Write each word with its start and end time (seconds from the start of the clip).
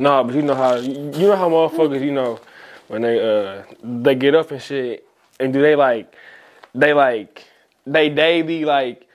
Nah, 0.00 0.22
but 0.22 0.32
you 0.36 0.42
know 0.42 0.54
how 0.54 0.76
you 0.76 1.26
know 1.26 1.34
how 1.34 1.50
motherfuckers, 1.50 2.00
you 2.00 2.12
know, 2.12 2.38
when 2.86 3.02
they 3.02 3.18
uh 3.18 3.64
they 3.82 4.14
get 4.14 4.32
up 4.32 4.52
and 4.52 4.62
shit, 4.62 5.04
and 5.40 5.52
do 5.52 5.60
they 5.60 5.74
like 5.74 6.14
they 6.72 6.92
like 6.92 7.44
they 7.84 8.08
daily 8.08 8.64
like 8.64 9.08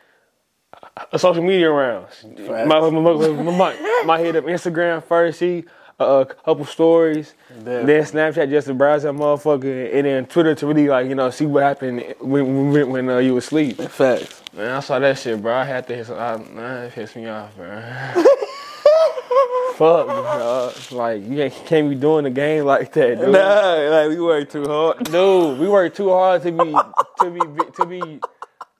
a 1.13 1.17
social 1.17 1.41
media 1.41 1.71
rounds. 1.71 2.25
My, 2.37 2.65
my, 2.65 2.89
my, 2.89 3.29
my, 3.29 4.03
my 4.05 4.19
hit 4.19 4.35
up 4.35 4.43
Instagram 4.43 5.01
first, 5.01 5.39
see 5.39 5.63
a 5.99 6.25
couple 6.25 6.65
stories, 6.65 7.33
then 7.59 7.85
Snapchat 7.85 8.49
just 8.49 8.67
to 8.67 8.73
browse 8.73 9.03
that 9.03 9.13
motherfucker, 9.13 9.93
and 9.95 10.05
then 10.05 10.25
Twitter 10.25 10.53
to 10.53 10.67
really 10.67 10.89
like 10.89 11.07
you 11.07 11.15
know 11.15 11.29
see 11.29 11.45
what 11.45 11.63
happened 11.63 12.13
when 12.19 12.73
when, 12.73 12.89
when 12.89 13.09
uh, 13.09 13.19
you 13.19 13.35
was 13.35 13.45
asleep. 13.45 13.77
Facts. 13.77 14.43
Man, 14.51 14.69
I 14.69 14.81
saw 14.81 14.99
that 14.99 15.17
shit, 15.17 15.41
bro. 15.41 15.55
I 15.55 15.63
had 15.63 15.87
to 15.87 15.95
hit. 15.95 16.07
Some, 16.07 16.17
I, 16.17 16.35
man, 16.35 16.83
it 16.87 16.93
pissed 16.93 17.15
me 17.15 17.27
off, 17.27 17.55
bro. 17.55 18.25
Fuck, 19.75 20.05
bro. 20.05 20.71
Like 20.91 21.23
you 21.23 21.35
can't, 21.35 21.65
can't 21.65 21.89
be 21.89 21.95
doing 21.95 22.25
the 22.25 22.29
game 22.29 22.65
like 22.65 22.93
that, 22.93 23.19
dude. 23.19 23.29
Nah, 23.29 23.89
like 23.89 24.09
we 24.09 24.21
work 24.21 24.47
too 24.51 24.65
hard. 24.65 25.03
Dude, 25.05 25.59
we 25.59 25.67
work 25.67 25.95
too 25.95 26.09
hard 26.09 26.43
to 26.43 26.51
be 26.51 26.75
to 27.19 27.31
be 27.31 27.71
to 27.71 27.85
be 27.87 28.19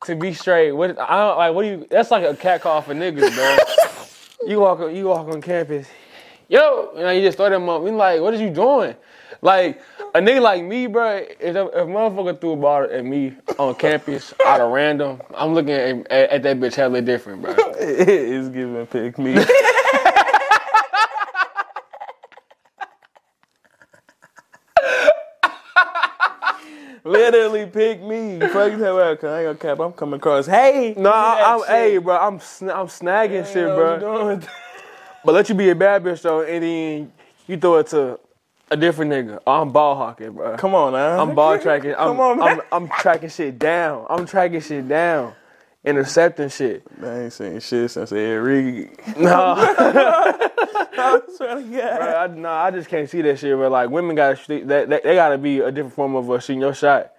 to 0.06 0.16
be 0.16 0.34
straight. 0.34 0.72
What 0.72 1.00
I 1.00 1.18
don't 1.18 1.38
like. 1.38 1.54
What 1.56 1.64
do 1.64 1.68
you? 1.70 1.88
That's 1.90 2.12
like 2.12 2.24
a 2.24 2.36
cat 2.36 2.62
call 2.62 2.84
for 2.84 2.94
niggas, 2.94 3.34
bro. 3.34 4.48
you 4.48 4.60
walk 4.60 4.82
on 4.82 4.96
you 4.96 5.06
walk 5.06 5.28
on 5.30 5.42
campus, 5.42 5.88
yo, 6.48 6.92
you 6.96 7.02
know 7.02 7.10
you 7.10 7.22
just 7.22 7.38
throw 7.38 7.50
them 7.50 7.68
up. 7.70 7.82
We 7.82 7.90
like, 7.90 8.22
what 8.22 8.36
is 8.36 8.42
you 8.42 8.52
doing? 8.52 8.96
Like 9.42 9.82
a 10.14 10.20
nigga 10.20 10.42
like 10.42 10.64
me, 10.64 10.86
bro. 10.86 11.18
If 11.18 11.40
if 11.40 11.56
a 11.56 11.86
motherfucker 11.88 12.40
threw 12.40 12.52
a 12.52 12.56
ball 12.56 12.84
at 12.84 13.04
me 13.04 13.36
on 13.58 13.74
campus 13.76 14.32
out 14.46 14.62
of 14.62 14.72
random, 14.72 15.24
I'm 15.36 15.56
looking 15.56 15.74
at, 15.74 16.12
at, 16.12 16.30
at 16.30 16.44
that 16.44 16.60
bitch 16.60 16.76
hella 16.76 17.02
different, 17.02 17.42
bro. 17.42 17.56
it's 17.80 18.50
giving 18.50 18.86
pick 18.86 19.18
me. 19.18 19.44
Literally 27.04 27.66
pick 27.66 28.02
me. 28.02 28.40
Fuck 28.40 28.52
talking 28.52 28.76
about, 28.82 29.20
'cause 29.20 29.30
I 29.30 29.40
ain't 29.44 29.60
gonna 29.60 29.76
cap. 29.76 29.80
I'm 29.84 29.92
coming 29.94 30.16
across. 30.16 30.46
Hey, 30.46 30.94
No, 30.96 31.12
I'm, 31.12 31.60
shit. 31.60 31.68
hey, 31.70 31.98
bro. 31.98 32.18
I'm 32.18 32.40
sn- 32.40 32.70
I'm 32.70 32.88
snagging 32.88 33.46
shit, 33.52 33.76
bro. 33.76 34.40
But 35.26 35.36
let 35.36 35.50
you 35.50 35.56
be 35.56 35.70
a 35.70 35.76
bad 35.76 36.04
bitch 36.04 36.22
though, 36.22 36.42
and 36.42 36.64
then 36.64 37.12
you 37.48 37.58
throw 37.58 37.78
it 37.78 37.88
to 37.88 38.20
a 38.72 38.78
different 38.78 39.12
nigga. 39.12 39.40
Oh, 39.46 39.62
I'm 39.62 39.72
ball 39.72 39.96
hawking, 39.96 40.32
bro. 40.32 40.56
Come 40.58 40.76
on 40.76 40.94
now. 40.94 41.22
I'm 41.22 41.36
ball 41.36 41.58
tracking. 41.58 41.92
I'm, 41.98 42.18
Come 42.18 42.20
on, 42.22 42.38
man. 42.40 42.60
I'm, 42.72 42.84
I'm 42.84 42.90
tracking 42.90 43.30
shit 43.30 43.60
down. 43.60 44.06
I'm 44.10 44.26
tracking 44.26 44.62
shit 44.62 44.88
down. 44.88 45.34
Intercepting 45.86 46.48
shit. 46.50 46.84
I 47.04 47.20
ain't 47.24 47.34
seen 47.34 47.60
shit 47.60 47.92
since 47.92 48.12
Ed 48.14 48.36
Reed. 48.36 48.92
No, 49.18 49.56
I 49.58 51.20
swear 51.36 51.56
to 51.56 51.62
God. 51.62 52.00
bro, 52.00 52.16
I, 52.16 52.28
no, 52.28 52.50
I 52.50 52.72
just 52.72 52.88
can't 52.90 53.10
see 53.10 53.22
that 53.22 53.38
shit. 53.40 53.58
But 53.58 53.72
like, 53.72 53.90
women 53.90 54.16
got 54.16 54.38
to 54.38 54.48
they, 54.48 54.62
they, 54.62 55.02
they 55.04 55.16
got 55.16 55.30
to 55.30 55.38
be 55.38 55.60
a 55.60 55.72
different 55.72 55.94
form 55.94 56.16
of 56.16 56.30
uh, 56.32 56.40
shooting 56.40 56.62
your 56.62 56.74
shot. 56.74 57.12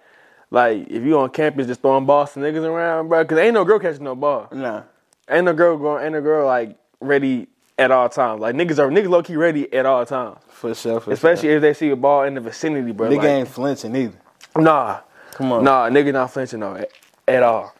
Like, 0.49 0.87
if 0.89 1.03
you 1.03 1.19
on 1.19 1.29
campus 1.29 1.67
just 1.67 1.81
throwing 1.81 2.05
balls 2.05 2.33
to 2.33 2.39
niggas 2.39 2.63
around, 2.63 3.07
bro, 3.09 3.23
because 3.23 3.37
ain't 3.37 3.53
no 3.53 3.65
girl 3.65 3.79
catching 3.79 4.03
no 4.03 4.15
ball. 4.15 4.47
Nah. 4.51 4.83
Ain't 5.29 5.45
no 5.45 5.53
girl 5.53 5.77
going. 5.77 6.03
Ain't 6.03 6.13
no 6.13 6.21
girl 6.21 6.45
like 6.47 6.75
ready 7.01 7.47
at 7.77 7.91
all 7.91 8.09
times. 8.09 8.41
Like 8.41 8.55
niggas 8.55 8.79
are 8.79 8.89
niggas 8.89 9.09
low 9.09 9.21
key 9.21 9.35
ready 9.35 9.71
at 9.73 9.85
all 9.85 10.05
times. 10.05 10.37
For 10.49 10.73
sure. 10.73 10.99
For 10.99 11.11
Especially 11.11 11.49
if 11.49 11.61
they 11.61 11.73
see 11.73 11.89
a 11.89 11.95
ball 11.95 12.23
in 12.23 12.33
the 12.35 12.41
vicinity, 12.41 12.91
bro. 12.93 13.09
Nigga 13.09 13.17
Like, 13.17 13.27
ain't 13.27 13.47
flinching 13.47 13.95
either. 13.95 14.17
Nah, 14.57 15.01
Come 15.33 15.51
on. 15.51 15.63
nah, 15.63 15.89
nigga 15.89 16.13
not 16.13 16.31
flinching 16.31 16.61
though 16.61 16.75
at, 16.75 16.89
at 17.27 17.43
all. 17.43 17.73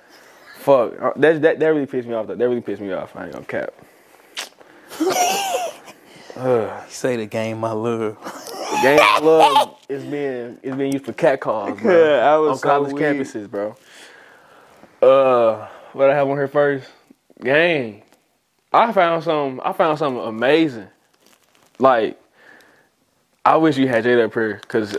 Fuck, 0.65 0.99
Uh, 0.99 1.11
that, 1.17 1.41
that 1.43 1.59
that 1.59 1.67
really 1.67 1.85
pissed 1.85 2.07
me 2.07 2.15
off. 2.15 2.25
Though. 2.25 2.33
That 2.35 2.49
really 2.49 2.59
pissed 2.61 2.81
me 2.81 2.91
off. 2.91 3.15
I 3.15 3.25
ain't 3.25 3.33
gonna 3.33 3.45
cap. 3.45 3.71
Say 6.89 7.17
the 7.17 7.27
game 7.27 7.63
I 7.63 7.71
love. 7.71 8.17
The 8.23 8.79
game 8.81 8.99
I 8.99 9.19
love 9.19 9.77
is 9.87 10.03
being 10.03 10.57
is 10.63 10.75
being 10.75 10.91
used 10.91 11.05
for 11.05 11.13
cat 11.13 11.39
calls, 11.39 11.79
bro. 11.79 11.91
Yeah, 12.17 12.33
I 12.33 12.37
was 12.37 12.51
on 12.53 12.57
so 12.57 12.67
college 12.67 12.93
weak. 12.93 13.03
campuses, 13.03 13.47
bro. 13.49 13.75
Uh, 15.03 15.67
what 15.93 16.09
I 16.09 16.15
have 16.15 16.27
on 16.27 16.35
here 16.35 16.47
first? 16.47 16.89
Gang. 17.43 18.01
I 18.73 18.91
found 18.91 19.23
some. 19.23 19.61
I 19.63 19.71
found 19.71 19.99
something 19.99 20.23
amazing. 20.23 20.87
Like, 21.77 22.19
I 23.45 23.57
wish 23.57 23.77
you 23.77 23.87
had 23.87 24.03
Jada 24.03 24.25
up 24.25 24.33
here, 24.33 24.61
cause 24.67 24.97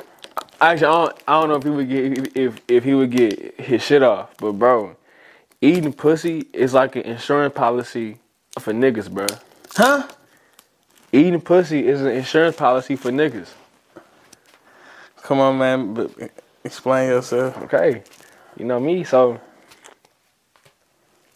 actually 0.61 0.87
I 0.87 0.91
don't, 1.07 1.19
I 1.27 1.41
don't 1.41 1.49
know 1.49 1.57
if 1.57 1.65
he 1.65 1.71
would 1.71 1.89
get 1.89 2.37
if 2.37 2.61
if 2.69 2.85
he 2.85 2.95
would 2.95 3.11
get 3.11 3.61
his 3.61 3.83
shit 3.83 4.05
off, 4.05 4.31
but 4.39 4.53
bro, 4.53 4.95
eating 5.67 5.93
pussy 5.93 6.45
is 6.53 6.75
like 6.75 6.97
an 6.97 7.03
insurance 7.03 7.55
policy 7.55 8.19
for 8.59 8.73
niggas, 8.73 9.11
bro. 9.11 9.27
Huh? 9.75 10.07
Eating 11.13 11.41
pussy 11.41 11.87
is 11.87 12.03
an 12.03 12.13
insurance 12.13 12.57
policy 12.57 12.95
for 12.95 13.11
niggas. 13.11 13.49
Come 15.23 15.41
on, 15.41 15.59
man. 15.59 15.95
But 15.95 16.13
explain 16.65 17.09
yourself. 17.09 17.57
Okay. 17.63 18.03
You 18.57 18.65
know 18.65 18.79
me, 18.79 19.03
so 19.05 19.41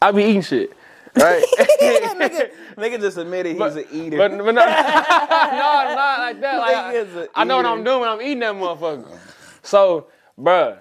I 0.01 0.13
be 0.13 0.23
eating 0.23 0.43
shit. 0.43 0.73
Right? 1.17 1.45
nigga, 1.81 2.51
nigga 2.77 3.01
just 3.01 3.17
admitted 3.17 3.57
he's 3.57 3.77
an 3.77 3.85
eater. 3.93 4.17
but, 4.17 4.31
but 4.31 4.39
no, 4.39 4.53
no, 4.53 4.65
not 4.65 6.19
like 6.21 6.41
that. 6.41 6.57
Like, 6.59 6.77
I, 6.77 7.27
I 7.35 7.45
know 7.45 7.57
what. 7.57 7.67
I'm 7.67 7.83
doing 7.83 8.01
when 8.01 8.09
I'm 8.09 8.23
eating 8.23 8.39
that 8.41 8.55
motherfucker. 8.55 9.19
So, 9.63 10.07
bruh, 10.39 10.79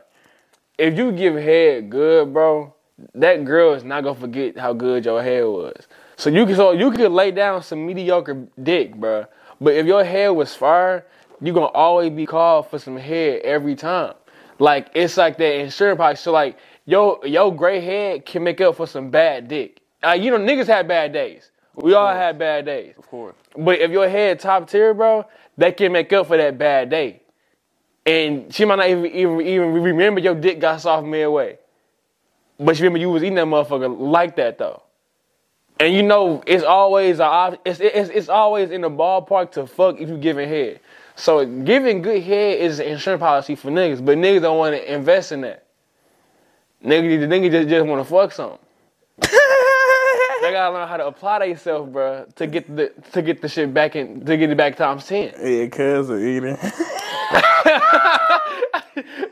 if 0.77 0.95
you 0.97 1.11
give 1.11 1.35
head 1.35 1.89
good, 1.89 2.31
bro, 2.31 2.75
that 3.15 3.45
girl 3.45 3.73
is 3.73 3.83
not 3.83 4.03
gonna 4.03 4.19
forget 4.19 4.57
how 4.57 4.73
good 4.73 5.05
your 5.05 5.21
hair 5.21 5.49
was. 5.49 5.87
So 6.17 6.29
you 6.29 6.45
can 6.45 6.55
so 6.55 6.71
you 6.71 6.91
could 6.91 7.11
lay 7.11 7.31
down 7.31 7.63
some 7.63 7.85
mediocre 7.85 8.47
dick, 8.61 8.95
bro. 8.95 9.25
But 9.61 9.75
if 9.75 9.85
your 9.85 10.03
hair 10.03 10.33
was 10.33 10.53
fire, 10.55 11.05
you 11.41 11.53
gonna 11.53 11.67
always 11.67 12.11
be 12.11 12.25
called 12.25 12.69
for 12.69 12.79
some 12.79 12.97
hair 12.97 13.41
every 13.43 13.75
time. 13.75 14.13
Like 14.59 14.89
it's 14.93 15.17
like 15.17 15.37
that 15.37 15.55
insurance 15.59 15.97
policy. 15.97 16.21
So 16.23 16.31
like 16.31 16.57
yo 16.85 17.23
your 17.23 17.55
gray 17.55 17.79
head 17.79 18.25
can 18.25 18.43
make 18.43 18.61
up 18.61 18.75
for 18.75 18.87
some 18.87 19.09
bad 19.09 19.47
dick. 19.47 19.81
Uh, 20.03 20.11
you 20.11 20.31
know 20.31 20.37
niggas 20.37 20.67
have 20.67 20.87
bad 20.87 21.13
days. 21.13 21.51
We 21.75 21.93
all 21.93 22.13
have 22.13 22.37
bad 22.37 22.65
days. 22.65 22.95
of 22.97 23.07
course. 23.07 23.35
But 23.57 23.79
if 23.79 23.91
your 23.91 24.09
head 24.09 24.39
top 24.39 24.69
tier, 24.69 24.93
bro, 24.93 25.25
that 25.57 25.77
can 25.77 25.91
make 25.91 26.11
up 26.11 26.27
for 26.27 26.37
that 26.37 26.57
bad 26.57 26.89
day. 26.89 27.21
And 28.05 28.53
she 28.53 28.65
might 28.65 28.75
not 28.75 28.89
even 28.89 29.05
even, 29.05 29.41
even 29.41 29.73
remember 29.73 30.19
your 30.19 30.35
dick 30.35 30.59
got 30.59 30.81
soft 30.81 31.07
midway. 31.07 31.57
But 32.59 32.77
you 32.77 32.83
remember 32.83 32.99
you 32.99 33.09
was 33.09 33.23
eating 33.23 33.35
that 33.35 33.45
motherfucker 33.45 33.97
like 33.97 34.35
that 34.35 34.57
though. 34.57 34.83
And 35.79 35.93
you 35.93 36.03
know 36.03 36.43
it's 36.45 36.63
always 36.63 37.19
a 37.19 37.57
it's, 37.63 37.79
it's 37.79 38.09
it's 38.09 38.29
always 38.29 38.69
in 38.69 38.81
the 38.81 38.89
ballpark 38.89 39.51
to 39.53 39.65
fuck 39.65 39.99
if 39.99 40.09
you 40.09 40.17
giving 40.17 40.49
head. 40.49 40.81
So 41.15 41.45
giving 41.45 42.01
good 42.01 42.21
head 42.21 42.59
is 42.59 42.79
an 42.79 42.87
insurance 42.87 43.19
policy 43.21 43.55
for 43.55 43.71
niggas, 43.71 44.03
but 44.03 44.17
niggas 44.17 44.41
don't 44.41 44.57
want 44.57 44.75
to 44.75 44.93
invest 44.93 45.31
in 45.31 45.41
that. 45.41 45.65
Niggas, 46.83 47.19
the 47.19 47.27
niggas 47.27 47.51
just, 47.51 47.69
just 47.69 47.85
want 47.85 48.05
to 48.05 48.09
fuck 48.09 48.31
something. 48.31 48.59
They 50.41 50.51
gotta 50.51 50.73
learn 50.73 50.87
how 50.87 50.95
to 50.95 51.07
apply 51.07 51.45
themselves, 51.47 51.91
bro, 51.91 52.25
to 52.37 52.47
get 52.47 52.73
the 52.73 52.93
to 53.11 53.21
get 53.21 53.41
the 53.41 53.49
shit 53.49 53.73
back 53.73 53.97
in 53.97 54.25
to 54.25 54.37
get 54.37 54.49
it 54.49 54.55
back 54.55 54.77
times 54.77 55.05
ten. 55.05 55.33
Yeah, 55.43 55.67
cuz 55.67 56.09
of 56.09 56.21
eating. 56.23 56.57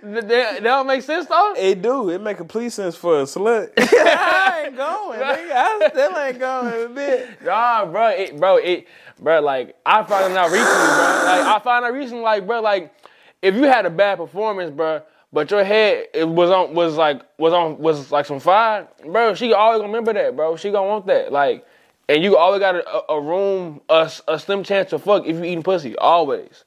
That, 0.04 0.64
don't 0.64 0.88
make 0.88 1.02
sense 1.02 1.28
though. 1.28 1.54
it 1.58 1.82
do. 1.82 2.10
It 2.10 2.22
make 2.22 2.38
complete 2.38 2.72
sense 2.72 2.96
for 2.96 3.20
a 3.20 3.24
slut. 3.24 3.72
I 3.78 4.64
ain't 4.68 4.78
going. 4.78 5.20
Nigga. 5.20 5.52
I 5.52 5.90
still 5.90 6.18
ain't 6.18 6.40
going 6.40 6.74
in 6.74 6.86
a 6.86 6.90
bit. 6.90 7.44
Nah, 7.44 7.86
bro, 7.86 8.10
it, 8.10 8.40
bro, 8.40 8.58
it, 8.58 8.88
bro, 9.20 9.42
like 9.42 9.76
I 9.86 10.04
found 10.04 10.34
out 10.36 10.52
recently, 10.52 10.74
bro. 10.74 11.24
Like 11.26 11.46
I 11.46 11.60
found 11.64 11.86
out 11.86 11.94
recently, 11.94 12.24
like, 12.24 12.48
bro, 12.48 12.62
like 12.62 12.94
if 13.42 13.56
you 13.56 13.64
had 13.64 13.86
a 13.86 13.90
bad 13.90 14.18
performance, 14.18 14.72
bro, 14.72 15.02
but 15.34 15.52
your 15.52 15.64
head 15.64 16.08
it 16.14 16.28
was 16.28 16.50
on 16.50 16.74
was 16.74 16.96
like 16.96 17.22
was 17.38 17.54
on 17.54 17.78
was 17.78 18.12
like 18.12 18.26
some 18.26 18.40
fire, 18.40 18.88
bro. 19.06 19.34
She 19.36 19.54
always 19.54 19.80
gonna 19.80 19.90
remember 19.90 20.14
that, 20.14 20.36
bro. 20.36 20.56
She 20.56 20.72
gonna 20.72 20.88
want 20.88 21.06
that, 21.08 21.32
like, 21.32 21.66
and 22.08 22.24
you 22.24 22.38
always 22.38 22.60
got 22.60 22.76
a, 22.76 23.12
a 23.12 23.22
room, 23.22 23.82
a, 23.90 24.10
a 24.28 24.40
slim 24.40 24.64
chance 24.64 24.90
to 24.92 25.00
fuck 25.00 25.26
if 25.26 25.36
you 25.36 25.44
eating 25.44 25.64
pussy. 25.64 25.98
Always, 25.98 26.64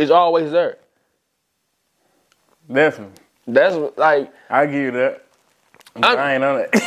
it's 0.00 0.10
always 0.10 0.50
there. 0.50 0.78
Definitely. 2.72 3.14
That's 3.46 3.76
like 3.96 4.32
I 4.48 4.66
give 4.66 4.74
you 4.74 4.90
that. 4.92 5.24
I'm- 6.02 6.18
I 6.18 6.34
ain't 6.34 6.44
on 6.44 6.60
it. 6.60 6.70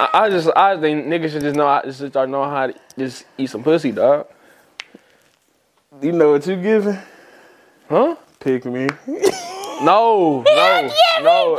I, 0.00 0.08
I 0.14 0.30
just 0.30 0.48
I 0.56 0.80
think 0.80 1.06
niggas 1.06 1.30
should 1.32 1.42
just 1.42 1.56
know 1.56 1.66
how, 1.66 1.82
just 1.82 2.06
start 2.06 2.28
knowing 2.28 2.50
how 2.50 2.66
to 2.68 2.74
just 2.98 3.24
eat 3.38 3.50
some 3.50 3.62
pussy, 3.62 3.92
dog. 3.92 4.26
you 6.00 6.12
know 6.12 6.32
what 6.32 6.46
you 6.46 6.56
giving? 6.56 6.98
Huh? 7.88 8.16
Pick 8.38 8.64
me. 8.64 8.88
No, 9.82 10.42
no, 10.42 10.90
no, 11.22 11.58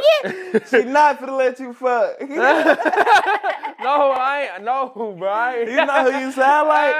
she 0.70 0.84
not 0.84 1.20
finna 1.20 1.36
let 1.36 1.60
you 1.60 1.74
fuck. 1.74 2.22
no. 2.22 2.36
I 4.12 4.50
ain't. 4.54 4.64
No, 4.64 5.16
bro. 5.18 5.28
I 5.28 5.56
ain't. 5.62 5.72
know 5.88 6.12
who 6.12 6.20
you 6.20 6.32
sound 6.32 6.68
like? 6.68 6.94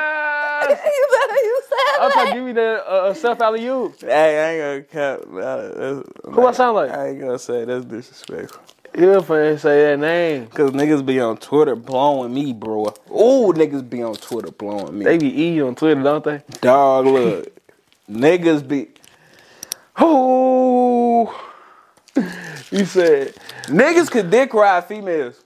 You 0.86 1.08
know 1.12 1.28
who 1.30 1.40
you 1.40 1.62
I'm 2.00 2.12
trying 2.12 2.28
to 2.28 2.34
give 2.34 2.48
you 2.48 2.54
the 2.54 2.84
uh, 2.88 2.92
uh, 2.92 3.14
self 3.14 3.42
alley 3.42 3.68
oop. 3.68 4.00
Hey, 4.02 4.40
I 4.40 4.52
ain't 4.78 4.92
gonna 4.92 5.18
cap. 5.20 5.28
Who 5.28 6.32
Who 6.32 6.46
I 6.46 6.52
sound 6.52 6.76
like? 6.76 6.92
I 6.92 7.10
ain't 7.10 7.20
gonna 7.20 7.40
say 7.40 7.66
that's 7.66 7.86
disrespectful. 7.86 8.62
You 8.94 9.08
finna 9.22 9.58
say 9.58 9.84
that 9.84 10.00
name. 10.00 10.48
Cause 10.48 10.72
niggas 10.72 11.06
be 11.06 11.20
on 11.22 11.38
Twitter 11.38 11.76
blowing 11.78 12.34
me, 12.34 12.52
bro. 12.52 12.88
Ooh, 13.10 13.54
niggas 13.54 13.90
be 13.90 14.04
on 14.04 14.16
Twitter 14.16 14.52
blowing 14.52 15.00
me. 15.00 15.06
They 15.06 15.18
be 15.18 15.44
E 15.44 15.62
on 15.62 15.76
Twitter, 15.76 16.02
don't 16.04 16.24
they? 16.24 16.44
Dog, 16.60 17.06
look. 17.06 17.58
niggas 18.10 18.68
be 18.68 18.90
Oh, 19.98 21.26
you 22.72 22.86
said 22.86 23.36
niggas 23.68 24.10
could 24.10 24.30
dick 24.32 24.54
ride 24.54 24.86
females. 24.86 25.42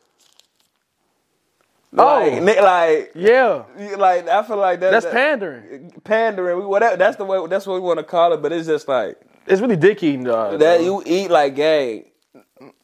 Oh. 1.97 2.39
Like, 2.41 2.61
like, 2.61 3.11
yeah. 3.15 3.63
like 3.97 4.27
I 4.27 4.43
feel 4.43 4.57
like 4.57 4.79
that, 4.81 4.91
That's 4.91 5.05
that- 5.05 5.13
pandering. 5.13 5.91
pandering. 6.03 6.59
We 6.59 6.65
whatever. 6.65 6.97
That's 6.97 7.17
the 7.17 7.25
way. 7.25 7.45
That's 7.47 7.65
what 7.67 7.75
we 7.75 7.79
want 7.81 7.99
to 7.99 8.03
call 8.03 8.33
it. 8.33 8.41
But 8.41 8.51
it's 8.51 8.67
just 8.67 8.87
like 8.87 9.19
It's 9.47 9.61
really 9.61 9.75
dick 9.77 10.03
eating, 10.03 10.23
dog. 10.23 10.59
that. 10.59 10.81
You 10.83 11.01
eat 11.05 11.29
like 11.29 11.55
gay. 11.55 12.05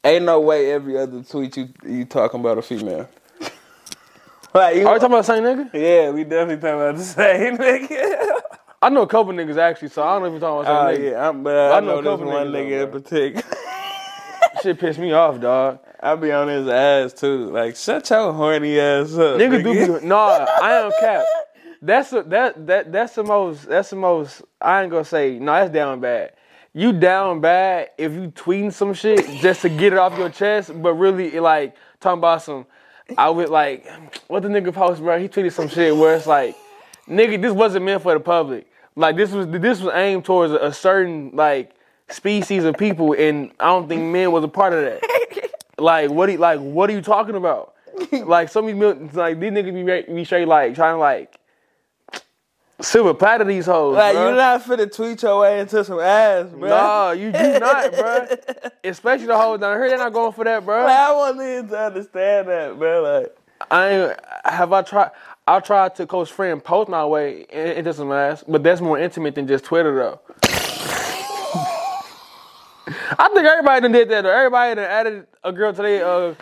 Ain't 0.04 0.26
no 0.26 0.40
way 0.40 0.72
every 0.72 0.98
other 0.98 1.24
tweet 1.24 1.56
you 1.58 1.70
you 1.86 2.06
talking 2.06 2.40
about 2.40 2.58
a 2.58 2.62
female. 2.62 3.10
like 4.54 4.76
you, 4.78 4.88
Are 4.88 4.96
you 4.96 5.00
talking 5.00 5.06
about 5.06 5.18
the 5.18 5.24
same 5.24 5.44
nigga? 5.44 5.74
yeah, 5.74 6.10
we 6.12 6.24
definitely 6.24 6.58
talking 6.58 6.82
about 6.82 6.98
the 6.98 7.04
same 7.04 7.58
nigga. 7.60 8.32
I 8.82 8.90
know 8.90 9.04
a 9.04 9.08
couple 9.08 9.32
niggas 9.34 9.58
actually, 9.58 9.90
so 9.90 10.02
I 10.04 10.14
don't 10.14 10.22
know 10.22 10.26
if 10.28 10.32
you're 10.34 10.40
talking 10.42 10.68
about 10.72 10.88
the 10.92 10.96
same 10.96 11.04
oh, 11.04 11.08
nigga. 11.08 11.12
yeah, 11.12 11.30
I'm, 11.30 11.44
but 11.44 11.56
I, 11.56 11.78
I 11.78 11.80
know 11.82 11.86
know, 11.86 12.00
a 12.00 12.02
this 12.02 12.12
couple 12.12 12.26
one 12.28 12.48
niggas, 12.48 12.52
nigga 12.52 12.70
though, 12.92 12.98
in 12.98 13.04
particular. 13.04 13.58
Shit 14.64 14.80
pissed 14.80 15.00
me 15.00 15.12
off, 15.14 15.40
dog. 15.40 15.80
I 16.02 16.16
be 16.16 16.32
on 16.32 16.48
his 16.48 16.68
ass 16.68 17.14
too. 17.14 17.52
Like, 17.52 17.76
shut 17.76 18.10
your 18.10 18.34
horny 18.34 18.80
ass 18.80 19.14
up. 19.14 19.40
Niggas 19.40 19.62
nigga. 19.62 19.86
do 19.86 20.00
be 20.00 20.08
no, 20.08 20.18
I 20.18 20.84
am 20.84 20.92
cap. 21.00 21.26
That's 21.82 22.12
the, 22.12 22.24
that 22.24 22.68
that 22.68 22.92
that's 22.92 23.16
the 23.16 23.24
most 23.24 23.68
that's 23.68 23.90
the 23.90 23.96
most 23.96 24.44
I 24.60 24.84
ain't 24.84 24.92
gonna 24.92 25.04
say 25.04 25.40
no 25.40 25.54
that's 25.54 25.72
down 25.72 26.00
bad. 26.00 26.34
You 26.74 26.94
down 26.94 27.42
bad 27.42 27.90
if 27.98 28.14
you 28.14 28.32
tweeting 28.32 28.72
some 28.72 28.94
shit 28.94 29.28
just 29.42 29.64
to 29.64 29.70
get 29.70 29.92
it 29.92 30.00
off 30.00 30.18
your 30.18 30.30
chest, 30.30 30.72
but 30.82 30.94
really 30.94 31.40
like 31.40 31.76
talking 32.00 32.20
about 32.20 32.44
some 32.44 32.66
I 33.18 33.30
would 33.30 33.50
like 33.50 33.88
what 34.28 34.44
the 34.44 34.50
nigga 34.50 34.74
post, 34.74 35.02
bro. 35.02 35.20
He 35.20 35.28
tweeted 35.28 35.54
some 35.54 35.68
shit 35.68 35.96
where 35.96 36.16
it's 36.16 36.28
like, 36.28 36.56
nigga, 37.08 37.42
this 37.42 37.52
wasn't 37.52 37.86
meant 37.86 38.02
for 38.04 38.14
the 38.14 38.20
public. 38.20 38.68
Like 38.96 39.16
this 39.16 39.32
was 39.32 39.48
this 39.48 39.82
was 39.82 39.94
aimed 39.96 40.26
towards 40.26 40.54
a 40.54 40.72
certain 40.72 41.32
like 41.34 41.76
species 42.10 42.64
of 42.64 42.78
people, 42.78 43.14
and 43.14 43.52
I 43.60 43.68
don't 43.68 43.88
think 43.88 44.04
men 44.04 44.32
was 44.32 44.44
a 44.44 44.48
part 44.48 44.74
of 44.74 44.84
that. 44.84 45.50
like 45.82 46.10
what 46.10 46.30
are 46.30 46.34
you, 46.34 46.38
like 46.38 46.60
what 46.60 46.90
are 46.90 46.94
you 46.94 47.02
talking 47.02 47.36
about? 47.36 47.74
like 48.12 48.50
some 48.50 48.68
of 48.68 48.74
these 48.74 49.16
like 49.16 49.40
these 49.40 49.52
niggas 49.52 50.08
be, 50.08 50.14
be 50.14 50.26
straight 50.26 50.48
like 50.48 50.76
trying 50.76 50.96
to 50.96 51.00
like 51.00 51.38
silver 52.84 53.14
platter 53.14 53.44
these 53.44 53.66
hoes. 53.66 53.96
Like, 53.96 54.16
bruh. 54.16 54.30
you 54.30 54.36
not 54.36 54.64
finna 54.64 54.94
tweet 54.94 55.22
your 55.22 55.42
way 55.42 55.60
into 55.60 55.84
some 55.84 56.00
ass, 56.00 56.48
bro. 56.50 56.70
Nah, 56.70 57.12
you 57.12 57.32
do 57.32 57.60
not, 57.60 57.94
bro. 57.94 58.28
Especially 58.84 59.28
the 59.28 59.38
hoes 59.38 59.60
down 59.60 59.78
here, 59.78 59.90
they're 59.90 59.98
not 59.98 60.14
going 60.14 60.34
for 60.34 60.44
that, 60.46 60.66
bro. 60.66 60.84
Like, 60.84 60.90
I 60.92 61.14
want 61.14 61.38
niggas 61.38 61.70
to 61.70 61.80
understand 61.80 62.48
that, 62.48 62.78
bro. 62.78 63.02
Like, 63.02 63.38
I 63.70 63.90
ain't, 63.90 64.20
have 64.46 64.74
I 64.74 64.82
tried. 64.82 65.12
I 65.48 65.60
tried 65.60 65.96
to 65.96 66.06
close 66.06 66.30
friend 66.30 66.64
post 66.64 66.88
my 66.90 67.06
way 67.06 67.46
into 67.52 67.94
some 67.94 68.12
ass, 68.12 68.44
but 68.48 68.64
that's 68.64 68.80
more 68.80 68.98
intimate 68.98 69.36
than 69.36 69.48
just 69.48 69.66
Twitter 69.66 69.94
though. 69.96 70.20
I 73.18 73.30
think 73.34 73.46
everybody 73.46 73.82
done 73.82 73.92
did 73.92 74.10
that. 74.10 74.22
Though. 74.22 74.32
Everybody 74.32 74.76
done 74.76 74.86
added 74.86 75.28
a 75.44 75.52
girl 75.52 75.74
today, 75.74 76.02
uh, 76.02 76.34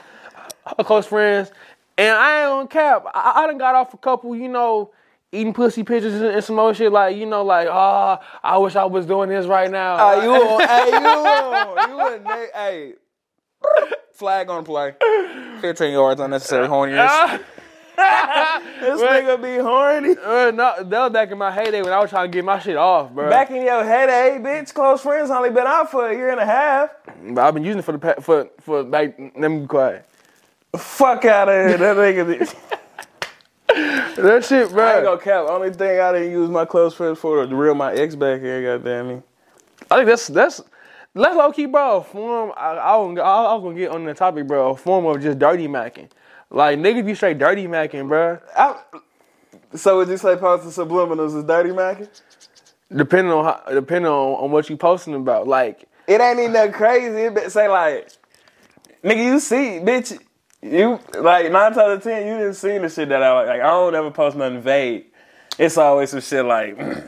her 0.78 0.84
close 0.84 1.06
friends, 1.06 1.51
and 1.98 2.16
I 2.16 2.42
ain't 2.42 2.50
on 2.50 2.68
cap. 2.68 3.06
I, 3.13 3.44
I 3.44 3.48
done 3.48 3.57
got 3.57 3.75
off 3.75 3.94
a 3.94 3.98
couple, 3.98 4.36
you 4.36 4.48
know, 4.48 4.92
eating 5.31 5.54
pussy 5.54 5.84
pictures 5.84 6.13
and, 6.16 6.25
and 6.25 6.44
some 6.44 6.56
more 6.56 6.74
shit. 6.74 6.92
Like 6.92 7.16
you 7.16 7.25
know, 7.25 7.44
like 7.44 7.68
ah, 7.69 8.19
I 8.44 8.57
wish 8.57 8.75
I 8.75 8.86
was 8.86 9.06
doing 9.06 9.30
this 9.30 9.46
right 9.46 9.69
now. 9.69 9.98
oh, 10.00 10.24
you 10.24 10.31
on, 10.31 10.68
hey, 10.68 10.90
you 10.90 11.07
on, 11.07 11.90
you 11.90 12.00
on, 12.00 12.25
hey. 12.54 12.94
Flag 14.13 14.50
on 14.50 14.66
play. 14.66 14.96
15 15.62 15.94
yards 15.94 16.19
unnecessary 16.19 16.68
horniness. 16.68 17.42
This 18.80 19.01
nigga 19.01 19.42
be 19.42 19.57
horny. 19.62 20.16
Uh, 20.24 20.51
no, 20.51 20.84
that 20.84 20.90
was 21.04 21.12
back 21.12 21.31
in 21.31 21.38
my 21.38 21.51
heyday 21.51 21.81
when 21.81 21.92
I 21.94 22.00
was 22.00 22.10
trying 22.10 22.31
to 22.31 22.36
get 22.36 22.46
my 22.46 22.60
shit 22.60 22.78
off, 22.78 23.12
bro. 23.12 23.30
Back 23.30 23.51
in 23.51 23.62
your 23.63 23.84
heyday, 23.84 24.38
bitch, 24.42 24.74
close 24.74 25.01
friends 25.01 25.30
only 25.30 25.50
been 25.50 25.68
out 25.68 25.92
for 25.92 26.10
a 26.10 26.13
year 26.16 26.30
and 26.31 26.40
a 26.40 26.46
half. 26.46 26.92
But 27.31 27.42
I've 27.46 27.54
been 27.54 27.63
using 27.66 27.80
it 27.80 27.86
for 27.86 27.92
the 27.92 28.00
pa- 28.00 28.22
for 28.22 28.48
for 28.62 28.84
like. 28.84 29.18
Let 29.38 29.51
me 29.51 29.60
be 29.62 29.68
quiet. 29.68 30.06
Fuck 30.78 31.25
out 31.25 31.50
of 31.50 31.68
here, 31.68 31.78
that 31.78 31.98
nigga. 31.98 32.56
That 34.16 34.45
shit, 34.45 34.72
bro. 34.72 34.84
I 34.84 34.95
ain't 34.95 35.04
gonna 35.04 35.19
cap. 35.22 35.45
Only 35.50 35.72
thing 35.74 36.00
I 36.00 36.12
didn't 36.13 36.31
use 36.31 36.50
my 36.50 36.66
close 36.66 36.94
friends 36.94 37.19
for 37.19 37.45
to 37.45 37.56
reel 37.56 37.75
my 37.75 37.94
ex 37.94 38.16
back 38.16 38.42
here, 38.42 38.78
goddamn 38.78 39.07
me. 39.07 39.22
I 39.92 39.95
think 39.98 40.07
that's 40.07 40.28
that's 40.28 40.62
that's 41.13 41.36
low 41.36 41.52
key, 41.52 41.66
bro. 41.66 42.02
Form. 42.02 42.52
I, 42.56 42.72
I, 42.75 42.95
was- 42.98 43.18
I, 43.18 43.22
I 43.22 43.54
was 43.56 43.63
gonna 43.63 43.75
get 43.75 43.92
on 43.92 44.06
the 44.06 44.13
topic, 44.13 44.48
bro. 44.48 44.72
A 44.72 44.75
form 44.75 45.06
of 45.06 45.22
just 45.22 45.38
dirty 45.40 45.68
macking. 45.68 46.10
Like 46.51 46.80
niggas 46.80 47.06
be 47.06 47.16
straight 47.16 47.38
dirty 47.38 47.68
macking, 47.68 48.07
bro. 48.07 48.40
I, 48.56 48.80
so 49.75 49.98
would 49.98 50.07
you 50.10 50.18
say 50.18 50.36
posting 50.36 50.72
subliminals 50.72 51.38
is 51.38 51.44
dirty 51.44 51.69
macking? 51.69 52.10
Depending 52.96 53.31
on 53.34 53.46
how, 53.46 53.62
depending 53.72 54.12
on, 54.12 54.44
on 54.46 54.51
what 54.51 54.69
you 54.69 54.78
posting 54.78 55.13
about. 55.13 55.48
Like 55.48 55.88
It 56.07 56.19
ain't 56.22 56.40
even 56.40 56.54
that 56.54 56.74
crazy. 56.74 57.22
It 57.24 57.36
be- 57.36 57.50
say 57.50 57.68
like, 57.68 58.10
nigga, 59.04 59.24
you 59.24 59.40
see, 59.40 59.80
bitch, 59.80 60.19
you 60.62 61.00
like 61.19 61.51
nine 61.51 61.74
times 61.74 61.78
out 61.78 61.92
of 61.92 62.04
ten, 62.04 62.25
you 62.28 62.34
didn't 62.34 62.56
see 62.56 62.78
the 62.80 62.90
shit 62.90 63.10
that 63.10 63.22
I 63.22 63.31
like. 63.34 63.48
Like 63.48 63.62
I 63.62 63.68
don't 63.68 63.94
ever 63.95 64.12
post 64.12 64.36
nothing 64.36 64.62
vague. 64.62 65.06
It's 65.60 65.78
always 65.78 66.10
some 66.10 66.22
shit 66.22 66.44
like, 66.45 66.78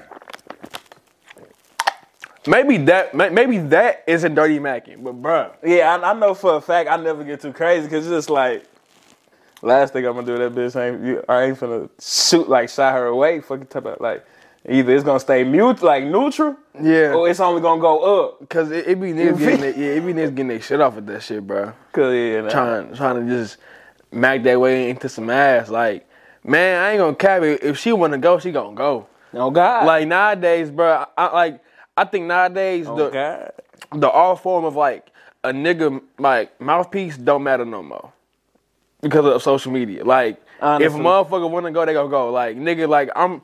maybe 2.47 2.77
that 2.77 3.15
maybe 3.15 3.57
that 3.59 4.03
isn't 4.07 4.35
dirty 4.35 4.59
macking, 4.59 5.03
but 5.03 5.13
bro. 5.13 5.51
yeah, 5.65 5.95
I, 5.97 6.11
I 6.11 6.13
know 6.13 6.33
for 6.35 6.55
a 6.55 6.61
fact 6.61 6.89
I 6.89 6.97
never 6.97 7.23
get 7.23 7.41
too 7.41 7.53
crazy 7.53 7.87
because 7.87 8.05
it's 8.05 8.13
just 8.15 8.29
like, 8.29 8.65
last 9.61 9.93
thing 9.93 10.05
I'm 10.05 10.13
gonna 10.15 10.25
do 10.25 10.37
that 10.37 10.53
bitch 10.53 10.75
ain't 10.75 11.03
you, 11.03 11.23
I 11.27 11.43
ain't 11.43 11.59
finna 11.59 11.89
shoot 11.99 12.49
like 12.49 12.69
shot 12.69 12.93
her 12.93 13.05
away. 13.07 13.39
Fucking 13.41 13.67
type 13.67 13.85
of 13.85 13.99
like, 13.99 14.25
either 14.67 14.93
it's 14.95 15.03
gonna 15.03 15.19
stay 15.19 15.43
mute 15.43 15.81
like 15.81 16.03
neutral, 16.03 16.55
Yeah. 16.81 17.13
or 17.13 17.29
it's 17.29 17.39
only 17.39 17.61
gonna 17.61 17.81
go 17.81 18.25
up. 18.25 18.49
Cause 18.49 18.71
it, 18.71 18.87
it 18.87 18.99
be 19.01 19.13
niggas 19.13 19.37
getting 19.39 19.61
their, 19.61 19.77
yeah, 19.77 19.97
it 19.97 20.05
be 20.05 20.13
niggas 20.13 20.29
getting 20.35 20.47
their 20.49 20.61
shit 20.61 20.81
off 20.81 20.95
with 20.95 21.05
that 21.07 21.23
shit, 21.23 21.45
bro. 21.45 21.73
Cause 21.93 22.13
yeah, 22.13 22.41
nah. 22.41 22.49
Trying 22.49 22.95
trying 22.95 23.25
to 23.27 23.31
just 23.33 23.57
mac 24.11 24.43
that 24.43 24.59
way 24.59 24.89
into 24.89 25.07
some 25.09 25.29
ass. 25.29 25.69
Like, 25.69 26.07
man, 26.43 26.81
I 26.83 26.91
ain't 26.91 26.99
gonna 26.99 27.15
cap 27.15 27.43
it. 27.43 27.63
If 27.63 27.77
she 27.77 27.93
wanna 27.93 28.17
go, 28.17 28.39
she 28.39 28.51
gonna 28.51 28.75
go. 28.75 29.07
oh 29.33 29.51
God, 29.51 29.85
Like 29.85 30.07
nowadays, 30.07 30.69
bro. 30.71 31.05
I, 31.17 31.25
I 31.25 31.33
like. 31.33 31.63
I 31.97 32.05
think 32.05 32.25
nowadays 32.25 32.87
oh 32.87 32.95
the 32.95 33.09
God. 33.09 33.51
the 33.93 34.09
all 34.09 34.35
form 34.37 34.63
of 34.63 34.75
like 34.77 35.11
a 35.43 35.49
nigga 35.51 36.01
like 36.17 36.59
mouthpiece 36.61 37.17
don't 37.17 37.43
matter 37.43 37.65
no 37.65 37.83
more 37.83 38.13
because 39.01 39.25
of 39.25 39.41
social 39.41 39.71
media. 39.71 40.03
Like 40.03 40.41
if 40.61 40.93
a 40.93 40.97
motherfucker 40.97 41.49
wanna 41.49 41.71
go, 41.71 41.85
they 41.85 41.93
gonna 41.93 42.09
go. 42.09 42.31
Like 42.31 42.57
nigga, 42.57 42.87
like 42.87 43.09
I'm. 43.15 43.41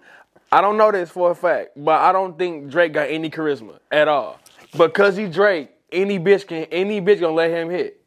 I 0.49 0.61
don't 0.61 0.77
know 0.77 0.91
this 0.93 1.09
for 1.09 1.31
a 1.31 1.35
fact, 1.35 1.71
but 1.75 1.99
I 1.99 2.13
don't 2.13 2.37
think 2.37 2.69
Drake 2.69 2.93
got 2.93 3.09
any 3.09 3.29
charisma 3.29 3.79
at 3.91 4.07
all. 4.07 4.39
Because 4.77 5.17
he 5.17 5.27
Drake, 5.27 5.71
any 5.91 6.19
bitch 6.19 6.47
can 6.47 6.63
any 6.65 7.01
bitch 7.01 7.19
gonna 7.19 7.33
let 7.33 7.51
him 7.51 7.69
hit. 7.69 8.01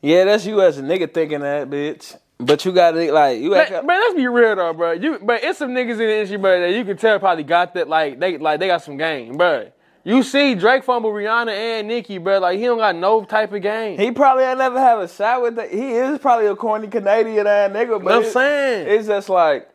Yeah, 0.00 0.24
that's 0.24 0.46
you 0.46 0.62
as 0.62 0.78
a 0.78 0.82
nigga 0.82 1.12
thinking 1.12 1.40
that, 1.40 1.68
bitch. 1.68 2.16
But 2.38 2.64
you 2.64 2.72
gotta 2.72 3.12
like 3.12 3.40
you 3.40 3.50
Man, 3.50 3.84
man, 3.84 4.00
let's 4.00 4.14
be 4.14 4.28
real 4.28 4.54
though, 4.54 4.72
bro. 4.72 4.92
You, 4.92 5.18
but 5.20 5.42
it's 5.42 5.58
some 5.58 5.70
niggas 5.70 5.92
in 5.92 5.98
the 5.98 6.14
industry, 6.14 6.38
bro, 6.38 6.60
that 6.60 6.72
you 6.72 6.84
can 6.84 6.96
tell 6.96 7.18
probably 7.18 7.42
got 7.42 7.74
that, 7.74 7.88
like 7.88 8.20
they, 8.20 8.38
like 8.38 8.60
they 8.60 8.68
got 8.68 8.82
some 8.82 8.96
game, 8.96 9.36
bro. 9.36 9.72
You 10.08 10.22
see 10.22 10.54
Drake 10.54 10.84
fumble 10.84 11.10
Rihanna 11.10 11.50
and 11.50 11.88
Nicki, 11.88 12.18
bro. 12.18 12.38
Like 12.38 12.58
he 12.58 12.64
don't 12.64 12.78
got 12.78 12.96
no 12.96 13.24
type 13.24 13.52
of 13.52 13.60
game. 13.60 13.98
He 13.98 14.10
probably 14.10 14.44
ain't 14.44 14.58
never 14.58 14.78
have 14.80 15.00
a 15.00 15.08
shot 15.08 15.42
with 15.42 15.56
that. 15.56 15.70
He 15.70 15.92
is 15.92 16.18
probably 16.18 16.46
a 16.46 16.56
corny 16.56 16.88
Canadian 16.88 17.46
ass 17.46 17.70
nigga, 17.70 18.02
but 18.02 18.12
I'm 18.14 18.22
it- 18.22 18.32
saying. 18.32 18.88
it's 18.88 19.06
just 19.06 19.28
like 19.28 19.68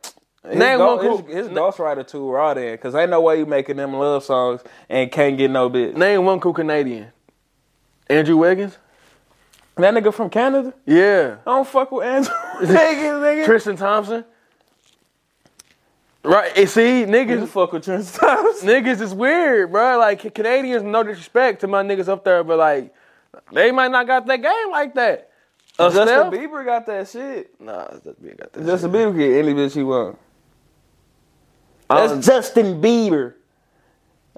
his, 0.46 0.56
Name 0.58 0.78
go, 0.80 0.96
one 0.96 1.06
his, 1.06 1.22
cool- 1.22 1.36
his 1.36 1.48
ghostwriter 1.50 2.06
too 2.08 2.30
raw 2.32 2.54
then, 2.56 2.78
cause 2.80 2.96
ain't 2.96 3.12
no 3.12 3.22
way 3.22 3.38
you 3.38 3.46
making 3.46 3.78
them 3.78 3.94
love 3.94 4.24
songs 4.24 4.62
and 4.90 5.12
can't 5.12 5.38
get 5.38 5.52
no 5.52 5.70
bitch. 5.70 5.96
Name 5.96 6.26
one 6.26 6.40
cool 6.40 6.54
Canadian. 6.54 7.08
Andrew 8.10 8.38
Wiggins. 8.38 8.78
That 9.76 9.94
nigga 9.94 10.14
from 10.14 10.30
Canada, 10.30 10.74
Yeah. 10.86 11.38
I 11.48 11.52
don't 11.52 11.68
fuck 11.68 11.92
with 11.92 12.06
Andrew 12.06 12.34
Wiggins, 12.60 12.78
nigga. 12.78 13.46
Tristan 13.46 13.76
Thompson. 13.76 14.26
Right. 16.24 16.58
And 16.58 16.70
see, 16.70 17.06
niggas, 17.06 17.48
fuck 17.50 17.74
with 17.74 17.84
Thompson. 17.84 18.20
niggas 18.68 19.02
is 19.02 19.14
weird, 19.14 19.72
bro. 19.72 19.98
Like 20.00 20.34
Canadians, 20.34 20.84
no 20.84 21.04
disrespect 21.04 21.62
to 21.62 21.68
my 21.68 21.84
niggas 21.84 22.08
up 22.08 22.24
there, 22.24 22.44
but 22.44 22.58
like 22.58 22.94
they 23.52 23.72
might 23.72 23.92
not 23.92 24.08
got 24.08 24.26
that 24.28 24.42
game 24.42 24.72
like 24.72 24.96
that. 24.96 25.30
Uh, 25.78 25.90
Justin 25.90 26.08
Steph? 26.08 26.34
Bieber 26.34 26.64
got 26.64 26.86
that 26.86 27.10
shit. 27.10 27.60
Nah, 27.60 27.88
Justin 27.92 28.16
Bieber 28.24 28.38
got 28.38 28.54
that. 28.54 28.66
Justin 28.66 28.92
Bieber 28.92 29.18
get 29.18 29.32
any 29.44 29.54
bitch 29.54 29.74
he 29.74 29.84
want. 29.84 30.18
Um, 31.90 32.08
That's 32.08 32.26
Justin 32.26 32.82
Bieber. 32.82 33.34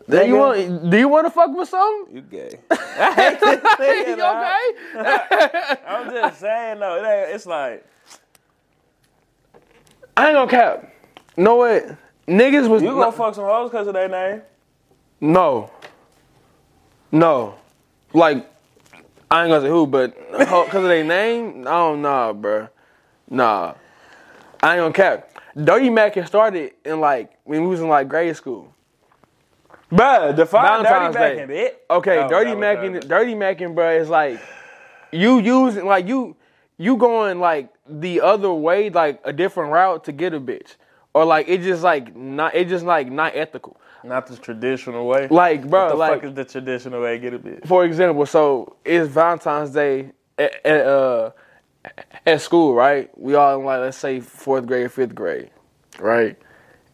do 0.10 0.26
you 0.26 0.36
want? 0.38 0.90
Do 0.90 0.98
you 0.98 1.08
want 1.08 1.28
to 1.28 1.32
fuck 1.32 1.56
with 1.56 1.70
something? 1.70 2.16
You 2.16 2.22
gay. 2.22 2.60
I 2.72 3.14
hate 3.14 3.40
this 3.40 3.60
nigga, 3.64 4.18
you 4.18 5.04
okay? 5.04 5.78
I'm 5.88 6.10
just 6.10 6.40
saying 6.40 6.80
though, 6.80 7.04
it 7.04 7.36
it's 7.36 7.46
like 7.46 7.86
I 10.18 10.28
ain't 10.28 10.36
gonna 10.36 10.50
cap. 10.50 10.95
Know 11.38 11.56
what? 11.56 11.86
Niggas 12.28 12.68
was 12.68 12.82
you 12.82 12.90
gonna 12.90 13.02
not- 13.02 13.16
fuck 13.16 13.36
some 13.36 13.46
hoes 13.46 13.70
because 13.70 13.88
of 13.88 13.94
their 13.94 14.08
name. 14.10 14.42
no, 15.22 15.70
no. 17.12 17.56
Like 18.14 18.50
I 19.30 19.44
ain't 19.44 19.50
gonna 19.52 19.62
say 19.62 19.70
who, 19.70 19.86
but 19.88 20.16
because 20.32 20.76
of 20.76 20.84
their 20.84 21.04
name, 21.04 21.62
I 21.68 21.72
don't 21.72 22.02
know, 22.02 22.34
bro. 22.34 22.68
Nah, 23.30 23.74
I 24.62 24.74
ain't 24.78 24.82
gonna 24.82 24.94
cap. 24.94 25.32
Dirty 25.62 25.90
Mac 25.90 26.16
had 26.16 26.28
started 26.28 26.74
in 26.86 27.00
like 27.00 27.38
when 27.44 27.62
we 27.64 27.68
was 27.68 27.82
in 27.82 27.90
like 27.90 28.08
grade 28.08 28.36
school. 28.36 28.72
Bruh, 29.92 30.36
define 30.36 30.84
Valentine's 30.84 31.16
dirty 31.16 31.36
Day. 31.36 31.46
Mac 31.46 31.50
it. 31.56 31.86
Okay, 31.90 32.20
Oh, 32.20 32.30
Dirty 32.30 32.56
Mac 32.56 32.78
and 32.80 33.08
Dirty 33.08 33.36
Mac 33.36 33.62
and 33.62 33.76
bro 33.76 33.92
is 33.98 34.10
like 34.10 34.40
you 35.12 35.40
using 35.40 35.86
like 35.86 36.08
you 36.08 36.36
you 36.78 36.98
going 36.98 37.40
like 37.40 37.70
the 37.88 38.22
other 38.22 38.52
way, 38.54 38.90
like 38.90 39.20
a 39.24 39.32
different 39.34 39.72
route 39.72 40.04
to 40.06 40.12
get 40.12 40.34
a 40.34 40.40
bitch, 40.40 40.76
or 41.16 41.24
like 41.24 41.48
it 41.48 41.62
just 41.62 41.82
like 41.82 42.14
not 42.14 42.54
it 42.54 42.68
just 42.68 42.86
like 42.86 43.10
not 43.10 43.36
ethical. 43.36 43.78
Not 44.04 44.28
the 44.28 44.36
traditional 44.36 45.08
way. 45.08 45.28
Like 45.30 45.68
bro, 45.68 45.86
what 45.86 45.90
the 45.90 45.96
like 45.96 46.14
fuck 46.14 46.24
is 46.26 46.36
the 46.36 46.46
traditional 46.46 47.02
way? 47.02 47.18
Get 47.18 47.34
a 47.34 47.40
bit. 47.40 47.66
for 47.66 47.86
example, 47.86 48.26
so 48.26 48.76
it's 48.84 49.10
Valentine's 49.10 49.72
Day 49.72 50.12
at, 50.38 50.64
at 50.66 50.86
uh 50.86 51.32
at 52.26 52.42
school, 52.42 52.76
right? 52.76 53.10
We 53.18 53.34
all 53.34 53.58
in 53.58 53.66
like 53.66 53.80
let's 53.80 53.98
say 53.98 54.20
fourth 54.20 54.68
grade, 54.68 54.92
fifth 54.92 55.16
grade, 55.16 55.52
right? 56.00 56.38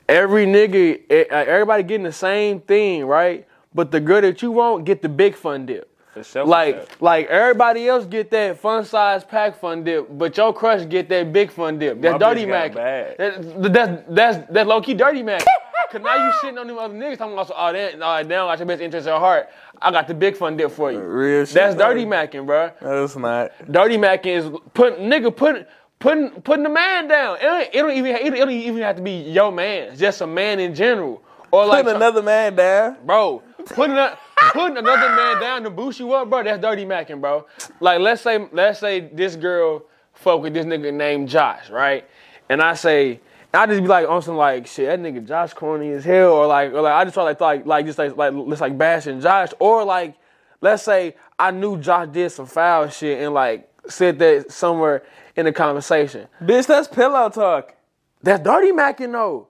Every 0.07 0.45
nigga, 0.45 1.01
eh, 1.09 1.23
everybody 1.31 1.81
getting 1.81 2.03
the 2.03 2.11
same 2.11 2.61
thing, 2.61 3.05
right? 3.05 3.47
But 3.73 3.89
the 3.91 3.99
girl 3.99 4.21
that 4.21 4.41
you 4.43 4.51
want 4.51 4.85
get 4.85 5.01
the 5.01 5.09
big 5.09 5.35
fun 5.35 5.65
dip. 5.65 5.90
For 6.13 6.23
sure, 6.23 6.43
for 6.43 6.49
Like, 6.49 7.01
like 7.01 7.27
everybody 7.27 7.87
else 7.87 8.05
get 8.05 8.31
that 8.31 8.59
fun 8.59 8.83
size 8.85 9.23
pack 9.23 9.59
fun 9.59 9.83
dip, 9.83 10.07
but 10.17 10.35
your 10.37 10.53
crush 10.53 10.87
get 10.89 11.07
that 11.09 11.31
big 11.31 11.51
fun 11.51 11.79
dip. 11.79 12.01
That's 12.01 12.13
My 12.13 12.17
dirty 12.17 12.45
Mac. 12.45 12.71
a 12.71 12.75
bag. 12.75 13.17
That, 13.17 13.73
that's 13.73 14.03
that's 14.09 14.51
that 14.51 14.67
low 14.67 14.81
key 14.81 14.93
dirty 14.93 15.23
Mac. 15.23 15.43
Cause 15.91 16.01
now 16.01 16.15
you 16.15 16.31
shitting 16.41 16.57
on 16.57 16.67
them 16.67 16.77
other 16.77 16.93
niggas 16.93 17.17
talking 17.17 17.33
about, 17.33 17.51
oh, 17.53 17.73
that, 17.73 17.95
oh, 17.95 18.21
now 18.25 18.47
got 18.47 18.59
your 18.59 18.65
best 18.65 18.81
interest 18.81 19.07
at 19.09 19.19
heart. 19.19 19.49
I 19.81 19.91
got 19.91 20.07
the 20.07 20.13
big 20.13 20.37
fun 20.37 20.55
dip 20.55 20.71
for 20.71 20.89
you. 20.89 20.99
Real 20.99 21.43
shit, 21.43 21.53
That's 21.53 21.75
though. 21.75 21.89
dirty 21.89 22.05
Macking, 22.05 22.45
bro. 22.45 22.71
No, 22.81 23.03
it's 23.03 23.17
not. 23.17 23.51
Dirty 23.69 23.97
Macking 23.97 24.37
is 24.37 24.59
put 24.73 24.99
nigga 24.99 25.35
put 25.35 25.67
putting 25.99 26.29
putting 26.41 26.63
the 26.63 26.69
man 26.69 27.09
down. 27.09 27.37
It 27.37 27.41
don't, 27.41 27.61
it 27.61 27.73
don't 27.73 27.91
even 27.91 28.15
it 28.15 28.29
don't 28.37 28.49
even 28.51 28.81
have 28.83 28.95
to 28.97 29.01
be 29.01 29.17
your 29.17 29.51
man. 29.51 29.89
It's 29.89 29.99
just 29.99 30.21
a 30.21 30.27
man 30.27 30.61
in 30.61 30.73
general. 30.75 31.21
Or 31.51 31.65
like 31.65 31.83
Putting 31.83 31.97
another 31.97 32.21
man 32.21 32.55
down. 32.55 32.97
bro, 33.05 33.43
putting 33.65 33.97
a, 33.97 34.17
putting 34.53 34.77
another 34.77 35.15
man 35.15 35.39
down 35.39 35.63
to 35.63 35.69
boost 35.69 35.99
you 35.99 36.13
up, 36.13 36.29
bro. 36.29 36.43
That's 36.43 36.61
dirty 36.61 36.85
macking, 36.85 37.21
bro. 37.21 37.45
Like 37.79 37.99
let's 37.99 38.21
say 38.21 38.47
let's 38.51 38.79
say 38.79 38.99
this 38.99 39.35
girl 39.35 39.83
fuck 40.13 40.41
with 40.41 40.53
this 40.53 40.65
nigga 40.65 40.93
named 40.93 41.29
Josh, 41.29 41.69
right? 41.69 42.07
And 42.49 42.61
I 42.61 42.73
say. 42.73 43.19
I 43.53 43.65
just 43.65 43.81
be 43.81 43.87
like 43.89 44.07
on 44.07 44.21
some 44.21 44.37
like 44.37 44.65
shit. 44.65 44.87
That 44.87 44.99
nigga 45.01 45.27
Josh 45.27 45.51
corny 45.53 45.91
as 45.91 46.05
hell, 46.05 46.31
or 46.31 46.47
like, 46.47 46.71
or 46.71 46.79
like 46.79 46.93
I 46.93 47.03
just 47.03 47.15
try 47.15 47.23
like 47.23 47.41
like 47.41 47.65
like 47.65 47.85
just 47.85 47.97
like 47.97 48.15
like 48.15 48.31
let's 48.33 48.61
like 48.61 48.77
bashing 48.77 49.19
Josh, 49.19 49.49
or 49.59 49.83
like 49.83 50.15
let's 50.61 50.83
say 50.83 51.15
I 51.37 51.51
knew 51.51 51.77
Josh 51.77 52.07
did 52.13 52.29
some 52.31 52.45
foul 52.45 52.87
shit 52.87 53.21
and 53.21 53.33
like 53.33 53.69
said 53.89 54.19
that 54.19 54.53
somewhere 54.53 55.03
in 55.35 55.45
the 55.45 55.51
conversation. 55.51 56.27
Bitch, 56.41 56.67
that's 56.67 56.87
pillow 56.87 57.29
talk. 57.29 57.75
That's 58.23 58.41
dirty 58.43 58.71
macking 58.71 59.11
though. 59.11 59.47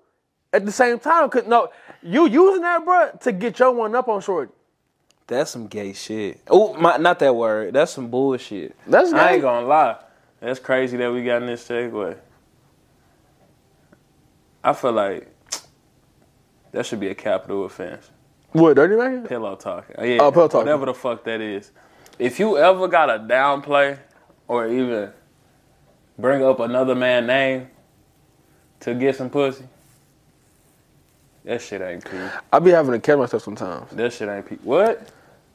At 0.53 0.65
the 0.65 0.71
same 0.71 0.99
time, 0.99 1.29
cause 1.29 1.45
no, 1.45 1.69
you 2.01 2.27
using 2.27 2.61
that, 2.61 2.83
bro, 2.83 3.11
to 3.21 3.31
get 3.31 3.59
your 3.59 3.71
one 3.71 3.95
up 3.95 4.09
on 4.09 4.19
shorty. 4.21 4.51
That's 5.31 5.49
some 5.49 5.67
gay 5.67 5.93
shit. 5.93 6.41
Oh, 6.49 6.73
my, 6.73 6.97
not 6.97 7.19
that 7.19 7.33
word. 7.33 7.73
That's 7.73 7.93
some 7.93 8.09
bullshit. 8.09 8.75
That's 8.85 9.13
I 9.13 9.31
ain't 9.35 9.41
gonna 9.41 9.65
lie. 9.65 9.95
That's 10.41 10.59
crazy 10.59 10.97
that 10.97 11.09
we 11.13 11.23
got 11.23 11.41
in 11.41 11.47
this 11.47 11.65
segue. 11.65 12.17
I 14.61 14.73
feel 14.73 14.91
like 14.91 15.33
that 16.73 16.85
should 16.85 16.99
be 16.99 17.07
a 17.07 17.15
capital 17.15 17.63
offense. 17.63 18.11
What 18.51 18.73
dirty 18.73 18.95
macking? 18.95 19.25
Pillow 19.29 19.55
talking. 19.55 19.95
Uh, 19.97 20.03
yeah, 20.03 20.17
Oh, 20.21 20.33
pillow 20.33 20.49
talking. 20.49 20.65
Whatever 20.65 20.87
the 20.87 20.93
fuck 20.93 21.23
that 21.23 21.39
is. 21.39 21.71
If 22.19 22.37
you 22.37 22.57
ever 22.57 22.89
got 22.89 23.09
a 23.09 23.17
downplay 23.17 23.99
or 24.49 24.67
even 24.67 25.13
bring 26.19 26.43
up 26.43 26.59
another 26.59 26.93
man's 26.93 27.27
name 27.27 27.69
to 28.81 28.93
get 28.95 29.15
some 29.15 29.29
pussy, 29.29 29.63
that 31.45 31.61
shit 31.61 31.81
ain't 31.81 32.03
cool. 32.03 32.29
I 32.51 32.59
be 32.59 32.71
having 32.71 32.91
to 32.91 32.99
catch 32.99 33.17
myself 33.17 33.43
sometimes. 33.43 33.91
That 33.91 34.11
shit 34.11 34.27
ain't 34.27 34.45
pe- 34.45 34.57
What? 34.57 35.07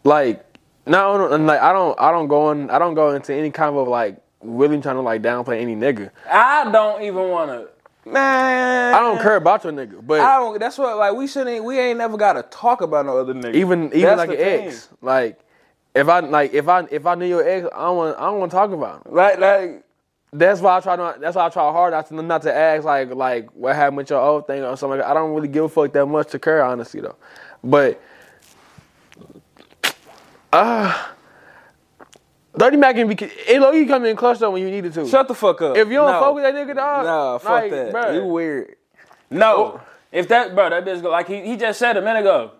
Like, 0.06 0.44
no, 0.86 1.32
and 1.32 1.46
like 1.46 1.60
I 1.60 1.72
don't, 1.72 1.98
I 2.00 2.12
don't 2.12 2.28
go 2.28 2.50
in, 2.52 2.70
I 2.70 2.78
don't 2.78 2.94
go 2.94 3.10
into 3.10 3.34
any 3.34 3.50
kind 3.50 3.76
of 3.76 3.88
like 3.88 4.20
really 4.40 4.80
trying 4.80 4.96
to 4.96 5.02
like 5.02 5.22
downplay 5.22 5.60
any 5.60 5.74
nigga. 5.74 6.10
I 6.30 6.70
don't 6.70 7.02
even 7.02 7.28
want 7.28 7.50
to. 7.50 7.68
Man, 8.08 8.94
I 8.94 9.00
don't 9.00 9.20
care 9.20 9.34
about 9.34 9.64
your 9.64 9.72
nigga, 9.72 10.06
but 10.06 10.20
I 10.20 10.38
don't. 10.38 10.60
That's 10.60 10.78
what 10.78 10.96
like 10.96 11.14
we 11.14 11.26
shouldn't. 11.26 11.64
We 11.64 11.80
ain't 11.80 11.98
never 11.98 12.16
got 12.16 12.34
to 12.34 12.42
talk 12.44 12.80
about 12.80 13.04
no 13.04 13.18
other 13.18 13.34
nigga. 13.34 13.56
even 13.56 13.86
even 13.86 14.02
That's 14.02 14.18
like 14.18 14.30
an 14.30 14.36
thing. 14.36 14.68
ex, 14.68 14.88
like 15.02 15.40
if 15.92 16.08
I 16.08 16.20
like 16.20 16.54
if 16.54 16.68
I 16.68 16.86
if 16.88 17.04
I 17.04 17.16
knew 17.16 17.26
your 17.26 17.46
ex, 17.46 17.66
I 17.74 17.82
don't 17.86 17.96
want 17.96 18.16
I 18.16 18.20
don't 18.20 18.38
want 18.38 18.52
to 18.52 18.56
talk 18.56 18.70
about 18.70 19.06
him. 19.06 19.12
Like 19.12 19.40
like 19.40 19.82
That's 20.32 20.60
why 20.60 20.76
I 20.76 20.80
try 20.80 20.94
not. 20.94 21.20
That's 21.20 21.34
why 21.34 21.46
I 21.46 21.48
try 21.48 21.62
hard 21.72 21.92
not 21.94 22.06
to 22.08 22.22
not 22.22 22.42
to 22.42 22.54
ask 22.54 22.84
like 22.84 23.12
like 23.12 23.50
what 23.50 23.74
happened 23.74 23.96
with 23.96 24.10
your 24.10 24.20
old 24.20 24.46
thing 24.46 24.62
or 24.62 24.76
something. 24.76 24.98
Like 24.98 25.06
that. 25.06 25.10
I 25.10 25.14
don't 25.14 25.34
really 25.34 25.48
give 25.48 25.64
a 25.64 25.68
fuck 25.68 25.92
that 25.92 26.06
much 26.06 26.30
to 26.30 26.38
care, 26.38 26.62
honestly 26.64 27.00
though. 27.00 27.16
But 27.64 28.00
ah, 30.52 31.12
Dirty 32.56 32.76
Mac 32.76 32.94
can 32.96 33.06
be. 33.08 33.16
It 33.20 33.60
low 33.60 33.72
you 33.72 33.86
come 33.86 34.04
in 34.06 34.16
clutch 34.16 34.38
though 34.38 34.50
when 34.50 34.62
you 34.62 34.70
needed 34.70 34.92
to. 34.94 35.06
shut 35.06 35.28
the 35.28 35.34
fuck 35.34 35.60
up. 35.62 35.76
if 35.76 35.88
you 35.88 35.94
don't 35.94 36.10
no. 36.10 36.20
fuck 36.20 36.34
with 36.34 36.44
that 36.44 36.54
nigga, 36.54 36.74
dog. 36.74 37.04
Nah, 37.04 37.38
fuck 37.38 37.50
like, 37.50 37.70
that. 37.70 37.92
bruh. 37.92 38.14
You 38.14 38.24
weird. 38.24 38.76
No, 39.30 39.80
if 40.12 40.28
that 40.28 40.54
bro, 40.54 40.70
that 40.70 40.84
bitch 40.84 41.02
go 41.02 41.10
like 41.10 41.28
he, 41.28 41.42
he 41.42 41.56
just 41.56 41.78
said 41.78 41.96
a 41.96 42.00
minute 42.02 42.20
ago. 42.20 42.52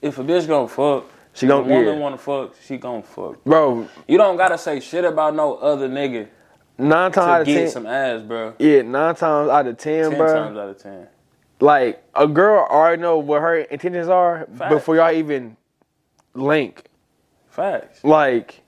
If 0.00 0.18
a 0.18 0.24
bitch 0.24 0.46
gonna 0.48 0.68
fuck, 0.68 1.04
She 1.32 1.46
gon- 1.46 1.64
if 1.64 1.70
a 1.70 1.74
woman 1.74 2.00
wanna 2.00 2.18
fuck, 2.18 2.54
she 2.64 2.76
gonna 2.76 3.02
fuck. 3.02 3.42
bro. 3.44 3.88
You 4.08 4.18
don't 4.18 4.36
gotta 4.36 4.56
say 4.58 4.80
shit 4.80 5.04
about 5.04 5.34
no 5.34 5.56
other 5.56 5.88
nigga 5.88 6.28
Nine 6.78 7.12
times 7.12 7.14
to 7.14 7.20
out 7.20 7.40
of 7.42 7.46
get 7.46 7.54
ten, 7.54 7.70
some 7.70 7.86
ass, 7.86 8.22
bro. 8.22 8.54
yeah, 8.58 8.82
nine 8.82 9.14
times 9.14 9.48
out 9.50 9.66
of 9.66 9.76
ten, 9.78 10.10
Ten 10.10 10.18
bro. 10.18 10.26
Ten 10.26 10.36
times 10.36 10.58
out 10.58 10.68
of 10.70 10.78
ten. 10.82 11.06
Like 11.60 12.02
a 12.14 12.26
girl 12.26 12.66
already 12.68 13.00
know 13.00 13.18
what 13.18 13.42
her 13.42 13.58
intentions 13.58 14.08
are 14.08 14.46
Facts. 14.56 14.74
before 14.74 14.96
y'all 14.96 15.12
even 15.12 15.56
link. 16.34 16.84
Facts. 17.54 18.02
Like, 18.02 18.62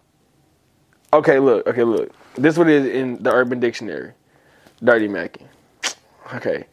okay, 1.12 1.40
look, 1.40 1.66
okay, 1.66 1.82
look. 1.82 2.12
This 2.36 2.54
is 2.54 2.58
what 2.58 2.68
it 2.68 2.84
is 2.84 2.86
in 2.86 3.20
the 3.22 3.32
Urban 3.32 3.58
Dictionary. 3.58 4.12
Dirty 4.82 5.08
Macking. 5.08 5.48
Okay. 6.34 6.66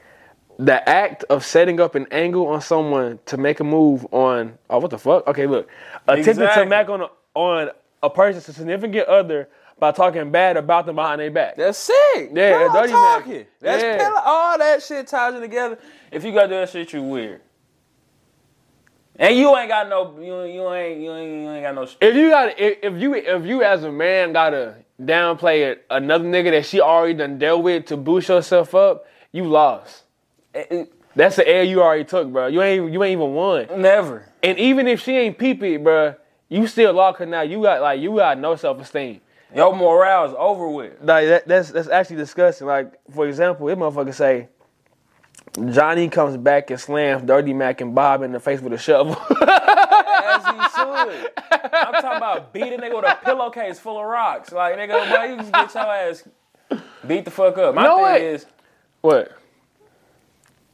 The 0.59 0.87
act 0.87 1.23
of 1.31 1.43
setting 1.43 1.79
up 1.79 1.95
an 1.95 2.05
angle 2.11 2.47
on 2.47 2.61
someone 2.61 3.17
to 3.25 3.37
make 3.37 3.59
a 3.59 3.63
move 3.63 4.05
on. 4.11 4.59
Oh, 4.69 4.77
what 4.77 4.91
the 4.91 4.99
fuck? 4.99 5.25
Okay, 5.27 5.47
look. 5.47 5.67
Attempting 6.07 6.23
to 6.25 6.29
Exactly. 6.31 6.65
mac 6.67 6.89
on 6.89 7.01
a, 7.01 7.07
on 7.33 7.71
a 8.03 8.09
person's 8.11 8.45
significant 8.55 9.07
other 9.07 9.49
by 9.79 9.91
talking 9.91 10.29
bad 10.31 10.55
about 10.55 10.85
them 10.85 10.95
behind 10.97 11.19
their 11.19 11.31
back. 11.31 11.55
That's 11.55 11.79
sick. 11.79 12.29
Yeah, 12.31 12.57
Pillow 12.59 12.73
dirty 12.73 12.91
talking. 12.93 13.37
Mac. 13.37 13.47
That's 13.59 13.83
Yeah. 13.83 14.21
All 14.23 14.57
that 14.59 14.83
shit 14.83 15.07
ties 15.07 15.33
it 15.33 15.39
together. 15.39 15.79
If 16.11 16.23
you 16.23 16.31
got 16.31 16.49
that 16.49 16.69
shit, 16.69 16.93
you 16.93 17.01
weird. 17.01 17.41
And 19.17 19.37
you 19.37 19.55
ain't 19.55 19.69
got 19.69 19.89
no, 19.89 20.17
you, 20.19 20.43
you 20.43 20.73
ain't, 20.73 21.01
you 21.01 21.13
ain't, 21.13 21.41
you 21.43 21.49
ain't 21.49 21.63
got 21.63 21.75
no. 21.75 21.83
If 21.83 22.15
you 22.15 22.29
got, 22.29 22.59
if, 22.59 22.79
if 22.81 23.01
you, 23.01 23.13
if 23.13 23.45
you 23.45 23.63
as 23.63 23.83
a 23.83 23.91
man 23.91 24.33
gotta 24.33 24.75
downplay 25.01 25.71
it, 25.71 25.85
another 25.89 26.25
nigga 26.25 26.51
that 26.51 26.65
she 26.65 26.81
already 26.81 27.13
done 27.13 27.37
dealt 27.37 27.63
with 27.63 27.85
to 27.87 27.97
boost 27.97 28.29
yourself 28.29 28.73
up, 28.73 29.05
you 29.31 29.45
lost. 29.45 30.03
That's 31.15 31.35
the 31.35 31.47
air 31.47 31.63
you 31.63 31.81
already 31.81 32.05
took, 32.05 32.31
bro. 32.31 32.47
You 32.47 32.61
ain't, 32.63 32.91
you 32.91 33.03
ain't 33.03 33.13
even 33.13 33.33
won. 33.33 33.67
Never. 33.77 34.29
And 34.41 34.57
even 34.57 34.87
if 34.87 35.01
she 35.01 35.15
ain't 35.15 35.37
peep 35.37 35.61
it, 35.61 35.83
bro, 35.83 36.15
you 36.49 36.65
still 36.65 36.93
lock 36.93 37.17
her 37.17 37.25
now. 37.25 37.41
You 37.41 37.61
got 37.61 37.81
like, 37.81 38.01
you 38.01 38.15
got 38.15 38.39
no 38.39 38.55
self 38.55 38.81
esteem. 38.81 39.21
Your 39.55 39.75
morale 39.75 40.25
is 40.25 40.33
over 40.37 40.67
with. 40.67 40.93
Like 41.01 41.27
that, 41.27 41.47
that's 41.47 41.69
that's 41.71 41.87
actually 41.87 42.15
disgusting. 42.15 42.65
Like 42.65 42.93
for 43.11 43.27
example, 43.27 43.67
this 43.67 43.77
motherfucker 43.77 44.13
say. 44.13 44.49
Johnny 45.69 46.09
comes 46.09 46.35
back 46.37 46.71
and 46.71 46.79
slams 46.79 47.23
Dirty 47.23 47.53
Mac 47.53 47.81
and 47.81 47.93
Bob 47.93 48.23
in 48.23 48.31
the 48.31 48.39
face 48.39 48.59
with 48.61 48.73
a 48.73 48.77
shovel. 48.77 49.15
As 49.29 50.43
he 50.45 50.51
should. 50.75 51.31
I'm 51.73 51.93
talking 52.01 52.17
about 52.17 52.53
beating 52.53 52.79
nigga 52.79 52.95
with 52.95 53.05
a 53.05 53.19
pillowcase 53.23 53.79
full 53.79 53.99
of 53.99 54.05
rocks. 54.05 54.51
Like, 54.51 54.75
nigga, 54.77 55.09
boy, 55.09 55.31
you 55.31 55.37
just 55.37 55.51
get 55.51 55.73
your 55.73 55.83
ass 55.83 56.27
beat 57.07 57.25
the 57.25 57.31
fuck 57.31 57.57
up. 57.57 57.75
My 57.75 57.83
No 57.83 57.97
thing 57.97 58.05
way. 58.05 58.27
is, 58.27 58.45
what? 59.01 59.37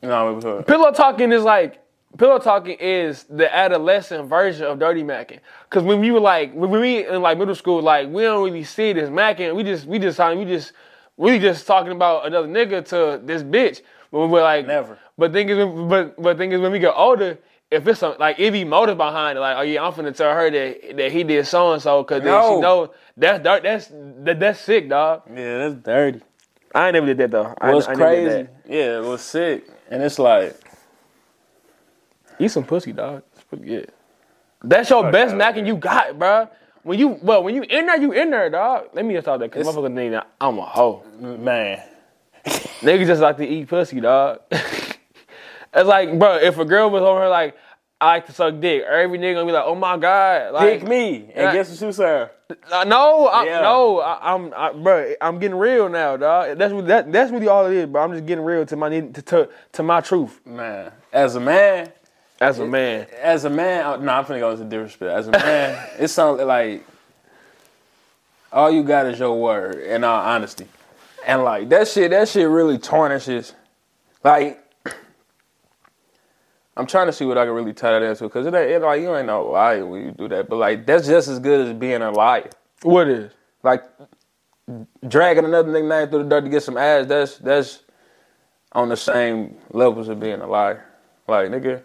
no, 0.01 0.31
it 0.37 0.43
was. 0.43 0.65
Pillow 0.65 0.91
talking 0.91 1.31
is 1.31 1.43
like 1.43 1.81
pillow 2.17 2.39
talking 2.39 2.77
is 2.79 3.25
the 3.29 3.53
adolescent 3.53 4.29
version 4.29 4.65
of 4.65 4.79
dirty 4.79 5.03
macking. 5.03 5.39
Cause 5.69 5.83
when 5.83 5.99
we 5.99 6.11
were 6.11 6.19
like 6.19 6.53
when 6.53 6.69
we 6.71 7.05
in 7.05 7.21
like 7.21 7.37
middle 7.37 7.55
school, 7.55 7.81
like 7.81 8.07
we 8.09 8.21
don't 8.23 8.43
really 8.45 8.63
see 8.63 8.93
this 8.93 9.09
macking. 9.09 9.55
We 9.55 9.63
just 9.63 9.85
we 9.87 9.99
just 9.99 10.17
we 10.19 10.45
just 10.45 10.71
we 11.17 11.37
just 11.39 11.67
talking 11.67 11.91
about 11.91 12.25
another 12.27 12.47
nigga 12.47 12.85
to 12.89 13.19
this 13.25 13.43
bitch. 13.43 13.81
When 14.11 14.29
we're 14.29 14.41
like 14.41 14.65
Never. 14.67 14.97
But 15.17 15.33
thing 15.33 15.49
is, 15.49 15.57
but 15.89 16.21
but 16.21 16.37
thing 16.37 16.51
is, 16.51 16.59
when 16.59 16.71
we 16.71 16.79
get 16.79 16.93
older, 16.95 17.37
if 17.69 17.87
it's 17.87 17.99
some, 17.99 18.15
like 18.19 18.39
it 18.39 18.51
be 18.51 18.63
motive 18.63 18.97
behind 18.97 19.37
it, 19.37 19.41
like 19.41 19.57
oh 19.57 19.61
yeah, 19.61 19.83
I'm 19.83 19.93
finna 19.93 20.15
tell 20.15 20.33
her 20.33 20.49
that 20.49 20.97
that 20.97 21.11
he 21.11 21.23
did 21.23 21.45
so 21.45 21.73
and 21.73 21.81
so, 21.81 22.03
cause 22.03 22.21
then 22.23 22.31
No. 22.31 22.55
she 22.55 22.61
know 22.61 22.93
that's 23.17 23.43
dark. 23.43 23.63
That's 23.63 23.87
that, 23.91 24.39
that's 24.39 24.59
sick, 24.59 24.89
dog. 24.89 25.23
Yeah, 25.33 25.57
that's 25.69 25.75
dirty. 25.75 26.21
I 26.73 26.87
ain't 26.87 26.93
never 26.93 27.05
did 27.07 27.17
that 27.17 27.31
though. 27.31 27.53
It 27.61 27.73
was 27.73 27.87
I 27.87 27.93
never 27.93 28.15
did 28.15 28.25
crazy. 28.25 28.43
that. 28.43 28.73
Yeah, 28.73 28.97
it 28.99 29.03
was 29.03 29.21
sick. 29.21 29.67
And 29.91 30.01
it's 30.03 30.19
like, 30.19 30.55
Eat 32.39 32.49
some 32.51 32.63
pussy, 32.63 32.93
dog. 32.93 33.23
It's 33.33 33.43
pretty 33.43 33.65
good. 33.65 33.91
That's 34.63 34.89
your 34.89 35.11
best 35.11 35.35
outta 35.35 35.61
macking 35.61 35.67
you 35.67 35.75
got, 35.75 36.17
bro. 36.17 36.47
when 36.83 36.97
you 36.99 37.19
well 37.21 37.43
when 37.43 37.55
you 37.55 37.63
in 37.63 37.85
there, 37.85 37.99
you 37.99 38.11
in 38.13 38.29
there, 38.29 38.49
dog. 38.49 38.89
Let 38.93 39.05
me 39.05 39.13
just 39.13 39.25
talk 39.25 39.39
that 39.39 39.51
because 39.51 39.67
motherfucker 39.67 40.11
that 40.11 40.27
I'm 40.39 40.57
a 40.57 40.65
hoe. 40.65 41.03
Man. 41.19 41.81
Niggas 42.81 43.07
just 43.07 43.21
like 43.21 43.37
to 43.37 43.47
eat 43.47 43.67
pussy, 43.67 43.99
dog. 43.99 44.39
it's 44.51 45.87
like, 45.87 46.17
bro, 46.17 46.37
if 46.37 46.57
a 46.57 46.65
girl 46.65 46.89
was 46.89 47.01
over 47.01 47.21
her 47.21 47.29
like, 47.29 47.55
I 48.01 48.13
like 48.13 48.27
to 48.27 48.31
suck 48.31 48.59
dick, 48.61 48.83
every 48.83 49.19
nigga 49.19 49.33
gonna 49.35 49.45
be 49.45 49.51
like, 49.51 49.65
oh 49.65 49.75
my 49.75 49.97
god, 49.97 50.53
like, 50.53 50.79
Pick 50.79 50.87
me. 50.87 51.15
And 51.33 51.35
Yeah. 51.35 51.51
guess 51.53 51.69
what 51.69 51.81
you 51.87 51.91
say? 51.91 52.29
Uh, 52.71 52.83
no, 52.85 53.27
I, 53.27 53.43
Yeah. 53.45 53.61
no, 53.61 53.99
I, 53.99 54.33
I'm, 54.33 54.53
I, 54.55 54.71
bro, 54.71 55.13
I'm 55.19 55.37
getting 55.37 55.57
real 55.57 55.89
now, 55.89 56.15
dog. 56.15 56.57
That's 56.57 56.73
what 56.73 56.87
that, 56.87 57.11
that's 57.11 57.29
really 57.31 57.49
all 57.49 57.65
it 57.65 57.73
is, 57.73 57.85
bro. 57.87 58.01
I'm 58.01 58.13
just 58.13 58.25
getting 58.25 58.45
real 58.45 58.65
to 58.65 58.75
my 58.77 58.87
need 58.87 59.15
to, 59.15 59.21
to 59.23 59.49
to 59.73 59.83
my 59.83 59.99
truth 59.99 60.39
Man. 60.45 60.91
As 61.11 61.35
a 61.35 61.39
man, 61.41 61.91
as 62.39 62.59
a 62.59 62.65
man. 62.65 63.05
as 63.21 63.43
a 63.43 63.49
man, 63.49 64.05
no, 64.05 64.13
I'm 64.13 64.23
finna 64.23 64.39
go 64.39 64.51
into 64.51 64.63
disrespect. 64.63 65.11
As 65.11 65.27
a 65.27 65.31
man, 65.31 65.89
it 65.99 66.07
sounds 66.07 66.41
like 66.41 66.85
all 68.51 68.71
you 68.71 68.81
got 68.83 69.07
is 69.07 69.19
your 69.19 69.37
word, 69.39 69.75
in 69.75 70.03
all 70.05 70.21
honesty. 70.25 70.67
And 71.25 71.43
like 71.43 71.69
that 71.69 71.87
shit, 71.87 72.11
that 72.11 72.27
shit 72.29 72.47
really 72.47 72.77
tarnishes. 72.77 73.53
Like, 74.23 74.63
I'm 76.77 76.85
trying 76.87 77.07
to 77.07 77.13
see 77.13 77.25
what 77.25 77.37
I 77.37 77.45
can 77.45 77.53
really 77.53 77.73
tie 77.73 77.91
that 77.91 78.01
into 78.01 78.23
because 78.23 78.45
it 78.45 78.53
ain't 78.53 78.71
it, 78.71 78.81
like 78.81 79.01
you 79.01 79.15
ain't 79.15 79.27
no 79.27 79.45
liar 79.47 79.85
when 79.85 80.05
you 80.05 80.11
do 80.11 80.27
that, 80.29 80.47
but 80.49 80.55
like 80.57 80.85
that's 80.85 81.07
just 81.07 81.27
as 81.27 81.39
good 81.39 81.67
as 81.67 81.73
being 81.73 82.01
a 82.01 82.11
liar. 82.11 82.49
What 82.83 83.07
is? 83.09 83.31
Like 83.63 83.83
dragging 85.07 85.45
another 85.45 85.69
nigga 85.71 85.89
name 85.89 86.09
through 86.09 86.23
the 86.23 86.29
dirt 86.29 86.41
to 86.41 86.49
get 86.49 86.63
some 86.63 86.77
ass. 86.77 87.05
That's 87.07 87.37
that's 87.39 87.83
on 88.71 88.87
the 88.89 88.95
same 88.97 89.57
levels 89.71 90.07
of 90.07 90.19
being 90.19 90.39
a 90.39 90.47
liar. 90.47 90.85
Like 91.27 91.49
nigga, 91.49 91.81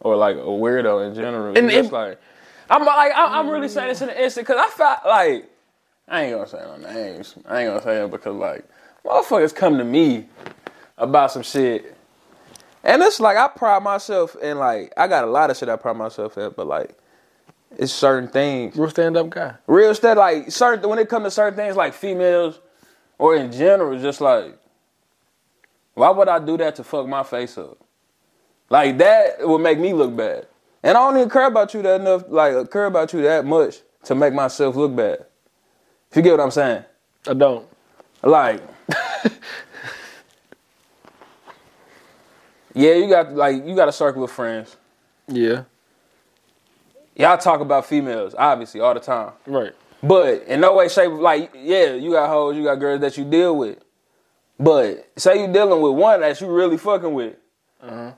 or 0.00 0.16
like 0.16 0.36
a 0.36 0.40
weirdo 0.40 1.06
in 1.06 1.14
general. 1.14 1.56
And 1.58 1.70
if- 1.70 1.92
like 1.92 2.18
I'm 2.70 2.84
like 2.84 3.12
I- 3.12 3.38
I'm 3.38 3.48
really 3.50 3.68
saying 3.68 3.88
this 3.88 4.00
in 4.00 4.08
an 4.08 4.16
instant 4.16 4.46
because 4.46 4.60
I 4.60 4.70
felt 4.70 5.00
like 5.06 5.50
I 6.08 6.22
ain't 6.24 6.34
gonna 6.34 6.48
say 6.48 6.58
no 6.58 6.76
names. 6.92 7.34
I 7.46 7.62
ain't 7.62 7.70
gonna 7.70 7.82
say 7.82 8.02
it 8.04 8.10
because 8.10 8.34
like 8.36 8.64
motherfuckers 9.04 9.54
come 9.54 9.78
to 9.78 9.84
me 9.84 10.26
about 10.96 11.32
some 11.32 11.42
shit. 11.42 11.96
And 12.84 13.02
it's 13.02 13.20
like 13.20 13.36
I 13.36 13.48
pride 13.48 13.82
myself 13.82 14.36
in 14.36 14.58
like 14.58 14.92
I 14.96 15.06
got 15.08 15.24
a 15.24 15.26
lot 15.28 15.50
of 15.50 15.56
shit 15.56 15.68
I 15.68 15.76
pride 15.76 15.96
myself 15.96 16.38
in, 16.38 16.52
but 16.56 16.66
like 16.66 16.96
it's 17.76 17.92
certain 17.92 18.28
things 18.28 18.76
Real 18.76 18.90
stand 18.90 19.16
up 19.16 19.28
guy. 19.30 19.54
real 19.66 19.94
stand 19.94 20.18
like 20.18 20.50
certain 20.50 20.88
when 20.88 20.98
it 20.98 21.08
comes 21.08 21.24
to 21.24 21.30
certain 21.30 21.54
things 21.56 21.76
like 21.76 21.92
females 21.92 22.60
or 23.18 23.36
in 23.36 23.52
general 23.52 23.98
just 24.00 24.20
like 24.22 24.58
why 25.94 26.08
would 26.10 26.28
i 26.28 26.38
do 26.38 26.56
that 26.56 26.74
to 26.76 26.82
fuck 26.82 27.06
my 27.06 27.22
face 27.22 27.58
up 27.58 27.76
like 28.70 28.96
that 28.98 29.46
would 29.46 29.58
make 29.60 29.78
me 29.78 29.92
look 29.92 30.16
bad 30.16 30.46
and 30.82 30.96
i 30.96 31.00
don't 31.00 31.16
even 31.18 31.28
care 31.28 31.46
about 31.46 31.74
you 31.74 31.82
that 31.82 32.00
enough 32.00 32.24
like 32.28 32.70
care 32.70 32.86
about 32.86 33.12
you 33.12 33.20
that 33.20 33.44
much 33.44 33.80
to 34.02 34.14
make 34.14 34.32
myself 34.32 34.74
look 34.74 34.96
bad 34.96 35.26
if 36.10 36.16
you 36.16 36.22
get 36.22 36.32
what 36.32 36.40
i'm 36.40 36.50
saying 36.50 36.84
I 37.28 37.34
don't. 37.34 37.66
like 38.22 38.62
yeah 42.74 42.94
you 42.94 43.08
got 43.08 43.32
like 43.34 43.64
you 43.66 43.74
got 43.74 43.88
a 43.88 43.92
circle 43.92 44.24
of 44.24 44.30
friends 44.30 44.76
Yeah. 45.26 45.64
y'all 47.16 47.38
talk 47.38 47.60
about 47.60 47.86
females 47.86 48.34
obviously 48.38 48.80
all 48.80 48.94
the 48.94 49.00
time 49.00 49.32
Right. 49.46 49.72
But 50.00 50.44
in 50.44 50.60
no 50.60 50.76
way, 50.76 50.88
shape, 50.88 51.10
like, 51.10 51.50
yeah, 51.56 51.94
you 51.94 52.12
got 52.12 52.28
hoes, 52.28 52.54
you 52.56 52.62
got 52.62 52.76
girls 52.76 53.00
that 53.00 53.18
you 53.18 53.24
deal 53.24 53.56
with. 53.56 53.78
But 54.56 55.10
say 55.16 55.40
you 55.44 55.52
dealing 55.52 55.82
with 55.82 55.92
one 55.94 56.20
that 56.20 56.40
you 56.40 56.46
really 56.46 56.76
fucking 56.78 57.12
with. 57.12 57.34
Uh-huh. 57.82 58.12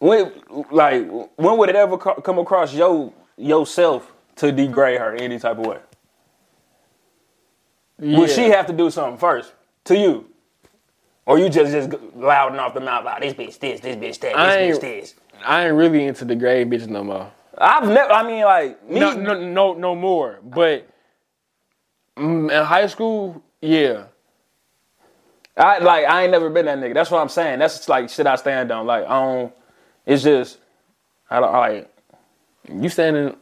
When, 0.00 0.32
like, 0.70 1.08
when 1.36 1.56
would 1.56 1.70
it 1.70 1.76
ever 1.76 1.96
co- 1.96 2.20
come 2.20 2.38
across 2.38 2.74
your 2.74 3.10
yourself 3.38 4.12
to 4.36 4.52
degrade 4.52 5.00
her 5.00 5.14
any 5.14 5.38
type 5.38 5.56
of 5.56 5.64
way? 5.64 5.78
Would 8.02 8.30
she 8.30 8.48
have 8.48 8.66
to 8.66 8.72
do 8.72 8.90
something 8.90 9.18
first 9.18 9.52
to 9.84 9.96
you? 9.96 10.26
Or 11.24 11.38
you 11.38 11.48
just 11.48 11.72
just 11.72 12.02
louding 12.16 12.58
off 12.58 12.74
the 12.74 12.80
mouth, 12.80 13.04
like, 13.04 13.22
this 13.22 13.34
bitch 13.34 13.58
this, 13.60 13.80
this 13.80 13.96
bitch 13.96 14.20
that, 14.20 14.34
this 14.34 14.78
bitch 14.78 14.80
this. 14.80 15.14
I 15.44 15.66
ain't 15.66 15.74
really 15.74 16.04
into 16.06 16.24
the 16.24 16.34
gray 16.34 16.64
bitches 16.64 16.88
no 16.88 17.04
more. 17.04 17.30
I've 17.56 17.86
never, 17.88 18.12
I 18.12 18.26
mean, 18.26 18.44
like, 18.44 18.88
me, 18.88 18.98
No, 18.98 19.14
no, 19.14 19.38
no, 19.38 19.74
no 19.74 19.94
more. 19.94 20.40
But 20.42 20.88
mm, 22.16 22.50
in 22.50 22.64
high 22.64 22.88
school, 22.88 23.40
yeah. 23.60 24.04
I 25.56 25.78
like 25.78 26.06
I 26.06 26.22
ain't 26.22 26.32
never 26.32 26.48
been 26.50 26.66
that 26.66 26.78
nigga. 26.78 26.94
That's 26.94 27.10
what 27.10 27.20
I'm 27.20 27.28
saying. 27.28 27.58
That's 27.58 27.88
like 27.88 28.08
shit 28.08 28.26
I 28.26 28.36
stand 28.36 28.72
on. 28.72 28.86
Like 28.86 29.04
I 29.04 29.20
don't. 29.20 29.52
It's 30.06 30.22
just 30.22 30.58
I 31.30 31.40
don't 31.40 31.52
like. 31.52 31.88
You 32.72 32.88
standing 32.88 33.36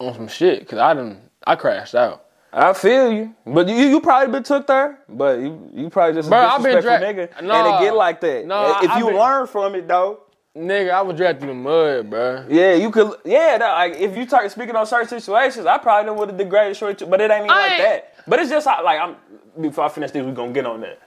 on 0.00 0.14
some 0.14 0.28
shit 0.28 0.60
because 0.60 0.78
I 0.78 0.94
didn't. 0.94 1.20
I 1.46 1.54
crashed 1.54 1.94
out. 1.94 2.23
I 2.56 2.72
feel 2.72 3.12
you, 3.12 3.34
but 3.44 3.68
you 3.68 3.74
you 3.74 4.00
probably 4.00 4.30
been 4.32 4.44
took 4.44 4.66
there. 4.68 5.00
But 5.08 5.40
you 5.40 5.68
you 5.74 5.90
probably 5.90 6.14
just 6.14 6.28
a 6.28 6.30
Bro, 6.30 6.58
been 6.62 6.76
disrespectful 6.76 7.12
dra- 7.14 7.26
nigga, 7.28 7.42
Nah. 7.42 7.54
and 7.66 7.74
it 7.84 7.86
get 7.86 7.96
like 7.96 8.20
that. 8.20 8.46
Nah, 8.46 8.80
if 8.80 8.90
I've 8.90 8.98
you 9.00 9.06
been- 9.06 9.16
learn 9.16 9.46
from 9.48 9.74
it 9.74 9.88
though, 9.88 10.20
Nigga, 10.56 10.90
I 10.92 11.02
was 11.02 11.16
dragged 11.16 11.40
through 11.40 11.48
the 11.48 11.54
mud, 11.54 12.10
bro. 12.10 12.44
yeah, 12.48 12.74
you 12.74 12.92
could. 12.92 13.12
Yeah, 13.24 13.58
that, 13.58 13.72
like 13.72 13.94
if 14.00 14.16
you 14.16 14.24
talk 14.24 14.48
speaking 14.52 14.76
on 14.76 14.86
certain 14.86 15.08
situations, 15.08 15.66
I 15.66 15.78
probably 15.78 16.12
would 16.12 16.28
have 16.28 16.38
degraded 16.38 16.76
short, 16.76 16.96
too, 16.98 17.06
but 17.06 17.20
it 17.20 17.28
ain't 17.28 17.46
even 17.46 17.50
I 17.50 17.54
like 17.54 17.72
ain't- 17.72 17.82
that. 17.82 18.14
But 18.28 18.38
it's 18.38 18.50
just 18.50 18.66
how- 18.68 18.84
like 18.84 19.00
I'm. 19.00 19.16
Before 19.60 19.84
I 19.84 19.88
finish 19.88 20.12
this, 20.12 20.24
we 20.24 20.30
gonna 20.30 20.52
get 20.52 20.64
on 20.64 20.80
that. 20.82 21.00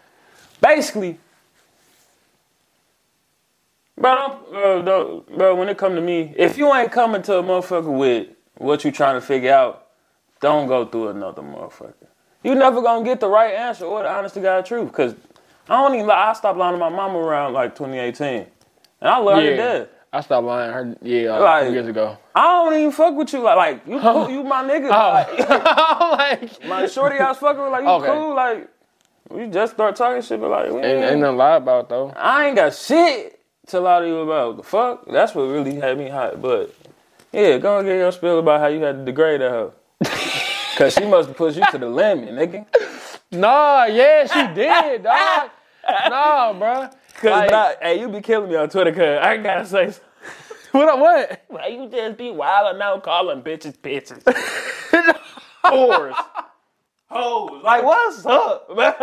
Basically, 0.62 1.18
bro, 3.98 4.16
don't, 4.16 4.52
bro, 4.52 4.82
don't, 4.82 5.38
bro, 5.38 5.56
when 5.56 5.70
it 5.70 5.78
come 5.78 5.96
to 5.96 6.02
me, 6.02 6.34
if 6.36 6.58
you 6.58 6.74
ain't 6.74 6.92
coming 6.92 7.22
to 7.24 7.38
a 7.38 7.44
motherfucker 7.44 7.98
with 7.98 8.28
what 8.58 8.84
you 8.84 8.92
trying 8.92 9.16
to 9.16 9.22
figure 9.26 9.54
out, 9.54 9.87
don't 10.40 10.68
go 10.68 10.86
through 10.86 11.10
another 11.10 11.42
motherfucker. 11.42 11.94
You 12.44 12.56
never 12.56 12.82
gonna 12.82 13.04
get 13.04 13.20
the 13.20 13.28
right 13.28 13.54
answer 13.54 13.86
or 13.86 14.04
the 14.04 14.10
honest 14.10 14.36
to 14.36 14.42
God 14.42 14.66
truth. 14.66 14.92
Cause 14.92 15.16
I 15.70 15.76
don't 15.82 15.96
even 15.96 16.08
lie. 16.08 16.30
I 16.30 16.34
stopped 16.34 16.58
lying 16.58 16.76
to 16.76 16.80
my 16.80 16.90
mama 16.90 17.18
around 17.20 17.54
like 17.54 17.76
2018, 17.76 18.46
and 19.02 19.10
I 19.10 19.18
learned 19.18 19.46
it 19.46 19.52
Yeah. 19.52 19.56
there. 19.58 19.90
I 20.14 20.22
stopped 20.22 20.46
lying. 20.48 20.72
Her, 20.72 20.96
yeah, 21.02 21.32
like, 21.34 21.42
Like- 21.42 21.68
two 21.68 21.74
years 21.74 21.88
ago. 21.88 22.18
I 22.34 22.42
don't 22.44 22.74
even 22.76 22.92
fuck 22.92 23.16
with 23.16 23.34
you 23.34 23.40
like 23.40 23.58
like 23.58 23.88
you 23.88 24.00
cool, 24.00 24.30
you 24.30 24.44
my 24.44 24.64
nigga. 24.64 24.90
Like, 24.90 25.28
Oh, 25.50 26.16
like, 26.18 26.66
my 26.68 26.86
shorty 26.88 27.18
I 27.20 27.30
was 27.30 27.38
fucking 27.38 27.62
with 27.62 27.72
like 27.72 27.84
you 27.84 27.90
Okay. 27.90 28.08
cool 28.08 28.36
like 28.36 28.68
we 29.30 29.48
just 29.48 29.74
start 29.74 29.96
talking 29.98 30.22
shit 30.22 30.40
but 30.40 30.50
like 30.50 30.72
we 30.72 30.78
ain't, 30.78 30.86
ain't- 30.86 31.02
nothing 31.02 31.22
to 31.22 31.32
lie 31.32 31.56
about 31.58 31.90
though. 31.90 32.14
I 32.16 32.46
ain't 32.48 32.56
got 32.56 32.74
shit 32.74 33.42
to 33.68 33.80
lie 33.82 34.00
to 34.00 34.08
you 34.08 34.20
about. 34.20 34.58
The 34.58 34.64
fuck? 34.64 35.06
That's 35.08 35.36
what 35.36 35.44
really 35.44 35.76
had 35.76 35.98
me 35.98 36.08
hot. 36.08 36.42
But 36.42 36.74
yeah, 37.34 37.58
go 37.58 37.80
and 37.80 37.86
get 37.88 37.98
your 37.98 38.12
spill 38.14 38.40
about 38.40 38.62
how 38.62 38.68
you 38.68 38.80
had 38.82 39.00
to 39.00 39.04
degrade 39.06 39.42
her. 39.42 39.72
Cause 40.78 40.94
she 40.94 41.06
must 41.06 41.28
have 41.30 41.38
pushed 41.38 41.58
you 41.58 41.66
to 41.72 41.78
the 41.78 41.90
limit, 41.90 42.30
nigga. 42.30 42.66
Nah, 43.32 43.86
yeah, 43.86 44.26
she 44.28 44.54
did, 44.54 45.04
dog. 45.04 45.50
nah, 46.10 46.54
bro. 46.54 46.90
Cause 47.16 47.24
Like- 47.32 47.52
I, 47.52 47.76
hey, 47.82 48.00
you 48.00 48.10
be 48.10 48.22
killing 48.22 48.50
me 48.50 48.56
on 48.56 48.70
Twitter. 48.70 48.92
Cause 48.92 49.20
I 49.22 49.38
gotta 49.38 49.66
say, 49.66 49.94
What? 50.72 51.00
What? 51.00 51.44
why 51.48 51.68
you 51.68 51.90
just 51.90 52.18
be 52.18 52.30
wilding 52.32 52.82
out 52.82 53.02
calling 53.04 53.42
bitches 53.42 53.76
bitches, 53.80 54.22
whores, 55.66 56.16
hoes. 57.10 57.64
Like 57.64 57.84
what's 57.84 58.26
up, 58.26 58.76
man? 58.76 58.94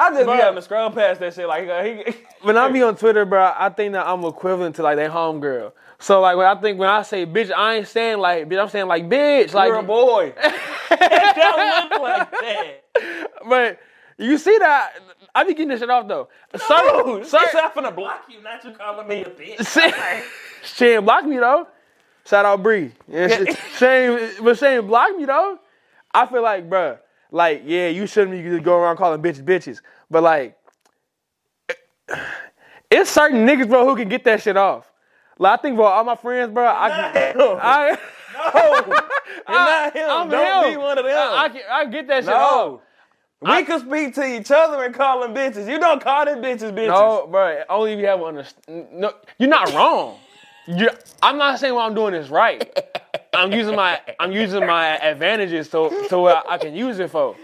I 0.00 0.10
just 0.10 0.24
Bro. 0.24 0.34
be 0.34 0.40
having 0.40 0.56
to 0.56 0.62
scroll 0.62 0.90
past 0.90 1.20
that 1.20 1.34
shit. 1.34 1.48
Like 1.48 1.68
uh, 1.68 1.82
he, 1.82 2.04
when 2.42 2.56
I 2.58 2.68
be 2.70 2.82
on 2.82 2.96
Twitter, 2.96 3.24
bro, 3.24 3.52
I 3.56 3.68
think 3.70 3.92
that 3.94 4.06
I'm 4.06 4.24
equivalent 4.24 4.76
to 4.76 4.82
like 4.82 4.96
that 4.96 5.10
homegirl. 5.10 5.72
So 6.00 6.20
like 6.20 6.36
when 6.36 6.46
I 6.46 6.54
think 6.60 6.78
when 6.78 6.88
I 6.88 7.02
say 7.02 7.26
bitch, 7.26 7.52
I 7.52 7.76
ain't 7.76 7.88
saying 7.88 8.18
like 8.18 8.48
bitch, 8.48 8.60
I'm 8.60 8.68
saying 8.68 8.86
like 8.86 9.08
bitch. 9.08 9.52
Like 9.52 9.68
you're 9.68 9.78
a 9.78 9.82
boy. 9.82 10.32
it 10.90 11.36
don't 11.36 11.90
look 11.90 12.02
like 12.02 12.30
that. 12.30 13.30
but 13.48 13.78
you 14.16 14.38
see 14.38 14.56
that 14.58 14.92
I 15.34 15.44
be 15.44 15.54
getting 15.54 15.68
this 15.68 15.80
shit 15.80 15.90
off 15.90 16.08
though. 16.08 16.28
No, 16.52 16.58
Certain, 16.58 17.24
certain, 17.24 17.48
not 17.54 17.74
finna 17.74 17.94
block 17.94 18.24
you, 18.28 18.42
not 18.42 18.64
you 18.64 18.72
calling 18.72 19.08
me 19.08 19.22
a 19.22 19.30
bitch. 19.30 20.22
she 20.62 20.86
ain't 20.86 21.04
block 21.04 21.24
me 21.24 21.38
though. 21.38 21.66
Shout 22.26 22.44
out 22.44 22.62
Bree. 22.62 22.92
Yeah, 23.06 23.28
she, 23.28 23.52
she 23.78 23.84
ain't, 23.84 24.44
but 24.44 24.58
she 24.58 24.66
ain't 24.66 24.86
block 24.86 25.16
me 25.16 25.24
though. 25.24 25.58
I 26.12 26.26
feel 26.26 26.42
like, 26.42 26.68
bruh, 26.68 26.98
like, 27.30 27.62
yeah, 27.64 27.88
you 27.88 28.06
shouldn't 28.06 28.32
be 28.32 28.42
just 28.42 28.64
going 28.64 28.82
around 28.82 28.96
calling 28.96 29.22
bitches 29.22 29.44
bitches. 29.44 29.80
But 30.10 30.22
like, 30.22 30.58
it's 32.90 33.10
certain 33.10 33.46
niggas, 33.46 33.68
bro, 33.68 33.86
who 33.86 33.96
can 33.96 34.08
get 34.08 34.24
that 34.24 34.42
shit 34.42 34.56
off. 34.56 34.87
Like, 35.38 35.58
I 35.58 35.62
think, 35.62 35.76
bro, 35.76 35.86
all 35.86 36.04
my 36.04 36.16
friends, 36.16 36.52
bro, 36.52 36.66
I 36.66 36.88
him. 37.32 37.36
I, 37.62 37.98
No, 38.34 38.74
you're 39.48 39.54
not 39.54 39.92
him. 39.96 40.10
I'm 40.10 40.28
Don't 40.30 40.64
him. 40.64 40.72
be 40.72 40.76
one 40.76 40.98
of 40.98 41.04
them. 41.04 41.16
I, 41.16 41.44
I, 41.44 41.48
can, 41.48 41.62
I 41.70 41.84
get 41.86 42.08
that 42.08 42.24
shit 42.24 42.32
off. 42.32 42.80
no. 43.40 43.56
We 43.56 43.64
can 43.64 43.78
speak 43.80 44.14
to 44.16 44.24
each 44.24 44.50
other 44.50 44.82
and 44.84 44.92
call 44.92 45.20
them 45.20 45.32
bitches. 45.32 45.70
You 45.70 45.78
don't 45.78 46.02
call 46.02 46.24
them 46.24 46.42
bitches 46.42 46.72
bitches. 46.72 46.88
No, 46.88 47.28
bro. 47.30 47.62
Only 47.68 47.92
if 47.92 48.00
you 48.00 48.06
have 48.06 48.20
understand. 48.22 48.88
No, 48.92 49.12
you're 49.38 49.48
not 49.48 49.72
wrong. 49.74 50.18
You, 50.66 50.90
I'm 51.22 51.38
not 51.38 51.60
saying 51.60 51.72
what 51.74 51.86
I'm 51.86 51.94
doing 51.94 52.14
is 52.14 52.30
right. 52.30 52.68
I'm 53.32 53.52
using 53.52 53.76
my 53.76 54.00
I'm 54.18 54.32
using 54.32 54.66
my 54.66 54.98
advantages 54.98 55.70
so 55.70 56.06
so 56.08 56.20
what 56.22 56.50
I 56.50 56.58
can 56.58 56.74
use 56.74 56.98
it 56.98 57.10
for. 57.10 57.36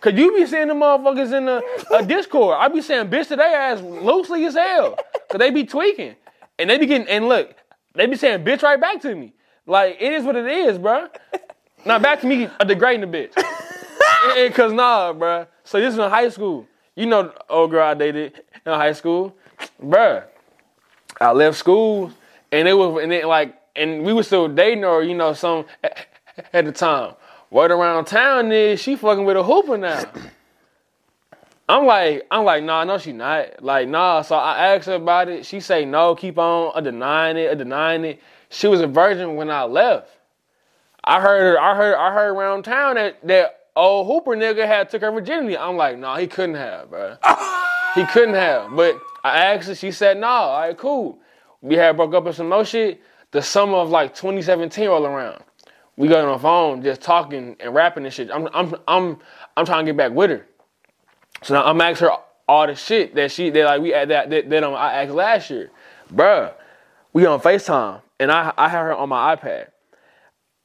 Cause 0.00 0.14
you 0.14 0.34
be 0.34 0.46
saying 0.46 0.68
the 0.68 0.74
motherfuckers 0.74 1.36
in 1.36 1.46
the 1.46 1.62
a 1.92 2.04
Discord. 2.06 2.56
I 2.58 2.68
be 2.68 2.80
saying 2.80 3.08
bitch 3.08 3.26
today 3.28 3.36
their 3.50 3.60
ass 3.60 3.80
loosely 3.82 4.44
as 4.46 4.54
hell. 4.54 4.96
Cause 5.28 5.38
they 5.40 5.50
be 5.50 5.64
tweaking. 5.64 6.14
And 6.60 6.68
they 6.70 6.78
be 6.78 6.86
getting 6.86 7.08
and 7.08 7.26
look, 7.28 7.54
they 7.94 8.06
be 8.06 8.16
saying 8.16 8.44
bitch 8.44 8.62
right 8.62 8.80
back 8.80 9.00
to 9.02 9.14
me. 9.14 9.32
Like 9.66 9.96
it 10.00 10.12
is 10.12 10.24
what 10.24 10.36
it 10.36 10.46
is, 10.46 10.78
bro. 10.78 11.08
Now 11.86 11.98
back 11.98 12.20
to 12.20 12.26
me 12.26 12.46
uh, 12.46 12.64
degrading 12.64 13.10
the 13.10 13.18
bitch. 13.18 13.32
And- 13.36 13.46
and 14.38 14.54
Cause 14.54 14.72
nah, 14.72 15.12
bruh. 15.12 15.46
So 15.64 15.80
this 15.80 15.94
is 15.94 15.98
in 15.98 16.10
high 16.10 16.28
school. 16.28 16.66
You 16.94 17.06
know, 17.06 17.22
the 17.24 17.34
old 17.48 17.70
girl 17.70 17.86
I 17.86 17.94
dated 17.94 18.42
in 18.66 18.72
high 18.72 18.92
school, 18.92 19.34
bruh. 19.82 20.24
I 21.20 21.32
left 21.32 21.56
school, 21.56 22.12
and 22.52 22.68
it 22.68 22.74
was, 22.74 23.02
and 23.02 23.12
it 23.12 23.26
like, 23.26 23.54
and 23.76 24.02
we 24.04 24.12
were 24.12 24.22
still 24.22 24.48
dating, 24.48 24.84
or 24.84 25.02
you 25.02 25.14
know, 25.14 25.32
some 25.32 25.64
at 26.52 26.64
the 26.64 26.72
time. 26.72 27.14
Word 27.50 27.70
around 27.70 28.04
town 28.04 28.52
is 28.52 28.80
she 28.80 28.96
fucking 28.96 29.24
with 29.24 29.36
a 29.36 29.42
hooper 29.42 29.78
now. 29.78 30.04
I'm 31.70 31.86
like, 31.86 32.26
I'm 32.32 32.44
like, 32.44 32.64
nah, 32.64 32.82
no, 32.82 32.98
she 32.98 33.12
not. 33.12 33.62
Like, 33.62 33.86
nah. 33.86 34.22
So 34.22 34.34
I 34.34 34.74
asked 34.74 34.86
her 34.86 34.94
about 34.94 35.28
it. 35.28 35.46
She 35.46 35.60
say 35.60 35.84
no, 35.84 36.16
keep 36.16 36.36
on 36.36 36.72
uh, 36.74 36.80
denying 36.80 37.36
it, 37.36 37.48
uh, 37.48 37.54
denying 37.54 38.04
it. 38.04 38.20
She 38.48 38.66
was 38.66 38.80
a 38.80 38.88
virgin 38.88 39.36
when 39.36 39.50
I 39.50 39.62
left. 39.62 40.10
I 41.04 41.20
heard, 41.20 41.56
I 41.58 41.76
heard, 41.76 41.94
I 41.94 42.12
heard 42.12 42.30
around 42.30 42.64
town 42.64 42.96
that 42.96 43.24
that 43.24 43.66
old 43.76 44.08
Hooper 44.08 44.32
nigga 44.32 44.66
had 44.66 44.90
took 44.90 45.02
her 45.02 45.12
virginity. 45.12 45.56
I'm 45.56 45.76
like, 45.76 45.96
nah, 45.96 46.16
he 46.16 46.26
couldn't 46.26 46.56
have, 46.56 46.90
bro. 46.90 47.16
he 47.94 48.04
couldn't 48.06 48.34
have. 48.34 48.74
But 48.74 48.98
I 49.22 49.38
asked 49.38 49.68
her, 49.68 49.76
she 49.76 49.92
said, 49.92 50.18
nah, 50.18 50.28
all 50.28 50.60
right, 50.60 50.76
cool. 50.76 51.20
We 51.62 51.76
had 51.76 51.96
broke 51.96 52.14
up 52.14 52.26
and 52.26 52.34
some 52.34 52.48
more 52.48 52.64
shit. 52.64 53.00
The 53.30 53.42
summer 53.42 53.76
of 53.76 53.90
like 53.90 54.16
2017 54.16 54.88
roll 54.88 55.06
around. 55.06 55.44
We 55.96 56.08
got 56.08 56.24
on 56.24 56.32
the 56.32 56.38
phone 56.40 56.82
just 56.82 57.00
talking 57.00 57.54
and 57.60 57.72
rapping 57.72 58.06
and 58.06 58.12
shit. 58.12 58.28
I'm, 58.32 58.48
I'm, 58.52 58.74
I'm, 58.88 59.18
I'm 59.56 59.64
trying 59.64 59.86
to 59.86 59.92
get 59.92 59.96
back 59.96 60.10
with 60.10 60.30
her. 60.30 60.46
So 61.42 61.54
now 61.54 61.64
I'm 61.64 61.80
asking 61.80 62.08
her 62.08 62.14
all 62.48 62.66
the 62.66 62.74
shit 62.74 63.14
that 63.14 63.30
she 63.30 63.50
that 63.50 63.64
like 63.64 63.80
we 63.80 63.90
that 63.92 64.08
that, 64.08 64.50
that 64.50 64.64
um, 64.64 64.74
I 64.74 65.02
asked 65.02 65.12
last 65.12 65.50
year, 65.50 65.70
bruh. 66.12 66.52
We 67.12 67.26
on 67.26 67.40
Facetime 67.40 68.02
and 68.18 68.30
I 68.30 68.52
I 68.56 68.68
had 68.68 68.82
her 68.82 68.94
on 68.94 69.08
my 69.08 69.34
iPad. 69.34 69.68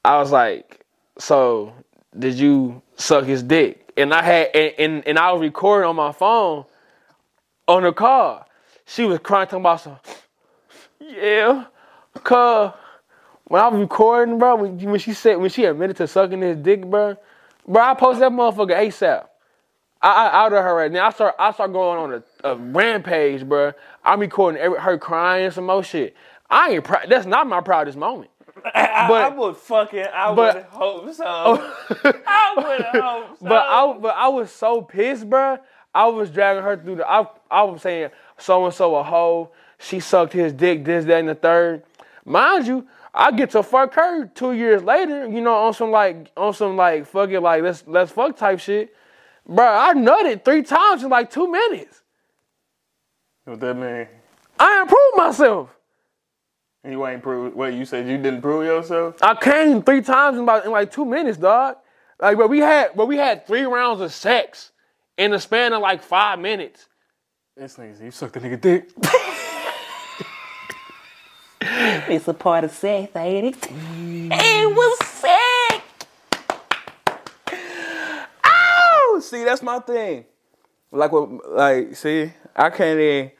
I 0.04 0.18
was 0.20 0.32
like, 0.32 0.86
so 1.18 1.74
did 2.18 2.36
you 2.36 2.82
suck 2.96 3.26
his 3.26 3.42
dick? 3.42 3.92
And 3.98 4.14
I 4.14 4.22
had 4.22 4.48
and 4.54 4.74
and, 4.78 5.08
and 5.08 5.20
I 5.20 5.32
was 5.32 5.42
recording 5.42 5.90
on 5.90 5.96
my 5.96 6.12
phone 6.12 6.66
on 7.68 7.84
the 7.84 7.94
car. 7.94 8.46
She 8.86 9.06
was 9.06 9.20
crying 9.20 9.48
talking 9.48 9.62
about 9.62 9.82
some 9.82 9.98
yeah, 11.00 11.66
cuz 12.24 12.72
when 13.46 13.62
I 13.62 13.68
was 13.68 13.80
recording, 13.80 14.40
bro, 14.40 14.56
when, 14.56 14.80
when 14.80 15.00
she 15.00 15.14
said 15.14 15.38
when 15.38 15.50
she 15.50 15.66
admitted 15.66 15.98
to 15.98 16.08
sucking 16.08 16.42
his 16.42 16.58
dick, 16.58 16.84
bro, 16.86 17.16
bro, 17.68 17.82
I 17.82 17.94
posted 17.94 18.24
that 18.24 18.32
motherfucker 18.32 18.76
ASAP. 18.76 19.28
I, 20.02 20.28
I 20.28 20.46
outed 20.46 20.62
her 20.62 20.76
right 20.76 20.92
now. 20.92 21.08
I 21.08 21.12
start 21.12 21.36
I 21.40 21.52
start 21.52 21.74
going 21.74 22.00
on 22.00 22.24
a, 22.44 22.50
a 22.52 22.56
rampage, 22.56 23.44
bro. 23.48 23.74
I'm 24.04 24.20
recording 24.20 24.62
every, 24.62 24.80
her 24.80 24.98
crying 24.98 25.50
some 25.52 25.66
more 25.66 25.84
shit. 25.84 26.16
I 26.50 26.72
ain't 26.72 26.84
proud. 26.84 27.08
That's 27.10 27.26
not 27.26 27.48
my 27.48 27.62
proudest 27.62 27.98
moment. 27.98 28.30
I, 28.76 29.08
But- 29.08 29.24
I 29.24 29.30
would 29.36 29.58
fucking, 29.58 30.06
I 30.14 30.34
but- 30.36 30.56
would 30.56 30.64
hope 30.66 31.14
so. 31.14 31.24
I 32.28 32.54
would 32.58 32.82
hope 33.02 33.40
so. 33.40 33.46
But 33.48 33.66
I 33.68 33.98
but 34.00 34.16
I 34.16 34.28
was 34.28 34.52
so 34.52 34.82
pissed, 34.82 35.30
bro. 35.30 35.58
I 35.94 36.08
was 36.08 36.30
dragging 36.30 36.64
her 36.64 36.78
through 36.78 36.98
the. 36.98 37.10
I 37.10 37.28
I 37.50 37.64
was 37.64 37.82
saying 37.82 38.10
so 38.38 38.66
and 38.66 38.74
so 38.74 38.96
a 38.96 39.04
hoe. 39.04 39.50
She 39.80 40.00
sucked 40.00 40.34
his 40.34 40.54
dick. 40.54 40.86
This, 40.86 41.06
that, 41.06 41.20
and 41.20 41.30
the 41.30 41.36
third. 41.36 41.84
Mind 42.26 42.66
you, 42.68 42.88
I 43.14 43.32
get 43.32 43.52
to 43.52 43.64
fuck 43.64 43.94
her 43.96 44.26
two 44.28 44.54
years 44.54 44.84
later. 44.84 45.28
You 45.28 45.42
know, 45.42 45.54
on 45.56 45.74
some 45.74 45.92
like 45.92 46.32
on 46.36 46.54
some 46.54 46.76
like 46.76 47.06
fuck 47.08 47.30
it 47.30 47.40
like 47.42 47.64
let's 47.64 47.84
let's 47.88 48.12
fuck 48.12 48.36
type 48.38 48.60
shit. 48.60 48.94
Bro, 49.48 49.66
I 49.66 49.94
nutted 49.94 50.44
three 50.44 50.64
times 50.64 51.04
in 51.04 51.10
like 51.10 51.30
two 51.30 51.52
minutes. 51.52 52.02
what 53.46 53.60
that 53.60 53.76
mean? 53.76 54.08
I 54.60 54.82
improved 54.82 55.18
myself. 55.18 55.70
You 56.88 57.06
ain't 57.08 57.22
proved. 57.24 57.56
Wait, 57.56 57.74
you 57.74 57.86
said 57.86 58.08
you 58.08 58.18
didn't 58.18 58.42
prove 58.42 58.66
yourself? 58.66 59.16
I 59.22 59.36
came 59.36 59.82
three 59.82 60.02
times 60.02 60.38
in 60.38 60.44
about 60.44 60.66
in 60.66 60.72
like 60.72 60.92
two 60.92 61.06
minutes, 61.06 61.38
dog. 61.38 61.78
Like, 62.20 62.38
but 62.38 62.50
we 62.50 62.60
had 62.60 62.92
but 62.96 63.08
we 63.08 63.18
had 63.18 63.46
three 63.48 63.64
rounds 63.64 64.02
of 64.02 64.14
sex 64.14 64.72
in 65.18 65.32
the 65.32 65.40
span 65.40 65.74
of 65.74 65.82
like 65.82 66.02
five 66.04 66.40
minutes. 66.40 66.88
This 67.58 67.76
nigga, 67.78 68.04
you 68.04 68.12
sucked 68.12 68.34
the 68.34 68.40
nigga 68.40 68.62
dick. 68.62 68.90
It's 72.08 72.28
a 72.28 72.34
part 72.34 72.64
of 72.64 72.72
sex, 72.72 73.16
ain't 73.16 73.48
it? 73.56 73.62
Mm. 73.62 74.30
It 74.32 74.76
was 74.76 75.06
sex. 75.08 75.84
Oh, 78.46 79.15
see, 79.26 79.44
that's 79.44 79.62
my 79.62 79.80
thing. 79.80 80.26
Like 80.92 81.12
what? 81.12 81.52
Like, 81.52 81.96
see, 81.96 82.32
I 82.56 82.70
can't 82.70 83.00
even. 83.00 83.32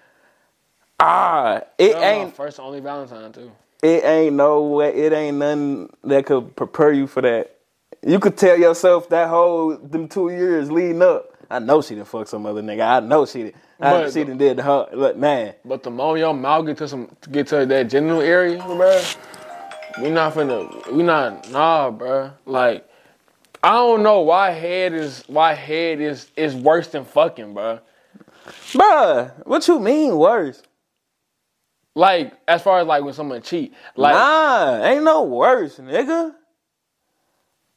Ah, 1.00 1.62
it 1.78 1.96
my 1.96 2.02
ain't. 2.04 2.36
first 2.36 2.60
only 2.60 2.80
Valentine 2.80 3.32
too. 3.32 3.52
It 3.84 4.04
ain't 4.04 4.36
no 4.36 4.64
way. 4.64 4.94
It 4.94 5.14
ain't 5.14 5.38
nothing 5.38 5.90
that 6.06 6.26
could 6.26 6.56
prepare 6.56 6.92
you 6.92 7.08
for 7.08 7.22
that. 7.22 7.58
You 8.06 8.20
could 8.20 8.38
tell 8.38 8.58
yourself 8.58 9.10
that 9.10 9.30
whole 9.30 9.78
them 9.78 10.08
two 10.08 10.30
years 10.30 10.72
leading 10.72 11.02
up. 11.02 11.32
I 11.50 11.60
know 11.60 11.82
she 11.82 11.96
done 11.96 12.06
fuck 12.06 12.28
some 12.28 12.46
other 12.46 12.62
nigga. 12.62 13.04
I 13.04 13.06
know 13.06 13.26
she 13.26 13.44
did. 13.44 13.56
I, 13.80 13.92
But- 13.92 14.14
she 14.14 14.24
done 14.24 14.38
did 14.38 14.58
the 14.58 14.64
her. 14.64 14.88
Look, 14.94 15.18
man. 15.18 15.54
But 15.66 15.84
the 15.84 15.92
moment 15.92 16.20
your 16.20 16.34
mouth 16.34 16.66
get 16.66 16.78
to 16.78 16.88
some 16.88 17.10
get 17.32 17.48
to 17.48 17.66
that 17.66 17.90
genital 17.90 18.22
area, 18.22 18.58
bro, 18.64 19.02
we 20.02 20.10
not 20.10 20.34
finna 20.34 20.92
we 20.92 21.04
not 21.04 21.50
nah, 21.52 21.92
bro. 21.92 22.32
Like 22.46 22.88
I 23.66 23.72
don't 23.72 24.04
know 24.04 24.22
why 24.22 24.52
head 24.52 24.94
is 24.94 25.24
why 25.26 25.56
head 25.56 26.00
is 26.00 26.30
is 26.36 26.54
worse 26.54 26.88
than 26.90 27.04
fucking, 27.04 27.56
bro. 27.56 27.80
Bruh, 28.74 29.48
what 29.48 29.68
you 29.68 29.80
mean 29.80 30.16
worse? 30.18 30.62
Like 31.96 32.34
as 32.48 32.62
far 32.62 32.82
as 32.82 32.86
like 32.86 33.04
when 33.04 33.16
someone 33.16 33.42
cheat, 33.42 33.74
like 33.96 34.14
nah, 34.14 34.84
ain't 34.84 35.04
no 35.04 35.24
worse, 35.24 35.78
nigga. 35.80 36.36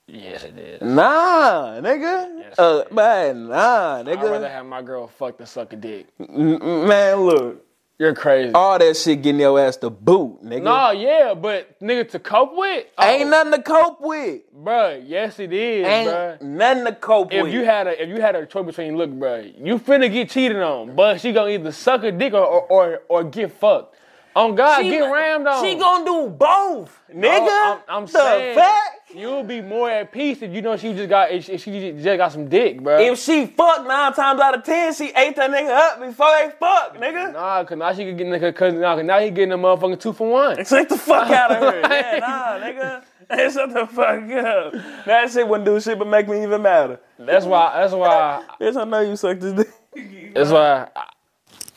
yes 0.07 0.45
it 0.45 0.59
is. 0.59 0.83
Nah, 0.83 1.81
nigga. 1.81 2.39
Yes, 2.39 2.59
uh, 2.59 2.85
man, 2.91 3.49
nah, 3.49 4.03
nigga. 4.03 4.19
I'd 4.19 4.31
rather 4.31 4.49
have 4.51 4.67
my 4.67 4.83
girl 4.83 5.07
fuck 5.07 5.39
than 5.39 5.47
suck 5.47 5.73
a 5.73 5.77
dick. 5.77 6.09
M- 6.21 6.87
man, 6.87 7.17
look. 7.17 7.65
You're 7.99 8.15
crazy. 8.15 8.53
All 8.55 8.79
that 8.79 8.97
shit 8.97 9.23
getting 9.23 9.41
your 9.41 9.59
ass 9.59 9.77
to 9.79 9.91
boot, 9.91 10.41
nigga. 10.45 10.63
Nah, 10.63 10.91
yeah, 10.93 11.35
but 11.35 11.81
nigga 11.81 12.09
to 12.11 12.21
cope 12.21 12.55
with, 12.55 12.87
oh, 12.97 13.05
Ain't 13.05 13.29
nothing 13.29 13.53
to 13.55 13.63
cope 13.63 14.01
with. 14.01 14.43
bruh, 14.57 15.03
Yes, 15.05 15.41
it 15.41 15.53
is, 15.53 15.85
Ain't 15.85 16.09
bruh. 16.09 16.41
nothing 16.41 16.85
to 16.85 16.93
cope 16.93 17.33
If 17.33 17.43
with. 17.43 17.49
If 17.53 17.55
you 17.59 17.65
had 17.65 17.89
a 17.89 18.01
if 18.01 18.09
you 18.09 18.21
had 18.21 18.37
a 18.37 18.47
choice 18.47 18.67
between 18.67 18.97
look, 18.97 19.11
bruh, 19.11 19.53
you 19.59 19.81
finna 19.81 20.13
get 20.13 20.31
cheated 20.31 20.63
on, 20.63 20.95
but 20.95 21.21
she 21.21 21.33
gonna 21.33 21.51
either 21.51 21.73
suck 21.73 22.05
a 22.05 22.13
dick 22.13 22.35
or 22.35 22.45
or 22.47 22.63
or, 22.71 23.03
or 23.09 23.25
get 23.25 23.51
fucked. 23.51 23.97
On 24.37 24.55
God, 24.55 24.83
She- 24.83 24.91
get 24.91 25.11
rammed 25.11 25.47
on. 25.47 25.65
She 25.65 25.75
gonna 25.75 26.05
do 26.05 26.29
both, 26.29 27.01
nigga. 27.13 27.23
No, 27.47 27.81
I'm, 27.89 27.97
I'm 27.97 28.07
the 28.07 28.13
saying 28.13 28.55
fact. 28.59 29.11
you'll 29.15 29.43
be 29.43 29.61
more 29.61 29.91
at 29.91 30.13
peace 30.13 30.43
if 30.43 30.53
you 30.53 30.63
know 30.63 30.77
she 30.77 30.93
just 30.93 31.09
got 31.09 31.31
if 31.33 31.45
she, 31.45 31.53
if 31.53 31.63
she 31.65 31.93
just 31.93 32.17
got 32.19 32.31
some 32.33 32.49
dick, 32.49 32.81
bro. 32.83 32.99
If 33.01 33.19
she 33.19 33.47
fuck 33.47 33.87
nine 33.87 34.13
times 34.13 34.41
out 34.41 34.57
of 34.57 34.63
ten, 34.65 34.93
she 34.95 35.07
ate 35.17 35.35
that 35.37 35.51
nigga 35.51 35.71
up 35.71 36.01
before 36.01 36.29
they 36.37 36.51
fuck, 36.61 36.97
nigga. 36.97 37.33
nah, 37.33 37.65
cause 37.65 37.79
now 37.79 37.93
she 37.93 38.05
could 38.05 38.17
get 38.19 38.27
nigga, 38.29 38.55
cause 38.55 38.75
now, 38.75 38.95
'cause 38.97 39.05
now 39.05 39.19
he 39.19 39.31
getting 39.31 39.53
a 39.53 39.59
motherfucking 39.59 39.99
two 40.01 40.13
for 40.13 40.31
one. 40.31 40.57
Take 40.65 40.89
the 40.89 40.99
fuck 40.99 41.31
out 41.31 41.51
of 41.51 41.73
here. 41.73 41.81
Yeah, 41.83 42.19
nah, 42.21 42.59
nigga. 42.65 43.03
Hey, 43.31 43.51
shut 43.51 43.73
the 43.75 43.87
fuck 43.87 44.23
up. 44.31 45.05
That 45.05 45.31
shit 45.31 45.47
wouldn't 45.49 45.67
do 45.67 45.81
shit 45.81 45.99
but 45.99 46.07
make 46.09 46.29
me 46.29 46.43
even 46.45 46.63
madder. 46.63 47.01
That's 47.19 47.45
why. 47.45 47.73
That's 47.81 47.93
why. 47.93 48.45
Bitch, 48.61 48.77
I 48.81 48.85
know 48.85 49.01
you 49.01 49.17
sucked 49.17 49.41
this 49.41 49.53
dick. 49.53 50.33
That's 50.35 50.51
why 50.51 50.89
I, 50.95 51.03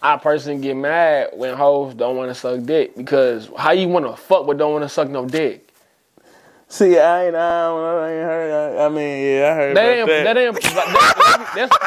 I 0.01 0.17
personally 0.17 0.59
get 0.61 0.75
mad 0.75 1.29
when 1.33 1.55
hoes 1.55 1.93
don't 1.93 2.17
want 2.17 2.29
to 2.29 2.35
suck 2.35 2.63
dick 2.63 2.95
because 2.95 3.49
how 3.55 3.71
you 3.71 3.87
want 3.87 4.05
to 4.07 4.15
fuck 4.15 4.47
but 4.47 4.57
don't 4.57 4.71
want 4.71 4.83
to 4.83 4.89
suck 4.89 5.09
no 5.09 5.27
dick? 5.27 5.67
See, 6.67 6.97
I 6.97 7.25
ain't, 7.27 7.35
I, 7.35 7.61
don't, 7.63 7.83
I 7.83 8.11
ain't 8.13 8.23
heard. 8.23 8.77
I, 8.79 8.85
I 8.85 8.89
mean, 8.89 9.25
yeah, 9.25 9.51
I 9.51 9.55
heard 9.55 9.77
That 9.77 9.89
ain't. 9.89 10.07
that. 10.07 10.23
That 10.23 10.37
ain't. 10.37 10.61
That, 10.61 11.51
that's, 11.55 11.77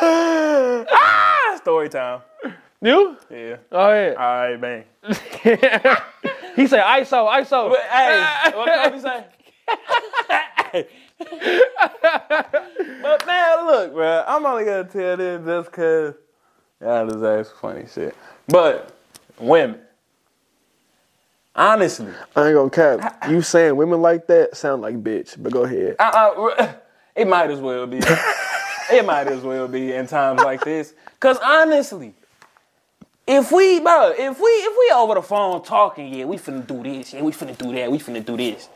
ah, 0.90 1.56
story 1.58 1.88
time. 1.90 2.20
you? 2.80 3.16
Yeah. 3.30 3.56
Go 3.70 3.90
ahead. 3.90 4.16
All 4.16 4.24
right, 4.24 4.56
man. 4.60 4.84
he 6.56 6.66
said 6.66 6.82
ISO, 6.82 7.28
ISO. 7.38 7.70
But, 7.70 7.80
hey, 7.82 8.52
what 8.56 8.90
Kobe 8.90 8.98
say? 9.00 10.86
but 11.18 13.26
man, 13.26 13.66
look, 13.66 13.92
bro, 13.92 14.24
I'm 14.26 14.46
only 14.46 14.64
gonna 14.64 14.84
tell 14.84 15.16
this 15.16 15.44
just 15.44 15.72
cause 15.72 16.14
y'all 16.80 17.08
just 17.08 17.24
ask 17.24 17.60
funny 17.60 17.86
shit. 17.92 18.14
But 18.46 18.96
women, 19.38 19.80
honestly, 21.54 22.12
I 22.36 22.48
ain't 22.48 22.54
gonna 22.54 22.70
cap. 22.70 23.24
You 23.28 23.42
saying 23.42 23.76
women 23.76 24.00
like 24.00 24.26
that 24.28 24.56
sound 24.56 24.82
like 24.82 25.02
bitch, 25.02 25.40
but 25.42 25.52
go 25.52 25.64
ahead. 25.64 25.96
Uh-uh, 25.98 26.54
I, 26.58 26.74
it 27.16 27.26
might 27.26 27.50
as 27.50 27.60
well 27.60 27.86
be. 27.86 27.98
it 28.92 29.04
might 29.04 29.26
as 29.26 29.42
well 29.42 29.68
be 29.68 29.92
in 29.92 30.06
times 30.06 30.40
like 30.42 30.64
this. 30.64 30.94
Cause 31.20 31.38
honestly, 31.42 32.14
if 33.26 33.52
we, 33.52 33.80
bro, 33.80 34.14
if 34.16 34.40
we, 34.40 34.48
if 34.48 34.76
we 34.78 34.92
over 34.94 35.14
the 35.14 35.22
phone 35.22 35.62
talking, 35.62 36.14
yeah, 36.14 36.24
we 36.24 36.36
finna 36.38 36.66
do 36.66 36.82
this, 36.82 37.12
yeah, 37.12 37.22
we 37.22 37.32
finna 37.32 37.56
do 37.58 37.72
that, 37.74 37.90
we 37.90 37.98
finna 37.98 38.24
do 38.24 38.36
this. 38.36 38.68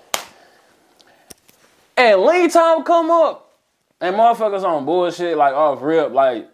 And 1.97 2.23
lead 2.23 2.51
time 2.51 2.83
come 2.85 3.11
up, 3.11 3.53
and 4.01 4.17
motherfuckers 4.17 4.65
on 4.65 4.85
bullshit 4.85 5.37
like 5.37 5.55
off 5.55 5.83
rip, 5.83 6.13
like 6.13 6.49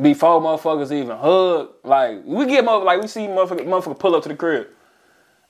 before 0.00 0.40
motherfuckers 0.40 0.90
even 0.92 1.16
hug, 1.16 1.70
like 1.84 2.22
we 2.24 2.46
get 2.46 2.64
mother, 2.64 2.84
like 2.84 3.00
we 3.00 3.06
see 3.08 3.26
motherfucker, 3.26 3.66
motherfucker 3.66 3.98
pull 3.98 4.14
up 4.16 4.22
to 4.24 4.28
the 4.28 4.36
crib, 4.36 4.68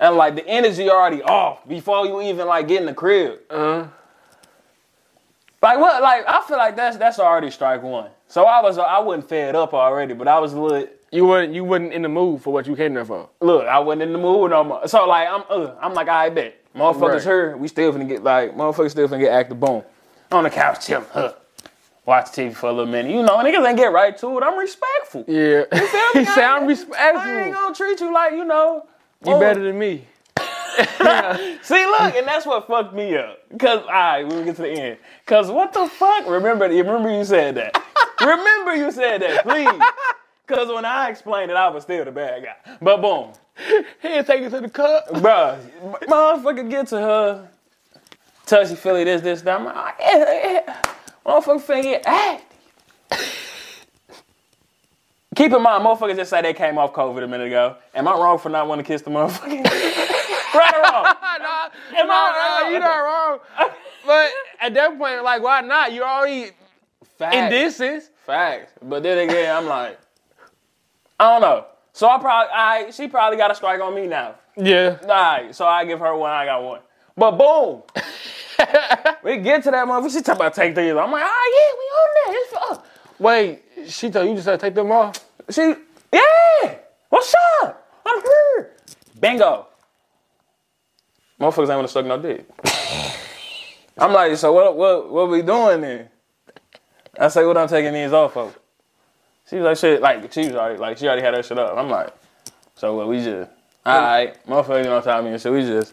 and 0.00 0.16
like 0.16 0.34
the 0.34 0.46
energy 0.46 0.90
already 0.90 1.22
off 1.22 1.66
before 1.66 2.06
you 2.06 2.20
even 2.22 2.46
like 2.46 2.68
get 2.68 2.80
in 2.80 2.86
the 2.86 2.94
crib. 2.94 3.40
Uh, 3.50 3.86
Like 5.62 5.78
what? 5.78 6.02
Like 6.02 6.24
I 6.28 6.42
feel 6.46 6.58
like 6.58 6.76
that's 6.76 6.96
that's 6.96 7.18
already 7.18 7.50
strike 7.50 7.82
one. 7.82 8.10
So 8.26 8.44
I 8.44 8.60
was 8.60 8.78
I 8.78 8.98
wasn't 8.98 9.28
fed 9.28 9.54
up 9.54 9.72
already, 9.74 10.12
but 10.14 10.28
I 10.28 10.38
was 10.40 10.52
a 10.52 10.60
little 10.60 10.88
you 11.12 11.26
weren't 11.26 11.54
you 11.54 11.62
wasn't 11.64 11.92
in 11.92 12.02
the 12.02 12.08
mood 12.08 12.42
for 12.42 12.52
what 12.52 12.66
you 12.66 12.74
came 12.74 12.94
there 12.94 13.04
for. 13.04 13.28
look. 13.40 13.66
I 13.66 13.78
wasn't 13.78 14.02
in 14.02 14.12
the 14.12 14.18
mood 14.18 14.50
no 14.50 14.64
more. 14.64 14.88
So 14.88 15.06
like 15.06 15.28
I'm 15.28 15.44
uh, 15.48 15.74
I'm 15.80 15.94
like 15.94 16.08
I 16.08 16.30
bet 16.30 16.56
motherfuckers 16.74 17.12
Right. 17.14 17.22
here. 17.22 17.56
We 17.56 17.68
still 17.68 17.92
finna 17.92 18.08
get 18.08 18.24
like 18.24 18.56
motherfuckers 18.56 18.90
still 18.90 19.08
finna 19.08 19.20
get 19.20 19.32
active. 19.32 19.60
Boom 19.60 19.84
on 20.32 20.44
the 20.44 20.50
couch 20.50 20.86
chilling. 20.86 21.06
Huh. 21.12 21.34
Watch 22.04 22.26
TV 22.26 22.52
for 22.54 22.68
a 22.68 22.72
little 22.72 22.90
minute. 22.90 23.12
You 23.12 23.22
know, 23.22 23.36
niggas 23.36 23.66
ain't 23.66 23.76
get 23.78 23.92
right 23.92 24.16
to 24.18 24.38
it. 24.38 24.42
I'm 24.42 24.58
respectful. 24.58 25.24
Yeah, 25.28 25.64
he 26.14 26.20
me? 26.20 26.24
sound 26.34 26.68
I 26.98 27.44
ain't 27.44 27.54
gonna 27.54 27.74
treat 27.74 28.00
you 28.00 28.12
like 28.12 28.32
you 28.32 28.44
know. 28.44 28.86
You 29.24 29.38
better 29.38 29.62
than 29.62 29.78
me. 29.78 30.06
See, 31.62 31.86
look, 31.86 32.14
and 32.16 32.26
that's 32.26 32.46
what 32.46 32.66
fucked 32.66 32.94
me 32.94 33.16
up. 33.16 33.38
Cause 33.58 33.80
all 33.80 33.86
right, 33.88 34.24
we'll 34.26 34.44
get 34.44 34.56
to 34.56 34.62
the 34.62 34.70
end. 34.70 34.98
Cause 35.26 35.50
what 35.50 35.72
the 35.72 35.86
fuck? 35.86 36.26
Remember, 36.26 36.66
remember 36.68 37.14
you 37.16 37.24
said 37.24 37.54
that. 37.56 37.80
remember 38.20 38.74
you 38.74 38.90
said 38.90 39.22
that, 39.22 39.44
please. 39.44 39.80
Cause 40.46 40.68
when 40.68 40.84
I 40.84 41.08
explained 41.08 41.50
it, 41.50 41.56
I 41.56 41.68
was 41.68 41.84
still 41.84 42.04
the 42.04 42.10
bad 42.12 42.44
guy. 42.44 42.76
But 42.80 43.00
boom, 43.00 43.32
He 44.02 44.08
ain't 44.08 44.26
take 44.26 44.42
it 44.42 44.50
to 44.50 44.60
the 44.60 44.68
cup. 44.68 45.08
bruh, 45.08 45.58
motherfucker 46.02 46.68
get 46.68 46.88
to 46.88 46.98
her, 46.98 47.48
touchy 48.46 48.74
feely 48.74 49.04
this, 49.04 49.22
this, 49.22 49.42
that. 49.42 49.58
I'm 49.60 49.64
like, 49.64 49.74
"Ah, 49.76 49.94
yeah, 50.00 50.62
yeah. 50.66 50.82
motherfucker 51.24 51.60
finna 51.62 51.82
get 51.82 52.02
active. 52.06 52.46
Keep 55.34 55.52
in 55.54 55.62
mind, 55.62 55.82
motherfuckers 55.84 56.16
just 56.16 56.28
say 56.30 56.42
they 56.42 56.52
came 56.52 56.76
off 56.76 56.92
COVID 56.92 57.24
a 57.24 57.26
minute 57.28 57.46
ago. 57.46 57.76
Am 57.94 58.06
I 58.06 58.12
wrong 58.12 58.38
for 58.38 58.50
not 58.50 58.68
wanting 58.68 58.84
to 58.84 58.88
kiss 58.88 59.00
the 59.00 59.10
motherfucker? 59.10 59.64
right 60.54 60.74
or 60.74 60.82
wrong? 60.82 61.04
nah, 61.40 61.98
Am 61.98 62.10
I 62.10 62.60
wrong? 62.62 62.70
you're 62.72 62.80
not 62.80 62.98
wrong. 62.98 63.38
But 64.04 64.30
at 64.60 64.74
that 64.74 64.98
point, 64.98 65.22
like, 65.24 65.42
why 65.42 65.62
not? 65.62 65.92
You 65.92 66.02
already 66.02 66.50
Facts. 67.16 67.34
in 67.36 67.50
distance. 67.50 68.10
Facts. 68.26 68.72
But 68.82 69.02
then 69.02 69.26
again, 69.26 69.56
I'm 69.56 69.66
like, 69.66 69.98
I 71.22 71.38
don't 71.38 71.42
know. 71.42 71.66
So 71.92 72.08
I 72.08 72.18
probably, 72.18 72.52
I 72.52 72.90
she 72.90 73.06
probably 73.06 73.36
got 73.36 73.52
a 73.52 73.54
strike 73.54 73.80
on 73.80 73.94
me 73.94 74.08
now. 74.08 74.34
Yeah. 74.56 74.98
All 75.02 75.08
right, 75.08 75.54
so 75.54 75.64
I 75.64 75.84
give 75.84 76.00
her 76.00 76.16
one, 76.16 76.32
I 76.32 76.46
got 76.46 76.64
one. 76.64 76.80
But 77.16 77.30
boom, 77.32 77.82
we 79.22 79.36
get 79.36 79.62
to 79.62 79.70
that 79.70 79.86
motherfucker. 79.86 80.12
She 80.12 80.20
talk 80.20 80.34
about 80.34 80.52
take 80.52 80.74
these. 80.74 80.90
I'm 80.90 81.12
like, 81.12 81.22
ah, 81.24 81.50
yeah, 81.54 81.78
we 81.78 81.84
on 81.84 82.08
that. 82.14 82.34
It's 82.34 82.52
for 82.52 82.72
us. 82.72 82.78
Wait, 83.20 83.62
she 83.86 84.10
told 84.10 84.28
you 84.28 84.34
just 84.34 84.48
to 84.48 84.58
take 84.58 84.74
them 84.74 84.90
off. 84.90 85.24
She, 85.48 85.74
yeah, 86.12 86.74
what's 87.08 87.32
up? 87.62 87.88
I'm 88.04 88.20
here. 88.20 88.72
Bingo. 89.20 89.68
Motherfuckers 91.38 91.68
ain't 91.68 91.68
wanna 91.68 91.88
suck 91.88 92.04
no 92.04 92.20
dick. 92.20 92.48
I'm 93.96 94.12
like, 94.12 94.36
so 94.38 94.52
what? 94.52 94.76
What? 94.76 95.12
What 95.12 95.30
we 95.30 95.42
doing 95.42 95.82
then? 95.82 96.08
I 97.16 97.28
say, 97.28 97.46
what 97.46 97.56
I'm 97.56 97.68
taking 97.68 97.92
these 97.92 98.12
off 98.12 98.36
of. 98.36 98.58
She 99.52 99.58
was 99.58 99.64
like, 99.66 99.76
shit, 99.76 100.00
like 100.00 100.32
she 100.32 100.46
was 100.46 100.54
already 100.54 100.78
like 100.78 100.96
she 100.96 101.06
already 101.06 101.20
had 101.20 101.34
her 101.34 101.42
shit 101.42 101.58
up. 101.58 101.76
I'm 101.76 101.90
like, 101.90 102.08
so 102.74 102.96
what? 102.96 103.06
We 103.06 103.18
just, 103.18 103.50
all 103.84 104.00
right, 104.00 104.46
motherfuckers 104.46 104.90
on 104.90 105.02
top 105.02 105.18
of 105.18 105.26
me 105.26 105.32
and 105.32 105.40
shit. 105.40 105.52
We 105.52 105.60
just. 105.60 105.92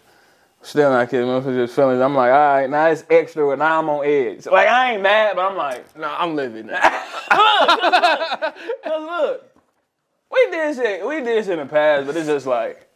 Still 0.61 0.89
not 0.91 1.09
kidding, 1.09 1.25
motherfuckers 1.25 1.55
just 1.55 1.75
feeling. 1.75 2.01
I'm 2.01 2.15
like, 2.15 2.31
all 2.31 2.37
right, 2.37 2.69
now 2.69 2.87
it's 2.87 3.05
extra, 3.09 3.47
but 3.47 3.59
now 3.59 3.79
I'm 3.79 3.89
on 3.89 4.05
edge. 4.05 4.45
Like 4.45 4.67
I 4.67 4.93
ain't 4.93 5.01
mad, 5.01 5.37
but 5.37 5.49
I'm 5.49 5.57
like, 5.57 5.97
Nah, 5.97 6.17
I'm 6.17 6.35
living. 6.35 6.67
Cause 6.69 8.53
look, 8.85 9.55
we 10.31 10.51
did 10.51 10.75
shit. 10.75 11.05
We 11.07 11.21
did 11.21 11.45
shit 11.45 11.59
in 11.59 11.67
the 11.67 11.71
past, 11.73 12.07
but 12.07 12.15
it's 12.15 12.27
just 12.27 12.45
like 12.45 12.89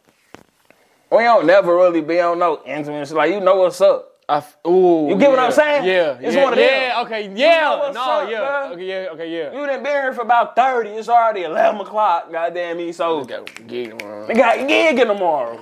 we 1.10 1.22
don't 1.22 1.46
never 1.46 1.74
really 1.74 2.00
be 2.00 2.20
on 2.20 2.38
no 2.38 2.60
intimate 2.66 3.08
shit. 3.08 3.16
Like 3.16 3.32
you 3.32 3.40
know 3.40 3.56
what's 3.56 3.80
up. 3.80 4.13
I 4.28 4.38
f- 4.38 4.56
ooh, 4.66 5.08
You 5.10 5.16
get 5.18 5.30
what. 5.30 5.38
I'm 5.38 5.52
saying? 5.52 5.84
Yeah, 5.84 6.16
It's 6.20 6.34
yeah, 6.34 6.42
one 6.44 6.52
of 6.54 6.58
them. 6.58 6.68
yeah. 6.68 7.02
Okay, 7.02 7.30
yeah. 7.34 7.60
know 7.60 7.78
what's 7.78 7.94
no, 7.94 8.02
up, 8.02 8.30
yeah. 8.30 8.38
bruh. 8.38 8.72
Okay, 8.72 8.84
yeah. 8.86 9.08
Okay, 9.12 9.30
yeah. 9.38 9.52
You 9.60 9.66
done 9.66 9.82
been 9.82 9.92
here 9.92 10.12
for 10.14 10.22
about 10.22 10.56
thirty. 10.56 10.90
It's 10.90 11.08
already 11.10 11.42
eleven 11.42 11.80
o'clock. 11.80 12.32
Goddamn 12.32 12.78
me. 12.78 12.92
So 12.92 13.24
Got 13.24 13.66
gig 13.66 13.98
tomorrow. 13.98 14.26
we 14.26 14.34
got 14.34 14.58
a 14.60 14.66
gig 14.66 14.96
tomorrow. 14.96 15.60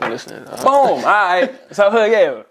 I'm 0.00 0.10
listening. 0.10 0.44
Uh, 0.48 0.56
Boom. 0.56 0.66
All 0.66 1.02
right. 1.02 1.50
So 1.72 1.90
huh, 1.90 2.04
yeah, 2.04 2.42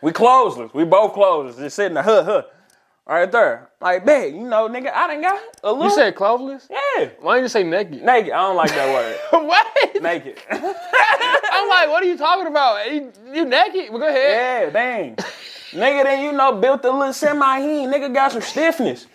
we 0.00 0.12
closeless. 0.12 0.72
We 0.72 0.84
both 0.84 1.12
closeless. 1.14 1.56
Just 1.56 1.76
sitting 1.76 1.94
there, 1.94 2.02
huh, 2.02 2.22
huh, 2.24 2.42
right 3.16 3.30
there. 3.30 3.70
Like, 3.80 4.04
bet 4.04 4.32
you 4.32 4.42
know, 4.42 4.68
nigga, 4.68 4.92
I 4.92 5.06
done 5.06 5.22
got 5.22 5.40
a 5.62 5.72
little. 5.72 5.84
you 5.84 5.90
said 5.90 6.14
cloveless? 6.14 6.68
yeah. 6.70 7.10
Why 7.20 7.36
didn't 7.36 7.44
you 7.44 7.48
say 7.48 7.62
naked? 7.64 8.02
Naked. 8.02 8.32
I 8.32 8.42
don't 8.42 8.56
like 8.56 8.70
that 8.70 8.88
word. 8.92 9.18
what? 9.46 10.02
Naked. 10.02 10.38
I'm 10.50 11.68
like, 11.68 11.88
what 11.88 12.02
are 12.02 12.06
you 12.06 12.18
talking 12.18 12.46
about? 12.46 12.92
You, 12.92 13.12
you 13.32 13.44
naked? 13.44 13.90
Well, 13.90 14.00
go 14.00 14.08
ahead. 14.08 14.70
Yeah, 14.70 14.70
dang. 14.70 15.16
nigga, 15.72 16.04
then 16.04 16.24
you 16.24 16.32
know, 16.32 16.52
built 16.60 16.84
a 16.84 16.90
little 16.90 17.12
semi 17.12 17.60
heen. 17.60 17.90
Nigga 17.90 18.12
got 18.12 18.32
some 18.32 18.42
stiffness. 18.42 19.06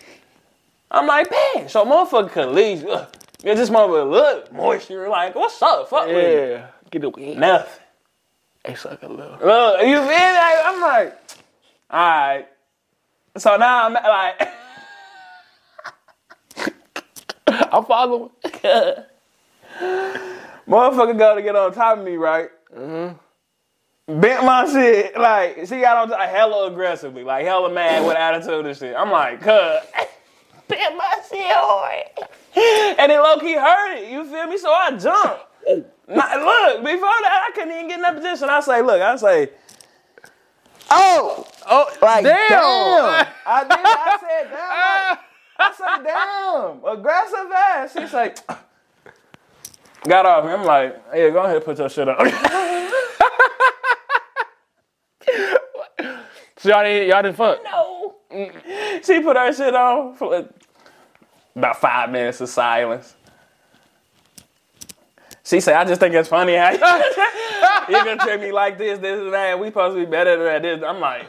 I'm 0.90 1.06
like, 1.06 1.30
man, 1.30 1.68
so 1.68 1.84
motherfucker 1.84 2.30
could 2.30 2.48
leave. 2.50 2.84
Ugh. 2.86 3.08
Get 3.42 3.56
this 3.56 3.68
motherfucker 3.68 4.10
look 4.10 4.52
moisture. 4.52 5.08
Like, 5.08 5.34
what's 5.34 5.60
up? 5.60 5.88
Fuck 5.88 6.06
with 6.06 6.16
me. 6.16 6.22
Yeah. 6.22 6.66
Get 6.90 7.04
away. 7.04 7.34
Nothing. 7.34 7.82
Hey, 8.64 8.74
suck 8.76 9.02
a 9.02 9.08
little. 9.08 9.38
Look, 9.44 9.82
you 9.82 9.96
feel? 9.96 10.06
Like, 10.06 10.58
I'm 10.64 10.80
like, 10.80 11.18
all 11.90 12.00
right. 12.00 12.46
So 13.36 13.56
now 13.56 13.86
I'm 13.86 13.94
like, 13.94 14.48
I'm 17.72 17.84
following. 17.84 18.30
motherfucker 20.68 21.18
go 21.18 21.34
to 21.34 21.42
get 21.42 21.56
on 21.56 21.72
top 21.72 21.98
of 21.98 22.04
me, 22.04 22.16
right? 22.16 22.48
Mm-hmm. 22.76 24.20
Bent 24.20 24.44
my 24.44 24.66
shit. 24.70 25.18
Like, 25.18 25.60
she 25.66 25.80
got 25.80 25.96
on 25.96 26.08
top 26.10 26.28
hella 26.28 26.70
aggressively, 26.70 27.24
like 27.24 27.44
hella 27.44 27.72
mad 27.72 28.06
with 28.06 28.16
attitude 28.16 28.66
and 28.66 28.76
shit. 28.76 28.94
I'm 28.96 29.10
like, 29.10 29.40
cut. 29.40 29.90
Bent 30.68 30.96
my 30.96 31.14
shit 31.28 31.44
hard. 31.46 32.04
And 32.98 33.10
it 33.10 33.18
low 33.18 33.38
key 33.38 33.54
hurt 33.54 33.96
it. 33.98 34.10
You 34.10 34.24
feel 34.24 34.46
me? 34.46 34.58
So 34.58 34.70
I 34.70 34.90
jumped. 34.96 35.44
Nah, 36.06 36.34
look, 36.34 36.84
before 36.84 37.00
that, 37.00 37.46
I 37.48 37.52
couldn't 37.54 37.72
even 37.72 37.88
get 37.88 37.96
in 37.96 38.02
that 38.02 38.14
position. 38.14 38.50
I 38.50 38.60
say, 38.60 38.82
look, 38.82 39.00
I 39.00 39.16
say, 39.16 39.50
oh, 40.90 41.46
Oh, 41.68 41.90
like 42.02 42.24
damn. 42.24 42.48
damn. 42.48 43.26
I 43.46 43.64
did. 43.64 43.78
I 43.82 44.18
said 44.20 44.50
damn. 44.50 45.10
Like, 45.10 45.18
I 45.58 45.72
said 45.76 46.04
damn. 46.84 46.98
Aggressive 46.98 47.52
ass. 47.52 47.92
She's 47.92 48.12
like, 48.12 48.38
got 50.08 50.26
off 50.26 50.44
me. 50.44 50.52
I'm 50.52 50.64
like, 50.64 51.02
yeah, 51.14 51.30
go 51.30 51.42
ahead, 51.44 51.64
put 51.64 51.78
your 51.78 51.88
shit 51.88 52.08
up. 52.08 52.18
So 56.64 56.70
y'all 56.70 56.82
didn't, 56.82 57.08
y'all 57.10 57.22
didn't 57.22 57.36
fuck? 57.36 57.62
no. 57.62 58.14
Mm. 58.32 59.04
She 59.04 59.20
put 59.20 59.36
her 59.36 59.52
shit 59.52 59.74
on 59.74 60.14
for 60.14 60.30
like 60.30 60.48
about 61.54 61.78
five 61.78 62.10
minutes 62.10 62.40
of 62.40 62.48
silence. 62.48 63.14
She 65.44 65.60
said, 65.60 65.74
I 65.74 65.84
just 65.84 66.00
think 66.00 66.14
it's 66.14 66.28
funny 66.30 66.54
how 66.56 66.70
you, 66.70 67.94
you 67.98 68.02
gonna 68.04 68.16
treat 68.16 68.40
me 68.40 68.50
like 68.50 68.78
this, 68.78 68.98
this, 68.98 69.20
and 69.20 69.34
that. 69.34 69.60
We 69.60 69.66
supposed 69.66 69.94
to 69.96 70.06
be 70.06 70.10
better 70.10 70.38
than 70.38 70.46
that. 70.46 70.62
This. 70.62 70.82
I'm 70.82 71.00
like, 71.00 71.26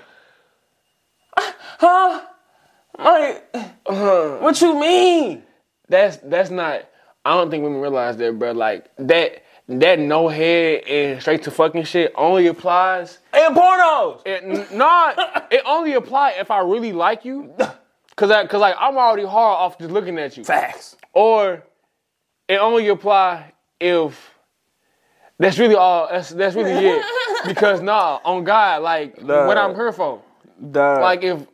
huh? 1.80 2.22
Like, 2.98 3.54
what 3.86 4.62
you 4.62 4.80
mean? 4.80 5.44
That's 5.90 6.18
that's 6.18 6.50
not. 6.50 6.86
I 7.24 7.32
don't 7.34 7.50
think 7.50 7.64
women 7.64 7.82
realize 7.82 8.18
that, 8.18 8.38
bro. 8.38 8.52
Like 8.52 8.90
that 8.98 9.44
that 9.68 10.00
no 10.00 10.28
head 10.28 10.84
and 10.84 11.22
straight 11.22 11.44
to 11.44 11.52
fucking 11.52 11.84
shit 11.84 12.14
only 12.16 12.48
applies. 12.48 13.20
In 13.34 13.54
pornos. 13.54 14.22
It, 14.26 14.72
not. 14.74 15.48
It 15.52 15.62
only 15.66 15.94
apply 15.94 16.32
if 16.32 16.52
I 16.52 16.60
really 16.60 16.92
like 16.94 17.26
you. 17.26 17.54
Cause 18.16 18.32
I, 18.32 18.46
cause 18.46 18.62
like 18.62 18.76
I'm 18.80 18.98
already 18.98 19.26
hard 19.26 19.58
off 19.58 19.78
just 19.78 19.92
looking 19.92 20.18
at 20.18 20.38
you. 20.38 20.44
Facts. 20.44 20.96
Or 21.14 21.64
it 22.48 22.58
only 22.58 22.88
apply 22.88 23.54
if 23.82 24.32
that's 25.38 25.60
really 25.60 25.76
all. 25.76 26.08
That's 26.10 26.30
that's 26.30 26.56
really 26.56 26.72
it. 26.72 27.04
Because 27.46 27.80
nah, 27.80 28.20
on 28.26 28.44
God, 28.44 28.82
like 28.82 29.22
Nah. 29.22 29.46
what 29.46 29.56
I'm 29.56 29.76
here 29.76 29.92
for. 29.92 30.20
Duh. 30.72 31.00
Like 31.02 31.24
if 31.24 31.46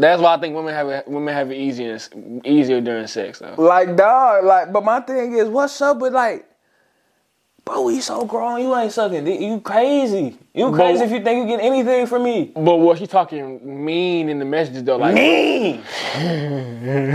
that's 0.00 0.20
why 0.22 0.34
I 0.34 0.40
think 0.40 0.54
women 0.54 0.74
have 0.74 0.88
it, 0.88 1.08
women 1.08 1.34
have 1.34 1.50
it 1.50 1.56
easier 1.56 1.98
easier 2.44 2.80
during 2.80 3.06
sex. 3.06 3.38
Though. 3.38 3.54
Like 3.56 3.96
dog, 3.96 4.44
like, 4.44 4.72
but 4.72 4.84
my 4.84 5.00
thing 5.00 5.34
is, 5.34 5.48
what's 5.48 5.80
up 5.80 5.98
with 5.98 6.12
like, 6.12 6.46
bro? 7.64 7.82
We 7.82 8.00
so 8.00 8.24
grown, 8.24 8.60
you 8.62 8.74
ain't 8.76 8.92
sucking. 8.92 9.24
dick. 9.24 9.40
You 9.40 9.60
crazy? 9.60 10.38
You 10.54 10.72
crazy 10.72 11.04
if 11.04 11.10
you 11.10 11.22
think 11.22 11.48
you 11.48 11.56
get 11.56 11.64
anything 11.64 12.06
from 12.06 12.24
me? 12.24 12.52
But 12.54 12.76
what 12.76 12.98
she 12.98 13.06
talking 13.06 13.84
mean 13.84 14.28
in 14.28 14.38
the 14.38 14.44
messages 14.44 14.84
though, 14.84 14.96
like 14.96 15.14
Mean. 15.14 15.82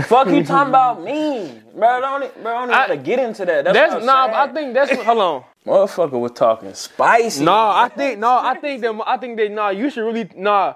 Fuck 0.02 0.28
you 0.28 0.44
talking 0.44 0.70
about 0.70 1.02
mean, 1.02 1.62
bro? 1.74 2.00
Don't 2.00 2.42
bro? 2.42 2.52
Don't 2.52 2.64
even 2.64 2.74
I- 2.74 2.86
gotta 2.86 2.96
get 2.96 3.18
into 3.18 3.44
that. 3.44 3.64
That's, 3.64 3.74
that's 3.76 3.92
what 3.94 4.00
I'm 4.02 4.06
nah. 4.06 4.26
saying. 4.26 4.50
I 4.50 4.52
think 4.52 4.74
that's 4.74 5.02
hold 5.02 5.18
on. 5.18 5.44
motherfucker 5.66 6.18
was 6.20 6.32
talking 6.32 6.72
spicy. 6.74 7.44
No, 7.44 7.52
I 7.52 7.88
think 7.88 8.18
no. 8.18 8.38
I 8.38 8.54
think 8.58 8.80
that 8.82 9.02
I 9.06 9.16
think 9.16 9.36
that 9.38 9.50
nah. 9.50 9.70
You 9.70 9.90
should 9.90 10.04
really 10.04 10.30
nah. 10.36 10.74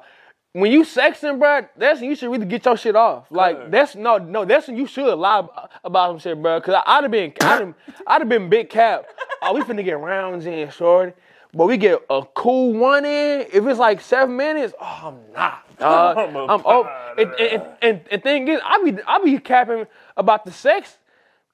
When 0.52 0.72
you 0.72 0.82
sexting, 0.82 1.38
bro, 1.38 1.66
that's 1.76 2.00
when 2.00 2.10
you 2.10 2.16
should 2.16 2.30
really 2.30 2.46
get 2.46 2.64
your 2.64 2.76
shit 2.76 2.96
off. 2.96 3.30
Like 3.30 3.56
Good. 3.56 3.70
that's 3.70 3.94
no, 3.94 4.18
no, 4.18 4.44
that's 4.44 4.66
when 4.66 4.76
you 4.76 4.86
should 4.86 5.14
lie 5.14 5.46
about 5.84 6.10
some 6.10 6.18
shit, 6.18 6.42
bro. 6.42 6.60
Cause 6.60 6.82
I'd 6.86 7.02
have 7.02 7.10
been, 7.10 7.32
I'd 7.40 7.60
have, 7.60 7.74
I'd 8.06 8.20
have 8.20 8.28
been 8.28 8.48
big 8.48 8.68
cap. 8.68 9.06
Oh, 9.42 9.54
we 9.54 9.60
finna 9.62 9.84
get 9.84 9.98
rounds 9.98 10.46
in, 10.46 10.70
shorty. 10.70 11.12
But 11.52 11.66
we 11.66 11.76
get 11.76 12.00
a 12.08 12.22
cool 12.34 12.74
one 12.74 13.04
in. 13.04 13.46
If 13.52 13.66
it's 13.66 13.78
like 13.78 14.00
seven 14.00 14.36
minutes, 14.36 14.72
oh, 14.80 15.00
I'm 15.04 15.32
not. 15.32 15.78
dog. 15.78 16.18
I'm 16.18 16.36
I'm 16.36 16.62
oh, 16.64 17.12
and, 17.18 17.32
and, 17.32 17.62
and, 17.82 18.00
and 18.10 18.22
thing 18.22 18.48
is, 18.48 18.60
I 18.64 18.82
be, 18.84 18.98
I 19.06 19.18
be 19.24 19.38
capping 19.38 19.86
about 20.16 20.44
the 20.44 20.52
sex 20.52 20.98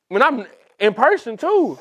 when 0.08 0.22
I'm 0.22 0.46
in 0.78 0.94
person 0.94 1.36
too. 1.36 1.78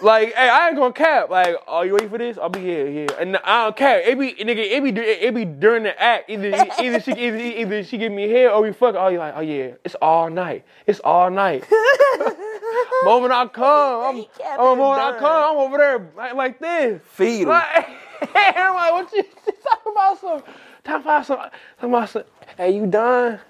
Like, 0.00 0.32
hey, 0.34 0.48
I 0.48 0.68
ain't 0.68 0.76
gonna 0.76 0.92
cap. 0.92 1.28
Like, 1.28 1.56
are 1.66 1.84
you 1.84 1.94
ready 1.94 2.08
for 2.08 2.18
this? 2.18 2.38
I'll 2.38 2.48
be 2.48 2.60
here, 2.60 2.88
yeah. 2.88 3.06
And 3.18 3.36
I 3.38 3.64
don't 3.64 3.76
care. 3.76 4.00
It 4.00 4.16
be, 4.18 4.32
nigga, 4.32 4.58
it 4.58 4.82
be, 4.84 5.00
it 5.00 5.34
be 5.34 5.44
during 5.44 5.82
the 5.82 6.00
act. 6.00 6.30
Either, 6.30 6.48
either 6.80 7.00
she, 7.00 7.12
either, 7.12 7.36
either 7.36 7.82
she 7.82 7.98
give 7.98 8.12
me 8.12 8.28
hair 8.28 8.52
or 8.52 8.62
we 8.62 8.72
fuck. 8.72 8.94
Oh, 8.96 9.08
you 9.08 9.18
like, 9.18 9.34
oh 9.36 9.40
yeah, 9.40 9.72
it's 9.84 9.96
all 9.96 10.30
night. 10.30 10.64
It's 10.86 11.00
all 11.00 11.30
night. 11.30 11.64
moment 13.04 13.32
I 13.32 13.46
come, 13.52 14.04
I'm, 14.04 14.22
kept 14.24 14.58
oh, 14.58 14.72
it 14.72 14.76
moment 14.76 15.02
I 15.02 15.18
come, 15.18 15.50
I'm 15.50 15.56
over 15.56 15.78
there 15.78 16.10
like, 16.16 16.34
like 16.34 16.58
this. 16.60 17.02
Feed 17.12 17.42
'em. 17.42 17.48
Like, 17.48 17.88
I'm 18.34 18.74
like, 18.74 18.92
what 18.92 19.12
you 19.12 19.22
talking 19.22 19.92
about? 19.92 20.20
Some, 20.20 20.42
talking 20.84 21.02
about 21.02 21.26
some, 21.26 21.36
talking 21.36 21.50
about 21.82 22.08
some. 22.08 22.24
Hey, 22.56 22.70
you 22.74 22.86
done? 22.86 23.40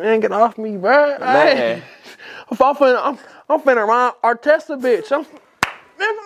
Man, 0.00 0.20
get 0.20 0.32
off 0.32 0.56
me, 0.56 0.78
bro. 0.78 1.18
Man. 1.18 1.56
Hey, 1.56 1.82
I'm 2.50 2.56
finna, 2.56 3.00
I'm, 3.04 3.18
I'm 3.50 3.60
finna 3.60 3.86
run 3.86 4.12
Artesta, 4.24 4.80
bitch. 4.80 5.12
I'm, 5.12 5.26
man, 5.98 6.16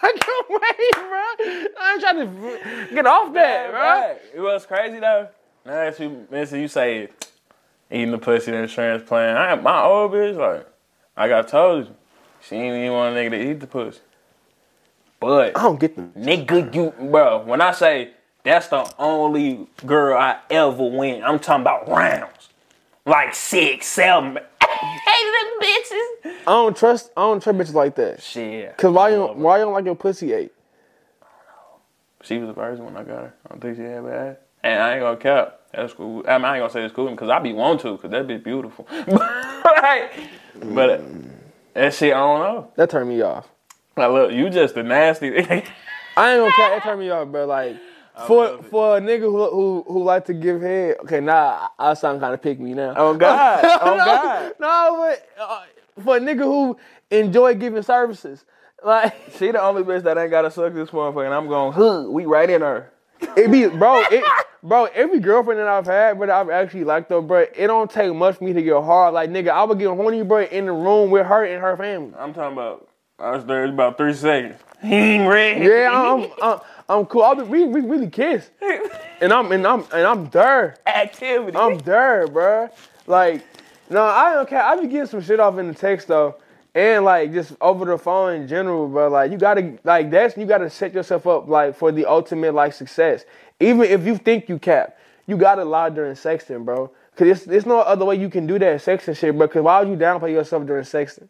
fucking 0.00 0.20
way, 0.50 0.90
bro. 0.94 1.22
I 1.78 1.90
ain't 1.92 2.00
trying 2.00 2.18
to 2.18 2.88
get 2.92 3.06
off 3.06 3.32
that, 3.34 3.70
bro. 3.70 3.80
Right. 3.80 4.16
It 4.34 4.40
was 4.40 4.66
crazy 4.66 4.98
though. 4.98 5.28
Now 5.64 5.74
that 5.74 6.00
you 6.00 6.26
listen, 6.28 6.60
you 6.60 6.66
say 6.66 7.08
eating 7.90 8.10
the 8.10 8.18
pussy 8.18 8.52
and 8.52 8.68
transplant. 8.68 9.38
I 9.38 9.54
my 9.54 9.82
old 9.84 10.10
bitch 10.12 10.36
like 10.36 10.66
I 11.16 11.28
got 11.28 11.46
told 11.48 11.86
you, 11.86 11.94
she 12.42 12.56
ain't 12.56 12.76
even 12.76 12.92
want 12.92 13.16
a 13.16 13.18
nigga 13.20 13.30
to 13.30 13.50
eat 13.50 13.60
the 13.60 13.68
pussy. 13.68 14.00
But 15.20 15.56
I 15.56 15.62
don't 15.62 15.78
get 15.78 15.94
them. 15.94 16.12
nigga, 16.18 16.74
you 16.74 16.92
bro, 16.98 17.44
when 17.44 17.60
I 17.60 17.72
say 17.72 18.10
that's 18.42 18.68
the 18.68 18.92
only 18.98 19.68
girl 19.86 20.18
I 20.18 20.38
ever 20.50 20.82
win, 20.82 21.22
I'm 21.22 21.38
talking 21.38 21.62
about 21.62 21.88
rounds, 21.88 22.49
like 23.06 23.34
six, 23.34 23.86
seven. 23.86 24.38
Hated 24.62 25.34
them 25.34 25.60
bitches. 25.62 26.30
I 26.46 26.52
don't 26.52 26.76
trust. 26.76 27.10
I 27.16 27.22
don't 27.22 27.42
trust 27.42 27.58
bitches 27.58 27.74
like 27.74 27.94
that. 27.96 28.22
Shit. 28.22 28.76
Cause 28.76 28.92
why 28.92 29.10
you 29.10 29.26
why 29.26 29.58
you 29.58 29.64
don't 29.64 29.74
like 29.74 29.84
your 29.84 29.96
pussy 29.96 30.32
ate? 30.32 30.52
She 32.22 32.38
was 32.38 32.48
the 32.48 32.54
first 32.54 32.82
one 32.82 32.96
I 32.96 33.02
got 33.02 33.22
her. 33.22 33.34
I 33.46 33.48
don't 33.48 33.60
think 33.60 33.76
she 33.76 33.82
had 33.82 34.04
bad. 34.04 34.38
And 34.62 34.82
I 34.82 34.92
ain't 34.94 35.00
gonna 35.00 35.16
cap. 35.16 35.60
That's 35.72 35.92
cool. 35.92 36.24
I, 36.28 36.36
mean, 36.36 36.44
I 36.44 36.56
ain't 36.56 36.62
gonna 36.62 36.72
say 36.72 36.84
it's 36.84 36.94
cool 36.94 37.10
because 37.10 37.30
I 37.30 37.38
be 37.38 37.52
want 37.52 37.80
to 37.82 37.96
because 37.96 38.10
that 38.10 38.26
bitch 38.26 38.44
beautiful. 38.44 38.86
but 39.06 40.12
but 40.74 40.90
uh, 40.90 41.02
that 41.74 41.94
shit, 41.94 42.12
I 42.12 42.18
don't 42.18 42.40
know. 42.40 42.72
That 42.76 42.90
turned 42.90 43.08
me 43.08 43.22
off. 43.22 43.48
Like, 43.96 44.10
look, 44.10 44.32
you 44.32 44.50
just 44.50 44.76
a 44.76 44.82
nasty. 44.82 45.28
I 45.38 45.42
ain't 45.42 45.64
gonna 46.16 46.52
care. 46.52 46.70
That 46.70 46.82
turned 46.82 47.00
me 47.00 47.10
off, 47.10 47.28
bro. 47.28 47.46
Like 47.46 47.76
for 48.26 48.62
for 48.64 48.96
a 48.96 49.00
nigga 49.00 49.20
who 49.22 49.50
who 49.50 49.84
who 49.86 50.02
like 50.04 50.24
to 50.26 50.34
give 50.34 50.60
head. 50.60 50.96
Okay, 51.04 51.20
nah, 51.20 51.68
I 51.78 51.94
sound 51.94 52.20
kind 52.20 52.34
of 52.34 52.42
pick 52.42 52.60
me 52.60 52.74
now. 52.74 52.94
oh 52.96 53.14
God. 53.14 53.64
Oh 53.82 53.96
no, 53.96 54.04
God. 54.04 54.52
No, 54.60 54.96
but 54.98 55.42
uh, 55.42 55.62
for 56.02 56.16
a 56.16 56.20
nigga 56.20 56.42
who 56.44 56.76
enjoy 57.10 57.54
giving 57.54 57.82
services, 57.82 58.44
like 58.84 59.14
She 59.38 59.50
the 59.50 59.62
only 59.62 59.82
bitch 59.82 60.02
that 60.04 60.18
ain't 60.18 60.30
gotta 60.30 60.50
suck 60.50 60.74
this 60.74 60.90
motherfucker, 60.90 61.24
and 61.24 61.34
I'm 61.34 61.48
going, 61.48 61.72
huh, 61.72 62.06
we 62.08 62.24
right 62.26 62.48
in 62.48 62.60
her. 62.62 62.90
it 63.36 63.50
be, 63.50 63.66
bro, 63.66 64.02
it, 64.10 64.24
bro. 64.62 64.86
Every 64.86 65.20
girlfriend 65.20 65.60
that 65.60 65.68
I've 65.68 65.86
had, 65.86 66.18
but 66.18 66.30
I've 66.30 66.48
actually 66.50 66.84
liked 66.84 67.08
though, 67.10 67.20
bro. 67.22 67.40
It 67.54 67.66
don't 67.66 67.90
take 67.90 68.14
much 68.14 68.36
for 68.36 68.44
me 68.44 68.52
to 68.54 68.62
get 68.62 68.82
hard. 68.82 69.14
Like 69.14 69.30
nigga, 69.30 69.48
I 69.48 69.64
would 69.64 69.78
get 69.78 69.88
horny, 69.88 70.22
bro, 70.22 70.42
in 70.44 70.66
the 70.66 70.72
room 70.72 71.10
with 71.10 71.26
her 71.26 71.44
and 71.44 71.60
her 71.60 71.76
family. 71.76 72.12
I'm 72.18 72.32
talking 72.32 72.54
about, 72.54 72.88
I 73.18 73.32
was 73.32 73.44
there 73.44 73.64
about 73.64 73.96
three 73.98 74.14
seconds. 74.14 74.56
He 74.82 74.94
ain't 74.94 75.28
ready. 75.28 75.64
Yeah, 75.64 75.90
I'm, 75.92 76.30
I'm, 76.42 76.60
I'm 76.88 77.06
cool. 77.06 77.22
I'll 77.22 77.34
be, 77.34 77.42
we, 77.42 77.64
we 77.64 77.80
really 77.80 78.08
kiss, 78.08 78.50
and 79.20 79.32
I'm, 79.32 79.52
and 79.52 79.66
I'm, 79.66 79.84
and 79.92 80.06
I'm 80.06 80.30
there. 80.30 80.76
Activity. 80.86 81.56
I'm 81.56 81.78
there, 81.78 82.26
bro. 82.26 82.68
Like, 83.06 83.44
no, 83.90 84.02
I 84.02 84.34
don't 84.34 84.48
care. 84.48 84.62
I 84.62 84.80
be 84.80 84.86
getting 84.86 85.06
some 85.06 85.20
shit 85.20 85.40
off 85.40 85.58
in 85.58 85.68
the 85.68 85.74
text 85.74 86.08
though, 86.08 86.36
and 86.74 87.04
like 87.04 87.32
just 87.32 87.54
over 87.60 87.84
the 87.84 87.98
phone 87.98 88.34
in 88.34 88.48
general, 88.48 88.88
bro. 88.88 89.08
Like, 89.08 89.30
you 89.32 89.38
gotta, 89.38 89.78
like, 89.84 90.10
that's 90.10 90.36
you 90.36 90.46
gotta 90.46 90.70
set 90.70 90.94
yourself 90.94 91.26
up 91.26 91.48
like 91.48 91.74
for 91.76 91.92
the 91.92 92.06
ultimate 92.06 92.54
like 92.54 92.72
success. 92.72 93.24
Even 93.58 93.82
if 93.82 94.06
you 94.06 94.16
think 94.16 94.48
you 94.48 94.58
cap, 94.58 94.98
you 95.26 95.36
gotta 95.36 95.64
lie 95.64 95.90
during 95.90 96.14
sexting, 96.14 96.64
bro. 96.64 96.90
Cause 97.16 97.28
it's, 97.28 97.44
there's 97.44 97.66
no 97.66 97.80
other 97.80 98.04
way 98.04 98.14
you 98.16 98.30
can 98.30 98.46
do 98.46 98.58
that 98.58 98.80
sexting 98.80 99.16
shit, 99.16 99.36
bro. 99.36 99.46
Cause 99.48 99.62
why 99.62 99.80
would 99.80 99.88
you 99.88 99.96
downplay 99.96 100.32
yourself 100.32 100.64
during 100.66 100.84
sexting? 100.84 101.28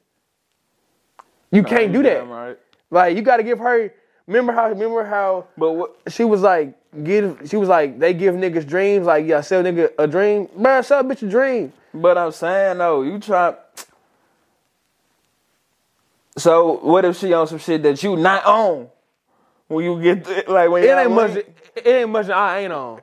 You 1.50 1.64
can't 1.64 1.92
do 1.92 2.02
that. 2.04 2.28
Right. 2.28 2.56
Like, 2.90 3.16
you 3.16 3.22
gotta 3.22 3.42
give 3.42 3.58
her. 3.58 3.92
Remember 4.26 4.52
how? 4.52 4.68
Remember 4.68 5.04
how? 5.04 5.46
But 5.56 5.72
what? 5.72 5.96
she 6.08 6.24
was 6.24 6.42
like, 6.42 6.74
give. 7.04 7.40
She 7.46 7.56
was 7.56 7.68
like, 7.68 7.98
they 7.98 8.14
give 8.14 8.34
niggas 8.34 8.66
dreams. 8.66 9.06
Like, 9.06 9.26
yeah, 9.26 9.40
sell 9.40 9.62
nigga 9.62 9.90
a 9.98 10.06
dream. 10.06 10.48
Man, 10.56 10.82
sell 10.82 11.00
a 11.00 11.04
bitch 11.04 11.22
a 11.26 11.30
dream. 11.30 11.72
But 11.92 12.16
I'm 12.18 12.30
saying 12.32 12.78
though, 12.78 13.02
you 13.02 13.18
try. 13.18 13.54
So 16.36 16.78
what 16.82 17.04
if 17.04 17.18
she 17.18 17.32
on 17.32 17.46
some 17.46 17.58
shit 17.58 17.82
that 17.82 18.02
you 18.02 18.16
not 18.16 18.44
on? 18.44 18.88
When 19.68 19.84
you 19.84 20.00
get 20.02 20.24
to, 20.24 20.44
like 20.52 20.70
when 20.70 20.82
It 20.84 20.88
ain't 20.88 21.10
much. 21.12 21.34
link? 21.34 21.46
It 21.76 21.86
ain't 21.86 22.10
much. 22.10 22.28
I 22.28 22.60
ain't 22.60 22.72
on. 22.72 23.00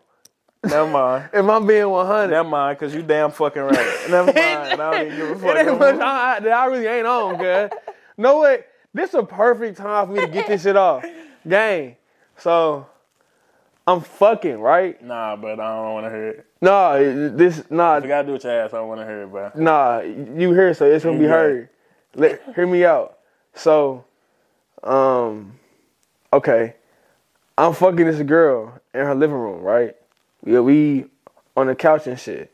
Never 0.64 0.88
mind. 0.90 1.30
If 1.34 1.46
I'm 1.48 1.66
being 1.68 1.90
100, 1.90 2.28
Never 2.30 2.50
mind, 2.50 2.80
cause 2.80 2.94
you 2.94 3.02
damn 3.04 3.32
fucking 3.32 3.62
right. 3.62 3.98
Never 4.10 4.34
mind. 4.34 4.36
I 4.36 4.76
don't 4.76 5.06
even 5.08 5.18
give 5.18 5.30
a 5.30 5.36
fuck. 5.40 5.56
it 5.56 5.68
ain't 5.68 5.80
much. 5.80 5.96
I, 6.00 6.36
I- 6.36 6.40
that 6.42 6.52
I 6.52 6.66
really 6.66 6.88
ain't 6.88 7.08
on, 7.08 7.38
cuz. 7.38 7.78
no 8.18 8.40
way. 8.42 8.64
This 8.98 9.10
is 9.10 9.16
a 9.16 9.24
perfect 9.24 9.78
time 9.78 10.08
for 10.08 10.14
me 10.14 10.22
to 10.22 10.28
get 10.28 10.48
this 10.48 10.64
shit 10.64 10.76
off. 10.76 11.06
Gang. 11.48 11.96
So, 12.38 12.88
I'm 13.86 14.02
fucking, 14.02 14.60
right? 14.60 15.00
Nah, 15.04 15.36
but 15.36 15.60
I 15.60 15.76
don't 15.76 15.94
want 15.94 16.06
to 16.08 16.10
hear 16.10 16.28
it. 16.30 16.46
Nah, 16.62 16.98
this, 16.98 17.64
nah, 17.70 17.98
If 17.98 18.04
you 18.04 18.10
gotta 18.10 18.26
do 18.26 18.34
with 18.34 18.44
your 18.44 18.54
ass, 18.54 18.74
I 18.74 18.78
don't 18.78 18.88
want 18.88 19.00
to 19.02 19.06
hear 19.06 19.24
it, 19.24 19.28
bro. 19.28 19.52
nah, 19.56 20.00
you 20.00 20.52
hear, 20.52 20.74
so 20.74 20.86
it's 20.86 21.06
gonna 21.06 21.20
be 21.20 21.26
heard. 21.26 21.70
Let, 22.16 22.42
hear 22.56 22.66
me 22.66 22.84
out. 22.84 23.20
So, 23.54 24.04
um, 24.84 25.60
okay, 26.34 26.74
I'm 27.56 27.74
fucking 27.74 28.04
this 28.04 28.22
girl 28.24 28.82
in 28.96 29.02
her 29.02 29.14
living 29.14 29.38
room, 29.38 29.62
right? 29.62 29.96
Yeah, 30.44 30.62
we 30.62 31.06
on 31.56 31.68
the 31.68 31.76
couch 31.76 32.08
and 32.08 32.20
shit, 32.20 32.52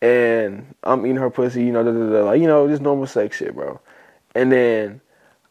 and 0.00 0.76
I'm 0.84 1.04
eating 1.06 1.16
her 1.16 1.30
pussy, 1.30 1.64
you 1.64 1.72
know, 1.72 1.82
da, 1.82 1.90
da, 1.90 2.20
da, 2.20 2.24
like 2.24 2.40
you 2.40 2.46
know, 2.46 2.68
just 2.68 2.82
normal 2.82 3.08
sex 3.08 3.36
shit, 3.36 3.54
bro. 3.54 3.80
And 4.36 4.52
then 4.52 5.00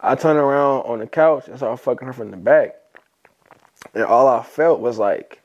I 0.02 0.16
turned 0.16 0.40
around 0.40 0.82
on 0.82 1.00
the 1.00 1.08
couch 1.08 1.48
and 1.48 1.58
start 1.58 1.80
fucking 1.80 2.08
her 2.08 2.14
from 2.14 2.32
the 2.32 2.38
back, 2.38 2.76
and 3.94 4.04
all 4.04 4.28
I 4.28 4.44
felt 4.44 4.80
was 4.80 4.98
like 4.98 5.42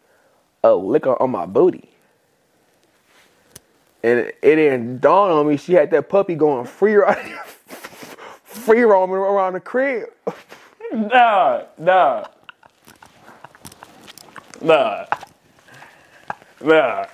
a 0.65 0.75
lick 0.75 1.07
on 1.07 1.31
my 1.31 1.47
booty. 1.47 1.91
And 4.03 4.21
it, 4.21 4.39
it 4.43 4.57
didn't 4.57 5.01
dawn 5.01 5.31
on 5.31 5.49
me 5.49 5.57
she 5.57 5.73
had 5.75 5.91
that 5.91 6.09
puppy 6.09 6.35
going 6.37 6.65
free 6.67 6.95
ri- 6.97 7.37
free 8.45 8.83
roaming 8.83 9.17
around 9.17 9.55
the 9.55 9.61
crib. 9.61 10.09
Nah, 10.93 11.65
nah. 11.79 12.25
Nah. 14.63 15.05
Nah. 16.63 17.07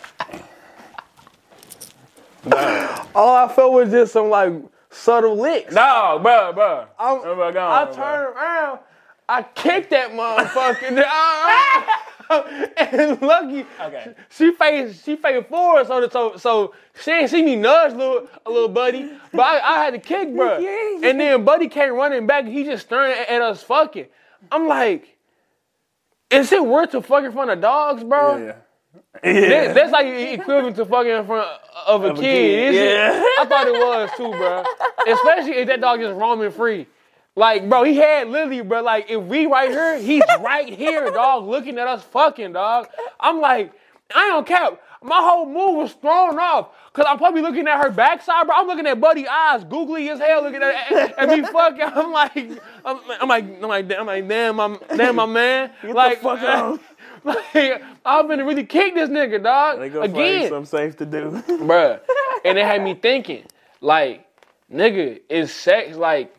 Nah. 2.45 3.05
All 3.15 3.37
I 3.37 3.53
felt 3.53 3.73
was 3.73 3.91
just 3.91 4.13
some 4.13 4.29
like 4.29 4.53
subtle 4.93 5.37
licks. 5.37 5.73
No, 5.75 6.19
bro, 6.23 6.53
bro. 6.53 6.87
I'm- 6.99 7.23
Bro, 7.23 7.53
go 7.53 7.61
I 7.61 7.81
on, 7.83 7.87
bro. 7.87 7.95
turned 7.95 8.37
around, 8.37 8.79
I 9.29 9.43
kicked 9.43 9.91
that 9.91 10.11
motherfucker. 10.13 11.05
Uh, 12.31 12.67
and 12.79 13.21
lucky, 13.21 13.67
Okay. 13.79 14.15
she 14.31 14.53
faced 14.55 15.05
she 15.05 15.17
faced 15.17 15.49
forward, 15.49 15.87
so 15.87 16.09
so 16.09 16.37
so 16.37 16.73
she 17.03 17.11
ain't 17.11 17.29
see 17.29 17.43
me 17.43 17.57
nudge 17.57 17.93
little 17.93 18.27
a 18.47 18.51
little 18.51 18.71
buddy, 18.71 19.11
but 19.33 19.43
I, 19.43 19.59
I 19.61 19.85
had 19.85 19.93
to 19.93 19.99
kick, 19.99 20.35
bro. 20.35 20.55
And 21.03 21.21
then 21.21 21.45
buddy 21.45 21.69
came 21.69 21.93
running 21.93 22.27
back, 22.27 22.45
and 22.45 22.53
he 22.53 22.65
just 22.65 22.87
staring 22.87 23.13
at, 23.19 23.29
at 23.29 23.43
us 23.43 23.63
fucking. 23.63 24.07
I'm 24.51 24.67
like, 24.67 25.19
is 26.31 26.51
it 26.53 26.65
worth 26.65 26.93
to 26.93 27.03
fuck 27.03 27.23
in 27.25 27.33
front 27.33 27.51
of 27.51 27.61
dogs, 27.61 28.03
bro? 28.03 28.37
Yeah. 28.39 28.53
Yeah. 29.25 29.73
that's 29.73 29.93
like 29.93 30.07
equivalent 30.07 30.77
to 30.77 30.85
fucking 30.85 31.11
in 31.13 31.27
front 31.27 31.49
of 31.87 32.05
a 32.05 32.09
Of 32.09 32.17
a 32.19 32.21
kid. 32.21 32.23
kid, 32.23 32.75
it? 32.75 32.95
yeah. 32.95 33.13
I 33.41 33.45
thought 33.49 33.67
it 33.69 33.73
was 33.73 34.11
too, 34.17 34.31
bro. 34.31 34.65
Especially 35.13 35.53
if 35.61 35.69
that 35.69 35.81
dog 35.81 36.01
is 36.01 36.11
roaming 36.13 36.51
free. 36.51 36.87
Like, 37.35 37.69
bro, 37.69 37.85
he 37.85 37.97
had 37.97 38.29
Lily, 38.29 38.61
bro. 38.63 38.83
Like, 38.83 39.11
if 39.11 39.23
we 39.23 39.47
right 39.47 39.71
here, 39.71 39.99
he's 39.99 40.23
right 40.41 40.69
here, 40.69 41.11
dog, 41.11 41.47
looking 41.47 41.79
at 41.79 41.87
us 41.89 42.03
fucking, 42.05 42.53
dog. 42.53 42.89
I'm 43.21 43.41
like, 43.41 43.73
I 44.15 44.29
don't 44.29 44.47
care. 44.47 44.79
My 45.03 45.19
whole 45.21 45.47
move 45.47 45.77
was 45.77 45.93
thrown 45.95 46.39
off. 46.39 46.69
Cause 46.93 47.07
I'm 47.09 47.17
probably 47.17 47.41
looking 47.41 47.67
at 47.67 47.83
her 47.83 47.91
backside, 47.91 48.47
bro. 48.47 48.55
I'm 48.55 48.67
looking 48.67 48.87
at 48.87 49.01
Buddy 49.01 49.27
eyes, 49.27 49.65
googly 49.65 50.11
as 50.11 50.19
hell, 50.19 50.43
looking 50.43 50.63
at, 50.63 51.19
at 51.19 51.29
me 51.31 51.41
fucking. 51.41 51.81
I'm 51.83 52.13
like, 52.13 52.37
I'm, 52.85 53.01
I'm 53.19 53.29
like, 53.29 53.45
I'm 53.63 53.69
like, 53.69 53.93
I'm 53.99 54.07
like, 54.07 54.29
damn, 54.29 54.57
my, 54.57 54.79
damn, 54.95 55.17
my 55.17 55.25
man. 55.25 55.71
the 55.83 55.95
like, 55.95 56.21
fuck 56.21 56.41
on. 56.43 56.79
like, 57.55 57.83
I'm 58.05 58.29
gonna 58.29 58.45
really 58.45 58.65
kick 58.65 58.95
this 58.95 59.09
nigga, 59.09 59.43
dog. 59.43 59.79
They 59.79 59.91
find 59.91 60.05
Again, 60.05 60.49
something 60.49 60.67
safe 60.67 60.97
to 60.97 61.07
do. 61.07 61.31
bruh. 61.47 62.01
And 62.45 62.59
it 62.59 62.65
had 62.65 62.83
me 62.83 62.95
thinking, 62.95 63.45
like, 63.81 64.27
nigga, 64.73 65.21
is 65.29 65.53
sex 65.53 65.97
like? 65.97 66.35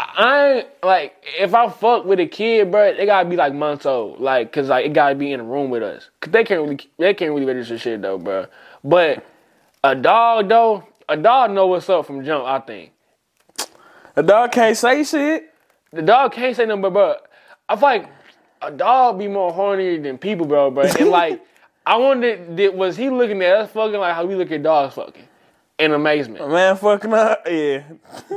I 0.00 0.66
like 0.84 1.24
if 1.36 1.54
I 1.54 1.68
fuck 1.68 2.04
with 2.04 2.20
a 2.20 2.26
kid, 2.26 2.70
bruh, 2.70 2.96
they 2.96 3.04
gotta 3.04 3.28
be 3.28 3.34
like 3.34 3.52
months 3.52 3.84
old, 3.84 4.20
like, 4.20 4.52
cause 4.52 4.68
like 4.68 4.86
it 4.86 4.92
gotta 4.92 5.16
be 5.16 5.32
in 5.32 5.40
a 5.40 5.44
room 5.44 5.70
with 5.70 5.82
us, 5.82 6.10
cause 6.20 6.30
they 6.30 6.44
can't 6.44 6.62
really 6.62 6.78
they 6.98 7.14
can't 7.14 7.32
really 7.32 7.46
register 7.46 7.76
shit 7.78 8.00
though, 8.00 8.16
bruh. 8.16 8.46
But 8.84 9.26
a 9.82 9.96
dog 9.96 10.48
though, 10.48 10.86
a 11.08 11.16
dog 11.16 11.50
know 11.50 11.66
what's 11.66 11.88
up 11.88 12.06
from 12.06 12.24
jump. 12.24 12.44
I 12.44 12.60
think 12.60 12.92
a 14.14 14.22
dog 14.22 14.52
can't 14.52 14.76
say 14.76 15.02
shit. 15.02 15.52
the 15.90 16.02
dog 16.02 16.32
can't 16.32 16.54
say 16.54 16.66
nothing, 16.66 16.82
but 16.82 16.92
bro, 16.92 17.16
I 17.68 17.74
feel 17.74 17.82
like 17.82 18.10
a 18.62 18.70
dog 18.70 19.18
be 19.18 19.28
more 19.28 19.52
horny 19.52 19.98
than 19.98 20.18
people, 20.18 20.46
bro, 20.46 20.70
bro. 20.70 20.84
And 20.84 21.08
like, 21.10 21.40
I 21.86 21.96
wonder, 21.96 22.36
did, 22.54 22.74
was 22.74 22.96
he 22.96 23.10
looking 23.10 23.42
at 23.42 23.56
us 23.56 23.70
fucking 23.70 23.98
like 23.98 24.14
how 24.14 24.24
we 24.26 24.34
look 24.34 24.50
at 24.50 24.62
dogs 24.62 24.94
fucking? 24.94 25.24
In 25.78 25.92
amazement. 25.92 26.48
Man, 26.50 26.76
fucking 26.76 27.12
up. 27.12 27.42
Yeah. 27.46 27.84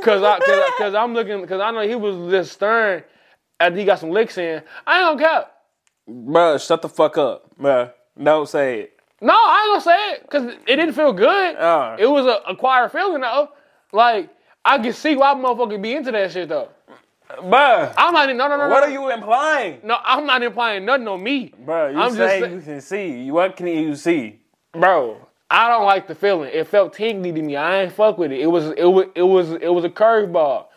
Cause 0.03 0.21
I, 0.21 0.39
cause, 0.39 0.47
I- 0.47 0.75
cause 0.77 0.93
I'm 0.93 1.13
looking, 1.13 1.45
cause 1.47 1.59
I 1.59 1.71
know 1.71 1.87
he 1.87 1.95
was 1.95 2.31
just 2.31 2.53
stern 2.53 3.03
after 3.59 3.79
he 3.79 3.85
got 3.85 3.99
some 3.99 4.11
licks 4.11 4.37
in. 4.37 4.61
I 4.85 4.99
ain't 5.09 5.19
gonna 5.19 5.29
cap. 5.29 5.53
Bruh, 6.07 6.65
shut 6.65 6.81
the 6.81 6.89
fuck 6.89 7.17
up. 7.17 7.49
bro. 7.57 7.89
don't 8.21 8.47
say 8.47 8.81
it. 8.81 8.93
No, 9.21 9.33
I 9.33 9.63
ain't 9.65 9.83
gonna 9.83 9.97
say 9.97 10.11
it, 10.13 10.29
cause 10.29 10.43
it 10.67 10.75
didn't 10.75 10.93
feel 10.93 11.13
good. 11.13 11.55
Uh. 11.55 11.95
It 11.99 12.07
was 12.07 12.25
a 12.25 12.41
acquired 12.47 12.91
feeling 12.91 13.21
though. 13.21 13.49
Like, 13.91 14.29
I 14.63 14.77
can 14.77 14.93
see 14.93 15.15
why 15.15 15.33
motherfuckers 15.33 15.81
be 15.81 15.93
into 15.95 16.11
that 16.11 16.31
shit 16.31 16.49
though. 16.49 16.69
Bruh, 17.41 17.93
I'm 17.97 18.13
not, 18.13 18.27
no, 18.29 18.47
no, 18.47 18.57
no, 18.57 18.69
what 18.69 18.81
no. 18.81 18.87
are 18.87 18.89
you 18.89 19.09
implying? 19.11 19.79
No, 19.83 19.97
I'm 20.03 20.25
not 20.25 20.43
implying 20.43 20.85
nothing 20.85 21.07
on 21.07 21.23
me. 21.23 21.53
Bruh, 21.65 21.91
you 21.93 21.99
I'm 21.99 22.11
say 22.13 22.39
say- 22.41 22.51
you 22.53 22.61
can 22.61 22.81
see. 22.81 23.31
What 23.31 23.55
can 23.57 23.67
you 23.67 23.95
see? 23.95 24.39
bro. 24.73 25.17
I 25.49 25.67
don't 25.67 25.85
like 25.85 26.07
the 26.07 26.15
feeling. 26.15 26.49
It 26.53 26.65
felt 26.67 26.93
tingly 26.93 27.33
to 27.33 27.41
me. 27.41 27.57
I 27.57 27.83
ain't 27.83 27.91
fuck 27.91 28.17
with 28.17 28.31
it. 28.31 28.39
It 28.39 28.47
was 28.47 28.67
it 28.77 28.85
was 28.85 29.07
it 29.15 29.21
was 29.23 29.51
it 29.51 29.67
was 29.67 29.83
a 29.83 29.89
curveball, 29.89 30.67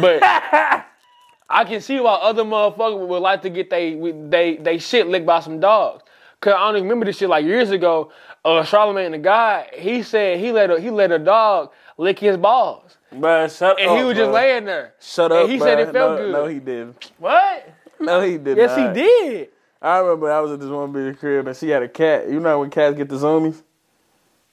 but 0.00 0.22
I 0.22 1.64
can 1.66 1.80
see 1.82 2.00
why 2.00 2.14
other 2.14 2.42
motherfuckers 2.42 3.06
would 3.06 3.18
like 3.18 3.42
to 3.42 3.50
get 3.50 3.68
they 3.68 3.94
they 4.30 4.56
they 4.56 4.78
shit 4.78 5.08
licked 5.08 5.26
by 5.26 5.40
some 5.40 5.60
dogs. 5.60 6.04
Cause 6.40 6.54
I 6.54 6.60
don't 6.60 6.76
even 6.76 6.84
remember 6.88 7.04
this 7.06 7.18
shit 7.18 7.28
like 7.28 7.44
years 7.44 7.70
ago. 7.70 8.12
Uh, 8.44 8.62
Charlamagne 8.62 9.10
the 9.10 9.18
guy, 9.18 9.68
he 9.74 10.02
said 10.02 10.38
he 10.38 10.52
let 10.52 10.70
a 10.70 10.80
he 10.80 10.90
let 10.90 11.10
a 11.12 11.18
dog 11.18 11.72
lick 11.98 12.18
his 12.18 12.36
balls, 12.38 12.93
Bruh, 13.20 13.56
shut 13.56 13.80
and 13.80 13.90
up. 13.90 13.98
he 13.98 14.04
was 14.04 14.16
just 14.16 14.30
bruh. 14.30 14.34
laying 14.34 14.64
there. 14.64 14.94
Shut 15.00 15.32
and 15.32 15.42
up. 15.42 15.48
he 15.50 15.58
said 15.58 15.80
it 15.80 15.92
felt 15.92 15.94
no, 15.94 16.16
good. 16.16 16.32
No, 16.32 16.46
he 16.46 16.58
didn't. 16.58 17.12
What? 17.18 17.68
No, 18.00 18.20
he 18.20 18.38
did. 18.38 18.56
Yes, 18.56 18.76
not. 18.76 18.94
he 18.96 19.02
did. 19.02 19.48
I 19.80 19.98
remember 19.98 20.32
I 20.32 20.40
was 20.40 20.52
at 20.52 20.60
this 20.60 20.68
one 20.68 20.92
bitch 20.92 21.18
crib 21.18 21.46
and 21.46 21.56
she 21.56 21.68
had 21.68 21.82
a 21.82 21.88
cat. 21.88 22.28
You 22.28 22.40
know 22.40 22.60
when 22.60 22.70
cats 22.70 22.96
get 22.96 23.08
the 23.08 23.16
zoomies? 23.16 23.62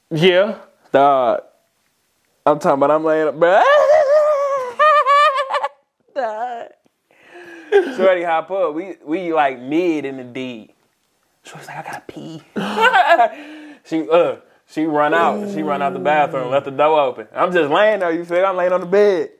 Yeah. 0.10 0.58
Dog. 0.92 1.44
I'm 2.46 2.60
talking 2.60 2.84
about 2.84 2.92
I'm 2.92 3.04
laying 3.04 3.30
up, 3.30 3.36
bruh. 3.36 3.64
Dog. 6.16 6.68
Shorty 7.96 8.24
hop 8.24 8.52
up. 8.52 8.76
We 8.76 8.98
we 9.06 9.34
like 9.34 9.60
mid 9.60 10.04
in 10.06 10.18
the 10.18 10.24
D. 10.26 10.74
Shorty's 11.44 11.68
like, 11.68 11.78
I 11.78 11.84
gotta 11.84 12.04
pee. 12.08 12.42
she 13.86 14.10
uh 14.10 14.36
she 14.72 14.86
run 14.86 15.14
out. 15.14 15.52
She 15.52 15.64
run 15.64 15.82
out 15.82 15.94
the 15.94 16.00
bathroom, 16.00 16.50
left 16.52 16.66
the 16.66 16.72
door 16.72 17.00
open. 17.00 17.28
I'm 17.34 17.52
just 17.52 17.72
laying 17.72 18.00
there, 18.00 18.12
you 18.12 18.26
feel? 18.26 18.46
I'm 18.46 18.56
laying 18.56 18.72
on 18.72 18.82
the 18.82 18.86
bed. 18.86 19.32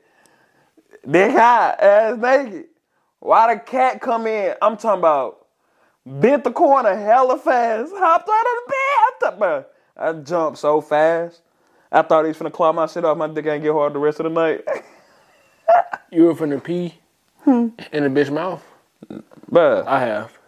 Dick 1.08 1.32
high, 1.32 1.76
ass 1.80 2.18
naked. 2.18 2.66
Why 3.18 3.54
the 3.54 3.60
cat 3.60 4.00
come 4.00 4.26
in? 4.26 4.54
I'm 4.60 4.76
talking 4.76 5.00
about 5.00 5.46
bent 6.04 6.44
the 6.44 6.52
corner 6.52 6.94
hella 6.94 7.38
fast, 7.38 7.92
hopped 7.94 8.28
out 8.28 8.46
of 8.46 9.30
the 9.30 9.38
bed. 9.38 9.64
I, 9.98 10.08
I 10.08 10.12
jumped 10.14 10.58
so 10.58 10.80
fast. 10.80 11.40
I 11.90 12.02
thought 12.02 12.24
he 12.24 12.28
was 12.28 12.38
finna 12.38 12.52
claw 12.52 12.72
my 12.72 12.86
shit 12.86 13.04
off. 13.04 13.16
My 13.16 13.28
dick 13.28 13.46
ain't 13.46 13.62
get 13.62 13.72
hard 13.72 13.92
the 13.92 13.98
rest 13.98 14.20
of 14.20 14.24
the 14.24 14.30
night. 14.30 14.64
You 16.10 16.24
were 16.24 16.34
finna 16.34 16.62
pee 16.62 16.94
hmm. 17.44 17.68
in 17.92 18.02
the 18.02 18.10
bitch 18.10 18.30
mouth. 18.30 18.62
Bruh, 19.50 19.86
I 19.86 20.00
have. 20.00 20.38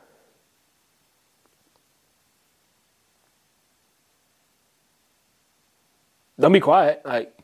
Don't 6.39 6.53
be 6.53 6.61
quiet. 6.61 7.03
Like, 7.05 7.37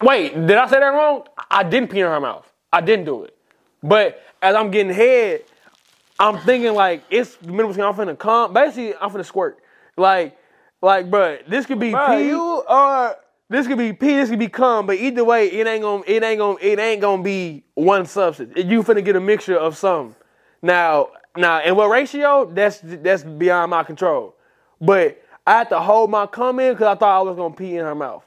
wait, 0.00 0.34
did 0.34 0.56
I 0.56 0.66
say 0.68 0.78
that 0.78 0.86
wrong? 0.86 1.24
I 1.50 1.62
didn't 1.62 1.90
pee 1.90 2.00
in 2.00 2.06
her 2.06 2.20
mouth. 2.20 2.50
I 2.72 2.80
didn't 2.80 3.04
do 3.04 3.24
it. 3.24 3.36
But 3.82 4.22
as 4.42 4.54
I'm 4.54 4.70
getting 4.70 4.92
head, 4.92 5.44
I'm 6.18 6.38
thinking 6.40 6.74
like 6.74 7.04
it's 7.10 7.36
the 7.36 7.52
middle 7.52 7.68
between 7.68 7.86
I'm 7.86 7.94
finna 7.94 8.18
come. 8.18 8.52
Basically, 8.52 8.94
I'm 8.96 9.10
finna 9.10 9.24
squirt. 9.24 9.58
Like, 9.96 10.38
like, 10.80 11.10
bruh, 11.10 11.46
this 11.48 11.66
could 11.66 11.80
be 11.80 11.90
bruh, 11.90 12.18
pee. 12.18 12.28
you 12.28 12.64
are. 12.68 13.16
This 13.50 13.66
could 13.66 13.78
be 13.78 13.94
pee, 13.94 14.14
this 14.16 14.28
could 14.28 14.38
be 14.38 14.48
cum, 14.48 14.86
but 14.86 14.96
either 14.98 15.24
way, 15.24 15.50
it 15.50 15.66
ain't 15.66 15.80
gonna, 15.80 16.02
it 16.06 16.22
ain't 16.22 16.38
gonna, 16.38 16.58
it 16.60 16.78
ain't 16.78 17.00
gonna 17.00 17.22
be 17.22 17.64
one 17.74 18.04
substance. 18.04 18.52
You 18.56 18.82
finna 18.82 19.02
get 19.02 19.16
a 19.16 19.20
mixture 19.20 19.56
of 19.56 19.76
some. 19.76 20.14
Now, 20.60 21.08
now, 21.34 21.58
and 21.58 21.74
what 21.74 21.88
ratio? 21.88 22.44
That's 22.44 22.80
that's 22.82 23.22
beyond 23.22 23.70
my 23.70 23.84
control. 23.84 24.34
But 24.80 25.22
I 25.48 25.52
had 25.52 25.70
to 25.70 25.80
hold 25.80 26.10
my 26.10 26.26
cum 26.26 26.60
in 26.60 26.74
because 26.74 26.88
I 26.88 26.94
thought 26.94 27.20
I 27.20 27.22
was 27.22 27.34
gonna 27.34 27.54
pee 27.54 27.74
in 27.74 27.82
her 27.82 27.94
mouth. 27.94 28.22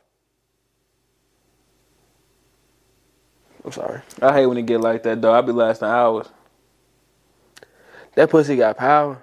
I'm 3.64 3.72
sorry. 3.72 4.02
I 4.24 4.34
hate 4.34 4.48
when 4.48 4.58
it 4.58 4.66
get 4.66 4.82
like 4.82 5.04
that 5.04 5.22
though. 5.22 5.32
I 5.32 5.42
be 5.42 5.52
lasting 5.52 5.88
hours. 5.88 6.28
That 8.16 8.32
pussy 8.32 8.56
got 8.56 8.76
power. 8.76 9.22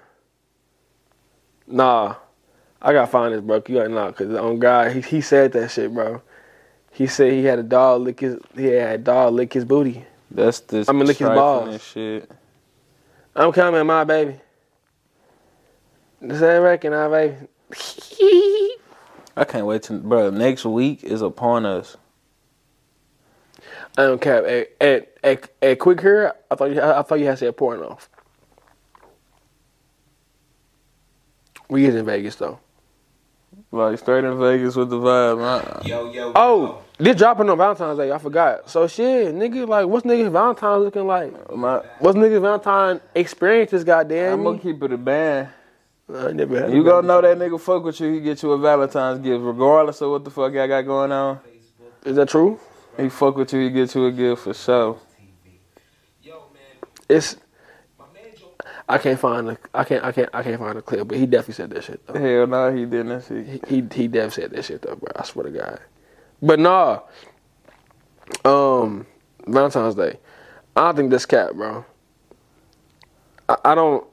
Nah, 1.67 2.15
I 2.81 2.93
gotta 2.93 3.11
find 3.11 3.33
this, 3.33 3.41
bro. 3.41 3.61
You 3.67 3.75
gotta 3.75 3.89
know, 3.89 4.13
cause 4.13 4.33
on 4.33 4.59
God, 4.59 4.93
he, 4.93 5.01
he 5.01 5.19
said 5.19 5.51
that 5.51 5.69
shit, 5.69 5.93
bro. 5.93 6.21
He 6.93 7.05
said 7.05 7.33
he 7.33 7.43
had 7.43 7.59
a 7.59 7.63
dog 7.63 8.03
lick 8.03 8.21
his, 8.21 8.37
he 8.55 8.67
had 8.67 9.01
a 9.01 9.03
dog 9.03 9.33
lick 9.33 9.51
his 9.51 9.65
booty. 9.65 10.05
That's 10.31 10.61
this. 10.61 10.87
I'ma 10.87 11.03
lick 11.03 11.17
his 11.17 11.27
balls. 11.27 11.67
and 11.67 11.81
shit. 11.81 12.31
I'm 13.35 13.51
coming, 13.51 13.85
my 13.85 14.05
baby. 14.05 14.39
Does 16.25 16.39
that 16.39 16.55
reckon, 16.59 16.93
our 16.93 17.09
baby? 17.09 17.35
I 19.37 19.43
can't 19.45 19.65
wait 19.65 19.83
to, 19.83 19.93
bro. 19.93 20.29
Next 20.29 20.65
week 20.65 21.03
is 21.03 21.21
upon 21.21 21.65
us. 21.65 21.97
I 23.97 24.03
don't 24.03 24.21
care. 24.21 24.45
At, 24.45 24.67
at, 24.81 25.17
at, 25.23 25.49
at 25.61 25.79
quick 25.79 26.01
here, 26.01 26.33
I 26.49 26.55
thought 26.55 26.71
you, 26.71 26.79
I, 26.79 26.99
I 26.99 27.01
thought 27.03 27.19
you 27.19 27.25
had 27.25 27.39
said 27.39 27.55
porno. 27.57 27.97
We 31.69 31.85
is 31.85 31.95
in 31.95 32.05
Vegas 32.05 32.35
though. 32.35 32.59
Like 33.71 33.99
straight 33.99 34.23
in 34.23 34.39
Vegas 34.39 34.75
with 34.75 34.89
the 34.89 34.97
vibe. 34.97 35.43
I, 35.43 35.85
Yo, 35.87 36.11
yo, 36.11 36.31
Oh, 36.35 36.81
this 36.97 37.15
dropping 37.15 37.49
on 37.49 37.57
Valentine's 37.57 37.99
Day. 37.99 38.11
I 38.11 38.17
forgot. 38.17 38.67
So 38.69 38.87
shit, 38.87 39.33
nigga, 39.35 39.67
like, 39.67 39.85
what's 39.85 40.05
niggas 40.05 40.31
Valentine's 40.31 40.83
looking 40.83 41.05
like? 41.05 41.55
my, 41.55 41.77
What's 41.99 42.17
niggas 42.17 42.41
Valentine 42.41 42.99
experiences? 43.13 43.83
Goddamn, 43.83 44.39
I'm 44.39 44.43
gonna 44.43 44.59
keep 44.59 44.81
it 44.81 44.91
a 44.91 44.97
band. 44.97 45.49
I 46.13 46.31
never 46.31 46.59
had 46.59 46.73
You 46.73 46.81
a 46.81 46.83
gonna 46.83 47.07
know 47.07 47.21
that 47.21 47.37
nigga 47.37 47.59
fuck 47.59 47.83
with 47.83 47.99
you. 47.99 48.13
He 48.13 48.19
get 48.21 48.41
you 48.41 48.51
a 48.51 48.57
Valentine's 48.57 49.19
gift, 49.19 49.43
regardless 49.43 50.01
of 50.01 50.11
what 50.11 50.23
the 50.23 50.31
fuck 50.31 50.55
I 50.55 50.67
got 50.67 50.81
going 50.83 51.11
on. 51.11 51.39
Is 52.05 52.15
that 52.15 52.29
true? 52.29 52.59
He 52.97 53.09
fuck 53.09 53.35
with 53.37 53.53
you. 53.53 53.59
He 53.61 53.69
get 53.69 53.93
you 53.93 54.05
a 54.07 54.11
gift 54.11 54.43
for 54.43 54.53
sure. 54.53 54.99
yo, 56.21 56.33
man, 56.53 56.61
It's 57.07 57.37
my 57.97 58.05
man 58.13 58.31
Joe. 58.37 58.47
I 58.87 58.97
can't 58.97 59.19
find 59.19 59.49
the 59.49 59.57
I 59.73 59.83
can't 59.83 60.03
I 60.03 60.11
can't 60.11 60.29
I 60.33 60.43
can't 60.43 60.59
find 60.59 60.77
the 60.77 60.81
clip, 60.81 61.07
but 61.07 61.17
he 61.17 61.25
definitely 61.25 61.53
said 61.55 61.69
that 61.71 61.83
shit 61.83 62.05
though. 62.07 62.19
Hell 62.19 62.47
no, 62.47 62.75
he 62.75 62.85
didn't. 62.85 63.23
He 63.27 63.59
he, 63.67 63.75
he 63.75 64.07
definitely 64.07 64.29
said 64.31 64.51
that 64.51 64.65
shit 64.65 64.81
though, 64.81 64.95
bro. 64.95 65.11
I 65.15 65.23
swear 65.23 65.45
to 65.45 65.51
God. 65.51 65.79
But 66.41 66.59
nah, 66.59 67.01
um, 68.45 69.05
Valentine's 69.45 69.95
Day. 69.95 70.17
I 70.75 70.81
don't 70.85 70.95
think 70.95 71.11
this 71.11 71.25
cat, 71.25 71.55
bro. 71.55 71.85
I, 73.47 73.57
I 73.65 73.75
don't. 73.75 74.05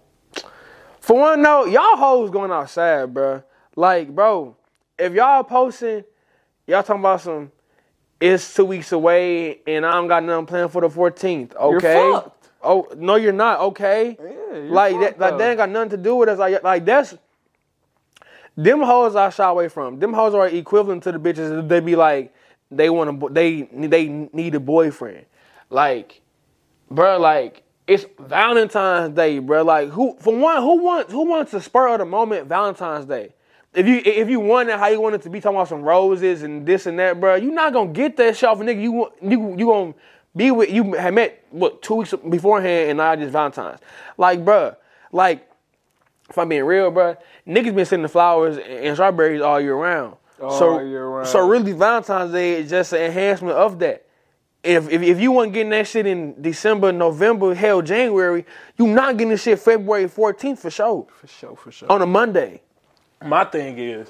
For 1.07 1.17
one, 1.17 1.41
no, 1.41 1.67
y'all 1.67 1.97
hoes 1.97 2.31
going 2.31 2.51
outside, 2.51 3.15
bro. 3.15 3.41
Like, 3.77 4.13
bro, 4.13 4.57
if 4.99 5.13
y'all 5.13 5.45
posting, 5.45 6.03
y'all 6.67 6.83
talking 6.83 7.01
about 7.01 7.21
some. 7.21 7.53
It's 8.19 8.53
two 8.53 8.65
weeks 8.65 8.91
away, 8.91 9.61
and 9.69 9.87
I 9.87 9.93
don't 9.93 10.09
got 10.09 10.25
nothing 10.25 10.47
planned 10.47 10.73
for 10.73 10.81
the 10.81 10.89
14th. 10.89 11.55
Okay. 11.55 12.11
fucked. 12.13 12.49
Oh 12.61 12.89
no, 12.97 13.15
you're 13.15 13.33
not. 13.33 13.61
Okay. 13.61 14.19
Yeah, 14.19 14.59
like 14.69 14.99
that. 14.99 15.01
fucked 15.11 15.21
Like 15.21 15.39
that 15.39 15.49
ain't 15.51 15.59
got 15.59 15.71
nothing 15.71 15.91
to 15.91 15.97
do 15.97 16.17
with 16.17 16.29
us. 16.29 16.41
Like 16.41 16.61
like 16.65 16.85
that's 16.85 17.17
them 18.57 18.83
hoes 18.83 19.15
I 19.15 19.31
shy 19.31 19.49
away 19.49 19.69
from. 19.69 20.01
Them 20.01 20.13
hoes 20.13 20.35
are 20.35 20.49
equivalent 20.49 21.05
to 21.05 21.13
the 21.13 21.21
bitches. 21.21 21.55
that 21.55 21.69
They 21.69 21.79
be 21.79 21.95
like 21.95 22.35
they 22.73 22.91
want 22.91 23.21
to, 23.21 23.29
they 23.29 23.63
they 23.63 24.09
need 24.09 24.57
a 24.57 24.61
boyfriend. 24.61 25.27
Like, 25.71 26.21
bruh, 26.91 27.21
like 27.21 27.63
it's 27.87 28.05
Valentine's 28.19 29.15
Day, 29.15 29.39
bro. 29.39 29.63
Like 29.63 29.91
who 29.91 30.17
for 30.19 30.37
one 30.37 30.63
who 30.63 30.83
wants 30.83 31.13
who 31.13 31.25
wants 31.29 31.55
a 31.55 31.61
spur 31.61 31.89
of 31.89 31.99
the 31.99 32.05
moment 32.05 32.47
Valentine's 32.49 33.07
Day. 33.07 33.33
If 33.75 33.87
you 33.87 34.01
if 34.05 34.29
you 34.29 34.41
want 34.41 34.69
it 34.69 34.79
how 34.79 34.89
you 34.89 35.01
want 35.01 35.15
it 35.15 35.23
to 35.23 35.31
be 35.31 35.41
talking 35.41 35.57
about 35.57 35.69
some 35.69 35.83
roses 35.83 36.43
and 36.43 36.67
this 36.67 36.87
and 36.87 36.99
that, 36.99 37.21
bro, 37.21 37.35
you're 37.37 37.53
not 37.53 37.73
gonna 37.73 37.93
get 37.93 38.17
that 38.17 38.37
shit 38.37 38.49
off 38.49 38.61
a 38.61 38.65
nigga. 38.65 38.81
You 38.83 38.93
want 38.93 39.13
you 39.23 39.57
you 39.57 39.67
gonna 39.67 39.95
be 40.35 40.51
with 40.51 40.71
you 40.71 40.95
had 40.95 41.15
met 41.15 41.45
what 41.51 41.83
two 41.83 41.97
weeks 41.97 42.15
beforehand 42.29 42.91
and 42.91 42.97
now 42.99 43.15
just 43.17 43.33
Valentine's. 43.33 43.81
Like, 44.17 44.45
bro, 44.45 44.75
like 45.13 45.49
if 46.29 46.37
I'm 46.39 46.49
being 46.49 46.65
real, 46.65 46.91
bruh, 46.91 47.17
niggas 47.47 47.75
been 47.75 47.85
sending 47.85 48.09
flowers 48.09 48.57
and 48.59 48.97
strawberries 48.97 49.43
all 49.43 49.61
year 49.61 49.77
round. 49.77 50.17
so, 50.39 50.47
All 50.49 50.85
year 50.85 51.07
round. 51.07 51.29
so 51.29 51.47
really 51.49 51.73
Valentine's 51.73 52.33
Day 52.33 52.55
is 52.55 52.71
just 52.71 52.93
an 52.93 53.03
enhancement 53.03 53.57
of 53.57 53.79
that. 53.81 54.06
If, 54.67 54.91
if 54.91 55.03
if 55.03 55.21
you 55.21 55.33
weren't 55.33 55.53
getting 55.53 55.71
that 55.71 55.87
shit 55.87 56.07
in 56.07 56.41
December, 56.43 56.93
November, 56.93 57.55
hell, 57.55 57.83
January, 57.83 58.45
you 58.77 58.87
not 58.89 59.17
getting 59.17 59.31
this 59.31 59.43
shit 59.43 59.59
February 59.61 60.07
14th 60.07 60.59
for 60.59 60.71
sure 60.71 61.07
For 61.21 61.27
sure, 61.27 61.57
for 61.57 61.71
sure. 61.71 61.91
on 61.93 62.03
a 62.03 62.07
Monday. 62.07 62.63
My 63.25 63.45
thing 63.45 63.79
is, 63.79 64.09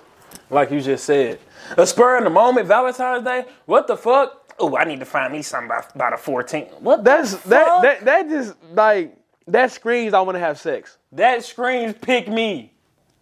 like 0.50 0.70
you 0.70 0.80
just 0.80 1.04
said, 1.04 1.38
a 1.76 1.86
spur 1.86 2.18
in 2.18 2.24
the 2.24 2.30
moment 2.30 2.66
Valentine's 2.66 3.24
Day. 3.24 3.44
What 3.66 3.86
the 3.86 3.96
fuck? 3.96 4.54
Oh, 4.58 4.76
I 4.76 4.84
need 4.84 5.00
to 5.00 5.04
find 5.06 5.32
me 5.32 5.42
something 5.42 5.68
by, 5.68 5.84
by 5.94 6.10
the 6.10 6.16
14th. 6.16 6.80
What? 6.80 7.04
That's 7.04 7.32
the 7.42 7.48
that 7.50 7.82
that 7.82 8.04
that 8.04 8.28
just 8.28 8.54
like 8.72 9.16
that 9.46 9.70
screams 9.72 10.14
I 10.14 10.20
want 10.20 10.36
to 10.36 10.40
have 10.40 10.58
sex. 10.58 10.98
That 11.12 11.44
screams 11.44 11.94
pick 12.00 12.28
me. 12.28 12.72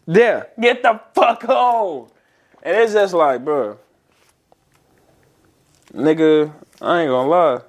Yeah, 0.07 0.45
Get 0.61 0.83
the 0.83 1.01
fuck 1.15 1.43
home. 1.43 2.09
And 2.63 2.77
it's 2.77 2.93
just 2.93 3.15
like, 3.15 3.45
bro, 3.45 3.79
nigga, 5.93 6.53
I 6.85 7.01
ain't 7.03 7.09
gonna 7.09 7.29
lie. 7.29 7.61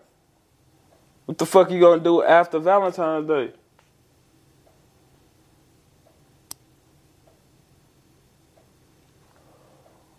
What 1.25 1.37
the 1.37 1.45
fuck 1.45 1.71
you 1.71 1.79
gonna 1.79 2.01
do 2.01 2.21
after 2.21 2.59
Valentine's 2.59 3.27
Day? 3.27 3.51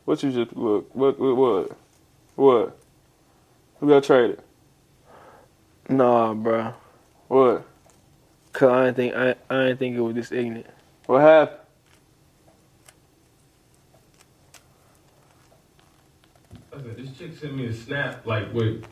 What 0.06 0.22
you 0.22 0.32
just 0.32 0.56
look? 0.56 0.94
What? 0.94 1.18
What? 1.18 1.76
What? 2.36 2.78
gonna 3.80 4.00
trade 4.00 4.30
it? 4.30 4.40
nah, 5.90 6.32
bro. 6.32 6.72
What? 7.28 7.66
Cause 8.52 8.70
I 8.70 8.84
didn't 8.86 8.96
think 8.96 9.14
I 9.14 9.34
I 9.50 9.64
didn't 9.66 9.78
think 9.78 9.96
it 9.96 10.00
was 10.00 10.14
this 10.14 10.32
ignorant. 10.32 10.66
What 11.04 11.20
happened? 11.20 11.60
This 16.84 17.16
chick 17.16 17.36
sent 17.38 17.54
me 17.54 17.66
a 17.66 17.72
snap 17.72 18.26
like 18.26 18.52
with 18.52 18.84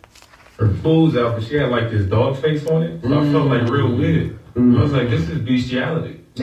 her 0.58 0.72
clothes 0.80 1.16
out, 1.16 1.36
but 1.36 1.44
she 1.44 1.56
had 1.56 1.68
like 1.70 1.90
this 1.90 2.06
dog 2.06 2.40
face 2.40 2.66
on 2.66 2.82
it. 2.82 3.02
So 3.02 3.08
I 3.08 3.30
felt 3.30 3.46
like 3.46 3.68
real 3.68 3.94
weird. 3.94 4.38
I 4.56 4.60
was 4.60 4.92
like, 4.92 5.10
this 5.10 5.28
is 5.28 5.40
bestiality. 5.40 6.20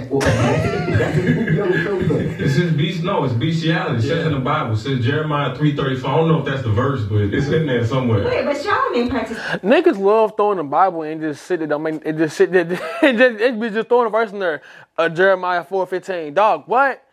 This 2.38 2.58
is 2.58 2.74
beast. 2.74 3.04
No, 3.04 3.24
it's 3.26 3.34
bestiality. 3.34 3.98
It 3.98 4.02
says 4.08 4.26
in 4.26 4.32
the 4.34 4.40
Bible. 4.40 4.74
It 4.74 4.78
says 4.78 5.04
Jeremiah 5.06 5.56
three 5.56 5.76
thirty 5.76 5.98
four. 5.98 6.12
I 6.12 6.18
don't 6.18 6.28
know 6.30 6.40
if 6.40 6.46
that's 6.46 6.64
the 6.64 6.72
verse, 6.72 7.04
but 7.04 7.18
it's 7.22 7.48
in 7.48 7.68
there 7.68 7.86
somewhere. 7.86 8.24
Wait, 8.24 8.46
but 8.46 8.56
Charlamagne 8.56 9.10
practiced. 9.10 9.40
Niggas 9.64 9.98
love 10.00 10.34
throwing 10.38 10.58
the 10.58 10.64
Bible 10.64 11.02
and 11.04 11.20
just 11.22 11.44
sit 11.46 11.60
there. 11.60 11.74
I 11.74 11.78
mean, 11.78 12.02
it 12.06 12.18
just 12.18 12.38
sit 12.38 12.52
there. 12.52 12.66
It 13.04 13.18
just, 13.18 13.42
it 13.42 13.60
be 13.60 13.70
just 13.70 13.90
throwing 13.90 14.08
a 14.08 14.10
verse 14.10 14.32
in 14.32 14.40
there. 14.40 14.62
Uh, 14.98 15.10
Jeremiah 15.10 15.64
four 15.64 15.86
fifteen. 15.86 16.34
Dog, 16.34 16.64
what? 16.68 17.04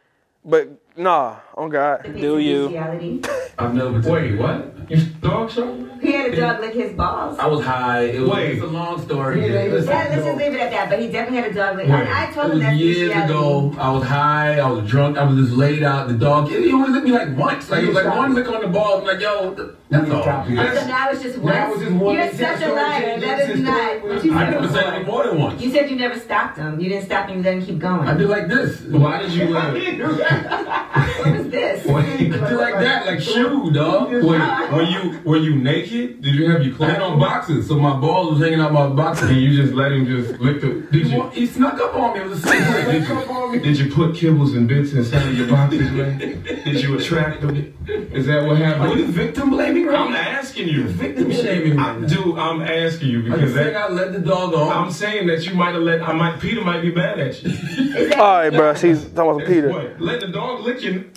But 0.45 0.68
nah, 0.99 1.37
on 1.55 1.71
God. 1.71 2.03
Do 2.17 2.39
you? 2.39 2.77
I've 3.59 3.75
never. 3.75 4.01
Wait, 4.11 4.39
what? 4.39 4.75
You 4.91 5.05
dog 5.21 5.51
show? 5.51 5.85
He 6.01 6.13
had 6.13 6.33
a 6.33 6.37
dog 6.37 6.61
lick 6.61 6.73
his 6.73 6.93
balls. 6.93 7.39
I 7.39 7.47
was 7.47 7.63
high. 7.63 8.05
It 8.05 8.21
was 8.21 8.31
Wait. 8.31 8.53
it's 8.53 8.63
a 8.63 8.67
long 8.67 9.03
story. 9.03 9.47
Yeah, 9.47 9.65
Listen, 9.71 9.91
let's 9.91 10.15
just 10.15 10.39
leave 10.39 10.55
it 10.55 10.61
at 10.61 10.71
that. 10.71 10.89
But 10.89 11.01
he 11.01 11.11
definitely 11.11 11.43
had 11.43 11.51
a 11.51 11.55
dog 11.55 11.77
lick. 11.77 11.89
Wait. 11.89 11.95
I, 11.95 12.31
I 12.31 12.33
told 12.33 12.47
him 12.47 12.53
was 12.53 12.61
that's 12.61 12.79
years 12.79 13.11
ago. 13.11 13.75
I 13.79 13.91
was 13.91 14.05
high. 14.05 14.59
I 14.59 14.71
was 14.71 14.89
drunk. 14.89 15.19
I 15.19 15.25
was 15.25 15.45
just 15.45 15.59
laid 15.59 15.83
out. 15.83 16.09
The 16.09 16.15
dog. 16.15 16.49
He 16.49 16.73
only 16.73 16.91
licked 16.91 17.05
me 17.05 17.13
like 17.13 17.37
once. 17.37 17.69
Like 17.69 17.83
it 17.83 17.89
was 17.89 17.97
like 17.97 18.17
one 18.17 18.35
lick 18.35 18.49
on 18.49 18.63
the 18.63 18.69
ball. 18.69 19.01
I'm 19.01 19.05
like, 19.05 19.21
yo, 19.21 19.75
that's 19.91 20.11
all. 20.11 20.25
So 20.25 20.87
now 20.87 21.11
it's 21.11 21.23
just 21.23 21.39
one. 21.39 21.53
Now 21.53 21.73
it's 21.73 21.83
just 21.83 21.93
one. 21.93 22.15
You're 22.15 22.33
such 22.33 22.63
a 22.63 22.73
liar. 22.73 23.21
That's 23.21 23.49
is 23.51 23.57
the 23.59 23.63
not. 23.63 23.99
story. 23.99 24.15
But 24.15 24.25
you 24.25 24.33
I 24.35 24.51
never 24.51 24.69
said, 24.69 24.75
said 24.85 25.03
it 25.03 25.07
more 25.07 25.27
than 25.27 25.39
once. 25.39 25.61
you 25.61 25.71
said 25.71 25.91
you 25.91 25.97
never 25.97 26.19
stopped 26.19 26.57
him. 26.57 26.81
You 26.81 26.89
didn't 26.89 27.05
stop 27.05 27.29
him. 27.29 27.39
You 27.39 27.43
let 27.43 27.55
him 27.55 27.67
keep 27.67 27.79
going. 27.79 28.09
I 28.09 28.17
do 28.17 28.27
like 28.27 28.49
this. 28.49 28.81
Why 28.83 29.21
did 29.21 29.33
you? 29.33 29.49
Uh, 29.59 30.85
What 30.93 31.39
was 31.39 31.49
this? 31.49 31.84
Wait. 31.86 32.32
I 32.32 32.49
do 32.49 32.57
like 32.59 32.74
that, 32.74 33.07
like 33.07 33.20
shoe, 33.20 33.70
dog. 33.72 34.11
wait, 34.11 34.22
were 34.22 34.82
you 34.82 35.20
were 35.24 35.36
you 35.36 35.55
naked? 35.57 36.22
Did 36.22 36.34
you 36.34 36.51
have 36.51 36.64
your 36.64 36.74
clothes 36.74 36.97
on 36.99 37.18
boxes, 37.18 37.68
so 37.68 37.78
my 37.78 37.97
balls 37.99 38.32
was 38.32 38.41
hanging 38.41 38.61
out 38.61 38.72
my 38.72 38.86
boxes. 38.89 39.28
And 39.30 39.41
you 39.41 39.61
just 39.61 39.74
let 39.74 39.93
him 39.93 40.07
just 40.07 40.41
lick 40.41 40.61
the? 40.61 40.86
Did 40.91 41.07
He, 41.07 41.12
you? 41.12 41.18
wa- 41.18 41.30
he 41.30 41.47
snuck 41.47 41.74
up 41.80 41.95
on 41.95 42.14
me. 42.14 42.20
It 42.20 42.28
was 42.28 42.45
a 42.45 42.49
secret. 42.49 42.95
He 42.95 43.05
snuck 43.05 43.24
up 43.24 43.30
on 43.30 43.53
me. 43.53 43.59
Did 43.59 43.78
you 43.78 43.93
put 43.93 44.12
kibbles 44.14 44.57
and 44.57 44.66
bits 44.68 44.93
inside 44.93 45.28
of 45.28 45.36
your 45.36 45.49
boxes, 45.49 45.91
man? 45.91 46.18
Did 46.18 46.82
you 46.82 46.97
attract 46.99 47.43
them? 47.43 47.74
Is 48.12 48.26
that 48.26 48.47
what 48.47 48.59
happened? 48.59 48.82
Are 48.82 48.86
you 48.89 49.05
happened? 49.07 49.14
victim 49.14 49.51
blaming 49.51 49.86
right 49.86 49.99
I'm 49.99 50.12
now? 50.12 50.18
asking 50.18 50.68
you. 50.68 50.89
Victim 50.89 51.30
shaming 51.32 51.76
right 51.76 51.97
I, 51.97 51.99
now. 51.99 52.07
dude, 52.09 52.39
I'm 52.39 52.61
asking 52.62 53.09
you 53.09 53.22
because 53.22 53.41
just 53.41 53.55
think 53.55 53.72
that, 53.72 53.91
I 53.91 53.93
let 53.93 54.12
the 54.12 54.18
dog 54.20 54.55
on. 54.55 54.72
I'm 54.86 54.91
saying 54.91 55.26
that 55.28 55.47
you 55.47 55.55
might 55.55 55.74
have 55.74 55.82
let. 55.82 56.03
I 56.03 56.12
might. 56.12 56.39
Peter 56.41 56.62
might 56.62 56.80
be 56.82 56.93
mad 56.95 57.18
at 57.18 57.43
you. 57.43 58.12
All 58.14 58.39
right, 58.39 58.51
bro. 58.51 58.74
He's 58.74 59.05
talking 59.05 59.30
about 59.36 59.47
Peter. 59.47 59.70
What? 59.70 60.01
Let 60.01 60.20
the 60.20 60.28
dog 60.28 60.61
lick 60.69 60.83
you. 60.83 61.11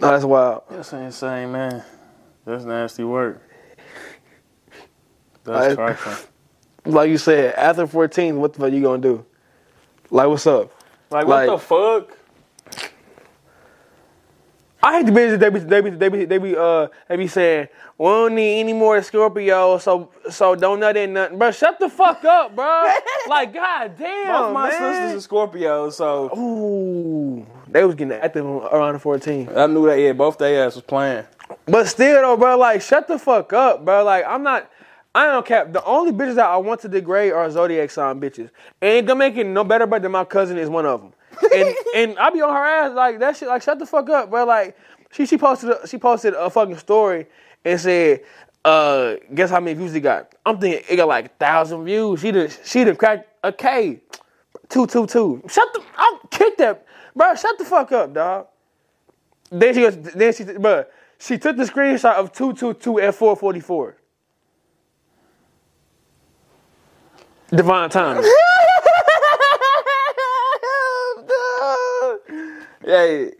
No, 0.00 0.12
that's 0.12 0.24
wild. 0.24 0.62
That's 0.70 0.92
insane, 0.92 1.50
man. 1.52 1.82
That's 2.44 2.64
nasty 2.64 3.04
work. 3.04 3.42
That's 5.44 5.72
I- 5.72 5.74
trifling. 5.74 6.16
Like 6.86 7.10
you 7.10 7.18
said, 7.18 7.54
after 7.54 7.86
14, 7.86 8.40
what 8.40 8.54
the 8.54 8.60
fuck 8.60 8.72
you 8.72 8.80
gonna 8.80 9.02
do? 9.02 9.26
Like, 10.10 10.26
what's 10.28 10.46
up? 10.46 10.72
Like, 11.10 11.26
what 11.26 11.46
Like- 11.46 11.50
the 11.50 11.58
fuck? 11.58 12.16
I 14.82 14.96
hate 14.96 15.06
the 15.06 15.12
bitches. 15.12 15.38
They 15.38 15.50
be, 15.50 15.58
they 15.58 15.80
be, 15.82 15.90
they 15.90 16.08
be, 16.08 16.24
they 16.24 16.38
be, 16.38 16.56
uh, 16.56 16.86
they 17.08 17.16
be 17.16 17.26
saying, 17.26 17.68
"We 17.98 18.06
don't 18.06 18.34
need 18.34 18.60
any 18.60 18.72
more 18.72 19.02
Scorpio, 19.02 19.78
so, 19.78 20.10
so 20.30 20.54
don't 20.54 20.80
nut 20.80 20.96
in 20.96 21.12
nothing." 21.12 21.38
Bro, 21.38 21.50
shut 21.50 21.78
the 21.78 21.88
fuck 21.88 22.24
up, 22.24 22.54
bro. 22.54 22.88
like, 23.28 23.52
god 23.52 23.96
damn, 23.98 24.26
Both 24.28 24.54
my 24.54 24.68
man. 24.70 24.94
sisters 24.94 25.18
are 25.18 25.20
Scorpio, 25.20 25.90
so 25.90 26.30
Ooh, 26.38 27.46
they 27.68 27.84
was 27.84 27.94
getting 27.94 28.12
active 28.12 28.46
around 28.46 28.94
the 28.94 28.98
14. 29.00 29.50
I 29.56 29.66
knew 29.66 29.86
that. 29.86 29.98
Yeah, 29.98 30.12
both 30.12 30.38
their 30.38 30.64
ass 30.66 30.76
was 30.76 30.84
playing. 30.84 31.24
But 31.66 31.86
still, 31.88 32.22
though, 32.22 32.36
bro, 32.36 32.56
like, 32.56 32.82
shut 32.82 33.08
the 33.08 33.18
fuck 33.18 33.52
up, 33.52 33.84
bro. 33.84 34.04
Like, 34.04 34.24
I'm 34.26 34.42
not. 34.42 34.70
I 35.14 35.26
don't 35.26 35.44
cap. 35.44 35.72
The 35.72 35.82
only 35.84 36.12
bitches 36.12 36.36
that 36.36 36.46
I 36.46 36.56
want 36.58 36.80
to 36.82 36.88
degrade 36.88 37.32
are 37.32 37.50
zodiac 37.50 37.90
sign 37.90 38.20
bitches, 38.20 38.50
and 38.80 38.90
it 38.98 39.06
don't 39.06 39.18
make 39.18 39.36
it 39.36 39.44
no 39.44 39.64
better. 39.64 39.86
But 39.86 40.02
than 40.02 40.12
my 40.12 40.24
cousin 40.24 40.58
is 40.58 40.68
one 40.68 40.86
of 40.86 41.00
them, 41.00 41.12
and 41.52 41.74
and 41.94 42.18
I 42.18 42.30
be 42.30 42.40
on 42.40 42.54
her 42.54 42.64
ass 42.64 42.94
like 42.94 43.18
that 43.20 43.36
shit. 43.36 43.48
Like, 43.48 43.62
shut 43.62 43.78
the 43.78 43.86
fuck 43.86 44.08
up, 44.10 44.30
bro. 44.30 44.44
Like, 44.44 44.76
she 45.10 45.26
she 45.26 45.38
posted 45.38 45.70
a, 45.70 45.86
she 45.88 45.98
posted 45.98 46.34
a 46.34 46.48
fucking 46.50 46.76
story 46.76 47.26
and 47.68 47.80
said, 47.80 48.20
uh, 48.64 49.16
guess 49.34 49.50
how 49.50 49.60
many 49.60 49.78
views 49.78 49.94
it 49.94 50.00
got? 50.00 50.34
I'm 50.44 50.58
thinking 50.58 50.82
it 50.88 50.96
got 50.96 51.08
like 51.08 51.26
a 51.26 51.28
thousand 51.28 51.84
views. 51.84 52.20
She 52.20 52.30
done 52.30 52.48
she 52.64 52.84
done 52.84 52.96
cracked 52.96 53.28
a 53.42 53.52
K, 53.52 54.00
two 54.68 54.86
two 54.86 55.06
two. 55.06 55.42
Shut 55.48 55.68
the. 55.72 55.82
I'll 55.96 56.18
kick 56.30 56.56
that, 56.58 56.84
bro. 57.14 57.34
Shut 57.34 57.58
the 57.58 57.64
fuck 57.64 57.92
up, 57.92 58.14
dog. 58.14 58.46
Then 59.50 59.74
she 59.74 59.80
goes. 59.80 59.96
Then 59.96 60.32
she, 60.34 60.44
bro. 60.44 60.84
She 61.18 61.38
took 61.38 61.56
the 61.56 61.64
screenshot 61.64 62.14
of 62.14 62.32
two 62.32 62.52
two 62.54 62.74
two 62.74 63.00
at 63.00 63.14
four 63.14 63.36
forty 63.36 63.60
four. 63.60 63.96
Divine 67.50 67.90
timing. 67.90 68.24
Hey, 72.88 73.32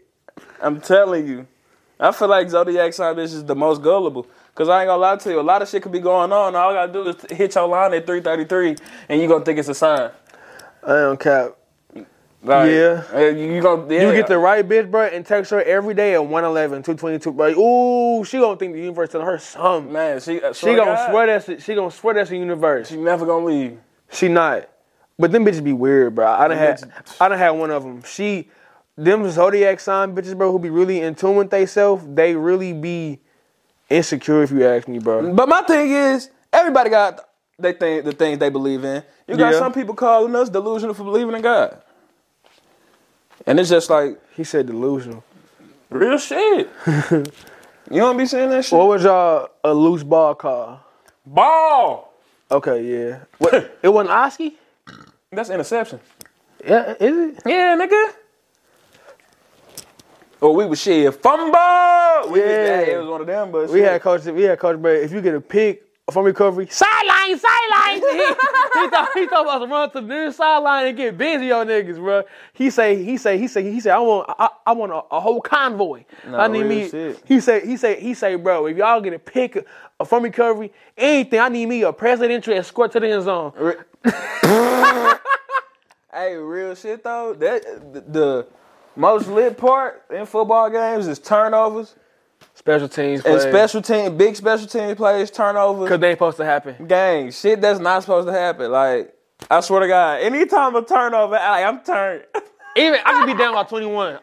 I'm 0.61 0.79
telling 0.79 1.25
you, 1.27 1.47
I 1.99 2.11
feel 2.11 2.27
like 2.29 2.49
zodiac 2.49 2.93
sign 2.93 3.15
bitch 3.15 3.25
is 3.25 3.43
the 3.43 3.55
most 3.55 3.81
gullible. 3.81 4.25
Cause 4.55 4.67
I 4.69 4.81
ain't 4.81 4.87
gonna 4.87 5.01
lie 5.01 5.15
to 5.15 5.29
you, 5.29 5.39
a 5.39 5.41
lot 5.41 5.61
of 5.61 5.69
shit 5.69 5.81
could 5.83 5.91
be 5.91 5.99
going 5.99 6.31
on. 6.33 6.55
All 6.55 6.69
I 6.71 6.73
gotta 6.73 6.91
do 6.93 7.07
is 7.07 7.37
hit 7.37 7.55
your 7.55 7.67
line 7.67 7.93
at 7.93 8.05
3:33, 8.05 8.77
and 9.07 9.21
you 9.21 9.27
gonna 9.27 9.43
think 9.45 9.59
it's 9.59 9.69
a 9.69 9.73
sign. 9.73 10.11
I 10.83 10.93
don't 10.93 11.19
cap. 11.19 11.55
Like, 12.41 12.69
Yeah. 12.71 13.03
eh, 13.13 13.29
you, 13.29 13.61
gonna 13.61 13.93
yeah. 13.93 14.01
You 14.07 14.13
get 14.13 14.27
the 14.27 14.37
right 14.37 14.67
bitch, 14.67 14.89
bro, 14.89 15.03
and 15.03 15.25
text 15.25 15.51
her 15.51 15.61
every 15.61 15.93
day 15.93 16.13
at 16.13 16.25
111, 16.25 16.83
222. 16.83 17.31
Like, 17.31 17.57
ooh, 17.57 18.23
she 18.23 18.39
gonna 18.39 18.55
think 18.57 18.73
the 18.73 18.79
universe 18.79 19.09
telling 19.09 19.27
her 19.27 19.37
something. 19.37 19.91
man. 19.91 20.19
She 20.21 20.41
uh, 20.41 20.53
She 20.53 20.67
gonna 20.67 20.95
God, 20.95 21.09
swear 21.11 21.27
that's 21.39 21.63
she 21.63 21.75
gonna 21.75 21.91
swear 21.91 22.13
that's 22.13 22.29
the 22.29 22.37
universe. 22.37 22.89
She 22.89 22.97
never 22.97 23.25
gonna 23.25 23.45
leave. 23.45 23.77
She 24.11 24.29
not. 24.29 24.69
But 25.17 25.33
them 25.33 25.45
bitches 25.45 25.63
be 25.63 25.73
weird, 25.73 26.15
bro. 26.15 26.27
I 26.27 26.47
done 26.47 26.57
Them 26.57 26.59
had 26.59 26.91
I 27.19 27.27
done 27.27 27.37
had 27.37 27.49
one 27.51 27.71
of 27.71 27.83
them. 27.83 28.03
She 28.03 28.49
them 29.03 29.29
zodiac 29.31 29.79
sign 29.79 30.13
bitches, 30.15 30.37
bro, 30.37 30.51
who 30.51 30.59
be 30.59 30.69
really 30.69 30.99
in 31.01 31.15
tune 31.15 31.35
with 31.35 31.49
they 31.49 31.65
self, 31.65 32.03
they 32.07 32.35
really 32.35 32.73
be 32.73 33.19
insecure 33.89 34.43
if 34.43 34.51
you 34.51 34.65
ask 34.67 34.87
me, 34.87 34.99
bro. 34.99 35.33
But 35.33 35.47
my 35.49 35.61
thing 35.61 35.91
is, 35.91 36.29
everybody 36.51 36.89
got 36.89 37.21
they 37.57 37.73
think 37.73 38.05
the 38.05 38.11
things 38.13 38.39
they 38.39 38.49
believe 38.49 38.83
in. 38.83 39.03
You 39.27 39.37
got 39.37 39.53
Yeah. 39.53 39.59
some 39.59 39.73
people 39.73 39.93
calling 39.95 40.35
us 40.35 40.49
delusional 40.49 40.93
for 40.93 41.03
believing 41.03 41.35
in 41.35 41.41
God, 41.41 41.81
and 43.45 43.59
it's 43.59 43.69
just 43.69 43.89
like 43.89 44.19
He 44.35 44.43
said 44.43 44.67
delusional. 44.67 45.23
real 45.89 46.17
shit. 46.17 46.69
you 47.11 47.23
don't 47.89 48.17
be 48.17 48.25
saying 48.25 48.49
that 48.51 48.65
shit. 48.65 48.77
What 48.77 48.87
was 48.87 49.03
y'all 49.03 49.49
a 49.63 49.73
loose 49.73 50.03
ball 50.03 50.35
call? 50.35 50.81
Ball. 51.25 52.11
Okay, 52.51 52.81
yeah. 52.83 53.19
What, 53.37 53.53
it 53.83 53.89
wasn't 53.89 54.11
Oski? 54.11 54.57
That's 55.31 55.49
interception. 55.49 55.99
Yeah, 56.65 56.95
is 56.99 57.35
it? 57.35 57.41
Yeah, 57.45 57.77
nigga. 57.77 58.13
Or 60.41 60.55
we 60.55 60.65
was 60.65 60.81
shit 60.81 61.13
fumble. 61.21 62.31
We 62.31 62.39
Yeah. 62.39 62.79
it 62.81 62.97
was 62.99 63.07
one 63.07 63.21
of 63.21 63.27
them, 63.27 63.51
but 63.51 63.69
We 63.69 63.79
shit. 63.79 63.91
had 63.91 64.01
coach. 64.01 64.23
We 64.25 64.43
had 64.43 64.57
coach. 64.59 64.81
But 64.81 64.95
if 64.95 65.11
you 65.11 65.21
get 65.21 65.35
a 65.35 65.41
pick 65.41 65.83
from 66.11 66.25
recovery, 66.25 66.67
sideline, 66.71 67.37
sideline. 67.37 68.01
he, 68.11 68.17
he 68.79 68.89
thought 68.89 69.09
he 69.13 69.27
thought 69.27 69.43
about 69.45 69.59
to 69.59 69.67
run 69.67 69.91
to 69.91 70.01
the 70.01 70.07
near 70.07 70.31
sideline 70.31 70.87
and 70.87 70.97
get 70.97 71.17
busy 71.17 71.51
on 71.51 71.67
niggas, 71.67 71.97
bro. 71.97 72.23
He 72.53 72.69
say 72.71 73.03
he 73.03 73.17
say 73.17 73.37
he 73.37 73.47
say 73.47 73.63
he 73.69 73.79
said 73.79 73.93
I 73.93 73.99
want 73.99 74.27
I, 74.39 74.49
I 74.65 74.71
want 74.71 74.91
a, 74.91 75.01
a 75.15 75.19
whole 75.19 75.41
convoy. 75.41 76.05
I 76.31 76.47
need 76.47 76.65
me. 76.65 76.89
shit. 76.89 77.21
He 77.25 77.39
say 77.41 77.65
he 77.65 77.77
say 77.77 77.99
he 77.99 78.13
say, 78.15 78.35
bro, 78.35 78.65
if 78.67 78.77
y'all 78.77 79.01
get 79.01 79.13
a 79.13 79.19
pick 79.19 79.67
from 80.05 80.23
recovery, 80.23 80.71
anything, 80.97 81.39
I 81.41 81.49
need 81.49 81.67
me 81.67 81.83
a 81.83 81.91
presidential 81.93 82.53
escort 82.53 82.91
to 82.93 82.99
the 82.99 83.09
end 83.11 83.23
zone. 83.23 83.53
Hey, 86.11 86.35
real 86.35 86.73
shit 86.73 87.03
though. 87.03 87.33
That 87.35 87.93
the, 87.93 88.01
the 88.01 88.47
most 88.95 89.27
lit 89.27 89.57
part 89.57 90.03
in 90.09 90.25
football 90.25 90.69
games 90.69 91.07
is 91.07 91.19
turnovers 91.19 91.95
Special 92.59 92.89
teams 92.89 93.25
and 93.25 93.39
special 93.41 93.81
team, 93.81 94.17
big 94.17 94.35
special 94.35 94.67
team 94.67 94.93
plays, 94.93 95.31
turnovers. 95.31 95.87
Cause 95.87 95.97
they 95.97 96.09
ain't 96.09 96.17
supposed 96.17 96.35
to 96.37 96.45
happen. 96.45 96.87
gang, 96.87 97.31
shit 97.31 97.61
that's 97.61 97.79
not 97.79 98.01
supposed 98.01 98.27
to 98.27 98.33
happen. 98.33 98.69
Like, 98.69 99.13
I 99.49 99.61
swear 99.61 99.79
to 99.79 99.87
God, 99.87 100.19
anytime 100.19 100.75
a 100.75 100.83
turnover, 100.83 101.35
like, 101.35 101.65
I'm 101.65 101.79
turned. 101.81 102.25
Even 102.75 102.99
I 103.05 103.13
could 103.13 103.27
be 103.27 103.33
down 103.33 103.53
by 103.53 103.63
21. 103.63 104.19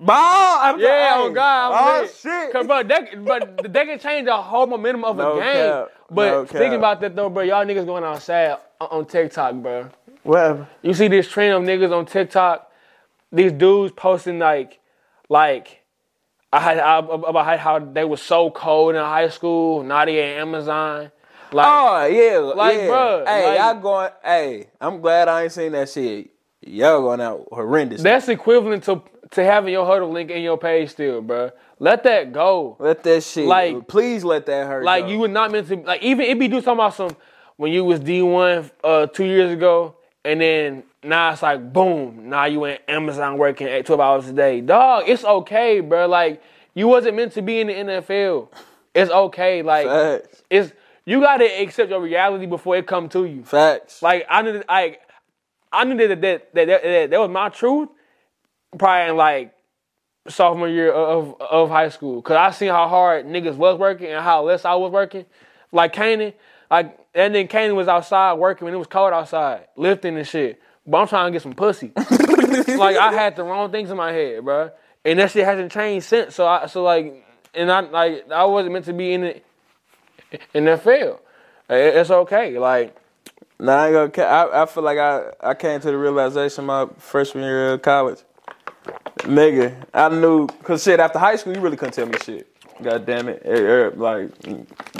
Ball, 0.00 0.16
I'm 0.18 0.80
Yeah, 0.80 1.16
oh 1.16 1.30
God, 1.30 1.72
I'm 1.72 2.04
oh 2.04 2.08
shit. 2.08 2.52
Cause 2.52 2.66
bro, 2.66 2.82
that, 2.82 3.24
but 3.24 3.72
they 3.72 3.84
can 3.84 3.98
change 3.98 4.24
the 4.26 4.36
whole 4.36 4.66
momentum 4.66 5.04
of 5.04 5.16
No 5.18 5.38
a 5.38 5.40
game. 5.42 5.52
cap. 5.54 5.88
But 6.10 6.30
No 6.30 6.46
thinking 6.46 6.70
cap. 6.70 6.78
about 6.78 7.00
that 7.02 7.14
though, 7.14 7.28
bro, 7.28 7.42
y'all 7.42 7.64
niggas 7.66 7.84
going 7.84 8.04
outside 8.04 8.56
on 8.80 9.04
TikTok, 9.04 9.54
bro. 9.56 9.90
Whatever. 10.22 10.66
You 10.82 10.94
see 10.94 11.08
this 11.08 11.28
trend 11.28 11.52
of 11.54 11.62
niggas 11.62 11.92
on 11.96 12.06
TikTok, 12.06 12.65
these 13.36 13.52
dudes 13.52 13.92
posting 13.96 14.38
like, 14.38 14.80
like, 15.28 15.82
I 16.52 16.60
had 16.60 16.78
I, 16.78 16.98
about 16.98 17.58
how- 17.58 17.78
they 17.78 18.04
were 18.04 18.16
so 18.16 18.50
cold 18.50 18.94
in 18.94 19.00
high 19.02 19.28
school. 19.28 19.82
At 19.90 20.08
Amazon. 20.08 21.10
Like, 21.52 21.66
Oh 21.68 22.06
yeah, 22.06 22.38
Like, 22.38 22.76
yeah. 22.76 22.86
bruh, 22.88 23.26
Hey, 23.26 23.46
like- 23.48 23.58
y'all 23.58 23.80
going? 23.80 24.10
Hey, 24.24 24.66
I'm 24.80 25.00
glad 25.00 25.28
I 25.28 25.44
ain't 25.44 25.52
seen 25.52 25.72
that 25.72 25.88
shit. 25.88 26.30
Y'all 26.62 27.00
going 27.02 27.20
out 27.20 27.46
horrendous. 27.52 28.02
that's 28.02 28.28
equivalent 28.28 28.82
to 28.84 29.02
to 29.32 29.44
having 29.44 29.72
your 29.72 29.84
Hudl 29.86 30.10
link 30.12 30.30
in 30.30 30.42
your 30.42 30.56
page 30.58 30.90
still, 30.90 31.20
bro. 31.20 31.50
Let 31.78 32.04
that 32.04 32.32
go. 32.32 32.76
let 32.80 33.02
that 33.04 33.22
shit. 33.22 33.46
Like- 33.46 33.86
please 33.86 34.24
let 34.24 34.46
that 34.46 34.66
hurt. 34.66 34.84
Like 34.84 35.04
go. 35.04 35.10
you 35.10 35.18
were 35.18 35.28
not 35.28 35.50
meant 35.52 35.68
to 35.68 35.76
like 35.76 36.02
even 36.02 36.26
if 36.26 36.38
you 36.38 36.48
do 36.48 36.56
something 36.56 36.72
about 36.72 36.94
some 36.94 37.16
when 37.56 37.70
you 37.72 37.84
was 37.84 38.00
D 38.00 38.22
one 38.22 38.68
uh 38.82 39.06
two 39.06 39.24
years 39.24 39.52
ago 39.52 39.94
and 40.24 40.40
then 40.40 40.82
now 41.06 41.32
it's 41.32 41.42
like 41.42 41.72
boom, 41.72 42.28
now 42.28 42.44
you 42.44 42.64
in 42.64 42.78
Amazon 42.88 43.38
working 43.38 43.66
at 43.68 43.86
12 43.86 44.00
hours 44.00 44.28
a 44.28 44.32
day. 44.32 44.60
Dog, 44.60 45.04
it's 45.06 45.24
okay, 45.24 45.80
bro. 45.80 46.06
Like 46.06 46.42
you 46.74 46.88
wasn't 46.88 47.16
meant 47.16 47.32
to 47.32 47.42
be 47.42 47.60
in 47.60 47.68
the 47.68 47.72
NFL. 47.72 48.48
It's 48.94 49.10
okay. 49.10 49.62
Like 49.62 49.86
Facts. 49.86 50.42
it's 50.50 50.72
you 51.04 51.20
gotta 51.20 51.44
accept 51.62 51.90
your 51.90 52.00
reality 52.00 52.46
before 52.46 52.76
it 52.76 52.86
come 52.86 53.08
to 53.10 53.24
you. 53.24 53.44
Facts. 53.44 54.02
Like 54.02 54.26
I 54.28 54.42
knew 54.42 54.62
I 54.68 54.98
I 55.72 55.84
knew 55.84 55.96
that 55.96 56.20
that 56.20 56.54
that, 56.54 56.66
that, 56.66 56.82
that, 56.82 57.10
that 57.10 57.20
was 57.20 57.30
my 57.30 57.48
truth 57.48 57.88
probably 58.76 59.10
in 59.10 59.16
like 59.16 59.54
sophomore 60.28 60.68
year 60.68 60.92
of 60.92 61.40
of 61.40 61.70
high 61.70 61.88
school. 61.88 62.20
Cause 62.22 62.36
I 62.36 62.50
seen 62.50 62.68
how 62.68 62.88
hard 62.88 63.26
niggas 63.26 63.56
was 63.56 63.78
working 63.78 64.08
and 64.08 64.22
how 64.24 64.42
less 64.42 64.64
I 64.64 64.74
was 64.74 64.92
working. 64.92 65.24
Like 65.72 65.94
Kanan, 65.94 66.34
like 66.70 66.98
and 67.14 67.34
then 67.34 67.48
Kanan 67.48 67.74
was 67.74 67.88
outside 67.88 68.34
working 68.34 68.64
when 68.66 68.74
it 68.74 68.78
was 68.78 68.86
cold 68.86 69.12
outside, 69.12 69.66
lifting 69.76 70.16
and 70.16 70.26
shit. 70.26 70.60
But 70.86 70.98
I'm 70.98 71.08
trying 71.08 71.26
to 71.26 71.32
get 71.32 71.42
some 71.42 71.54
pussy. 71.54 71.92
like 71.96 72.96
I 72.96 73.12
had 73.12 73.36
the 73.36 73.42
wrong 73.44 73.70
things 73.72 73.90
in 73.90 73.96
my 73.96 74.12
head, 74.12 74.44
bro. 74.44 74.70
And 75.04 75.18
that 75.18 75.30
shit 75.30 75.44
hasn't 75.44 75.72
changed 75.72 76.06
since. 76.06 76.34
So 76.34 76.46
I 76.46 76.66
so 76.66 76.82
like 76.82 77.24
and 77.54 77.70
I 77.70 77.80
like 77.80 78.30
I 78.30 78.44
wasn't 78.44 78.72
meant 78.72 78.84
to 78.86 78.92
be 78.92 79.12
in 79.12 79.20
the 79.22 79.40
in 80.54 80.64
the 80.64 80.78
field. 80.78 81.20
It's 81.68 82.10
okay. 82.10 82.58
Like 82.58 82.96
Nah, 83.58 83.72
I 83.74 83.86
ain't 83.88 84.14
gonna. 84.14 84.28
I, 84.28 84.62
I 84.62 84.66
feel 84.66 84.82
like 84.82 84.98
I, 84.98 85.30
I 85.40 85.54
came 85.54 85.80
to 85.80 85.90
the 85.90 85.96
realization 85.96 86.66
my 86.66 86.86
freshman 86.98 87.44
year 87.44 87.72
of 87.72 87.82
college. 87.82 88.18
Nigga, 89.20 89.74
I 89.94 90.10
knew 90.10 90.46
cause 90.62 90.82
shit 90.82 91.00
after 91.00 91.18
high 91.18 91.36
school 91.36 91.54
you 91.54 91.60
really 91.60 91.76
couldn't 91.76 91.94
tell 91.94 92.06
me 92.06 92.18
shit. 92.22 92.48
God 92.82 93.06
damn 93.06 93.28
it, 93.28 93.42
Er- 93.46 93.86
er, 93.86 93.90
like, 93.92 94.46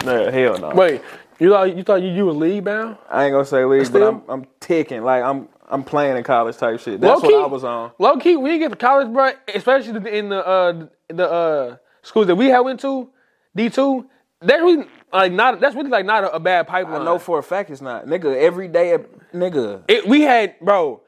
nah, 0.05 0.31
hell 0.31 0.59
no. 0.59 0.71
wait, 0.75 1.03
you 1.39 1.51
thought 1.51 1.77
you 1.77 1.83
thought 1.83 2.01
you, 2.01 2.09
you 2.09 2.25
were 2.25 2.33
lead 2.33 2.65
bound? 2.65 2.97
I 3.11 3.25
ain't 3.25 3.33
gonna 3.33 3.45
say 3.45 3.63
league, 3.67 3.93
but 3.93 4.03
I'm 4.03 4.23
I'm 4.27 4.47
ticking 4.59 5.03
like 5.03 5.23
I'm 5.23 5.49
I'm 5.69 5.83
playing 5.85 6.17
in 6.17 6.23
college 6.25 6.57
type 6.57 6.81
shit. 6.81 7.01
That's 7.01 7.23
what 7.23 7.33
Low-key- 7.33 7.45
I 7.45 7.47
was 7.47 7.65
on. 7.65 7.93
Low 7.99 8.17
key, 8.19 8.37
when 8.37 8.53
you 8.53 8.59
get 8.59 8.71
to 8.71 8.77
college, 8.77 9.13
bro, 9.13 9.33
especially 9.55 10.11
in 10.19 10.29
the 10.29 10.47
uh 10.47 10.87
the 11.09 11.31
uh 11.31 11.77
schools 12.03 12.27
that 12.29 12.37
we 12.37 12.47
had 12.47 12.61
went 12.61 12.81
to, 12.81 13.09
D 13.55 13.69
two, 13.71 14.07
that's 14.41 14.63
really 14.63 14.87
like 15.13 15.33
not 15.33 15.61
that's 15.61 15.75
really 15.75 15.91
like 15.91 16.07
not 16.07 16.25
a, 16.25 16.35
a 16.35 16.41
bad 16.41 16.67
pipeline. 16.69 17.03
I 17.03 17.05
know 17.05 17.19
for 17.19 17.39
a 17.39 17.43
fact 17.43 17.71
it's 17.71 17.81
not, 17.81 18.07
nigga. 18.07 18.37
Every 18.37 18.69
day, 18.69 18.97
nigga. 19.35 19.83
it, 19.89 20.07
we 20.07 20.23
had 20.23 20.55
bro, 20.61 21.03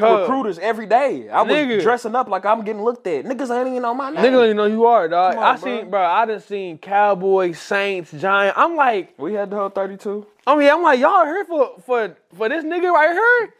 Recruiters 0.00 0.58
every 0.60 0.86
day. 0.86 1.28
I 1.28 1.42
was 1.42 1.52
Nigga. 1.52 1.82
dressing 1.82 2.14
up 2.14 2.28
like 2.28 2.44
I'm 2.46 2.62
getting 2.64 2.82
looked 2.82 3.06
at. 3.08 3.24
Niggas 3.24 3.50
ain't 3.56 3.68
even 3.68 3.82
know 3.82 3.94
my 3.94 4.10
name. 4.10 4.22
Nigga 4.24 4.30
don't 4.32 4.44
even 4.44 4.56
know 4.56 4.66
you 4.66 4.86
are, 4.86 5.08
dog. 5.08 5.34
On, 5.36 5.42
I 5.42 5.56
bro. 5.56 5.64
seen, 5.64 5.90
bro. 5.90 6.00
I 6.04 6.24
done 6.24 6.40
seen 6.40 6.78
Cowboys, 6.78 7.58
Saints, 7.58 8.12
Giant. 8.12 8.56
I'm 8.56 8.76
like, 8.76 9.14
we 9.18 9.34
had 9.34 9.50
the 9.50 9.56
whole 9.56 9.70
32. 9.70 10.24
I 10.46 10.56
mean, 10.56 10.70
I'm 10.70 10.82
like, 10.82 11.00
y'all 11.00 11.24
here 11.24 11.44
for 11.44 11.80
for 11.84 12.16
for 12.36 12.48
this 12.48 12.64
nigga 12.64 12.92
right 12.92 13.12
here? 13.12 13.54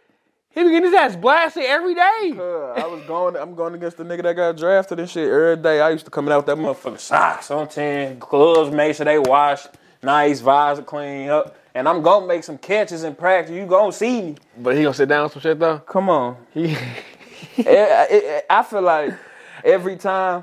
He 0.59 0.65
be 0.65 0.71
getting 0.71 0.87
his 0.91 0.95
ass 0.95 1.15
blasted 1.15 1.63
every 1.67 1.95
day. 1.95 2.35
Uh, 2.37 2.73
I 2.73 2.87
was 2.89 3.01
going. 3.07 3.37
I'm 3.37 3.55
going 3.55 3.75
against 3.75 3.97
the 3.97 4.03
nigga 4.03 4.25
that 4.25 4.35
got 4.35 4.57
drafted 4.57 4.99
and 4.99 5.09
shit 5.09 5.29
every 5.31 5.57
day. 5.57 5.81
I 5.81 5.91
used 5.91 6.05
to 6.07 6.11
come 6.11 6.27
in 6.27 6.33
out 6.33 6.47
with 6.47 6.47
that 6.47 6.57
motherfucker 6.61 6.99
socks 6.99 7.51
on 7.53 7.69
ten, 7.69 8.19
gloves, 8.19 8.75
make 8.75 8.97
sure 8.97 9.05
they 9.05 9.21
washed, 9.21 9.69
nice, 10.03 10.41
visor 10.41 10.83
clean 10.83 11.29
up, 11.29 11.57
and 11.77 11.89
I'm 11.89 12.03
gonna 12.03 12.27
make 12.27 12.43
some 12.43 12.59
catches 12.59 13.05
in 13.05 13.15
practice. 13.15 13.55
You 13.55 13.67
gonna 13.67 13.93
see 13.93 14.21
me? 14.23 14.37
But 14.59 14.75
he 14.77 14.83
gonna 14.83 14.95
sit 14.95 15.09
down 15.09 15.31
some 15.31 15.41
shit 15.43 15.61
though. 15.61 15.79
Come 15.79 16.11
on. 16.11 16.37
He, 16.53 16.77
It- 17.57 17.67
it- 18.11 18.47
I 18.51 18.63
feel 18.65 18.83
like 18.83 19.15
every 19.65 19.97
time 19.97 20.43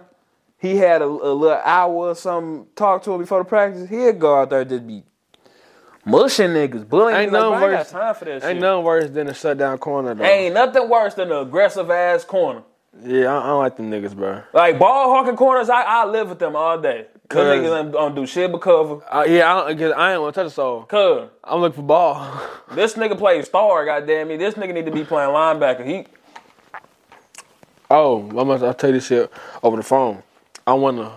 he 0.58 0.78
had 0.78 1.02
a, 1.02 1.06
a 1.06 1.34
little 1.34 1.52
hour 1.64 1.94
or 1.94 2.16
something 2.16 2.68
talk 2.76 3.04
to 3.04 3.12
him 3.14 3.20
before 3.20 3.40
the 3.40 3.46
practice, 3.46 3.90
he'd 3.90 4.18
go 4.20 4.40
out 4.40 4.50
there 4.50 4.62
and 4.62 4.70
just 4.70 4.88
be 4.88 5.04
mushing 6.06 6.50
niggas, 6.52 6.88
bullying. 6.88 7.20
Ain't 7.20 7.32
niggas. 7.32 7.34
Like, 7.34 7.42
nothing 7.42 7.50
bro, 7.50 7.52
I 7.52 7.54
ain't 7.54 7.72
got 7.72 7.78
worse. 7.80 7.92
time 7.92 8.16
for 8.16 8.26
that 8.26 8.42
shit. 8.42 8.52
ain't 8.52 8.60
nothing 8.60 8.84
worse 8.86 9.10
than 9.10 9.28
a 9.28 9.34
shut 9.34 9.58
down 9.58 9.78
corner 9.78 10.14
though. 10.14 10.24
Ain't 10.24 10.54
nothing 10.54 10.90
worse 10.90 11.14
than 11.16 11.32
an 11.32 11.38
aggressive 11.38 11.90
ass 11.92 12.24
corner. 12.24 12.64
Yeah, 13.04 13.34
I, 13.34 13.44
I 13.44 13.48
don't 13.48 13.60
like 13.60 13.76
them 13.78 13.92
niggas, 13.92 14.16
bro. 14.16 14.42
Like 14.54 14.80
ball 14.80 15.10
hawking 15.12 15.36
corners, 15.36 15.70
I, 15.70 15.82
I 15.82 16.06
live 16.06 16.30
with 16.30 16.40
them 16.40 16.56
all 16.56 16.80
day. 16.80 17.08
Cause 17.28 17.40
Cause- 17.40 17.58
niggas 17.58 17.80
ain't 17.84 17.92
don't 17.92 18.16
do 18.16 18.26
shit 18.28 18.52
but 18.52 18.60
cover. 18.60 19.02
Uh, 19.12 19.26
yeah, 19.28 19.52
I 19.54 19.68
don't, 19.68 19.80
cause 19.80 19.94
I 19.98 20.14
ain't 20.14 20.22
want 20.22 20.36
to 20.36 20.42
touch 20.42 20.48
the 20.50 20.54
soul. 20.54 20.84
Cause 20.84 21.30
I'm 21.44 21.60
looking 21.60 21.78
for 21.78 21.82
ball. 21.82 22.42
this 22.72 22.94
nigga 22.94 23.18
plays 23.18 23.48
star, 23.48 23.84
goddamn 23.86 24.28
me. 24.28 24.38
This 24.38 24.54
nigga 24.56 24.74
need 24.74 24.86
to 24.86 24.92
be 24.92 25.04
playing 25.04 25.32
linebacker. 25.32 25.86
He 25.86 26.06
oh, 27.90 28.30
I 28.40 28.44
must. 28.44 28.64
I'll 28.64 28.74
tell 28.74 28.92
you 28.92 28.96
this 28.96 29.08
shit 29.08 29.32
over 29.64 29.76
the 29.78 29.84
phone. 29.84 30.24
I 30.68 30.74
want 30.74 30.98
to 30.98 31.12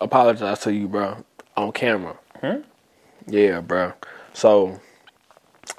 apologize 0.00 0.60
to 0.60 0.72
you, 0.72 0.88
bro, 0.88 1.24
on 1.56 1.72
camera. 1.72 2.16
Yeah, 3.26 3.60
bro. 3.60 3.92
So 4.32 4.80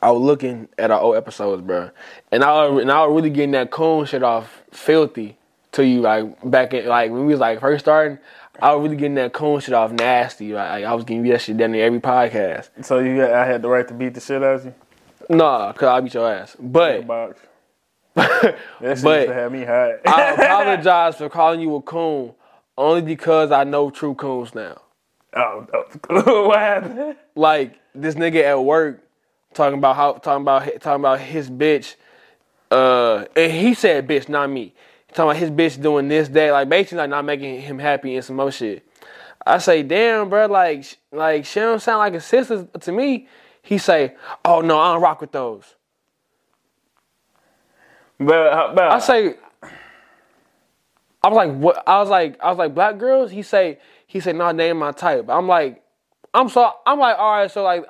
I 0.01 0.11
was 0.11 0.21
looking 0.21 0.69
at 0.77 0.91
our 0.91 0.99
old 0.99 1.15
episodes, 1.15 1.61
bro, 1.61 1.89
and 2.31 2.43
I 2.43 2.67
was- 2.67 2.81
and 2.81 2.91
I 2.91 3.05
was 3.05 3.15
really 3.15 3.29
getting 3.29 3.51
that 3.51 3.71
coon 3.71 4.05
shit 4.05 4.23
off 4.23 4.63
filthy 4.71 5.37
to 5.73 5.85
you, 5.85 6.01
like 6.01 6.25
back 6.49 6.73
in 6.73 6.85
like 6.87 7.11
when 7.11 7.25
we 7.25 7.31
was 7.33 7.39
like 7.39 7.59
first 7.59 7.85
starting. 7.85 8.19
I 8.61 8.73
was 8.75 8.83
really 8.83 8.95
getting 8.97 9.15
that 9.15 9.33
coon 9.33 9.59
shit 9.61 9.73
off 9.73 9.91
nasty. 9.91 10.53
Like, 10.53 10.83
I 10.83 10.93
was 10.93 11.03
giving 11.03 11.25
you 11.25 11.31
that 11.31 11.41
shit 11.41 11.57
down 11.57 11.71
there 11.71 11.85
every 11.87 11.99
podcast. 11.99 12.69
so 12.85 12.99
you 12.99 13.17
got, 13.17 13.31
I 13.31 13.47
had 13.47 13.63
the 13.63 13.67
right 13.67 13.87
to 13.87 13.93
beat 13.95 14.13
the 14.13 14.19
shit 14.21 14.43
out 14.43 14.55
of 14.57 14.65
you. 14.65 14.73
Nah, 15.27 15.73
cause 15.73 15.87
I 15.87 15.99
beat 16.01 16.13
your 16.13 16.31
ass. 16.31 16.55
But. 16.59 17.07
That 18.15 18.55
shit 18.81 19.03
But- 19.03 19.25
to 19.25 19.33
have 19.33 19.51
me 19.51 19.63
hot. 19.65 19.93
I 20.05 20.33
apologize 20.37 21.15
for 21.15 21.29
calling 21.29 21.61
you 21.61 21.75
a 21.75 21.81
coon 21.81 22.33
only 22.77 23.01
because 23.01 23.51
I 23.51 23.63
know 23.63 23.89
true 23.89 24.13
coons 24.13 24.53
now. 24.53 24.79
Oh, 25.36 25.67
oh, 26.09 26.47
what 26.47 26.59
happened? 26.59 27.15
Like 27.36 27.79
this 27.95 28.15
nigga 28.15 28.43
at 28.43 28.63
work 28.63 29.03
talking 29.53 29.77
about 29.77 29.95
how 29.95 30.13
talking 30.13 30.41
about 30.41 30.65
talking 30.81 31.01
about 31.01 31.19
his 31.19 31.49
bitch. 31.49 31.95
Uh, 32.71 33.25
and 33.36 33.51
he 33.51 33.73
said 33.73 34.07
bitch, 34.07 34.29
not 34.29 34.49
me. 34.49 34.73
Talking 35.09 35.31
about 35.31 35.38
his 35.38 35.51
bitch 35.51 35.81
doing 35.81 36.07
this, 36.07 36.27
that, 36.29 36.51
like 36.51 36.69
basically 36.69 36.99
like 36.99 37.09
not 37.09 37.25
making 37.25 37.61
him 37.61 37.77
happy 37.77 38.15
and 38.15 38.25
some 38.25 38.39
other 38.39 38.51
shit. 38.51 38.86
I 39.45 39.57
say, 39.57 39.84
damn, 39.84 40.29
bro, 40.29 40.45
like, 40.47 40.97
like 41.11 41.45
she 41.45 41.59
don't 41.59 41.81
sound 41.81 41.99
like 41.99 42.13
a 42.13 42.21
sister 42.21 42.67
to 42.79 42.91
me. 42.91 43.27
He 43.61 43.77
say, 43.77 44.15
oh 44.43 44.61
no, 44.61 44.79
I 44.79 44.93
don't 44.93 45.01
rock 45.01 45.21
with 45.21 45.31
those. 45.31 45.75
But, 48.19 48.75
but 48.75 48.91
I 48.91 48.99
say, 48.99 49.36
I 51.23 51.29
was 51.29 51.36
like, 51.36 51.53
what? 51.53 51.84
I 51.88 51.99
was 51.99 52.09
like, 52.09 52.41
I 52.41 52.49
was 52.49 52.57
like, 52.57 52.73
black 52.73 52.97
girls. 52.97 53.31
He 53.31 53.43
say, 53.43 53.79
he 54.14 54.20
said, 54.20 54.36
no, 54.36 54.53
they 54.53 54.70
ain't 54.70 54.78
my 54.78 54.91
type. 54.91 55.26
I'm 55.28 55.47
like, 55.47 55.82
I'm 56.36 56.47
so, 56.47 56.72
I'm 56.86 56.99
like, 56.99 57.18
all 57.18 57.32
right, 57.32 57.49
so 57.49 57.64
like, 57.64 57.84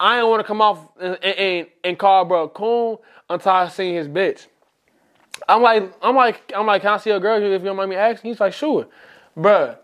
I 0.00 0.18
ain't 0.18 0.26
want 0.26 0.40
to 0.40 0.44
come 0.44 0.62
off 0.62 0.88
and, 0.98 1.22
and 1.22 1.66
and 1.84 1.98
call 1.98 2.24
bro 2.24 2.48
coon 2.48 2.96
until 3.28 3.52
I 3.52 3.68
seen 3.68 3.94
his 3.94 4.08
bitch. 4.08 4.46
I'm 5.46 5.60
like, 5.60 5.92
I'm 6.00 6.16
like, 6.16 6.50
I'm 6.56 6.64
like, 6.64 6.80
can 6.80 6.92
I 6.92 6.96
see 6.96 7.10
a 7.10 7.20
girl 7.20 7.36
if 7.36 7.42
you 7.42 7.58
don't 7.58 7.76
mind 7.76 7.90
me 7.90 7.96
asking? 7.96 8.30
He's 8.30 8.40
like, 8.40 8.54
sure, 8.54 8.86
bruh. 9.36 9.76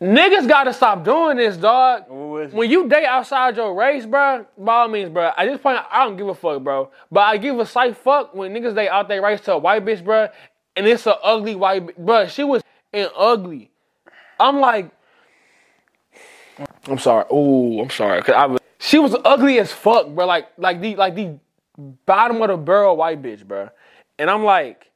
Niggas 0.00 0.48
gotta 0.48 0.72
stop 0.72 1.04
doing 1.04 1.36
this, 1.36 1.58
dog. 1.58 2.04
When 2.08 2.70
you 2.70 2.88
date 2.88 3.04
outside 3.04 3.56
your 3.56 3.74
race, 3.74 4.06
bro, 4.06 4.46
by 4.56 4.76
all 4.76 4.88
means, 4.88 5.10
bro. 5.10 5.30
At 5.36 5.44
this 5.44 5.60
point, 5.60 5.78
I 5.90 6.04
don't 6.06 6.16
give 6.16 6.28
a 6.28 6.34
fuck, 6.34 6.64
bro. 6.64 6.90
But 7.12 7.20
I 7.20 7.36
give 7.36 7.58
a 7.58 7.66
slight 7.66 7.98
fuck 7.98 8.34
when 8.34 8.54
niggas 8.54 8.74
date 8.74 8.88
out 8.88 9.08
their 9.08 9.20
race 9.20 9.42
to 9.42 9.52
a 9.52 9.58
white 9.58 9.84
bitch, 9.84 10.02
bro. 10.02 10.30
and 10.74 10.86
it's 10.86 11.06
a 11.06 11.18
ugly 11.20 11.54
white, 11.54 12.02
bruh. 12.02 12.30
She 12.30 12.44
was 12.44 12.62
an 12.94 13.08
ugly. 13.14 13.70
I'm 14.38 14.60
like, 14.60 14.90
I'm 16.86 16.98
sorry. 16.98 17.24
Oh, 17.30 17.80
I'm 17.80 17.90
sorry. 17.90 18.22
Cause 18.22 18.34
I 18.34 18.46
was, 18.46 18.60
she 18.78 18.98
was 18.98 19.16
ugly 19.24 19.58
as 19.58 19.72
fuck, 19.72 20.08
bro. 20.08 20.26
Like, 20.26 20.48
like 20.56 20.80
the, 20.80 20.96
like 20.96 21.14
the 21.14 21.38
bottom 22.06 22.40
of 22.42 22.48
the 22.48 22.56
barrel 22.56 22.96
white 22.96 23.22
bitch, 23.22 23.46
bro. 23.46 23.70
And 24.18 24.30
I'm 24.30 24.44
like, 24.44 24.90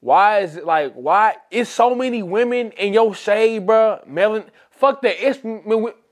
why 0.00 0.40
is 0.40 0.56
it 0.56 0.64
like, 0.64 0.94
why? 0.94 1.36
is 1.50 1.68
so 1.68 1.94
many 1.94 2.22
women 2.22 2.72
in 2.72 2.92
your 2.92 3.14
shade, 3.14 3.66
bro. 3.66 4.02
Melon, 4.06 4.44
fuck 4.70 5.02
that. 5.02 5.16
It's 5.24 5.40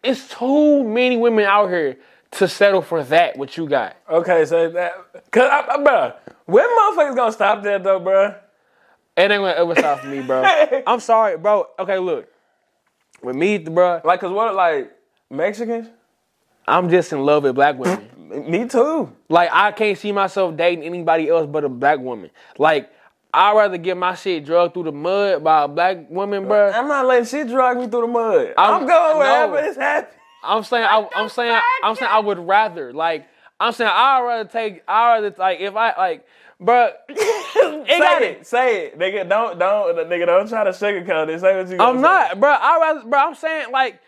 it's 0.02 0.28
too 0.28 0.84
many 0.84 1.16
women 1.16 1.44
out 1.44 1.68
here 1.68 1.98
to 2.32 2.48
settle 2.48 2.82
for 2.82 3.02
that. 3.04 3.36
What 3.36 3.56
you 3.56 3.66
got? 3.68 3.96
Okay, 4.08 4.44
so 4.44 4.70
that, 4.70 5.30
cause 5.30 5.48
I, 5.50 5.74
I, 5.74 5.82
bro, 5.82 6.12
when 6.46 6.64
motherfuckers 6.64 7.16
gonna 7.16 7.32
stop 7.32 7.62
that 7.62 7.82
though, 7.82 7.98
bro? 7.98 8.34
It 9.16 9.22
ain't 9.22 9.30
gonna 9.30 9.52
ever 9.52 9.74
stop 9.74 10.00
for 10.00 10.06
me, 10.06 10.20
bro. 10.22 10.44
I'm 10.86 11.00
sorry, 11.00 11.36
bro. 11.38 11.66
Okay, 11.78 11.98
look. 11.98 12.28
With 13.22 13.36
me, 13.36 13.58
bro, 13.58 14.00
Like, 14.04 14.20
cause 14.20 14.32
what, 14.32 14.54
like 14.54 14.92
Mexicans? 15.30 15.88
I'm 16.66 16.90
just 16.90 17.12
in 17.12 17.24
love 17.24 17.44
with 17.44 17.54
black 17.54 17.78
women. 17.78 18.08
Me 18.50 18.68
too. 18.68 19.10
Like 19.28 19.48
I 19.52 19.72
can't 19.72 19.96
see 19.96 20.12
myself 20.12 20.56
dating 20.56 20.84
anybody 20.84 21.28
else 21.28 21.46
but 21.50 21.64
a 21.64 21.68
black 21.68 21.98
woman. 21.98 22.30
Like 22.58 22.90
I'd 23.32 23.56
rather 23.56 23.78
get 23.78 23.96
my 23.96 24.14
shit 24.14 24.44
drugged 24.44 24.74
through 24.74 24.84
the 24.84 24.92
mud 24.92 25.42
by 25.42 25.64
a 25.64 25.68
black 25.68 26.10
woman, 26.10 26.44
bruh. 26.44 26.74
I'm 26.74 26.88
not 26.88 27.06
letting 27.06 27.24
shit 27.24 27.48
drag 27.48 27.78
me 27.78 27.88
through 27.88 28.02
the 28.02 28.06
mud. 28.06 28.54
I'm- 28.56 28.82
I'm, 28.82 28.86
going 28.86 29.18
wherever 29.18 29.54
no. 29.54 29.68
it's 29.68 29.76
happening. 29.76 30.20
I'm 30.44 30.62
saying 30.62 30.84
I, 30.84 31.08
I'm 31.16 31.28
saying 31.28 31.60
I'm 31.82 31.96
saying 31.96 32.10
I 32.10 32.18
would 32.20 32.38
rather 32.38 32.92
like 32.92 33.26
I'm 33.58 33.72
saying 33.72 33.90
I'd 33.92 34.22
rather 34.22 34.48
take 34.48 34.82
I'd 34.86 35.14
rather 35.14 35.34
like 35.38 35.60
if 35.60 35.74
I 35.74 35.96
like 35.96 36.26
bruh 36.60 36.92
it 37.08 37.88
say 37.88 37.98
got 37.98 38.22
it, 38.22 38.46
say 38.46 38.86
it, 38.86 38.98
nigga. 38.98 39.28
Don't, 39.28 39.58
don't, 39.58 39.96
nigga. 40.08 40.26
Don't 40.26 40.48
try 40.48 40.64
to 40.64 40.70
sugarcoat 40.70 41.28
it. 41.28 41.40
Say 41.40 41.56
what 41.56 41.70
you. 41.70 41.78
I'm 41.78 42.00
not, 42.00 42.32
say. 42.32 42.38
bruh. 42.38 42.58
I 42.60 42.78
rather, 42.80 43.00
bruh. 43.08 43.26
I'm 43.28 43.34
saying 43.34 43.72
like 43.72 44.00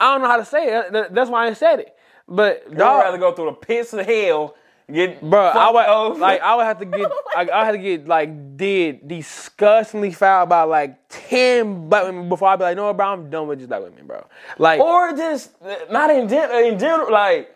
I 0.00 0.12
don't 0.12 0.22
know 0.22 0.28
how 0.28 0.36
to 0.36 0.44
say 0.44 0.78
it. 0.78 1.14
That's 1.14 1.30
why 1.30 1.46
I 1.46 1.52
said 1.52 1.80
it. 1.80 1.94
But 2.26 2.64
I'd 2.70 2.78
rather 2.78 3.18
go 3.18 3.32
through 3.32 3.46
the 3.46 3.52
pits 3.52 3.92
of 3.94 4.06
hell. 4.06 4.54
Get, 4.90 5.20
Bro, 5.20 5.38
I 5.38 5.70
would 5.70 5.86
over. 5.86 6.18
like 6.18 6.40
I 6.40 6.54
would 6.54 6.64
have 6.64 6.78
to 6.78 6.84
get 6.86 7.10
I, 7.36 7.46
I 7.52 7.64
had 7.66 7.72
to 7.72 7.78
get 7.78 8.08
like 8.08 8.56
did 8.56 9.06
disgustingly 9.06 10.12
foul 10.12 10.46
by 10.46 10.62
like 10.62 10.96
ten 11.10 11.90
black 11.90 12.04
women 12.04 12.30
before 12.30 12.48
I'd 12.48 12.56
be 12.56 12.62
like, 12.62 12.76
no, 12.76 12.94
bro, 12.94 13.06
I'm 13.06 13.28
done 13.28 13.48
with 13.48 13.58
just 13.58 13.68
black 13.68 13.82
women, 13.82 14.06
bro. 14.06 14.26
Like, 14.56 14.80
or 14.80 15.12
just 15.12 15.50
not 15.90 16.08
in. 16.08 16.32
In 16.32 16.78
general, 16.78 17.12
like 17.12 17.54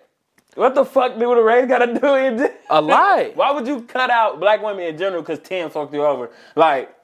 what 0.55 0.75
the 0.75 0.85
fuck 0.85 1.15
do 1.19 1.35
the 1.35 1.43
race 1.43 1.67
got 1.67 1.79
to 1.79 1.87
do 1.87 2.15
in 2.15 2.39
general? 2.39 2.57
a 2.71 2.81
lie. 2.81 3.33
Why 3.35 3.53
would 3.53 3.67
you 3.67 3.83
cut 3.83 4.11
out 4.11 4.41
black 4.41 4.63
women 4.63 4.85
in 4.85 4.99
general 4.99 5.23
because 5.23 5.39
ten 5.41 5.71
fucked 5.71 5.95
you 5.95 6.05
over? 6.05 6.31
Like, 6.57 6.95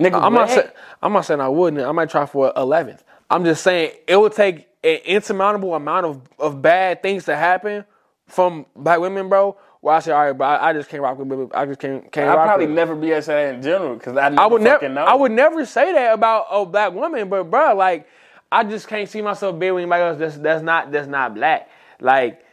nigga, 0.00 0.22
I'm 0.22 0.32
not 0.32 0.50
saying 0.50 0.68
I'm 1.02 1.12
not 1.12 1.22
saying 1.26 1.40
I 1.40 1.48
wouldn't. 1.48 1.84
I 1.84 1.92
might 1.92 2.10
try 2.10 2.26
for 2.26 2.52
eleventh. 2.56 3.04
I'm 3.30 3.44
just 3.44 3.62
saying 3.62 3.92
it 4.06 4.16
would 4.16 4.32
take 4.32 4.68
an 4.84 5.00
insurmountable 5.04 5.74
amount 5.74 6.06
of, 6.06 6.22
of 6.38 6.62
bad 6.62 7.02
things 7.02 7.24
to 7.24 7.36
happen 7.36 7.84
from 8.26 8.66
black 8.76 9.00
women, 9.00 9.28
bro. 9.28 9.56
Where 9.80 9.94
I 9.94 10.00
say, 10.00 10.12
all 10.12 10.24
right, 10.24 10.32
bro, 10.32 10.46
I, 10.46 10.70
I 10.70 10.72
just 10.72 10.88
can't 10.88 11.02
rock 11.02 11.18
with. 11.18 11.50
I 11.54 11.66
just 11.66 11.80
can't 11.80 12.10
can't 12.10 12.30
I'd 12.30 12.34
rock 12.34 12.46
probably 12.46 12.66
with. 12.66 12.74
never 12.74 12.94
be 12.94 13.08
able 13.10 13.18
to 13.18 13.22
say 13.22 13.46
that 13.46 13.54
in 13.56 13.62
general 13.62 13.94
because 13.94 14.16
I, 14.16 14.28
I 14.28 14.46
would 14.46 14.62
never. 14.62 14.88
know. 14.88 15.04
I 15.04 15.14
would 15.14 15.32
never 15.32 15.66
say 15.66 15.92
that 15.92 16.14
about 16.14 16.46
a 16.50 16.64
black 16.64 16.92
woman, 16.94 17.28
but 17.28 17.50
bro, 17.50 17.74
like, 17.74 18.08
I 18.50 18.64
just 18.64 18.88
can't 18.88 19.08
see 19.08 19.20
myself 19.20 19.58
being 19.58 19.74
with 19.74 19.82
anybody 19.82 20.02
else 20.02 20.18
that's 20.18 20.36
that's 20.38 20.62
not 20.62 20.90
that's 20.90 21.08
not 21.08 21.34
black. 21.34 21.68
Like, 22.00 22.44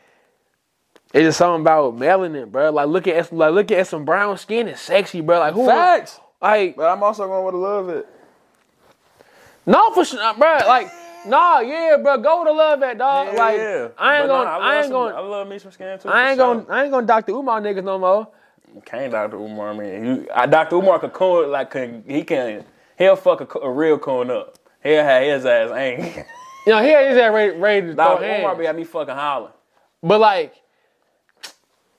it's 1.13 1.23
just 1.23 1.37
something 1.37 1.61
about 1.61 1.97
melanin, 1.97 2.51
bro. 2.51 2.71
Like, 2.71 2.87
look 2.87 3.07
at 3.07 3.31
like 3.33 3.51
look 3.53 3.71
at 3.71 3.87
some 3.87 4.05
brown 4.05 4.37
skin 4.37 4.67
and 4.67 4.77
sexy, 4.77 5.21
bro. 5.21 5.39
Like, 5.39 5.53
who? 5.53 5.65
Facts. 5.65 6.19
Like, 6.41 6.75
But 6.75 6.89
I'm 6.89 7.03
also 7.03 7.27
going 7.27 7.45
with 7.45 7.55
a 7.55 7.57
love 7.57 7.89
it. 7.89 8.07
no, 9.65 9.91
for 9.91 10.03
sure, 10.05 10.33
bro. 10.35 10.57
Like, 10.67 10.89
nah, 11.27 11.59
yeah, 11.59 11.97
bro. 12.01 12.17
Go 12.17 12.43
to 12.45 12.51
love 12.51 12.79
that 12.79 12.97
dog. 12.97 13.35
like, 13.35 13.59
I 13.59 13.77
ain't 13.81 13.95
But 13.97 14.27
gonna, 14.27 14.43
nah, 14.45 14.49
I, 14.49 14.57
love 14.57 14.73
ain't 14.75 14.83
some- 14.85 14.91
gonna, 14.93 15.15
I 15.15 15.19
love 15.19 15.47
me 15.47 15.59
some 15.59 15.71
skin 15.71 15.99
too. 15.99 16.09
I 16.09 16.29
ain't 16.29 16.37
gonna, 16.37 16.63
sure. 16.63 16.73
I 16.73 16.83
ain't 16.83 16.91
gonna 16.91 17.05
Dr. 17.07 17.33
Umar 17.33 17.61
niggas 17.61 17.83
no 17.83 17.99
more. 17.99 18.27
Can't 18.85 19.11
Dr. 19.11 19.35
Umar. 19.37 19.71
I 19.73 19.83
you, 19.83 20.27
I, 20.33 20.45
Dr. 20.45 20.77
Umar 20.77 20.97
could 20.99 21.11
coon 21.13 21.51
like 21.51 21.71
can, 21.71 22.03
he 22.07 22.23
can. 22.23 22.63
He'll 22.97 23.17
fuck 23.17 23.41
a, 23.55 23.59
a 23.59 23.69
real 23.71 23.97
coon 23.99 24.31
up. 24.31 24.57
He'll 24.81 25.03
have 25.03 25.23
his 25.23 25.45
ass 25.45 25.71
angry. 25.71 26.23
You 26.65 26.73
know, 26.73 26.81
he 26.83 26.89
is 26.89 27.15
that 27.15 27.27
ready, 27.33 27.57
ready 27.57 27.87
to 27.87 27.93
throw 27.95 28.05
Dr. 28.19 28.23
hands. 28.25 28.59
Be 28.59 28.67
at 28.67 28.75
me 28.75 28.83
fucking 28.83 29.15
hollering. 29.15 29.53
But 30.03 30.19
like, 30.19 30.53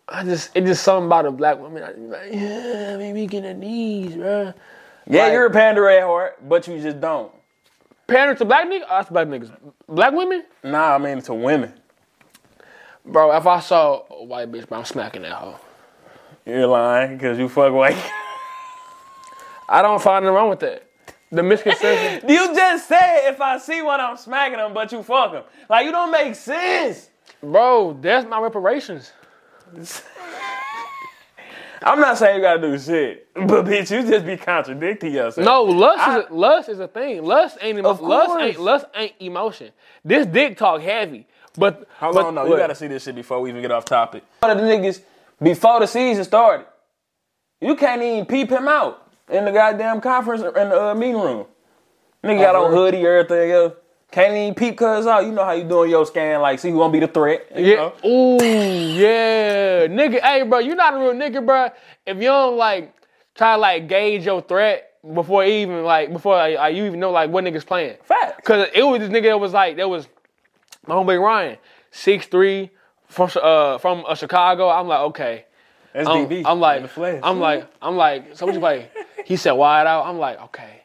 I 0.08 0.24
just 0.24 0.50
it 0.54 0.64
just 0.66 0.82
something 0.84 1.06
about 1.06 1.26
a 1.26 1.30
black 1.32 1.58
woman. 1.58 1.82
I 1.82 1.88
just 1.88 1.98
be 1.98 2.06
like, 2.06 2.32
yeah, 2.32 2.96
maybe 2.96 3.26
get 3.26 3.44
her 3.44 3.54
knees, 3.54 4.14
bro. 4.14 4.52
Yeah, 5.08 5.24
Like- 5.24 5.32
you're 5.32 5.46
a 5.46 5.50
pander 5.50 5.88
at 5.88 6.02
heart, 6.04 6.48
but 6.48 6.66
you 6.68 6.80
just 6.80 7.00
don't. 7.00 7.32
Parents 8.06 8.38
to 8.40 8.44
black 8.44 8.66
niggas, 8.68 8.84
oh, 8.90 8.94
us 8.96 9.08
black 9.08 9.26
niggas, 9.28 9.50
black 9.88 10.12
women, 10.12 10.44
Nah, 10.62 10.94
I 10.94 10.98
mean 10.98 11.22
to 11.22 11.34
women. 11.34 11.72
bro. 13.06 13.34
If 13.36 13.46
I 13.46 13.60
saw 13.60 14.02
a 14.10 14.24
white 14.24 14.50
bitch, 14.52 14.68
bro, 14.68 14.78
I'm 14.78 14.84
smacking 14.84 15.22
that 15.22 15.32
hoe. 15.32 15.58
You're 16.44 16.66
lying 16.66 17.16
because 17.16 17.38
you 17.38 17.48
fuck 17.48 17.72
white. 17.72 17.96
I 19.68 19.80
don't 19.82 20.02
find 20.02 20.24
nothing 20.24 20.34
wrong 20.36 20.50
with 20.50 20.60
that. 20.60 20.84
The 21.32 21.42
misconception. 21.42 22.28
you 22.28 22.54
just 22.54 22.86
said 22.88 23.30
if 23.30 23.40
I 23.40 23.56
see 23.58 23.80
one, 23.80 24.00
I'm 24.00 24.18
smacking 24.18 24.58
them, 24.58 24.74
but 24.74 24.92
you 24.92 25.02
fuck 25.02 25.32
them. 25.32 25.44
Like 25.68 25.86
you 25.86 25.90
don't 25.90 26.10
make 26.12 26.34
sense. 26.34 27.08
bro, 27.42 27.96
that's 28.00 28.28
my 28.28 28.38
reparations. 28.38 29.12
I'm 31.84 31.98
not 31.98 32.16
saying 32.18 32.36
you 32.36 32.42
gotta 32.42 32.60
do 32.60 32.78
shit, 32.78 33.28
but 33.34 33.64
bitch, 33.64 33.90
you 33.90 34.08
just 34.08 34.24
be 34.24 34.36
contradicting 34.36 35.12
yourself. 35.14 35.44
No, 35.44 35.62
lust 35.64 35.98
I- 36.00 36.18
is 36.20 36.26
a, 36.30 36.32
lust 36.34 36.68
is 36.68 36.78
a 36.80 36.86
thing. 36.86 37.24
Lust 37.24 37.58
ain't 37.60 37.78
emo- 37.78 37.88
Of 37.90 38.00
lust 38.00 38.38
ain't 38.38 38.60
lust 38.60 38.86
ain't 38.94 39.14
emotion. 39.18 39.72
This 40.04 40.26
dick 40.26 40.56
talk 40.58 40.80
heavy, 40.80 41.26
but 41.56 41.88
Hold 41.98 42.14
but, 42.14 42.26
on, 42.26 42.34
no, 42.36 42.42
what? 42.44 42.50
you 42.50 42.56
gotta 42.58 42.74
see 42.76 42.86
this 42.86 43.02
shit 43.04 43.14
before 43.16 43.40
we 43.40 43.48
even 43.50 43.62
get 43.62 43.72
off 43.72 43.84
topic. 43.84 44.22
One 44.40 44.52
of 44.52 44.58
the 44.58 44.64
niggas 44.64 45.00
before 45.42 45.80
the 45.80 45.86
season 45.88 46.22
started, 46.24 46.66
you 47.60 47.74
can't 47.74 48.00
even 48.02 48.26
peep 48.26 48.50
him 48.50 48.68
out 48.68 49.01
in 49.32 49.44
the 49.44 49.52
goddamn 49.52 50.00
conference 50.00 50.42
in 50.42 50.52
the 50.68 50.82
uh, 50.90 50.94
meeting 50.94 51.20
room. 51.20 51.46
Nigga 52.24 52.40
got 52.40 52.54
on 52.56 52.72
hoodie, 52.72 53.06
everything 53.06 53.50
else. 53.50 53.74
Can't 54.12 54.34
even 54.34 54.54
peep 54.54 54.76
cuz 54.76 55.06
out. 55.06 55.24
You 55.24 55.32
know 55.32 55.44
how 55.44 55.52
you 55.52 55.64
doing 55.64 55.90
your 55.90 56.04
scan, 56.06 56.40
like 56.42 56.58
see 56.58 56.70
who 56.70 56.78
gonna 56.78 56.92
be 56.92 57.00
the 57.00 57.08
threat. 57.08 57.46
You 57.56 57.66
Yeah. 57.66 57.76
know? 57.76 57.92
Ooh, 58.04 58.94
yeah. 58.94 59.86
Nigga, 59.88 60.20
hey, 60.20 60.42
bro, 60.42 60.58
you 60.58 60.74
not 60.74 60.94
a 60.94 60.98
real 60.98 61.12
nigga, 61.14 61.44
bro. 61.44 61.70
If 62.06 62.18
you 62.18 62.24
don't 62.24 62.56
like 62.58 62.94
try 63.34 63.54
to 63.54 63.60
like 63.60 63.88
gauge 63.88 64.26
your 64.26 64.42
threat 64.42 64.90
before 65.14 65.44
even 65.44 65.82
like 65.84 66.12
before 66.12 66.36
like, 66.36 66.76
you 66.76 66.84
even 66.84 67.00
know 67.00 67.10
like 67.10 67.30
what 67.30 67.44
niggas 67.44 67.66
playing. 67.66 67.96
Facts. 68.04 68.46
Cause 68.46 68.68
it 68.74 68.82
was 68.82 69.00
this 69.00 69.08
nigga 69.08 69.30
that 69.30 69.40
was 69.40 69.52
like 69.54 69.76
that 69.76 69.88
was 69.88 70.06
my 70.86 70.94
homeboy 70.94 71.20
Ryan, 71.20 71.56
six 71.90 72.26
three 72.26 72.70
from 73.08 73.30
uh 73.42 73.78
from 73.78 74.04
uh, 74.06 74.14
Chicago. 74.14 74.68
I'm 74.68 74.88
like 74.88 75.00
okay. 75.00 75.44
That's 75.94 76.08
I'm, 76.08 76.28
DB. 76.28 76.42
I'm 76.44 76.52
in 76.56 76.60
like 76.60 76.82
the 76.82 76.88
flesh. 76.88 77.20
I'm 77.22 77.40
like 77.40 77.66
I'm 77.80 77.96
like 77.96 78.36
so 78.36 78.46
what 78.46 78.54
you 78.54 78.60
play? 78.60 78.90
He 79.24 79.36
said 79.36 79.52
wide 79.52 79.86
out. 79.86 80.06
I'm 80.06 80.18
like 80.18 80.40
okay. 80.42 80.82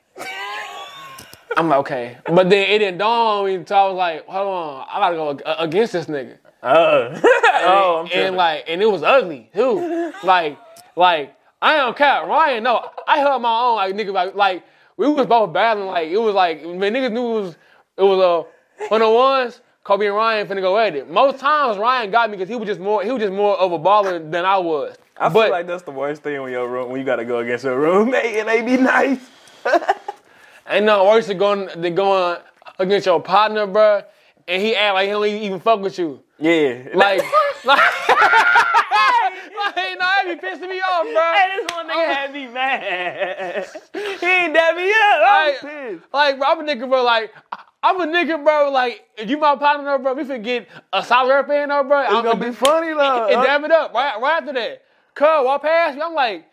I'm 1.56 1.70
like 1.70 1.80
okay, 1.80 2.18
but 2.28 2.50
then 2.50 2.70
it 2.70 2.80
didn't 2.80 3.00
dawn 3.00 3.40
on 3.40 3.46
me 3.46 3.56
until 3.56 3.78
I 3.78 3.88
was 3.88 3.96
like, 3.98 4.26
hold 4.28 4.48
on, 4.48 4.88
I 4.92 5.00
gotta 5.00 5.16
go 5.16 5.56
against 5.58 5.94
this 5.94 6.06
nigga 6.06 6.38
Uh, 6.62 7.20
oh, 7.24 8.06
I'm 8.06 8.12
and 8.14 8.36
like, 8.36 8.66
and 8.68 8.82
it 8.82 8.86
was 8.86 9.02
ugly 9.02 9.50
too. 9.56 10.14
like, 10.24 10.60
like 10.96 11.36
I 11.62 11.78
don't 11.78 11.98
care. 11.98 12.26
Ryan, 12.28 12.64
no, 12.64 12.88
I 13.08 13.18
held 13.20 13.42
my 13.42 13.60
own. 13.60 13.76
Like 13.78 13.96
nigga, 13.96 14.14
like, 14.14 14.36
like 14.36 14.64
we 14.98 15.08
was 15.08 15.26
both 15.26 15.52
battling. 15.52 15.88
Like 15.88 16.10
it 16.10 16.18
was 16.18 16.36
like 16.36 16.62
when 16.64 16.80
niggas 16.80 17.12
knew 17.12 17.38
it 17.38 17.42
was 17.42 17.58
it 17.98 18.04
was 18.04 18.20
a 18.20 18.84
uh, 18.86 18.88
one 18.90 19.02
on 19.02 19.14
ones. 19.14 19.62
Kobe 19.84 20.06
and 20.06 20.16
Ryan 20.16 20.46
finna 20.48 20.62
go 20.62 20.78
at 20.78 20.96
it. 20.96 21.10
Most 21.10 21.40
times 21.40 21.78
Ryan 21.78 22.12
got 22.12 22.30
me 22.30 22.36
because 22.36 22.50
he 22.50 22.56
was 22.56 22.68
just 22.68 22.80
more 22.80 23.04
he 23.04 23.10
was 23.10 23.22
just 23.22 23.34
more 23.34 23.58
of 23.58 23.72
a 23.72 23.80
baller 23.80 24.20
than 24.32 24.46
I 24.46 24.58
was. 24.58 24.96
I 25.20 25.30
but 25.30 25.44
feel 25.46 25.52
like 25.52 25.68
that's 25.68 25.84
the 25.84 25.92
worst 25.92 26.24
thing 26.24 26.42
when 26.42 26.52
your 26.52 26.68
room 26.68 26.90
when 26.90 27.00
you 27.00 27.06
gotta 27.06 27.26
go 27.26 27.40
against 27.40 27.64
your 27.64 27.80
roommate 27.80 28.38
and 28.38 28.48
they 28.48 28.62
be 28.62 28.78
nice. 28.78 29.20
ain't 30.70 30.86
nothing 30.86 31.08
worse 31.08 31.28
than 31.28 31.38
going 31.38 31.70
than 31.82 31.96
going 31.96 32.38
against 32.80 33.06
your 33.06 33.22
partner, 33.22 33.66
bro, 33.66 34.02
and 34.48 34.62
he 34.62 34.76
act 34.76 34.94
like 34.94 35.06
he 35.08 35.12
don't 35.12 35.26
even 35.26 35.60
fuck 35.60 35.80
with 35.82 35.98
you. 35.98 36.22
Yeah, 36.40 36.84
Like, 36.94 37.24
like, 37.66 37.80
like, 38.10 39.98
no, 39.98 40.06
that 40.06 40.24
be 40.28 40.36
pissing 40.48 40.70
me 40.70 40.80
off, 40.82 41.04
bro. 41.04 41.34
Hey, 41.34 41.58
this 41.58 41.76
one 41.76 41.88
nigga 41.90 42.14
had 42.16 42.32
me 42.34 42.48
mad. 42.48 43.66
he 43.94 44.26
ain't 44.28 44.54
dab 44.54 44.76
me 44.76 44.90
up. 44.92 45.22
I'm 45.26 45.48
Like, 45.48 45.60
pissed. 45.62 46.04
like, 46.14 46.38
bro, 46.38 46.48
I'm 46.48 46.60
a 46.60 46.64
nigga, 46.64 46.88
bro. 46.88 47.04
Like, 47.04 47.34
I'm 47.82 48.00
a 48.02 48.06
nigga, 48.06 48.44
bro. 48.44 48.70
Like, 48.72 49.08
if 49.18 49.30
you 49.30 49.38
my 49.40 49.56
partner, 49.56 49.98
bro, 49.98 50.14
we 50.14 50.26
forget 50.26 50.68
a 50.94 51.04
solid 51.04 51.34
rap 51.34 51.50
in, 51.50 51.70
bro. 51.88 52.02
It's 52.02 52.12
gonna 52.12 52.36
be 52.36 52.52
funny 52.52 52.94
though. 52.94 53.26
and 53.28 53.42
dab 53.44 53.64
it 53.64 53.72
up 53.72 53.94
right, 53.96 54.22
right 54.22 54.38
after 54.42 54.54
that. 54.54 54.84
Cuz 55.18 55.46
walk 55.46 55.64
past 55.64 55.96
me. 55.96 56.02
I'm 56.04 56.14
like, 56.14 56.46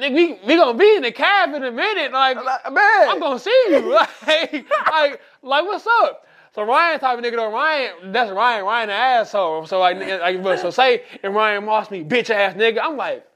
nigga, 0.00 0.14
we, 0.14 0.38
we 0.46 0.56
gonna 0.56 0.78
be 0.78 0.96
in 0.96 1.02
the 1.02 1.12
cab 1.12 1.54
in 1.54 1.64
a 1.64 1.72
minute. 1.72 2.12
Like, 2.12 2.36
Man, 2.36 3.08
I'm 3.08 3.20
gonna 3.20 3.38
see 3.38 3.64
you. 3.68 3.98
Like, 4.26 4.66
like, 4.90 5.20
like, 5.42 5.64
what's 5.64 5.86
up? 6.02 6.26
So 6.54 6.62
Ryan 6.62 7.00
type 7.00 7.18
of 7.18 7.24
nigga 7.24 7.36
though, 7.36 7.52
Ryan, 7.52 8.12
that's 8.12 8.30
Ryan, 8.30 8.64
Ryan 8.64 8.88
the 8.88 8.94
asshole. 8.94 9.66
So 9.66 9.80
like, 9.80 9.98
like 9.98 10.42
but 10.42 10.60
so 10.60 10.70
say 10.70 11.02
and 11.22 11.34
Ryan 11.34 11.64
Moss 11.64 11.90
me, 11.90 12.04
bitch 12.04 12.30
ass 12.30 12.54
nigga. 12.54 12.78
I'm 12.80 12.96
like, 12.96 13.26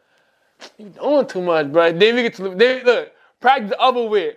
you 0.79 0.91
doing 0.91 1.27
too 1.27 1.43
much, 1.43 1.73
bro. 1.73 1.93
Then 1.93 2.15
we 2.15 2.23
get 2.23 2.35
to 2.35 2.55
then 2.55 2.85
look, 2.85 3.13
practice 3.41 3.71
the 3.71 3.81
other 3.81 4.07
with. 4.07 4.37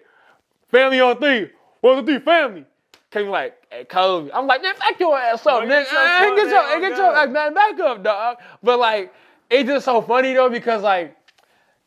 Family 0.69 0.99
on 0.99 1.17
three. 1.17 1.49
One, 1.81 1.97
two, 1.97 2.05
three, 2.05 2.19
family. 2.19 2.65
Came 3.11 3.27
like, 3.27 3.55
hey, 3.69 3.83
Kobe. 3.83 4.31
I'm 4.33 4.47
like, 4.47 4.63
man, 4.63 4.73
back 4.79 4.99
your 4.99 5.17
ass 5.17 5.45
up, 5.45 5.63
nigga. 5.63 5.83
get 5.83 5.91
your 5.91 6.35
get 6.35 6.49
your, 6.49 6.79
get 6.79 6.97
your, 6.97 7.11
like, 7.11 7.29
man, 7.29 7.53
back 7.53 7.79
up, 7.81 8.03
dog. 8.03 8.37
But 8.63 8.79
like, 8.79 9.13
it's 9.51 9.67
just 9.67 9.85
so 9.85 10.01
funny 10.01 10.33
though 10.33 10.49
because 10.49 10.81
like, 10.81 11.15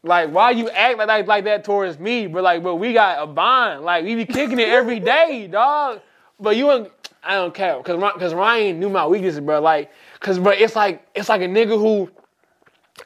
like 0.02 0.30
why 0.30 0.50
you 0.50 0.68
act 0.68 0.98
like, 0.98 1.08
like 1.08 1.26
like 1.26 1.44
that 1.44 1.64
towards 1.64 1.98
me? 1.98 2.26
But 2.26 2.44
like, 2.44 2.62
but 2.62 2.76
we 2.76 2.92
got 2.92 3.22
a 3.22 3.26
bond. 3.26 3.84
Like 3.84 4.04
we 4.04 4.14
be 4.14 4.26
kicking 4.26 4.60
it 4.60 4.68
every 4.68 5.00
day, 5.14 5.48
dog. 5.50 6.02
But 6.38 6.56
you 6.56 6.70
ain't, 6.70 6.90
I 7.22 7.34
don't 7.34 7.54
care 7.54 7.78
because 7.78 7.96
because 8.12 8.34
Ryan 8.34 8.78
knew 8.78 8.90
my 8.90 9.06
weaknesses, 9.06 9.40
bro. 9.40 9.60
Like, 9.60 9.90
cause 10.20 10.38
bro, 10.38 10.52
it's 10.52 10.76
like 10.76 11.06
it's 11.14 11.30
like 11.30 11.40
a 11.40 11.46
nigga 11.46 11.78
who, 11.78 12.10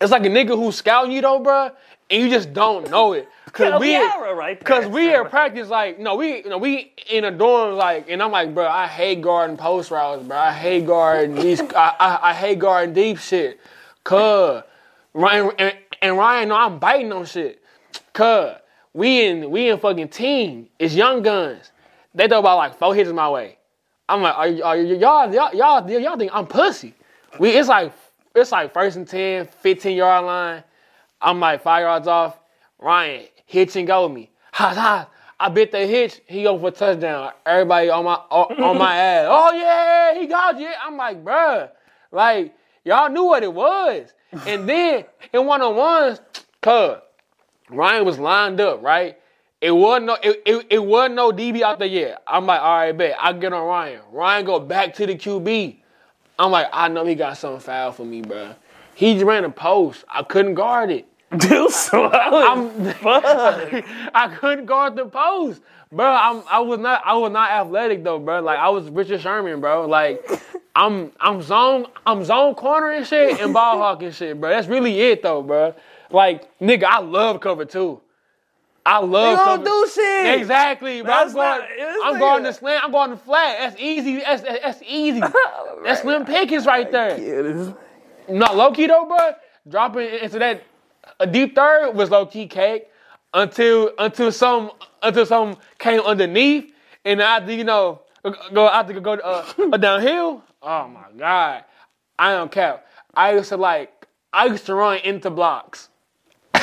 it's 0.01 0.11
like 0.11 0.27
a 0.27 0.29
nigga 0.29 0.57
who's 0.57 0.75
scouting 0.75 1.13
you 1.13 1.21
though, 1.21 1.39
bro, 1.39 1.71
and 2.11 2.23
you 2.23 2.29
just 2.29 2.53
don't 2.53 2.91
know 2.91 3.13
it. 3.13 3.29
Cause 3.53 3.81
we, 3.81 3.97
right 3.97 4.63
cause 4.63 4.87
we 4.87 5.15
at 5.15 5.31
practice 5.31 5.69
like, 5.69 5.99
no, 5.99 6.17
we, 6.17 6.39
you 6.39 6.49
know, 6.49 6.59
we 6.59 6.93
in 7.11 7.25
a 7.25 7.31
dorm 7.31 7.77
like, 7.77 8.09
and 8.11 8.23
I'm 8.23 8.31
like, 8.31 8.55
bro, 8.55 8.69
I 8.69 8.87
hate 8.87 9.23
guarding 9.23 9.57
post 9.57 9.91
routes, 9.91 10.23
bro. 10.23 10.37
I 10.37 10.53
hate 10.53 10.87
guarding 10.87 11.35
these, 11.35 11.61
I, 11.61 11.95
I, 11.99 12.31
I 12.31 12.35
hate 12.35 12.59
guarding 12.59 12.95
deep 12.95 13.19
shit. 13.19 13.59
Cause 14.09 14.63
Ryan 15.13 15.51
and, 15.59 15.77
and 16.01 16.17
Ryan, 16.17 16.49
know 16.49 16.55
I'm 16.55 16.79
biting 16.79 17.13
on 17.13 17.27
shit. 17.27 17.63
Cause 18.15 18.57
we 18.95 19.27
in 19.27 19.51
we 19.51 19.69
in 19.69 19.79
fucking 19.79 20.09
team. 20.09 20.67
It's 20.79 20.95
young 20.95 21.21
guns. 21.21 21.73
They 22.15 22.27
throw 22.27 22.39
about 22.39 22.57
like 22.57 22.79
four 22.79 22.95
hits 22.95 23.11
my 23.13 23.29
way. 23.29 23.59
I'm 24.09 24.23
like, 24.23 24.35
are, 24.35 24.67
are 24.69 24.77
y'all, 24.79 25.35
y'all, 25.35 25.55
y'all, 25.55 25.91
y'all 25.91 26.17
think 26.17 26.31
I'm 26.33 26.47
pussy? 26.47 26.95
We, 27.39 27.51
it's 27.51 27.69
like, 27.69 27.93
it's 28.35 28.51
like 28.51 28.73
first 28.73 28.97
and 28.97 29.07
10, 29.07 29.47
15 29.47 29.95
yard 29.95 30.25
line. 30.25 30.65
I'm 31.21 31.39
like 31.39 31.61
five 31.61 31.83
yards 31.83 32.09
off. 32.09 32.41
Ryan 32.79 33.27
hitch 33.45 33.77
and 33.77 33.87
go 33.87 34.09
me. 34.09 34.31
Ha 34.53 34.73
ha. 34.73 35.09
I 35.39 35.51
bit 35.51 35.71
the 35.71 35.87
hitch. 35.87 36.23
He 36.27 36.45
go 36.45 36.59
for 36.59 36.69
a 36.69 36.71
touchdown. 36.71 37.33
Everybody 37.45 37.91
on 37.91 38.07
my 38.07 38.15
on, 38.15 38.63
on 38.63 38.79
my 38.79 38.97
ass. 38.97 39.27
Oh 39.29 39.53
yeah, 39.53 40.19
he 40.19 40.27
got 40.27 40.59
you. 40.59 40.71
I'm 40.83 40.97
like, 40.97 41.23
bruh, 41.23 41.69
like 42.11 42.55
y'all 42.89 43.11
knew 43.11 43.25
what 43.25 43.43
it 43.43 43.53
was. 43.53 44.13
And 44.47 44.69
then 44.69 45.05
in 45.33 45.47
one 45.47 45.63
on 45.63 45.77
ones, 45.77 46.21
cuz 46.61 46.99
Ryan 47.71 48.05
was 48.05 48.19
lined 48.19 48.61
up, 48.61 48.83
right? 48.83 49.19
It 49.61 49.73
wasn't 49.73 50.07
no 50.07 50.17
it, 50.23 50.43
it, 50.47 50.67
it 50.71 50.85
wasn't 50.85 51.17
no 51.17 51.31
DB 51.33 51.63
out 51.63 51.79
there 51.79 51.89
yet. 51.89 52.23
I'm 52.27 52.47
like, 52.47 52.61
all 52.61 52.79
right, 52.79 52.93
bet. 52.93 53.17
I 53.21 53.33
get 53.33 53.53
on 53.53 53.67
Ryan. 53.67 54.01
Ryan 54.13 54.45
go 54.47 54.61
back 54.61 54.95
to 54.95 55.07
the 55.07 55.15
QB. 55.15 55.77
I'm 56.39 56.51
like, 56.51 56.69
I 56.73 56.89
know 56.89 57.05
he 57.05 57.15
got 57.15 57.37
something 57.37 57.61
foul 57.61 57.93
for 57.93 58.05
me, 58.05 58.23
bro. 58.23 58.55
He 58.95 59.15
just 59.15 59.25
ran 59.25 59.45
a 59.45 59.51
post. 59.51 60.05
I 60.09 60.23
couldn't 60.23 60.55
guard 60.55 60.91
it. 60.91 61.07
too 61.41 61.69
slow. 61.71 62.11
I'm, 62.11 62.71
I 64.15 64.35
couldn't 64.39 64.65
guard 64.65 64.97
the 64.97 65.05
post, 65.05 65.61
bro. 65.93 66.07
I'm, 66.07 66.43
I 66.51 66.61
was 66.61 66.79
not, 66.79 67.03
I 67.05 67.15
was 67.15 67.33
not 67.33 67.51
athletic 67.51 68.05
though, 68.05 68.19
bro. 68.19 68.41
Like 68.41 68.59
I 68.59 68.69
was 68.69 68.89
Richard 68.91 69.21
Sherman, 69.21 69.61
bro. 69.61 69.87
Like 69.87 70.25
I'm, 70.77 71.13
I'm 71.21 71.43
zone, 71.43 71.87
I'm 72.07 72.25
zone 72.25 72.55
corner 72.55 72.91
and 72.91 73.07
shit 73.07 73.41
and 73.41 73.53
ball 73.53 73.79
hawking 73.79 74.13
shit, 74.13 74.41
bro. 74.41 74.51
That's 74.51 74.69
really 74.69 75.01
it 75.01 75.23
though, 75.23 75.43
bro. 75.43 75.75
Like 76.11 76.59
nigga, 76.61 76.85
I 76.85 77.01
love 77.01 77.41
cover 77.41 77.65
two. 77.65 78.01
I 78.87 78.99
love 79.01 79.33
You 79.39 79.45
cover. 79.45 79.65
don't 79.65 79.85
do 79.87 79.91
shit. 79.93 80.41
Exactly, 80.41 81.03
bro. 81.03 81.11
That's 81.11 81.31
I'm 81.31 81.37
going, 81.37 81.61
not- 81.61 82.07
I'm 82.07 82.13
like 82.13 82.21
going 82.21 82.45
to 82.45 82.53
slant. 82.55 82.85
I'm 82.85 82.91
going 82.91 83.11
to 83.11 83.17
flat. 83.19 83.57
That's 83.59 83.77
easy. 83.79 84.21
That's, 84.21 84.41
that's 84.41 84.81
easy. 84.87 85.21
That's 85.85 86.01
Slim 86.01 86.25
Pickens 86.25 86.65
right 86.65 86.91
there. 86.91 87.19
Yeah, 87.19 87.43
this- 87.43 87.75
No, 88.31 88.51
low 88.55 88.73
key 88.73 88.87
though, 88.87 89.05
bro. 89.05 89.33
Dropping 89.69 90.09
into 90.09 90.39
that 90.39 90.63
a 91.21 91.27
deep 91.27 91.55
third 91.55 91.93
was 91.95 92.09
low 92.11 92.25
key 92.25 92.47
cake 92.47 92.89
until 93.35 93.91
until 93.99 94.33
some 94.33 94.71
until 95.03 95.27
some 95.27 95.57
came 95.79 96.01
underneath 96.01 96.73
and 97.05 97.21
after 97.21 97.53
you 97.53 97.65
know 97.65 98.03
go 98.53 98.67
I 98.67 98.81
after 98.81 98.99
go 99.01 99.13
uh, 99.15 99.77
downhill. 99.79 100.43
Oh 100.63 100.89
my 100.89 101.07
god, 101.17 101.65
I 102.19 102.33
don't 102.33 102.51
care. 102.51 102.81
I 103.15 103.35
used 103.35 103.49
to 103.51 103.57
like 103.57 104.07
I 104.33 104.47
used 104.47 104.67
to 104.67 104.75
run 104.75 104.99
into 104.99 105.31
blocks. 105.31 105.89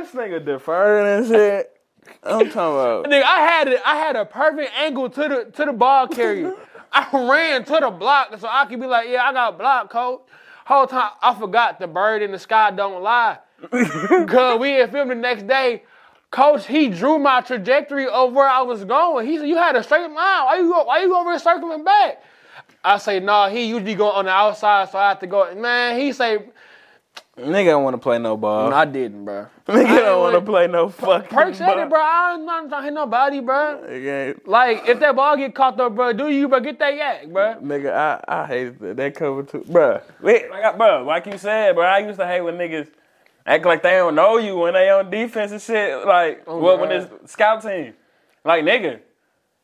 This 0.00 0.12
nigga 0.12 0.44
deferring 0.44 1.18
and 1.18 1.26
shit. 1.26 1.80
I'm 2.22 2.50
talking 2.50 2.54
about. 2.54 3.04
Nigga, 3.06 3.22
I 3.22 3.40
had 3.40 3.68
it. 3.68 3.80
I 3.84 3.96
had 3.96 4.16
a 4.16 4.24
perfect 4.24 4.70
angle 4.78 5.10
to 5.10 5.20
the 5.20 5.52
to 5.56 5.64
the 5.66 5.72
ball 5.72 6.08
carrier. 6.08 6.54
I 6.92 7.06
ran 7.12 7.64
to 7.64 7.78
the 7.80 7.90
block 7.90 8.34
so 8.38 8.48
I 8.50 8.66
could 8.66 8.80
be 8.80 8.86
like, 8.86 9.08
yeah, 9.08 9.24
I 9.24 9.32
got 9.32 9.58
block, 9.58 9.90
coach. 9.90 10.22
Whole 10.64 10.86
time 10.86 11.10
I 11.22 11.34
forgot 11.38 11.78
the 11.78 11.86
bird 11.86 12.22
in 12.22 12.32
the 12.32 12.38
sky 12.38 12.70
don't 12.70 13.02
lie. 13.02 13.38
Cause 13.70 14.58
we 14.60 14.72
had 14.72 14.90
filmed 14.92 15.10
the 15.10 15.14
next 15.14 15.46
day. 15.46 15.82
Coach, 16.30 16.66
he 16.66 16.88
drew 16.88 17.18
my 17.18 17.40
trajectory 17.40 18.06
of 18.06 18.32
where 18.32 18.46
I 18.48 18.62
was 18.62 18.84
going. 18.84 19.26
He 19.26 19.36
said, 19.38 19.48
"You 19.48 19.56
had 19.56 19.74
a 19.76 19.82
straight 19.82 20.02
line. 20.02 20.14
Why 20.14 20.56
you 20.60 20.72
go, 20.72 20.84
why 20.84 21.00
you 21.02 21.14
over 21.16 21.30
here 21.30 21.38
circling 21.40 21.82
back?" 21.84 22.22
I 22.84 22.98
say, 22.98 23.18
"No, 23.20 23.48
he 23.48 23.64
usually 23.64 23.94
go 23.96 24.08
on 24.10 24.26
the 24.26 24.30
outside, 24.30 24.88
so 24.90 24.98
I 24.98 25.08
have 25.08 25.18
to 25.20 25.26
go." 25.26 25.52
Man, 25.56 25.98
he 25.98 26.12
say, 26.12 26.38
Nigga 27.36 27.66
don't 27.66 27.84
want 27.84 27.94
to 27.94 27.98
play 27.98 28.18
no 28.18 28.36
ball. 28.36 28.70
no, 28.70 28.76
"I 28.76 28.84
didn't, 28.84 29.24
bro." 29.24 29.46
Nigga 29.66 29.86
I 29.86 30.00
don't 30.00 30.20
want 30.20 30.34
to 30.36 30.40
play 30.40 30.66
no 30.68 30.88
fucking 30.88 31.28
Perk 31.36 31.54
said 31.56 31.66
ball. 31.66 31.78
it, 31.80 31.88
bro. 31.88 32.00
I'm 32.00 32.44
not 32.46 32.68
trying 32.68 32.80
to 32.82 32.84
hit 32.84 32.92
nobody, 32.94 33.40
bro. 33.40 33.82
Nigga, 33.88 34.46
Like, 34.46 34.88
if 34.88 35.00
that 35.00 35.16
ball 35.16 35.36
get 35.36 35.52
caught 35.54 35.76
though, 35.76 35.90
bro, 35.90 36.12
do 36.12 36.28
you, 36.28 36.48
bro, 36.48 36.60
get 36.60 36.78
that 36.78 36.92
YAC, 36.94 37.32
bro. 37.32 37.56
nigga, 37.60 37.92
I, 37.92 38.22
I 38.28 38.46
hate 38.46 38.80
that, 38.80 38.96
that 38.98 39.14
cover 39.16 39.42
too. 39.42 39.62
Bruh, 39.68 40.00
wait, 40.20 40.48
like, 40.50 40.76
bruh, 40.78 41.04
like 41.04 41.26
you 41.26 41.38
said, 41.38 41.74
bro, 41.74 41.84
I 41.84 41.98
used 41.98 42.18
to 42.20 42.26
hate 42.26 42.40
when 42.42 42.54
niggas 42.56 42.88
act 43.46 43.64
like 43.64 43.82
they 43.82 43.90
don't 43.90 44.14
know 44.14 44.38
you 44.38 44.56
when 44.56 44.74
they 44.74 44.90
on 44.90 45.10
defense 45.10 45.52
and 45.52 45.60
shit. 45.60 46.06
Like, 46.06 46.44
oh, 46.46 46.58
well, 46.58 46.78
when 46.78 46.92
it's 46.92 47.32
scout 47.32 47.62
team. 47.62 47.94
Like, 48.44 48.64
nigga, 48.64 49.00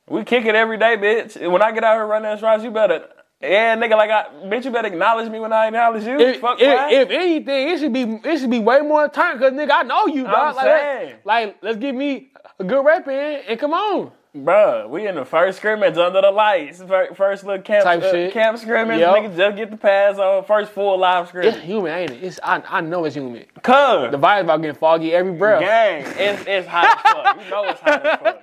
we 0.09 0.25
kick 0.25 0.45
it 0.45 0.55
every 0.55 0.79
day, 0.79 0.97
bitch. 0.97 1.37
And 1.37 1.53
When 1.53 1.63
I 1.63 1.73
get 1.73 1.85
out 1.85 1.95
here 1.95 2.07
running 2.07 2.31
this 2.31 2.43
routes, 2.43 2.63
you 2.63 2.71
better, 2.71 3.09
yeah, 3.41 3.77
nigga, 3.77 3.97
like, 3.97 4.11
I, 4.11 4.27
bitch, 4.45 4.65
you 4.65 4.71
better 4.71 4.89
acknowledge 4.89 5.31
me 5.31 5.41
when 5.41 5.53
I 5.53 5.67
acknowledge 5.67 6.05
you. 6.05 6.19
If, 6.19 6.41
Fuck, 6.41 6.61
if, 6.61 6.93
if 6.93 7.11
anything, 7.11 7.69
it 7.69 7.79
should 7.79 7.93
be 7.93 8.21
it 8.25 8.39
should 8.39 8.51
be 8.51 8.61
way 8.61 8.81
more 8.81 9.09
turn, 9.09 9.39
cause 9.39 9.53
nigga, 9.53 9.71
I 9.73 9.83
know 9.83 10.07
you, 10.07 10.25
dog. 10.25 10.57
Like, 10.57 10.65
saying. 10.65 11.15
like, 11.25 11.57
let's 11.63 11.79
give 11.79 11.95
me 11.95 12.31
a 12.59 12.65
good 12.65 12.85
rep 12.85 13.07
in 13.09 13.43
and 13.49 13.59
come 13.59 13.73
on. 13.73 14.13
Bruh, 14.45 14.89
we 14.89 15.07
in 15.07 15.15
the 15.15 15.25
first 15.25 15.59
scrimmage 15.59 15.97
under 15.97 16.21
the 16.21 16.31
lights. 16.31 16.83
First 17.15 17.45
little 17.45 17.63
camp, 17.63 17.87
uh, 17.87 18.01
shit. 18.01 18.33
camp 18.33 18.59
scrimmage. 18.59 19.01
Yep. 19.01 19.15
Nigga 19.15 19.37
just 19.37 19.57
get 19.57 19.71
the 19.71 19.77
pass 19.77 20.19
on. 20.19 20.45
First 20.45 20.73
full 20.73 20.99
live 20.99 21.29
scrimmage. 21.29 21.55
It's 21.55 21.65
human, 21.65 21.93
ain't 21.93 22.11
it? 22.11 22.23
It's 22.23 22.39
I, 22.43 22.63
I 22.69 22.81
know 22.83 23.05
it's 23.07 23.15
human. 23.15 23.45
Cuz. 23.63 24.11
The 24.11 24.19
vibe's 24.19 24.45
about 24.45 24.61
getting 24.61 24.77
foggy 24.77 25.15
every 25.15 25.33
breath. 25.33 25.61
Gang, 25.61 26.05
it's, 26.19 26.45
it's 26.47 26.69
hot 26.69 26.99
as 27.05 27.13
fuck. 27.13 27.45
You 27.45 27.51
know 27.51 27.65
it's 27.65 27.81
hot 27.81 28.07
as 28.07 28.19
fuck. 28.23 28.43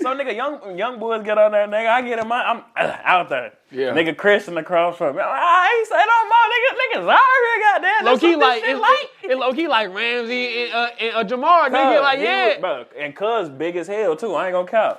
So 0.00 0.14
nigga, 0.16 0.34
young 0.34 0.78
young 0.78 0.98
boys 1.00 1.24
get 1.24 1.38
on 1.38 1.50
there, 1.50 1.66
nigga. 1.66 1.88
I 1.88 2.02
get 2.02 2.20
in 2.20 2.28
my, 2.28 2.40
I'm 2.44 2.58
uh, 2.76 2.96
out 3.04 3.28
there. 3.28 3.52
Yeah. 3.72 3.90
Nigga, 3.90 4.16
Christian 4.16 4.56
across 4.56 4.96
from 4.96 5.16
me. 5.16 5.22
I 5.22 5.76
ain't 5.76 5.88
say 5.88 5.96
no 5.96 6.24
more, 6.28 6.46
nigga. 6.54 6.70
Niggas 6.78 7.12
out 7.12 7.18
here, 7.44 7.64
goddamn. 7.64 8.04
Low 8.04 8.12
That's 8.12 8.20
key 8.20 8.36
what 8.36 8.38
this 8.38 8.48
like 8.48 8.60
shit 8.60 8.70
it's, 8.70 8.80
like. 8.80 9.10
it's 9.24 9.40
low 9.40 9.52
key 9.52 9.66
like 9.68 9.92
Ramsey 9.92 10.62
and, 10.64 10.72
uh, 10.74 10.88
and 11.00 11.16
uh, 11.16 11.24
Jamar. 11.24 11.68
Nigga, 11.70 12.02
like 12.02 12.20
yeah. 12.20 12.48
was- 12.48 12.58
bro, 12.60 12.84
and 12.96 13.16
Cuz 13.16 13.48
big 13.48 13.76
as 13.76 13.88
hell 13.88 14.14
too. 14.14 14.34
I 14.34 14.46
ain't 14.46 14.54
gonna 14.54 14.68
count. 14.68 14.98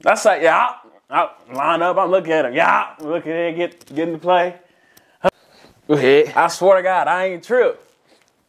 That's 0.00 0.24
like 0.24 0.40
yeah. 0.42 0.74
I 1.10 1.30
line 1.52 1.82
up. 1.82 1.96
I'm 1.96 2.10
looking 2.10 2.32
at 2.32 2.44
him. 2.44 2.54
Yeah, 2.54 2.94
looking 3.00 3.32
at 3.32 3.50
him, 3.50 3.56
get 3.56 3.86
get 3.94 4.08
in 4.08 4.12
the 4.14 4.18
play. 4.18 4.56
Go 5.88 5.94
ahead. 5.94 6.32
I 6.36 6.48
swear 6.48 6.78
to 6.78 6.82
God, 6.82 7.06
I 7.08 7.26
ain't 7.26 7.44
trip. 7.44 7.82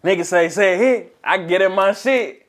Nigga 0.03 0.25
say, 0.25 0.49
say 0.49 0.77
hit. 0.77 1.17
I 1.23 1.37
get 1.39 1.61
in 1.61 1.71
my 1.73 1.93
shit. 1.93 2.46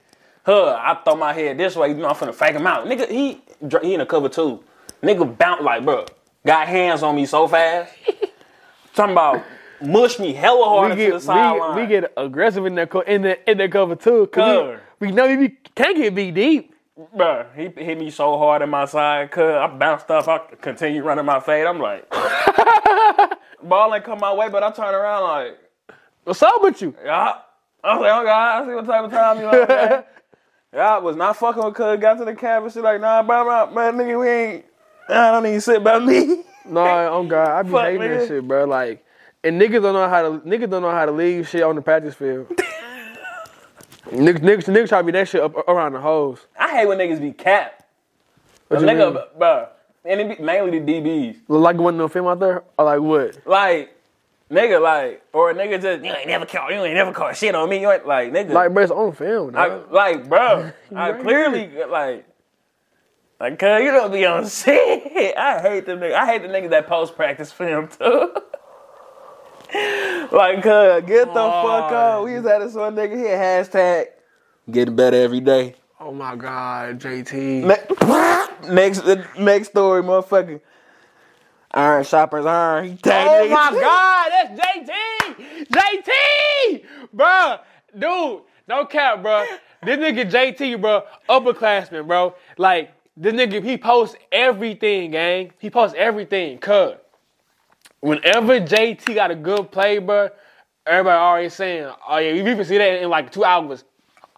Huh, 0.48 0.78
I 0.80 0.94
throw 1.04 1.14
my 1.14 1.34
head 1.34 1.58
this 1.58 1.76
way. 1.76 1.88
You 1.88 1.94
know, 1.96 2.08
I'm 2.08 2.14
finna 2.14 2.34
fake 2.34 2.54
him 2.54 2.66
out. 2.66 2.86
Nigga, 2.86 3.06
he 3.10 3.42
he 3.82 3.92
in 3.92 4.00
a 4.00 4.06
cover 4.06 4.30
too. 4.30 4.64
Nigga 5.02 5.36
bounce 5.36 5.62
like, 5.62 5.84
bro, 5.84 6.06
got 6.46 6.66
hands 6.66 7.02
on 7.02 7.16
me 7.16 7.26
so 7.26 7.46
fast. 7.46 7.92
Talking 8.94 9.12
about 9.12 9.44
mush 9.82 10.18
me 10.18 10.32
hella 10.32 10.64
hard 10.64 10.92
We 10.92 10.96
get, 10.96 11.12
the 11.12 11.20
sideline. 11.20 11.76
we, 11.76 11.82
we 11.82 11.86
get 11.88 12.12
aggressive 12.16 12.64
in 12.64 12.76
that 12.76 12.88
co- 12.88 13.00
in 13.00 13.20
the 13.20 13.50
in 13.50 13.58
the 13.58 13.68
cover 13.68 13.94
too. 13.94 14.26
Cause 14.28 14.78
we, 15.00 15.08
we 15.08 15.12
know 15.12 15.26
we 15.36 15.50
can't 15.74 15.94
get 15.94 16.14
beat 16.14 16.32
deep. 16.32 16.74
Bruh, 17.14 17.54
he 17.54 17.84
hit 17.84 17.98
me 17.98 18.10
so 18.10 18.38
hard 18.38 18.62
in 18.62 18.70
my 18.70 18.86
side, 18.86 19.30
cuz 19.30 19.44
I 19.44 19.66
bounced 19.66 20.10
up. 20.10 20.26
I 20.28 20.38
continue 20.62 21.02
running 21.02 21.26
my 21.26 21.40
fade. 21.40 21.66
I'm 21.66 21.78
like, 21.78 22.08
ball 23.62 23.94
ain't 23.94 24.02
come 24.02 24.18
my 24.18 24.32
way, 24.32 24.48
but 24.48 24.62
I 24.62 24.70
turn 24.70 24.94
around 24.94 25.24
like, 25.24 25.58
What's 26.24 26.42
up 26.42 26.62
with 26.62 26.80
you? 26.80 26.94
yeah. 27.04 27.34
I 27.84 27.94
was 27.96 28.02
like, 28.02 28.12
oh 28.12 28.24
God, 28.24 28.62
I 28.62 28.66
see 28.66 28.74
what 28.74 28.86
type 28.86 29.04
of 29.04 29.10
time 29.10 29.38
you 29.40 29.46
on, 29.46 30.04
I 30.72 30.98
was 30.98 31.16
not 31.16 31.36
fucking 31.36 31.64
with 31.64 31.74
cuz. 31.74 31.98
Got 32.00 32.18
to 32.18 32.24
the 32.24 32.34
cab 32.34 32.62
and 32.64 32.72
shit 32.72 32.82
like, 32.82 33.00
nah, 33.00 33.22
bro, 33.22 33.44
bro, 33.44 33.70
man, 33.74 33.94
nigga, 33.94 34.20
we 34.20 34.28
ain't, 34.28 34.64
I 35.08 35.30
don't 35.32 35.46
even 35.46 35.60
sit 35.60 35.82
by 35.82 35.98
me. 35.98 36.44
No, 36.68 36.84
oh 36.84 37.24
God, 37.26 37.48
I 37.48 37.62
be 37.62 37.70
Fuck, 37.70 37.84
hating 37.86 38.00
nigga. 38.02 38.18
that 38.18 38.28
shit, 38.28 38.46
bro. 38.46 38.66
Like, 38.66 39.02
And 39.42 39.58
niggas 39.58 39.80
don't 39.80 39.94
know 39.94 40.06
how 40.06 40.20
to 40.20 40.38
niggas 40.40 40.68
don't 40.68 40.82
know 40.82 40.90
how 40.90 41.06
to 41.06 41.12
leave 41.12 41.48
shit 41.48 41.62
on 41.62 41.76
the 41.76 41.80
practice 41.80 42.14
field. 42.14 42.46
niggas, 44.10 44.40
niggas, 44.40 44.64
niggas 44.64 44.88
try 44.90 44.98
to 44.98 45.04
be 45.04 45.12
that 45.12 45.28
shit 45.28 45.40
up 45.40 45.56
around 45.66 45.94
the 45.94 46.00
hose. 46.00 46.40
I 46.58 46.68
hate 46.76 46.86
when 46.86 46.98
niggas 46.98 47.22
be 47.22 47.32
capped. 47.32 47.84
Nigga, 48.70 49.14
mean? 49.14 49.22
bro, 49.38 49.68
and 50.04 50.20
it 50.20 50.36
be 50.38 50.44
mainly 50.44 50.78
the 50.78 50.92
DBs. 50.92 51.36
Like 51.48 51.76
one 51.76 51.96
no 51.96 52.06
film 52.06 52.26
out 52.26 52.38
there, 52.40 52.62
or 52.78 52.84
like 52.84 53.00
what? 53.00 53.46
Like, 53.46 53.96
nigga, 54.50 54.80
like, 54.80 55.22
or 55.32 55.50
a 55.50 55.54
nigga 55.54 55.80
just 55.80 56.04
you 56.04 56.12
ain't 56.12 56.28
never 56.28 56.46
caught, 56.46 56.70
you 56.72 56.82
ain't 56.82 56.94
never 56.94 57.12
caught 57.12 57.36
shit 57.36 57.54
on 57.54 57.68
me. 57.68 57.80
You 57.80 57.90
ain't 57.90 58.06
like, 58.06 58.32
nigga, 58.32 58.50
Like, 58.50 58.72
bro, 58.72 58.82
it's 58.82 58.92
on 58.92 59.12
film. 59.12 59.56
I, 59.56 59.66
like, 59.90 60.28
bro, 60.28 60.70
I 60.94 61.10
right 61.10 61.20
clearly 61.20 61.70
like, 61.88 62.24
like, 63.40 63.58
cuz 63.58 63.82
you 63.82 63.90
don't 63.92 64.12
be 64.12 64.26
on 64.26 64.48
shit. 64.48 65.36
I 65.36 65.60
hate 65.60 65.86
them 65.86 66.00
niggas. 66.00 66.14
I 66.14 66.26
hate 66.26 66.42
the 66.42 66.48
niggas 66.48 66.70
that 66.70 66.86
post 66.86 67.14
practice 67.16 67.52
film 67.52 67.88
too. 67.88 68.32
like, 70.32 70.62
cuz, 70.62 71.04
get 71.04 71.26
the 71.28 71.34
fuck 71.34 71.92
up. 71.92 72.24
We 72.24 72.32
just 72.32 72.48
had 72.48 72.62
this 72.62 72.74
one 72.74 72.94
nigga 72.94 73.16
here, 73.16 73.36
hashtag 73.36 74.06
getting 74.70 74.96
better 74.96 75.16
every 75.16 75.40
day. 75.40 75.74
Oh 76.00 76.12
my 76.12 76.36
God, 76.36 77.00
JT. 77.00 77.64
Ne- 77.64 78.72
next, 78.72 79.04
next 79.36 79.68
story, 79.68 80.02
motherfucker. 80.02 80.60
Iron 81.72 82.04
shoppers 82.04 82.46
iron. 82.46 82.90
He 82.90 82.96
tagged 82.96 83.30
Oh 83.30 83.48
my 83.48 83.70
God, 83.80 84.30
that's 84.30 84.60
JT! 84.60 85.66
JT! 85.68 86.84
Bruh, 87.14 87.60
dude, 87.98 88.42
no 88.68 88.84
cap, 88.86 89.22
bruh. 89.22 89.46
This 89.84 89.98
nigga 89.98 90.30
JT, 90.30 90.80
bruh, 90.80 91.04
upperclassman, 91.28 92.06
bro. 92.06 92.34
Like, 92.56 92.92
this 93.16 93.34
nigga, 93.34 93.62
he 93.62 93.78
posts 93.78 94.16
everything, 94.32 95.12
gang. 95.12 95.52
He 95.58 95.70
posts 95.70 95.96
everything, 95.98 96.58
cuz. 96.58 96.94
Whenever 98.00 98.60
JT 98.60 99.14
got 99.14 99.30
a 99.30 99.36
good 99.36 99.70
play, 99.70 99.98
bruh, 99.98 100.30
everybody 100.86 101.18
already 101.18 101.48
saying, 101.50 101.92
oh 102.08 102.18
yeah, 102.18 102.32
you 102.32 102.46
even 102.48 102.64
see 102.64 102.78
that 102.78 103.02
in 103.02 103.10
like 103.10 103.32
two 103.32 103.44
hours 103.44 103.84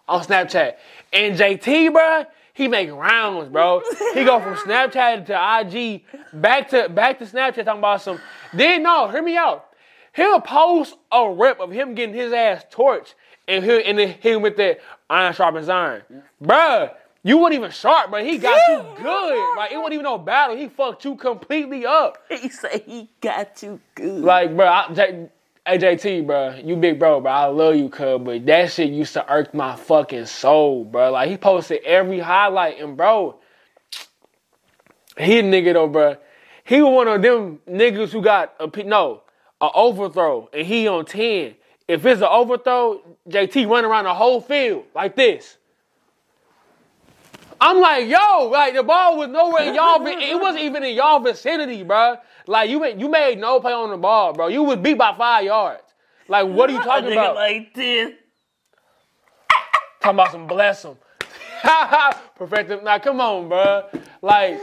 on 0.07 0.23
Snapchat. 0.23 0.75
And 1.13 1.37
JT, 1.37 1.91
bruh, 1.91 2.27
he 2.53 2.67
make 2.67 2.91
rounds, 2.91 3.49
bro. 3.49 3.81
He 4.13 4.23
go 4.23 4.39
from 4.39 4.55
Snapchat 4.65 5.25
to 5.27 5.61
IG, 5.61 6.03
back 6.33 6.69
to 6.69 6.89
back 6.89 7.19
to 7.19 7.25
Snapchat 7.25 7.65
talking 7.65 7.79
about 7.79 8.01
some. 8.01 8.19
Then 8.53 8.83
no, 8.83 9.07
hear 9.07 9.21
me 9.21 9.37
out. 9.37 9.67
He'll 10.13 10.41
post 10.41 10.95
a 11.11 11.29
rip 11.29 11.59
of 11.59 11.71
him 11.71 11.95
getting 11.95 12.15
his 12.15 12.33
ass 12.33 12.65
torched, 12.71 13.13
and 13.47 13.63
he 13.63 13.83
and 13.83 13.97
then 13.97 14.09
him 14.09 14.41
with 14.41 14.57
that 14.57 14.79
iron 15.09 15.33
sharpens 15.33 15.69
iron, 15.69 16.03
bruh. 16.43 16.93
You 17.23 17.37
weren't 17.37 17.53
even 17.53 17.69
sharp, 17.69 18.09
but 18.09 18.25
he 18.25 18.39
got 18.39 18.57
you 18.67 18.83
good. 19.03 19.55
Like 19.55 19.71
it 19.71 19.77
wasn't 19.77 19.93
even 19.93 20.05
no 20.05 20.17
battle. 20.17 20.57
He 20.57 20.67
fucked 20.67 21.05
you 21.05 21.15
completely 21.15 21.85
up. 21.85 22.17
He 22.29 22.49
say 22.49 22.83
he 22.83 23.09
got 23.21 23.61
you 23.61 23.79
good. 23.93 24.23
Like, 24.23 24.55
bro, 24.55 24.65
I, 24.65 25.27
J, 25.67 25.77
hey, 25.77 25.95
JT, 25.95 26.25
bro, 26.25 26.55
you 26.55 26.75
big 26.75 26.97
bro, 26.97 27.21
bro. 27.21 27.31
I 27.31 27.45
love 27.45 27.75
you, 27.75 27.87
cuz, 27.87 28.19
but 28.23 28.43
that 28.47 28.71
shit 28.71 28.89
used 28.89 29.13
to 29.13 29.31
irk 29.31 29.53
my 29.53 29.75
fucking 29.75 30.25
soul, 30.25 30.83
bro. 30.83 31.11
Like, 31.11 31.29
he 31.29 31.37
posted 31.37 31.83
every 31.83 32.17
highlight, 32.17 32.79
and 32.79 32.97
bro, 32.97 33.35
he 35.19 35.37
a 35.37 35.43
nigga 35.43 35.73
though, 35.73 35.87
bro. 35.87 36.17
He 36.63 36.81
was 36.81 36.91
one 36.91 37.07
of 37.07 37.21
them 37.21 37.59
niggas 37.69 38.09
who 38.09 38.23
got 38.23 38.55
a 38.59 38.83
no, 38.83 39.21
a 39.61 39.69
overthrow, 39.75 40.49
and 40.51 40.65
he 40.65 40.87
on 40.87 41.05
ten. 41.05 41.53
If 41.87 42.07
it's 42.07 42.21
an 42.21 42.27
overthrow, 42.27 42.99
JT 43.29 43.69
run 43.69 43.85
around 43.85 44.05
the 44.05 44.15
whole 44.15 44.41
field 44.41 44.85
like 44.95 45.15
this. 45.15 45.57
I'm 47.59 47.79
like, 47.79 48.07
yo, 48.07 48.47
like 48.51 48.73
the 48.73 48.81
ball 48.81 49.17
was 49.17 49.29
nowhere 49.29 49.65
in 49.65 49.75
y'all. 49.75 50.03
It 50.07 50.41
wasn't 50.41 50.63
even 50.63 50.83
in 50.83 50.95
y'all 50.95 51.19
vicinity, 51.19 51.83
bro. 51.83 52.17
Like 52.47 52.69
you, 52.69 52.79
made, 52.79 52.99
you 52.99 53.09
made 53.09 53.39
no 53.39 53.59
play 53.59 53.73
on 53.73 53.89
the 53.91 53.97
ball, 53.97 54.33
bro. 54.33 54.47
You 54.47 54.63
was 54.63 54.77
beat 54.77 54.97
by 54.97 55.13
five 55.17 55.45
yards. 55.45 55.83
Like, 56.27 56.47
what 56.47 56.69
are 56.69 56.73
you 56.73 56.79
A 56.81 56.83
talking 56.83 57.09
nigga 57.09 57.13
about? 57.13 57.35
like 57.35 57.73
this. 57.73 58.11
talking 60.01 60.15
about 60.19 60.31
some 60.31 60.47
bless 60.47 60.83
him. 60.83 60.97
Perfect 62.35 62.71
him. 62.71 62.83
Now, 62.83 62.97
come 62.99 63.21
on, 63.21 63.47
bro. 63.49 63.83
Like 64.21 64.59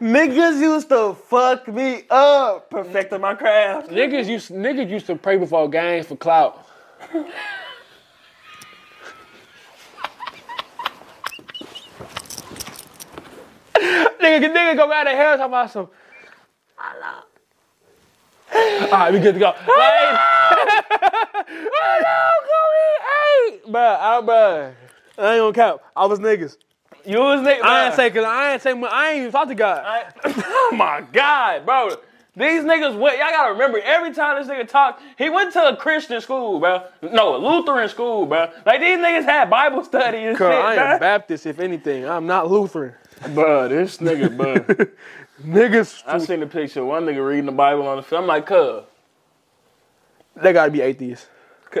Niggas 0.00 0.60
used 0.60 0.88
to 0.90 1.14
fuck 1.14 1.66
me 1.66 2.02
up, 2.08 2.70
perfecting 2.70 3.20
my 3.20 3.34
craft. 3.34 3.88
niggas 3.90 4.26
used 4.26 4.50
niggas 4.52 4.88
used 4.88 5.06
to 5.06 5.16
pray 5.16 5.36
before 5.36 5.68
games 5.68 6.06
for 6.06 6.14
clout. 6.16 6.64
nigga, 13.74 14.48
nigga 14.54 14.76
go 14.76 14.92
out 14.92 15.06
of 15.06 15.12
hell 15.16 15.36
talking 15.36 15.46
about 15.52 15.70
some. 15.70 15.88
All 18.54 18.90
right, 18.90 19.12
we 19.12 19.20
good 19.20 19.34
to 19.34 19.40
go. 19.40 19.46
Like, 19.46 20.18
Bruh, 23.68 23.98
I, 24.00 24.20
bruh, 24.22 24.72
I 25.18 25.34
ain't 25.34 25.40
gonna 25.40 25.52
count. 25.52 25.82
I 25.94 26.06
was 26.06 26.18
niggas. 26.18 26.56
You 27.04 27.18
was 27.18 27.40
nigga. 27.40 27.62
I 27.62 27.86
ain't 27.86 27.94
say, 27.94 28.10
cause 28.10 28.24
I 28.24 28.52
ain't 28.52 28.62
say, 28.62 28.70
I 28.72 29.10
ain't 29.10 29.18
even 29.20 29.32
talk 29.32 29.48
to 29.48 29.54
God. 29.54 30.12
oh 30.24 30.74
my 30.74 31.02
god, 31.12 31.66
bro. 31.66 31.90
These 32.36 32.62
niggas 32.62 32.98
went. 32.98 33.18
Y'all 33.18 33.30
gotta 33.30 33.52
remember. 33.52 33.78
Every 33.80 34.14
time 34.14 34.40
this 34.40 34.50
nigga 34.50 34.68
talked, 34.68 35.02
he 35.18 35.28
went 35.28 35.52
to 35.54 35.68
a 35.68 35.76
Christian 35.76 36.20
school, 36.20 36.60
bro. 36.60 36.84
No, 37.02 37.36
a 37.36 37.38
Lutheran 37.38 37.88
school, 37.88 38.26
bro. 38.26 38.50
Like 38.64 38.80
these 38.80 38.98
niggas 38.98 39.24
had 39.24 39.50
Bible 39.50 39.84
study 39.84 40.18
and 40.18 40.36
Cause 40.36 40.52
shit, 40.52 40.64
I 40.64 40.74
am 40.74 40.90
bro. 40.90 40.98
Baptist, 41.00 41.46
if 41.46 41.58
anything. 41.58 42.08
I'm 42.08 42.26
not 42.26 42.50
Lutheran. 42.50 42.94
Bro, 43.34 43.68
this 43.68 43.98
nigga, 43.98 44.36
bro. 44.36 44.54
Niggas, 45.44 46.02
I 46.06 46.18
seen 46.18 46.40
the 46.40 46.46
picture. 46.46 46.80
of 46.80 46.86
One 46.86 47.06
nigga 47.06 47.26
reading 47.26 47.46
the 47.46 47.52
Bible 47.52 47.86
on 47.86 47.96
the 47.96 48.02
film. 48.02 48.22
I'm 48.22 48.28
like, 48.28 48.46
cuz. 48.46 48.82
they 50.36 50.52
gotta 50.52 50.70
be 50.70 50.80
atheists. 50.80 51.28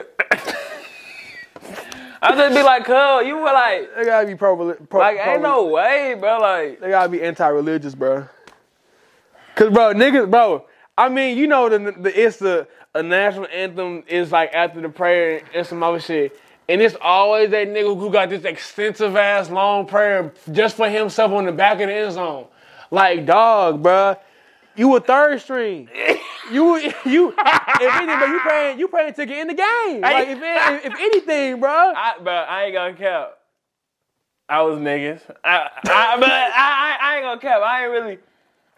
I 2.20 2.34
just 2.34 2.54
be 2.54 2.62
like, 2.62 2.84
cuz, 2.84 3.26
you 3.26 3.36
were 3.36 3.44
like, 3.44 3.94
They 3.96 4.04
gotta 4.04 4.26
be 4.26 4.34
pro. 4.34 4.74
pro 4.74 5.00
like, 5.00 5.18
ain't 5.18 5.42
no 5.42 5.66
way, 5.66 6.16
bro. 6.18 6.38
Like, 6.38 6.80
They 6.80 6.90
gotta 6.90 7.08
be 7.08 7.22
anti-religious, 7.22 7.94
bro. 7.94 8.28
Cause, 9.56 9.72
bro, 9.72 9.92
niggas, 9.92 10.30
bro. 10.30 10.64
I 10.96 11.08
mean, 11.08 11.36
you 11.38 11.46
know, 11.46 11.68
the, 11.68 11.92
the 11.92 12.26
it's 12.26 12.38
the 12.38 12.68
a 12.94 13.02
national 13.02 13.46
anthem 13.52 14.04
is 14.06 14.32
like 14.32 14.52
after 14.52 14.80
the 14.80 14.88
prayer 14.88 15.42
and 15.54 15.66
some 15.66 15.82
other 15.82 16.00
shit, 16.00 16.38
and 16.68 16.80
it's 16.80 16.96
always 17.00 17.50
that 17.50 17.68
nigga 17.68 17.98
who 17.98 18.10
got 18.10 18.30
this 18.30 18.44
extensive 18.44 19.16
ass 19.16 19.50
long 19.50 19.86
prayer 19.86 20.32
just 20.52 20.76
for 20.76 20.88
himself 20.88 21.32
on 21.32 21.46
the 21.46 21.52
back 21.52 21.80
of 21.80 21.88
the 21.88 21.94
end 21.94 22.12
zone. 22.12 22.46
Like, 22.90 23.26
dog, 23.26 23.82
bro. 23.82 24.16
You 24.76 24.94
a 24.96 25.00
third 25.00 25.40
string. 25.40 25.88
You 26.50 26.76
you 27.04 27.34
if 27.36 27.94
anything, 27.94 28.18
but 28.18 28.28
you 28.30 28.40
praying 28.40 28.78
you 28.78 28.88
praying 28.88 29.12
to 29.12 29.26
get 29.26 29.38
in 29.40 29.48
the 29.48 29.54
game. 29.54 30.00
Like 30.00 30.28
if 30.28 30.38
if, 30.40 30.86
if 30.86 30.98
anything, 30.98 31.60
bro. 31.60 31.70
I, 31.70 32.14
bro, 32.22 32.32
I 32.32 32.64
ain't 32.64 32.74
gonna 32.74 32.94
cap. 32.94 33.38
I 34.48 34.62
was 34.62 34.78
niggas. 34.78 35.20
I, 35.44 35.68
I, 35.84 36.16
but 36.18 36.30
I, 36.30 36.48
I, 36.54 36.98
I 37.02 37.16
ain't 37.16 37.24
gonna 37.24 37.40
cap. 37.40 37.60
I 37.60 37.82
ain't 37.82 37.92
really. 37.92 38.18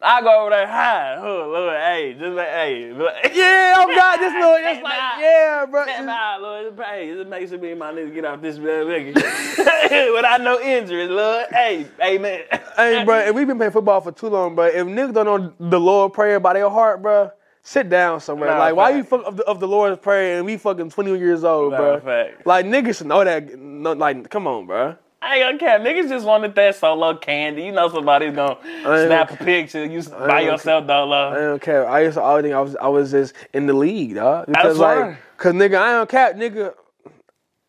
I 0.03 0.23
go 0.23 0.41
over 0.41 0.51
there, 0.51 0.67
hi, 0.67 1.17
oh, 1.17 1.51
Lord, 1.53 1.77
hey, 1.77 2.15
just 2.15 2.33
like, 2.35 2.49
hey, 2.49 2.91
like, 2.95 3.33
Yeah, 3.35 3.75
I'm 3.77 3.95
not 3.95 4.19
this 4.19 4.33
little. 4.33 4.57
It's 4.71 4.83
like 4.83 4.95
yeah, 5.21 5.67
bro. 5.71 5.85
Hey, 5.85 6.05
nah, 6.05 6.39
Lord, 6.41 6.75
just 6.75 6.89
hey, 6.89 7.15
just 7.15 7.29
make 7.29 7.49
sure 7.49 7.59
me 7.59 7.73
and 7.73 7.79
my 7.79 7.93
niggas 7.93 8.15
get 8.15 8.25
off 8.25 8.41
this 8.41 8.57
nigga 8.59 9.15
without 10.15 10.41
no 10.41 10.59
injuries, 10.59 11.11
Lord. 11.11 11.47
Hey, 11.51 11.87
amen. 12.03 12.45
Hey, 12.77 13.05
bro, 13.05 13.19
if 13.19 13.35
we've 13.35 13.47
been 13.47 13.59
playing 13.59 13.73
football 13.73 14.01
for 14.01 14.13
too 14.13 14.29
long, 14.29 14.55
bro, 14.55 14.67
if 14.67 14.87
niggas 14.87 15.13
don't 15.13 15.27
know 15.27 15.69
the 15.71 15.81
Lord 15.81 16.15
prayer 16.15 16.41
by 16.41 16.55
their 16.55 16.71
heart, 16.71 17.03
bro, 17.03 17.31
sit 17.63 17.91
down 17.91 18.21
somewhere. 18.21 18.51
Nah, 18.51 18.59
like, 18.59 18.77
why 18.77 18.93
fact. 18.93 18.97
you 18.97 19.05
fuck 19.05 19.27
of 19.27 19.37
the, 19.37 19.45
of 19.45 19.61
the 19.61 19.69
Lord's 19.69 20.01
prayer 20.01 20.39
and 20.39 20.47
we 20.47 20.57
fucking 20.57 20.89
20 20.91 21.19
years 21.19 21.45
old, 21.45 21.73
Nah, 21.73 21.79
bro? 21.79 22.01
fact. 22.01 22.47
Like, 22.47 22.65
niggas 22.65 22.99
should 22.99 23.07
know 23.07 23.23
that. 23.23 23.59
No, 23.59 23.93
like, 23.93 24.31
come 24.31 24.47
on, 24.47 24.67
bro. 24.67 24.97
I 25.23 25.37
ain't 25.37 25.45
gonna 25.45 25.59
cap. 25.59 25.83
Niggas 25.83 26.09
just 26.09 26.25
wanted 26.25 26.55
that 26.55 26.77
solo 26.77 27.15
candy. 27.15 27.65
You 27.65 27.73
know 27.73 27.89
somebody's 27.91 28.35
gonna 28.35 28.59
snap 28.83 29.31
a 29.33 29.37
picture. 29.37 29.85
You 29.85 30.03
by 30.03 30.41
yourself, 30.41 30.89
I 30.89 31.35
don't 31.35 31.61
care. 31.61 31.87
I 31.89 32.01
used 32.01 32.15
to 32.15 32.23
always 32.23 32.45
think 32.45 32.55
I 32.55 32.61
was 32.61 32.77
I 32.77 32.89
was 32.89 33.11
just 33.11 33.35
in 33.53 33.67
the 33.67 33.75
league, 33.75 34.15
dog. 34.15 34.47
Because 34.47 34.79
That's 34.79 34.79
like, 34.79 35.19
cause 35.37 35.53
nigga, 35.53 35.77
I 35.77 35.93
don't 35.93 36.09
cap, 36.09 36.37
nigga. 36.37 36.73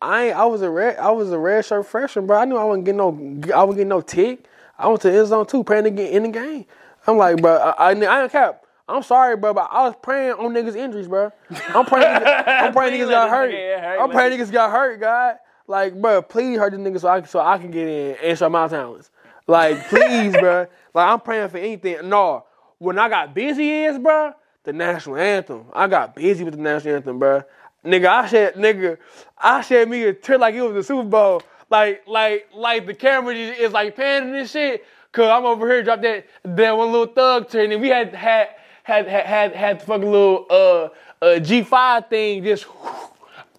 I 0.00 0.26
ain't, 0.28 0.36
I 0.36 0.46
was 0.46 0.62
a 0.62 0.70
red 0.70 0.96
I 0.96 1.10
was 1.10 1.30
a 1.30 1.38
red 1.38 1.64
shirt 1.64 1.86
freshman, 1.86 2.26
bro. 2.26 2.38
I 2.38 2.44
knew 2.46 2.56
I 2.56 2.64
wasn't 2.64 2.86
getting 2.86 2.98
no 2.98 3.08
I 3.54 3.62
wasn't 3.64 3.76
getting 3.76 3.88
no 3.88 4.00
tick. 4.00 4.46
I 4.78 4.88
went 4.88 5.02
to 5.02 5.10
the 5.10 5.18
end 5.18 5.28
zone 5.28 5.46
too, 5.46 5.62
praying 5.62 5.84
to 5.84 5.90
get 5.90 6.10
in 6.10 6.22
the 6.22 6.30
game. 6.30 6.64
I'm 7.06 7.16
like, 7.18 7.40
bro, 7.42 7.56
I, 7.56 7.70
I, 7.70 7.90
I 7.90 7.94
don't 7.94 8.32
cap. 8.32 8.64
I'm 8.88 9.02
sorry, 9.02 9.36
bro, 9.36 9.54
but 9.54 9.68
I 9.70 9.84
was 9.86 9.94
praying 10.02 10.32
on 10.32 10.52
niggas' 10.52 10.76
injuries, 10.76 11.06
bro. 11.06 11.30
I'm 11.68 11.84
praying, 11.84 12.20
niggas, 12.20 12.44
I'm 12.46 12.72
praying 12.74 13.00
niggas 13.00 13.10
got 13.10 13.30
hurt. 13.30 13.52
hurt, 13.52 14.00
I'm 14.00 14.10
praying 14.10 14.38
niggas 14.38 14.50
got 14.50 14.70
hurt, 14.70 15.00
God. 15.00 15.36
Like, 15.66 16.00
bro, 16.00 16.22
please 16.22 16.58
hurt 16.58 16.72
this 16.72 16.80
nigga 16.80 17.00
so 17.00 17.08
I 17.08 17.22
so 17.22 17.40
I 17.40 17.58
can 17.58 17.70
get 17.70 17.88
in 17.88 18.16
and 18.22 18.38
show 18.38 18.48
my 18.48 18.68
talents. 18.68 19.10
Like, 19.46 19.88
please, 19.88 20.32
bro. 20.32 20.66
Like, 20.94 21.08
I'm 21.08 21.20
praying 21.20 21.48
for 21.48 21.56
anything. 21.56 22.06
No, 22.10 22.44
when 22.76 22.98
I 22.98 23.08
got 23.08 23.32
busy 23.32 23.84
is, 23.84 23.98
bro, 23.98 24.34
the 24.64 24.74
national 24.74 25.16
anthem. 25.16 25.64
I 25.72 25.86
got 25.86 26.14
busy 26.14 26.44
with 26.44 26.54
the 26.54 26.60
national 26.60 26.96
anthem, 26.96 27.18
bro. 27.18 27.42
Nigga, 27.82 28.08
I 28.08 28.28
said, 28.28 28.54
nigga, 28.56 28.98
I 29.38 29.62
said 29.62 29.88
me 29.88 30.02
a 30.02 30.12
tear 30.12 30.36
like 30.36 30.54
it 30.54 30.60
was 30.60 30.74
the 30.74 30.82
Super 30.82 31.08
Bowl. 31.08 31.42
Like, 31.70 32.06
like, 32.06 32.48
like 32.54 32.86
the 32.86 32.92
camera 32.92 33.34
is, 33.34 33.58
is 33.58 33.72
like 33.72 33.96
panning 33.96 34.32
this 34.32 34.50
shit. 34.50 34.84
Cause 35.12 35.28
I'm 35.28 35.44
over 35.44 35.68
here 35.68 35.82
drop 35.82 36.00
that 36.02 36.26
that 36.42 36.76
one 36.76 36.90
little 36.90 37.06
thug 37.06 37.50
turn, 37.50 37.70
and 37.70 37.82
we 37.82 37.88
had 37.88 38.14
had 38.14 38.48
had 38.82 39.06
had 39.06 39.26
had, 39.26 39.54
had 39.54 39.80
the 39.80 39.84
fucking 39.84 40.10
little 40.10 40.46
uh 40.48 40.84
uh 41.22 41.38
G5 41.38 42.08
thing 42.08 42.42
just 42.42 42.64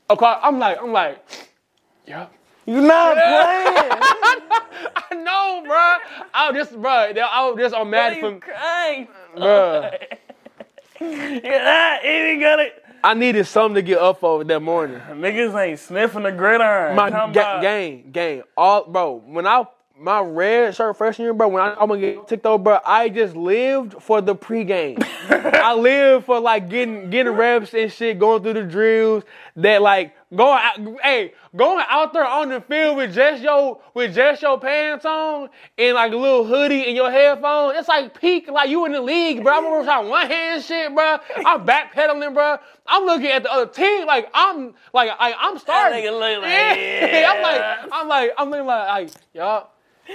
across. 0.09 0.39
I'm 0.41 0.57
like, 0.57 0.81
I'm 0.81 0.91
like, 0.91 1.23
yeah. 2.05 2.27
You 2.65 2.79
not 2.81 3.13
playing. 3.15 3.91
I 5.11 5.15
know, 5.15 5.63
bro. 5.65 6.25
I 6.33 6.49
was 6.51 6.55
just, 6.55 6.81
bro. 6.81 6.91
I 6.91 7.49
was 7.49 7.57
just 7.59 7.75
on 7.75 7.89
mad 7.89 8.19
for, 8.19 8.39
crying? 8.39 9.07
bro. 9.35 9.89
You're 11.01 11.63
not 11.63 12.05
even 12.05 12.39
gonna. 12.39 12.65
I 13.03 13.13
needed 13.13 13.45
something 13.45 13.75
to 13.75 13.81
get 13.81 13.97
up 13.97 14.23
over 14.23 14.45
that 14.45 14.61
morning. 14.61 15.01
Niggas 15.09 15.53
ain't 15.61 15.79
sniffing 15.79 16.23
the 16.23 16.31
gridiron. 16.31 16.95
My 16.95 17.09
Talking 17.09 17.33
ga- 17.33 17.41
about- 17.41 17.61
game, 17.61 18.11
game, 18.11 18.43
all, 18.55 18.85
bro. 18.85 19.21
When 19.25 19.45
I 19.45 19.65
my 19.99 20.21
red 20.21 20.73
shirt 20.75 20.97
freshman 20.97 21.25
year, 21.25 21.33
bro. 21.33 21.49
When 21.49 21.61
I, 21.61 21.71
I'm 21.73 21.89
gonna 21.89 21.99
get 21.99 22.27
ticked 22.27 22.45
over, 22.45 22.63
bro. 22.63 22.79
I 22.85 23.09
just 23.09 23.35
lived 23.35 24.01
for 24.01 24.21
the 24.21 24.35
pregame. 24.35 25.03
I 25.29 25.73
lived 25.75 26.25
for 26.25 26.39
like 26.39 26.69
getting 26.69 27.09
getting 27.09 27.33
reps 27.33 27.73
and 27.73 27.91
shit, 27.91 28.17
going 28.19 28.41
through 28.41 28.53
the 28.53 28.63
drills. 28.63 29.23
That 29.55 29.83
like 29.83 30.15
going, 30.35 30.59
out, 30.63 30.99
hey, 31.03 31.33
going 31.55 31.85
out 31.87 32.11
there 32.11 32.25
on 32.25 32.49
the 32.49 32.61
field 32.61 32.97
with 32.97 33.13
just 33.13 33.43
your 33.43 33.79
with 33.93 34.15
just 34.15 34.41
your 34.41 34.59
pants 34.59 35.05
on 35.05 35.49
and 35.77 35.93
like 35.93 36.11
a 36.11 36.17
little 36.17 36.43
hoodie 36.43 36.85
and 36.87 36.95
your 36.95 37.11
headphones. 37.11 37.77
It's 37.77 37.87
like 37.87 38.19
peak, 38.19 38.49
like 38.49 38.69
you 38.69 38.83
in 38.85 38.93
the 38.93 39.01
league, 39.01 39.43
bro. 39.43 39.53
I'm 39.59 39.65
over 39.65 39.83
trying 39.83 40.09
one 40.09 40.25
hand 40.27 40.63
shit, 40.63 40.93
bro. 40.95 41.17
I'm 41.45 41.65
backpedaling, 41.67 42.33
bro. 42.33 42.57
I'm 42.87 43.05
looking 43.05 43.27
at 43.27 43.43
the 43.43 43.51
other 43.53 43.71
team 43.71 44.07
like 44.07 44.29
I'm 44.33 44.73
like 44.91 45.11
I, 45.19 45.33
I'm 45.37 45.59
starting. 45.59 46.03
like, 46.11 46.37
yeah. 46.41 47.31
I'm 47.35 47.41
like 47.43 47.89
I'm 47.91 48.07
like 48.07 48.31
I'm 48.37 48.49
looking 48.49 48.65
like 48.65 48.87
like 48.87 49.09
y'all. 49.33 49.69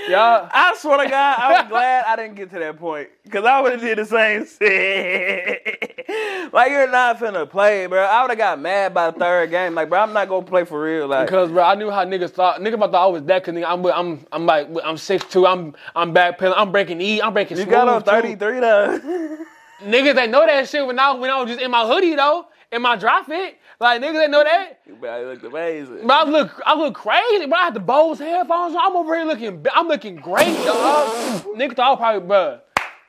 Y'all, 0.08 0.48
I 0.52 0.74
swear 0.76 1.02
to 1.04 1.08
God, 1.10 1.38
I 1.38 1.62
was 1.62 1.68
glad 1.70 2.04
I 2.06 2.14
didn't 2.16 2.34
get 2.34 2.50
to 2.50 2.58
that 2.58 2.78
point. 2.78 3.08
Cause 3.30 3.44
I 3.44 3.60
would 3.60 3.72
have 3.72 3.80
did 3.80 3.96
the 3.98 4.04
same 4.04 4.46
shit. 4.58 6.06
like 6.52 6.70
you're 6.70 6.90
not 6.90 7.18
finna 7.18 7.48
play, 7.48 7.86
bro. 7.86 8.02
I 8.04 8.20
would 8.22 8.30
have 8.30 8.38
got 8.38 8.60
mad 8.60 8.92
by 8.92 9.10
the 9.10 9.18
third 9.18 9.50
game. 9.50 9.74
Like, 9.74 9.88
bro, 9.88 10.00
I'm 10.00 10.12
not 10.12 10.28
gonna 10.28 10.44
play 10.46 10.64
for 10.64 10.80
real. 10.82 11.06
Like, 11.08 11.26
Because 11.26 11.50
bro, 11.50 11.64
I 11.64 11.74
knew 11.74 11.90
how 11.90 12.04
niggas 12.04 12.30
thought. 12.30 12.60
Niggas 12.60 12.78
thought 12.78 12.94
I 12.94 13.06
was 13.06 13.22
that. 13.24 13.44
Cause 13.44 13.54
nigga, 13.54 13.64
I'm 13.66 13.84
I'm 13.86 14.26
I'm 14.32 14.46
like 14.46 14.68
I'm 14.84 14.98
six 14.98 15.24
two. 15.26 15.46
I'm 15.46 15.74
I'm 15.96 16.12
backpedaling. 16.14 16.54
I'm 16.56 16.70
breaking 16.70 17.00
E. 17.00 17.20
I'm 17.22 17.32
breaking. 17.32 17.56
you 17.56 17.64
got 17.66 17.88
on 17.88 18.02
33 18.02 18.60
though. 18.60 18.98
Niggas 19.82 20.14
they 20.16 20.26
know 20.26 20.44
that 20.44 20.68
shit 20.68 20.86
when 20.86 20.98
I 20.98 21.12
when 21.12 21.30
I 21.30 21.40
was 21.40 21.48
just 21.48 21.60
in 21.62 21.70
my 21.70 21.86
hoodie 21.86 22.14
though, 22.14 22.46
in 22.72 22.82
my 22.82 22.96
dry 22.96 23.22
fit. 23.22 23.56
Like 23.80 24.02
niggas 24.02 24.14
they 24.14 24.26
know 24.28 24.42
that. 24.42 24.80
you 24.86 24.96
better 24.96 25.32
look 25.34 25.42
amazing. 25.44 26.06
But 26.06 26.26
I 26.26 26.30
look 26.30 26.60
I 26.66 26.74
look 26.74 26.94
crazy. 26.94 27.46
But 27.46 27.58
I 27.58 27.64
had 27.64 27.74
the 27.74 27.80
Bose 27.80 28.18
headphones. 28.18 28.74
on. 28.74 28.80
I'm 28.84 28.96
over 28.96 29.14
here 29.14 29.24
looking. 29.24 29.64
I'm 29.72 29.86
looking 29.86 30.16
great, 30.16 30.56
dog. 30.64 31.44
Niggas 31.56 31.76
thought 31.76 31.86
I 31.86 31.90
was 31.90 31.98
probably 31.98 32.26
bro. 32.26 32.60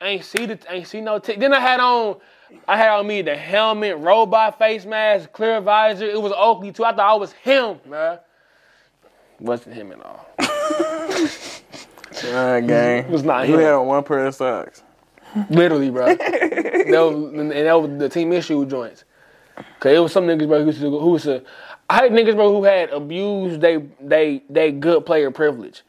Ain't 0.02 0.24
see 0.24 0.46
the 0.46 0.58
ain't 0.70 0.86
see 0.86 1.00
no. 1.00 1.18
T- 1.18 1.34
then 1.36 1.52
I 1.52 1.60
had 1.60 1.80
on. 1.80 2.16
I 2.68 2.76
had 2.76 2.90
on 2.90 3.06
me 3.06 3.22
the 3.22 3.36
helmet, 3.36 3.98
robot 3.98 4.58
face 4.58 4.84
mask, 4.84 5.32
clear 5.32 5.60
visor. 5.60 6.04
It 6.04 6.20
was 6.20 6.32
Oakley 6.36 6.72
too. 6.72 6.84
I 6.84 6.90
thought 6.92 7.10
I 7.10 7.14
was 7.14 7.32
him, 7.32 7.78
man. 7.86 8.18
Wasn't 9.40 9.74
him 9.74 9.92
at 9.92 10.04
all. 10.04 10.26
Alright, 12.24 12.66
gang. 12.66 13.04
It 13.04 13.10
was 13.10 13.22
not 13.22 13.48
You 13.48 13.54
him. 13.54 13.60
had 13.60 13.72
on 13.72 13.86
one 13.86 14.02
pair 14.04 14.26
of 14.26 14.34
socks. 14.34 14.82
Literally, 15.48 15.90
bro. 15.90 16.06
was, 16.06 17.32
and 17.34 17.50
that 17.52 17.72
was 17.80 17.98
the 17.98 18.08
team 18.08 18.32
issue 18.32 18.66
joints. 18.66 19.04
Cause 19.80 19.92
it 19.92 19.98
was 19.98 20.12
some 20.12 20.26
niggas, 20.26 20.46
bro, 20.46 20.60
who 20.60 20.66
used 20.66 20.80
to, 20.80 20.90
who 20.90 21.10
was 21.10 21.22
to, 21.24 21.42
I 21.88 22.02
had 22.02 22.12
niggas, 22.12 22.34
bro, 22.34 22.52
who 22.52 22.64
had 22.64 22.90
abused 22.90 23.60
they 23.60 23.78
they 24.00 24.42
they 24.48 24.72
good 24.72 25.04
player 25.06 25.30
privilege. 25.30 25.82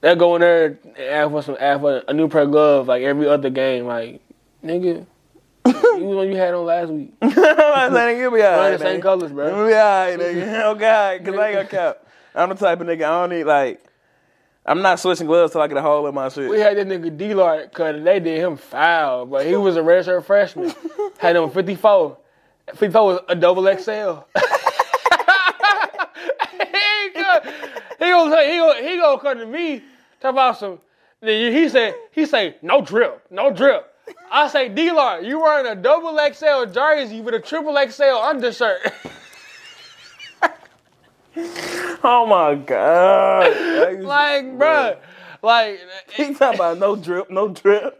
They 0.00 0.14
go 0.14 0.34
in 0.36 0.40
there 0.40 0.78
and 0.84 0.98
ask 0.98 1.30
for 1.30 1.42
some 1.42 1.56
ask 1.58 1.80
for 1.80 2.02
a 2.06 2.12
new 2.12 2.28
pair 2.28 2.42
of 2.42 2.50
gloves 2.50 2.88
like 2.88 3.02
every 3.02 3.28
other 3.28 3.50
game, 3.50 3.86
like 3.86 4.20
nigga. 4.64 5.06
you 5.66 5.72
was 6.04 6.16
one 6.16 6.28
you 6.28 6.36
had 6.36 6.54
on 6.54 6.64
last 6.64 6.90
week. 6.90 7.12
I'm 7.20 7.92
saying, 7.92 8.18
you'll 8.18 8.30
be 8.30 8.42
alright. 8.42 8.78
the 8.78 8.84
same 8.84 9.00
colors, 9.00 9.32
bro. 9.32 9.48
You'll 9.48 9.66
be 9.68 9.74
alright, 9.74 10.18
nigga. 10.18 10.62
Oh 10.64 10.74
God, 10.74 11.24
cause 11.24 11.34
I 11.34 11.48
ain't 11.48 11.56
gonna 11.56 11.68
cap. 11.68 12.06
I'm 12.34 12.48
the 12.48 12.54
type 12.54 12.80
of 12.80 12.86
nigga 12.86 13.04
I 13.04 13.20
don't 13.20 13.30
need 13.30 13.44
like. 13.44 13.84
I'm 14.64 14.82
not 14.82 15.00
switching 15.00 15.26
gloves 15.26 15.52
till 15.52 15.62
I 15.62 15.66
get 15.66 15.78
a 15.78 15.82
hole 15.82 16.06
in 16.06 16.14
my 16.14 16.28
shit. 16.28 16.48
We 16.48 16.60
had 16.60 16.76
this 16.76 16.84
nigga 16.86 17.16
D 17.16 17.34
Lard 17.34 17.72
cause 17.72 18.02
they 18.04 18.20
did 18.20 18.38
him 18.38 18.56
foul, 18.56 19.26
but 19.26 19.46
he 19.46 19.56
was 19.56 19.76
a 19.76 19.80
redshirt 19.80 20.24
freshman. 20.24 20.72
had 21.18 21.34
him 21.34 21.50
54. 21.50 22.16
54 22.76 23.04
was 23.06 23.20
a 23.28 23.34
double 23.34 23.64
XL. 23.64 23.70
he 26.60 27.20
go, 27.20 27.40
he 27.98 28.04
gonna 28.10 28.42
he 28.44 28.58
gonna, 28.58 28.88
he 28.88 28.96
gonna 28.96 29.20
come 29.20 29.38
to 29.38 29.46
me, 29.46 29.82
talk 30.20 30.32
about 30.32 30.58
some. 30.58 30.78
Then 31.20 31.52
he 31.52 31.68
said, 31.68 31.94
he 32.12 32.24
say, 32.24 32.56
no 32.62 32.80
drip, 32.80 33.26
no 33.30 33.52
drip. 33.52 33.92
I 34.32 34.48
say, 34.48 34.68
D 34.68 34.84
you 34.84 34.94
wearing 34.94 35.66
a 35.66 35.74
double 35.74 36.18
XL 36.18 36.72
jersey 36.72 37.20
with 37.20 37.34
a 37.34 37.40
triple 37.40 37.76
XL 37.88 38.04
undershirt. 38.04 38.80
Oh 42.02 42.26
my 42.26 42.54
God. 42.54 43.52
I 43.52 43.90
like, 44.00 44.44
bruh, 44.58 44.96
like, 45.42 45.80
he 46.12 46.34
talking 46.34 46.58
about 46.58 46.78
no 46.78 46.96
drip, 46.96 47.30
no 47.30 47.48
drip. 47.48 47.99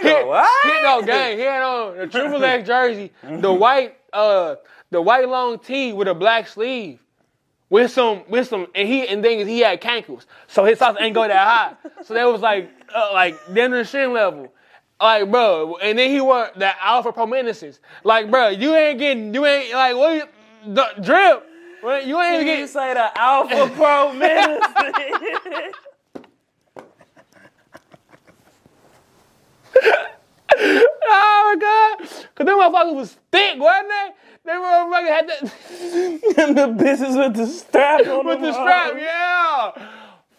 He, 0.00 0.08
Nigga, 0.08 0.26
what? 0.26 0.72
he 0.76 0.82
no 0.82 1.02
gang. 1.02 1.38
He 1.38 1.44
had 1.44 1.62
on 1.62 1.96
the 1.98 2.06
triple 2.06 2.44
X 2.44 2.66
jersey, 2.66 3.12
the 3.22 3.52
white 3.52 3.96
uh 4.12 4.56
the 4.90 5.00
white 5.02 5.28
long 5.28 5.58
tee 5.58 5.92
with 5.92 6.08
a 6.08 6.14
black 6.14 6.48
sleeve. 6.48 7.00
With 7.70 7.90
some 7.90 8.22
with 8.28 8.48
some 8.48 8.66
and 8.74 8.88
he 8.88 9.06
and 9.08 9.22
then 9.22 9.46
he 9.46 9.60
had 9.60 9.80
cankles. 9.82 10.24
So 10.46 10.64
his 10.64 10.78
socks 10.78 10.98
ain't 11.00 11.14
go 11.14 11.28
that 11.28 11.46
high. 11.46 11.74
So 12.02 12.14
that 12.14 12.24
was 12.24 12.40
like 12.40 12.70
uh, 12.94 13.10
like 13.12 13.36
dinner 13.52 13.84
shin 13.84 14.12
level. 14.14 14.52
Like 15.00 15.30
bro, 15.30 15.76
and 15.76 15.98
then 15.98 16.10
he 16.10 16.20
wore 16.20 16.50
the 16.56 16.72
Alpha 16.82 17.12
Pro 17.12 17.26
Menaces. 17.26 17.80
Like 18.04 18.30
bro, 18.30 18.48
you 18.48 18.74
ain't 18.74 18.98
getting 18.98 19.34
you 19.34 19.44
ain't 19.44 19.72
like 19.74 19.96
what 19.96 20.14
you, 20.14 20.74
the 20.74 20.86
drip. 21.02 21.44
Well, 21.82 22.04
You 22.04 22.20
ain't 22.20 22.40
You 22.40 22.44
getting 22.44 22.66
say 22.66 22.94
the 22.94 23.16
Alpha 23.16 23.70
Pro. 23.76 24.12
Oh 31.10 31.54
my 31.54 31.60
god! 31.60 32.08
Cause 32.34 32.46
them 32.46 32.58
motherfuckers 32.58 32.94
was 32.94 33.16
thick, 33.30 33.58
wasn't 33.60 33.88
they? 33.88 34.10
They 34.44 34.52
motherfuckers 34.52 35.08
had 35.08 35.28
that 35.28 35.40
the 36.54 36.66
bitches 36.84 37.16
with 37.18 37.34
the 37.36 37.46
strap 37.46 38.06
on 38.06 38.26
with 38.26 38.40
the 38.40 38.52
strap, 38.52 38.90
arms. 38.92 39.00
yeah. 39.02 39.70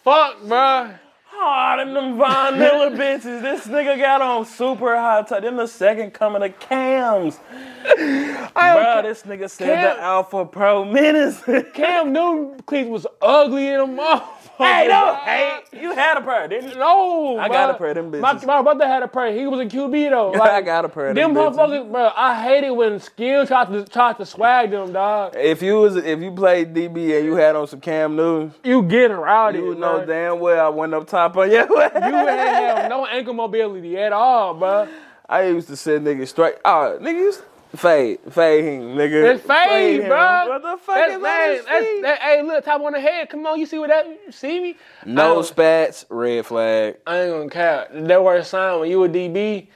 Fuck, 0.03 0.41
bruh. 0.41 0.99
Oh, 1.41 1.75
them, 1.77 1.93
them 1.93 2.17
Von 2.17 2.59
Miller 2.59 2.89
bitches. 2.97 3.41
This 3.41 3.67
nigga 3.67 3.97
got 3.97 4.21
on 4.21 4.45
super 4.45 4.95
high 4.97 5.21
top. 5.21 5.41
Them 5.41 5.55
the 5.57 5.67
second 5.67 6.11
coming 6.11 6.43
of 6.43 6.59
cams. 6.59 7.39
Bro, 7.85 9.01
this 9.03 9.23
nigga 9.23 9.49
said 9.49 9.67
Cam- 9.67 9.97
the 9.97 10.03
Alpha 10.03 10.45
Pro 10.45 10.83
Menace. 10.83 11.41
Cam 11.73 12.11
Newton 12.11 12.59
cleats 12.65 12.89
was 12.89 13.07
ugly 13.21 13.67
in 13.69 13.77
them 13.79 13.95
motherfucker. 13.97 14.27
Hey, 14.59 14.87
don't 14.87 15.17
hate. 15.17 15.63
You 15.71 15.93
had 15.93 16.17
a 16.17 16.21
pair, 16.21 16.47
didn't 16.47 16.71
you? 16.71 16.77
No, 16.77 17.37
I 17.37 17.47
got 17.47 17.69
a 17.71 17.73
pair 17.75 17.89
of 17.89 17.95
them 18.11 18.21
My, 18.21 18.33
bitches. 18.33 18.45
my 18.45 18.61
brother 18.61 18.87
had 18.87 19.01
a 19.03 19.07
pair. 19.07 19.31
He 19.33 19.47
was 19.47 19.59
a 19.59 19.65
QB 19.65 20.09
though. 20.09 20.33
I 20.41 20.61
got 20.61 20.85
a 20.85 20.89
pair 20.89 21.09
of 21.09 21.15
them 21.15 21.33
them 21.33 21.53
motherfuckers, 21.53 21.91
bro. 21.91 22.11
I 22.15 22.41
hate 22.41 22.63
it 22.63 22.75
when 22.75 22.99
skill 22.99 23.45
tried 23.47 23.67
to 23.69 23.85
tried 23.85 24.17
to 24.17 24.25
swag 24.25 24.71
them, 24.71 24.91
dog. 24.93 25.35
If 25.35 25.61
you 25.61 25.75
was 25.79 25.95
if 25.95 26.19
you 26.19 26.31
played 26.31 26.73
DB 26.73 27.17
and 27.17 27.25
you 27.25 27.35
had 27.35 27.55
on 27.55 27.67
some 27.67 27.79
Cam 27.81 28.15
Newton, 28.15 28.53
You 28.63 28.83
get 28.83 29.07
rowdy. 29.11 29.59
you 29.59 29.65
would 29.67 29.79
bro. 29.79 29.99
know 29.99 30.05
damn 30.05 30.39
well 30.39 30.65
I 30.65 30.69
went 30.69 30.93
up 30.93 31.07
top 31.07 31.37
on 31.37 31.49
you. 31.51 31.57
You 31.69 31.81
ain't 31.81 31.95
have 31.99 32.89
no 32.89 33.05
ankle 33.05 33.33
mobility 33.33 33.97
at 33.97 34.11
all, 34.13 34.53
bro. 34.53 34.87
I 35.27 35.43
used 35.47 35.67
to 35.67 35.75
send 35.75 36.07
niggas 36.07 36.29
straight. 36.29 36.55
Uh, 36.65 36.95
oh, 36.95 36.99
nigga 37.01 37.13
used 37.19 37.39
to 37.41 37.45
fade, 37.75 38.19
fade 38.29 38.63
him, 38.65 38.81
nigga. 38.95 39.35
It's 39.35 39.43
fade, 39.43 40.01
him. 40.01 40.07
bro. 40.07 40.47
What 40.47 40.61
the 40.61 40.77
fuck 40.77 40.95
That's, 40.95 41.13
is 41.13 41.21
man, 41.21 41.55
that? 41.57 41.65
that's, 41.65 42.01
that, 42.01 42.19
hey, 42.19 42.41
look, 42.41 42.65
top 42.65 42.81
on 42.81 42.93
the 42.93 42.99
head. 43.01 43.29
Come 43.29 43.45
on, 43.45 43.59
you 43.59 43.65
see 43.65 43.79
what 43.79 43.89
that? 43.89 44.07
You 44.07 44.31
see 44.31 44.59
me? 44.59 44.75
No 45.05 45.41
spats, 45.41 46.05
red 46.09 46.45
flag. 46.45 46.97
I 47.05 47.21
ain't 47.21 47.31
gonna 47.31 47.49
cap. 47.49 47.89
That 47.93 48.23
word 48.23 48.45
sign 48.45 48.79
when 48.79 48.89
you 48.89 49.03
a 49.03 49.09
DB, 49.09 49.67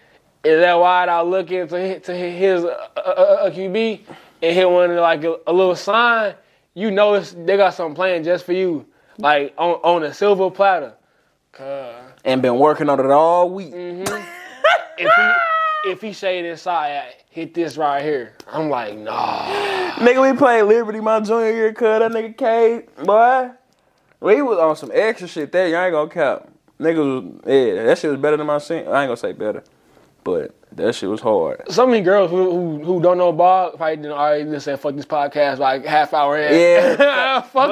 is 0.43 0.59
that 0.59 0.73
wide 0.73 1.09
out 1.09 1.27
looking 1.27 1.67
to 1.67 1.79
hit, 1.79 2.03
to 2.05 2.15
hit 2.15 2.33
his 2.37 2.63
uh, 2.65 2.87
uh, 2.97 2.99
uh, 2.99 3.49
QB 3.49 4.01
and 4.41 4.55
hit 4.55 4.69
one 4.69 4.95
like 4.97 5.23
a, 5.23 5.37
a 5.47 5.53
little 5.53 5.75
sign, 5.75 6.35
you 6.73 6.91
know 6.91 7.13
it's, 7.13 7.31
they 7.31 7.55
got 7.55 7.73
something 7.73 7.95
playing 7.95 8.23
just 8.23 8.45
for 8.45 8.53
you, 8.53 8.85
like 9.17 9.53
on 9.57 9.75
on 9.83 10.03
a 10.03 10.13
silver 10.13 10.51
platter. 10.51 10.93
Cause 11.53 11.95
And 12.25 12.41
been 12.41 12.57
working 12.57 12.89
on 12.89 12.99
it 12.99 13.11
all 13.11 13.49
week. 13.49 13.71
if 13.73 14.09
he 14.97 15.91
if 15.91 16.01
he 16.01 16.11
shade 16.11 16.45
inside, 16.45 17.13
hit 17.33 17.55
this 17.55 17.77
right 17.77 18.03
here. 18.03 18.33
I'm 18.47 18.69
like, 18.69 18.95
nah. 18.95 19.91
Nigga, 19.95 20.21
we 20.31 20.37
played 20.37 20.63
Liberty 20.63 20.99
my 20.99 21.19
junior 21.19 21.51
year, 21.51 21.73
cuz 21.73 21.81
that 21.99 22.11
nigga 22.11 22.37
K, 22.37 22.83
boy. 23.03 23.49
We 24.19 24.41
was 24.43 24.59
on 24.59 24.75
some 24.75 24.91
extra 24.93 25.27
shit 25.27 25.51
there. 25.51 25.67
y'all 25.67 25.81
ain't 25.83 25.93
gonna 25.93 26.09
cap. 26.09 26.47
Nigga 26.79 27.41
yeah, 27.47 27.83
that 27.85 27.97
shit 27.97 28.11
was 28.11 28.19
better 28.19 28.37
than 28.37 28.45
my 28.45 28.59
senior. 28.59 28.93
I 28.93 29.01
ain't 29.03 29.09
gonna 29.09 29.17
say 29.17 29.31
better, 29.33 29.63
but 30.23 30.53
that 30.73 30.93
shit 30.93 31.09
was 31.09 31.21
hard. 31.21 31.63
So 31.69 31.87
many 31.87 32.01
girls 32.01 32.29
who 32.29 32.51
who, 32.51 32.83
who 32.83 33.01
don't 33.01 33.17
know 33.17 33.31
ball 33.31 33.71
probably 33.71 33.95
didn't 33.95 34.11
already 34.11 34.43
just 34.51 34.65
say 34.65 34.75
fuck 34.75 34.95
this 34.95 35.05
podcast 35.05 35.57
like 35.57 35.85
half 35.85 36.13
hour 36.13 36.37
in. 36.39 36.53
Yeah. 36.53 37.41
fuck 37.41 37.69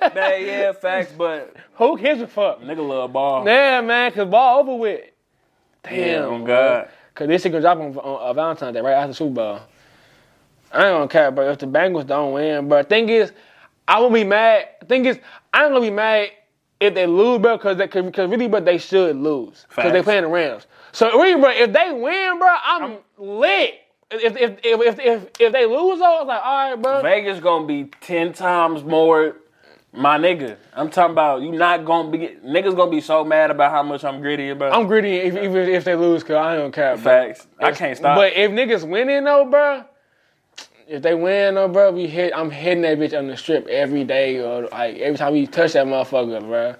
But, 0.00 0.14
man, 0.14 0.46
yeah, 0.46 0.72
facts, 0.72 1.12
but 1.16 1.54
Who 1.74 1.98
gives 1.98 2.22
a 2.22 2.26
fuck? 2.26 2.62
nigga 2.62 2.86
love 2.86 3.12
ball. 3.12 3.44
Yeah, 3.46 3.82
man, 3.82 4.10
cause 4.12 4.28
ball 4.28 4.60
over 4.60 4.74
with. 4.74 5.02
Damn. 5.82 5.98
Yeah, 5.98 6.26
on 6.26 6.44
God. 6.44 6.88
Cause 7.14 7.28
this 7.28 7.42
shit 7.42 7.52
gonna 7.52 7.62
drop 7.62 7.78
on, 7.78 7.96
on 7.98 8.20
uh, 8.20 8.32
Valentine's 8.32 8.74
Day 8.74 8.80
right 8.80 8.94
after 8.94 9.12
Super 9.12 9.34
Bowl. 9.34 9.60
I 10.72 10.86
ain't 10.86 10.94
gonna 10.94 11.08
care, 11.08 11.30
bro. 11.30 11.50
If 11.50 11.58
the 11.58 11.66
Bengals 11.66 12.06
don't 12.06 12.32
win, 12.32 12.68
bro. 12.68 12.82
Thing 12.82 13.08
is, 13.08 13.32
I 13.86 14.00
won't 14.00 14.14
be 14.14 14.24
mad. 14.24 14.68
Thing 14.88 15.04
is, 15.04 15.18
I'm 15.52 15.70
gonna 15.72 15.82
be 15.82 15.90
mad 15.90 16.30
if 16.80 16.94
they 16.94 17.06
lose, 17.06 17.40
bro, 17.40 17.58
because 17.58 17.76
they, 17.76 17.86
because 17.86 18.30
really, 18.30 18.48
but 18.48 18.64
they 18.64 18.78
should 18.78 19.16
lose 19.16 19.66
because 19.68 19.92
they 19.92 20.02
playing 20.02 20.22
the 20.22 20.28
Rams. 20.28 20.66
So 20.92 21.18
really, 21.20 21.40
bro, 21.40 21.50
if 21.50 21.72
they 21.72 21.92
win, 21.92 22.38
bro, 22.38 22.48
I'm 22.64 22.96
lit. 23.18 23.74
If 24.10 24.36
if 24.36 24.58
if 24.62 24.80
if 24.80 24.98
if, 24.98 25.28
if 25.38 25.52
they 25.52 25.66
lose, 25.66 25.98
though, 25.98 26.20
it's 26.20 26.28
like, 26.28 26.42
all 26.42 26.70
right, 26.70 26.82
bro. 26.82 27.02
Vegas 27.02 27.40
gonna 27.40 27.66
be 27.66 27.90
ten 28.00 28.32
times 28.32 28.82
more. 28.82 29.36
My 29.94 30.16
nigga, 30.18 30.56
I'm 30.74 30.88
talking 30.88 31.12
about 31.12 31.42
you 31.42 31.52
not 31.52 31.84
gonna 31.84 32.10
be 32.10 32.18
niggas 32.42 32.74
gonna 32.74 32.90
be 32.90 33.02
so 33.02 33.24
mad 33.24 33.50
about 33.50 33.72
how 33.72 33.82
much 33.82 34.04
I'm 34.04 34.22
Griddy 34.22 34.48
about. 34.48 34.72
I'm 34.72 34.86
Griddy 34.86 35.16
if, 35.16 35.36
even 35.36 35.68
if 35.68 35.84
they 35.84 35.94
lose, 35.94 36.24
cause 36.24 36.36
I 36.36 36.56
don't 36.56 36.72
care. 36.72 36.96
Bro. 36.96 37.02
Facts. 37.02 37.46
I 37.58 37.72
can't 37.72 37.98
stop. 37.98 38.16
But 38.16 38.32
if 38.32 38.50
niggas 38.52 38.88
winning 38.88 39.24
though, 39.24 39.44
bro, 39.44 39.84
if 40.88 41.02
they 41.02 41.14
win 41.14 41.56
though, 41.56 41.68
bro, 41.68 41.92
we 41.92 42.06
hit. 42.06 42.32
I'm 42.34 42.50
hitting 42.50 42.82
that 42.82 42.98
bitch 42.98 43.16
on 43.16 43.26
the 43.26 43.36
strip 43.36 43.66
every 43.66 44.02
day, 44.04 44.38
or 44.38 44.62
like 44.68 44.96
every 44.96 45.18
time 45.18 45.34
we 45.34 45.46
touch 45.46 45.74
that 45.74 45.86
motherfucker, 45.86 46.40
bro. 46.40 46.74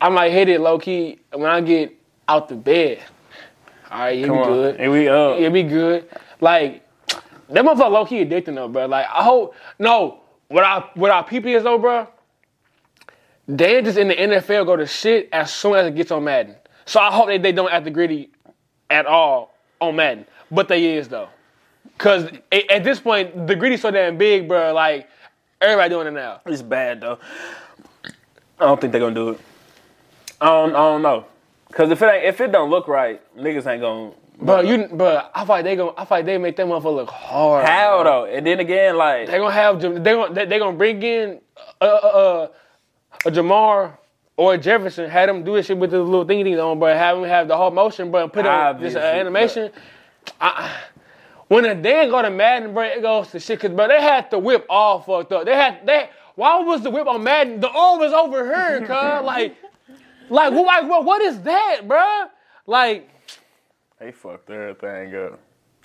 I 0.00 0.08
might 0.08 0.32
hit 0.32 0.48
it 0.48 0.60
low 0.60 0.80
key 0.80 1.20
when 1.32 1.48
I 1.48 1.60
get 1.60 1.96
out 2.28 2.48
the 2.48 2.56
bed. 2.56 3.00
All 3.92 4.00
right, 4.00 4.18
you 4.18 4.26
be 4.26 4.32
good. 4.32 4.76
And 4.80 4.90
we 4.90 5.06
up. 5.06 5.38
It 5.38 5.52
be 5.52 5.62
good. 5.62 6.08
Like 6.40 6.84
that 7.06 7.64
motherfucker 7.64 7.92
low 7.92 8.04
key 8.04 8.24
addicting 8.24 8.56
though, 8.56 8.68
bro. 8.68 8.86
Like 8.86 9.06
I 9.06 9.22
hope 9.22 9.54
no. 9.78 10.22
What 10.48 10.64
I 10.64 10.80
what 10.94 11.12
our 11.12 11.22
people 11.22 11.52
is 11.52 11.62
though, 11.62 11.78
bro. 11.78 12.08
Just 13.56 13.96
in 13.98 14.08
the 14.08 14.14
NFL 14.14 14.66
go 14.66 14.76
to 14.76 14.86
shit 14.86 15.28
as 15.32 15.52
soon 15.52 15.76
as 15.76 15.86
it 15.86 15.94
gets 15.94 16.10
on 16.10 16.24
Madden. 16.24 16.56
So 16.84 17.00
I 17.00 17.10
hope 17.10 17.28
that 17.28 17.42
they 17.42 17.52
don't 17.52 17.70
act 17.70 17.84
the 17.84 17.90
Griddy 17.90 18.30
at 18.90 19.06
all 19.06 19.54
on 19.80 19.96
Madden. 19.96 20.26
But 20.50 20.68
they 20.68 20.96
is 20.96 21.08
though. 21.08 21.28
Cause 21.96 22.30
at 22.52 22.84
this 22.84 23.00
point 23.00 23.46
the 23.46 23.56
Griddy's 23.56 23.82
so 23.82 23.90
damn 23.90 24.18
big, 24.18 24.48
bro. 24.48 24.72
Like 24.72 25.08
everybody 25.60 25.90
doing 25.90 26.06
it 26.06 26.12
now. 26.12 26.40
It's 26.46 26.62
bad 26.62 27.00
though. 27.00 27.18
I 28.60 28.64
don't 28.66 28.80
think 28.80 28.92
they're 28.92 29.00
gonna 29.00 29.14
do 29.14 29.30
it. 29.30 29.40
I 30.40 30.46
don't. 30.46 30.70
I 30.70 30.78
don't 30.78 31.02
know. 31.02 31.26
Cause 31.72 31.90
if 31.90 32.00
it 32.02 32.06
ain't, 32.06 32.24
if 32.24 32.40
it 32.40 32.52
don't 32.52 32.70
look 32.70 32.88
right, 32.88 33.20
niggas 33.36 33.66
ain't 33.66 33.82
gonna. 33.82 34.12
But 34.40 34.66
you, 34.66 34.88
but 34.92 35.30
I 35.34 35.42
like 35.44 35.64
they 35.64 35.74
gonna, 35.74 35.90
I 35.96 36.06
like 36.08 36.24
they 36.24 36.38
make 36.38 36.56
that 36.56 36.66
motherfucker 36.66 36.94
look 36.94 37.10
hard. 37.10 37.66
How 37.66 38.02
bro. 38.02 38.26
though? 38.26 38.32
And 38.32 38.46
then 38.46 38.60
again, 38.60 38.96
like 38.96 39.26
They 39.26 39.38
gonna 39.38 39.52
have 39.52 39.80
they 39.80 40.12
gonna 40.12 40.32
they, 40.32 40.46
they 40.46 40.58
gonna 40.58 40.76
bring 40.76 41.02
in 41.02 41.40
uh, 41.80 41.84
uh, 41.84 42.06
uh, 42.06 42.48
a 43.26 43.30
Ja'Marr 43.30 43.96
or 44.36 44.54
a 44.54 44.58
Jefferson, 44.58 45.10
had 45.10 45.28
them 45.28 45.42
do 45.42 45.54
this 45.54 45.66
shit 45.66 45.76
with 45.76 45.90
the 45.90 45.98
little 45.98 46.24
thingy 46.24 46.44
things 46.44 46.58
on, 46.58 46.78
but 46.78 46.96
have 46.96 47.16
them 47.16 47.28
have 47.28 47.48
the 47.48 47.56
whole 47.56 47.70
motion, 47.70 48.10
but 48.10 48.32
put 48.32 48.46
up 48.46 48.80
this 48.80 48.94
uh, 48.94 49.00
animation. 49.00 49.70
I, 50.40 50.76
when 51.48 51.64
a 51.64 51.74
Dan 51.74 52.10
go 52.10 52.22
to 52.22 52.30
Madden, 52.30 52.74
bro, 52.74 52.84
it 52.84 53.02
goes 53.02 53.30
to 53.30 53.40
shit. 53.40 53.60
Cause 53.60 53.70
bro, 53.70 53.88
they 53.88 54.00
had 54.00 54.30
the 54.30 54.38
whip 54.38 54.66
all 54.68 55.00
fucked 55.00 55.32
up. 55.32 55.44
They 55.44 55.54
had 55.54 55.84
they. 55.86 56.10
Why 56.34 56.60
was 56.60 56.82
the 56.82 56.90
whip 56.90 57.08
on 57.08 57.24
Madden? 57.24 57.58
The 57.58 57.68
arm 57.68 57.98
was 57.98 58.12
over 58.12 58.44
here, 58.44 58.80
cuz 58.86 59.24
like, 59.24 59.56
like 60.28 60.52
what, 60.52 60.66
like, 60.66 60.88
what, 60.88 61.04
what 61.04 61.22
is 61.22 61.40
that, 61.42 61.88
bro? 61.88 62.26
Like, 62.66 63.08
they 63.98 64.12
fucked 64.12 64.50
everything 64.50 65.16
up. 65.16 65.40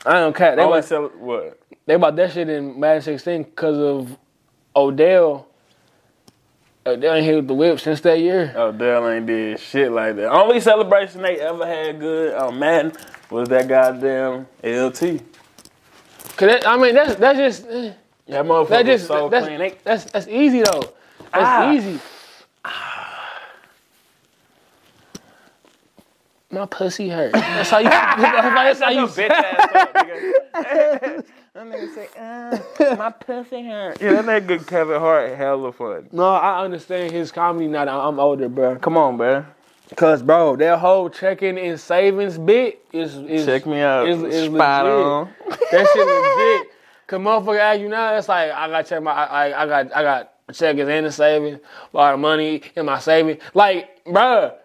I 0.05 0.14
don't 0.14 0.35
care. 0.35 0.55
They 0.55 0.65
was, 0.65 0.85
sell 0.85 1.07
what? 1.18 1.60
they 1.85 1.95
bought 1.95 2.15
that 2.18 2.34
shit 2.34 2.49
in 2.49 2.80
Madden 2.80 3.01
16 3.01 3.43
because 3.43 3.77
of 3.77 4.18
Odell. 4.76 5.47
Odell 6.85 7.15
ain't 7.15 7.26
hit 7.26 7.35
with 7.38 7.47
the 7.47 7.53
whip 7.53 7.80
since 7.80 8.01
that 8.01 8.19
year. 8.19 8.53
Odell 8.57 9.10
ain't 9.10 9.26
did 9.26 9.57
shit 9.60 9.89
like 9.91 10.18
that. 10.18 10.30
Only 10.30 10.60
celebration 10.60 11.22
they 11.22 11.39
ever 11.39 11.65
had 11.65 11.99
good 11.99 12.34
on 12.35 12.60
Madden 12.60 12.91
was 13.30 13.47
that 13.49 13.68
goddamn 13.69 14.47
LT. 14.64 15.22
Cause 16.35 16.47
that, 16.49 16.68
I 16.68 16.77
mean 16.77 16.93
that's 16.95 17.15
that's 17.15 17.38
just 17.38 17.65
eh, 17.69 17.93
That 18.27 18.43
motherfucker 18.45 18.68
that 18.69 18.85
just 18.85 19.07
so 19.07 19.30
that's, 19.30 19.45
clean. 19.45 19.60
They, 19.60 19.76
that's 19.84 20.05
that's 20.05 20.27
easy 20.27 20.61
though. 20.64 20.81
That's 21.31 21.34
Ah. 21.34 21.72
easy. 21.73 21.99
My 26.51 26.65
pussy 26.65 27.10
hurt. 27.10 27.31
That's 27.34 27.69
how 27.69 27.80
you. 27.80 27.89
that's 27.89 28.80
how 28.81 28.89
you. 28.89 29.07
bitch 29.07 29.30
ass 29.30 29.76
up. 31.15 31.26
That 31.53 31.67
nigga 31.67 31.93
say, 31.93 32.07
uh, 32.89 32.95
my 32.95 33.11
pussy 33.11 33.63
hurt. 33.63 34.01
Yeah, 34.01 34.23
that 34.23 34.47
nigga 34.47 34.65
Kevin 34.65 34.99
Hart 34.99 35.38
hella 35.38 35.71
fun. 35.71 36.09
No, 36.11 36.25
I 36.34 36.63
understand 36.63 37.11
his 37.11 37.31
comedy 37.31 37.67
now 37.67 37.85
that 37.85 37.91
I'm 37.93 38.19
older, 38.19 38.49
bro. 38.49 38.77
Come 38.77 38.97
on, 38.97 39.17
bro. 39.17 39.45
Cause 39.95 40.23
bro, 40.23 40.55
that 40.55 40.80
whole 40.80 41.11
checking 41.11 41.59
and 41.59 41.80
savings 41.80 42.39
bit 42.39 42.84
is 42.91 43.17
is 43.17 43.45
Check 43.45 43.67
me 43.67 43.81
out. 43.81 44.09
Is, 44.09 44.23
is 44.23 44.45
Spot 44.45 44.85
legit. 44.85 45.05
on. 45.05 45.30
That 45.71 45.88
shit 45.93 46.07
legit. 46.07 46.71
Cause 47.05 47.19
motherfucker 47.19 47.59
ask 47.59 47.80
you 47.81 47.89
now, 47.89 48.17
it's 48.17 48.27
like 48.27 48.49
I 48.51 48.67
got 48.69 48.88
check 48.88 49.03
my 49.03 49.11
I, 49.11 49.49
I, 49.49 49.63
I 49.63 49.67
got 49.67 49.95
I 49.95 50.01
got 50.01 50.53
checkers 50.55 50.89
and 50.89 51.05
the 51.05 51.11
savings, 51.11 51.59
a 51.93 51.95
lot 51.97 52.15
of 52.15 52.19
money 52.19 52.63
in 52.75 52.88
my 52.88 52.97
savings. 52.97 53.43
Like, 53.53 54.03
bruh, 54.05 54.55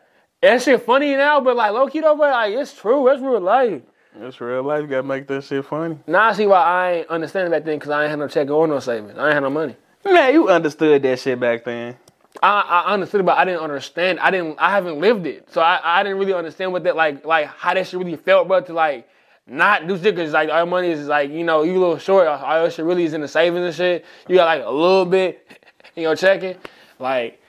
that 0.41 0.63
shit 0.63 0.83
funny 0.87 1.15
now, 1.17 1.43
but 1.43 1.55
like 1.55 1.73
low 1.73 1.87
key 1.89 2.01
though, 2.01 2.17
bro, 2.17 2.31
like 2.31 2.55
it's 2.55 2.73
true. 2.73 3.05
That's 3.07 3.21
real 3.21 3.41
life. 3.41 3.83
It's 4.21 4.41
real 4.41 4.63
life. 4.63 4.83
You 4.83 4.87
gotta 4.89 5.03
make 5.03 5.27
that 5.29 5.45
shit 5.45 5.65
funny. 5.65 5.99
Now 6.07 6.29
I 6.29 6.33
see 6.33 6.47
why 6.47 6.63
I 6.63 6.93
ain't 6.93 7.09
understanding 7.09 7.51
back 7.51 7.65
then, 7.65 7.79
cause 7.79 7.91
I 7.91 8.03
ain't 8.03 8.11
had 8.11 8.19
no 8.19 8.29
check 8.29 8.49
or 8.51 8.67
no 8.67 8.81
savings. 8.81 9.19
I 9.19 9.27
ain't 9.27 9.35
had 9.35 9.43
no 9.43 9.51
money. 9.51 9.77
Man, 10.05 10.33
you 10.33 10.49
understood 10.49 11.03
that 11.03 11.19
shit 11.19 11.39
back 11.39 11.65
then. 11.65 11.97
I, 12.43 12.61
I 12.61 12.93
understood 12.93 13.21
it, 13.21 13.25
but 13.25 13.37
I 13.37 13.45
didn't 13.45 13.61
understand. 13.61 14.21
I 14.21 14.31
didn't. 14.31 14.57
I 14.59 14.71
haven't 14.71 15.01
lived 15.01 15.27
it, 15.27 15.51
so 15.53 15.61
I, 15.61 15.81
I 15.83 16.03
didn't 16.03 16.19
really 16.19 16.35
understand 16.35 16.73
what 16.73 16.85
that 16.85 16.97
like 16.97 17.25
like 17.25 17.47
how 17.47 17.75
that 17.75 17.87
shit 17.87 17.99
really 17.99 18.17
felt, 18.17 18.49
bro. 18.49 18.61
To 18.61 18.73
like 18.73 19.09
not 19.47 19.87
do 19.87 19.97
shit 19.97 20.15
because 20.15 20.33
like 20.33 20.49
our 20.51 20.67
money 20.67 20.91
is 20.91 21.07
like 21.07 21.31
you 21.31 21.45
know 21.45 21.63
you 21.63 21.73
a 21.73 21.81
little 21.81 21.99
short. 21.99 22.29
All 22.29 22.61
your 22.61 22.71
shit 22.71 22.85
really 22.85 23.05
is 23.05 23.13
in 23.13 23.21
the 23.21 23.29
savings 23.29 23.65
and 23.65 23.75
shit. 23.75 24.05
You 24.29 24.37
got 24.37 24.45
like 24.45 24.65
a 24.65 24.71
little 24.71 25.05
bit 25.05 25.47
in 25.97 26.05
your 26.05 26.17
checking, 26.17 26.57
like 26.99 27.41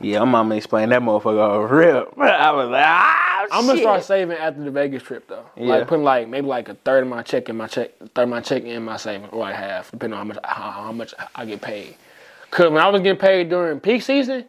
Yeah, 0.00 0.18
my 0.20 0.24
mama 0.24 0.56
explained 0.56 0.92
that 0.92 1.02
motherfucker 1.02 1.64
off 1.64 1.70
rip. 1.70 2.12
I 2.18 2.50
was 2.50 2.68
like, 2.68 2.84
ah, 2.84 3.46
I'm 3.52 3.66
gonna 3.66 3.78
shit. 3.78 3.84
start 3.84 4.04
saving 4.04 4.36
after 4.36 4.62
the 4.62 4.70
Vegas 4.70 5.02
trip 5.02 5.28
though. 5.28 5.44
Yeah. 5.56 5.66
Like 5.66 5.88
putting 5.88 6.04
like 6.04 6.28
maybe 6.28 6.46
like 6.46 6.68
a 6.68 6.74
third 6.74 7.04
of 7.04 7.08
my 7.08 7.22
check 7.22 7.48
in 7.48 7.56
my 7.56 7.66
check, 7.66 7.92
third 8.14 8.24
of 8.24 8.28
my 8.28 8.40
check 8.40 8.64
in 8.64 8.82
my 8.84 8.96
savings, 8.96 9.30
or 9.32 9.40
like 9.40 9.54
half, 9.54 9.90
depending 9.90 10.18
on 10.18 10.26
how 10.26 10.32
much 10.32 10.44
how, 10.44 10.70
how 10.70 10.92
much 10.92 11.14
I 11.34 11.44
get 11.44 11.60
paid. 11.60 11.96
Cause 12.50 12.70
when 12.70 12.82
I 12.82 12.88
was 12.88 13.02
getting 13.02 13.18
paid 13.18 13.48
during 13.50 13.80
peak 13.80 14.02
season, 14.02 14.44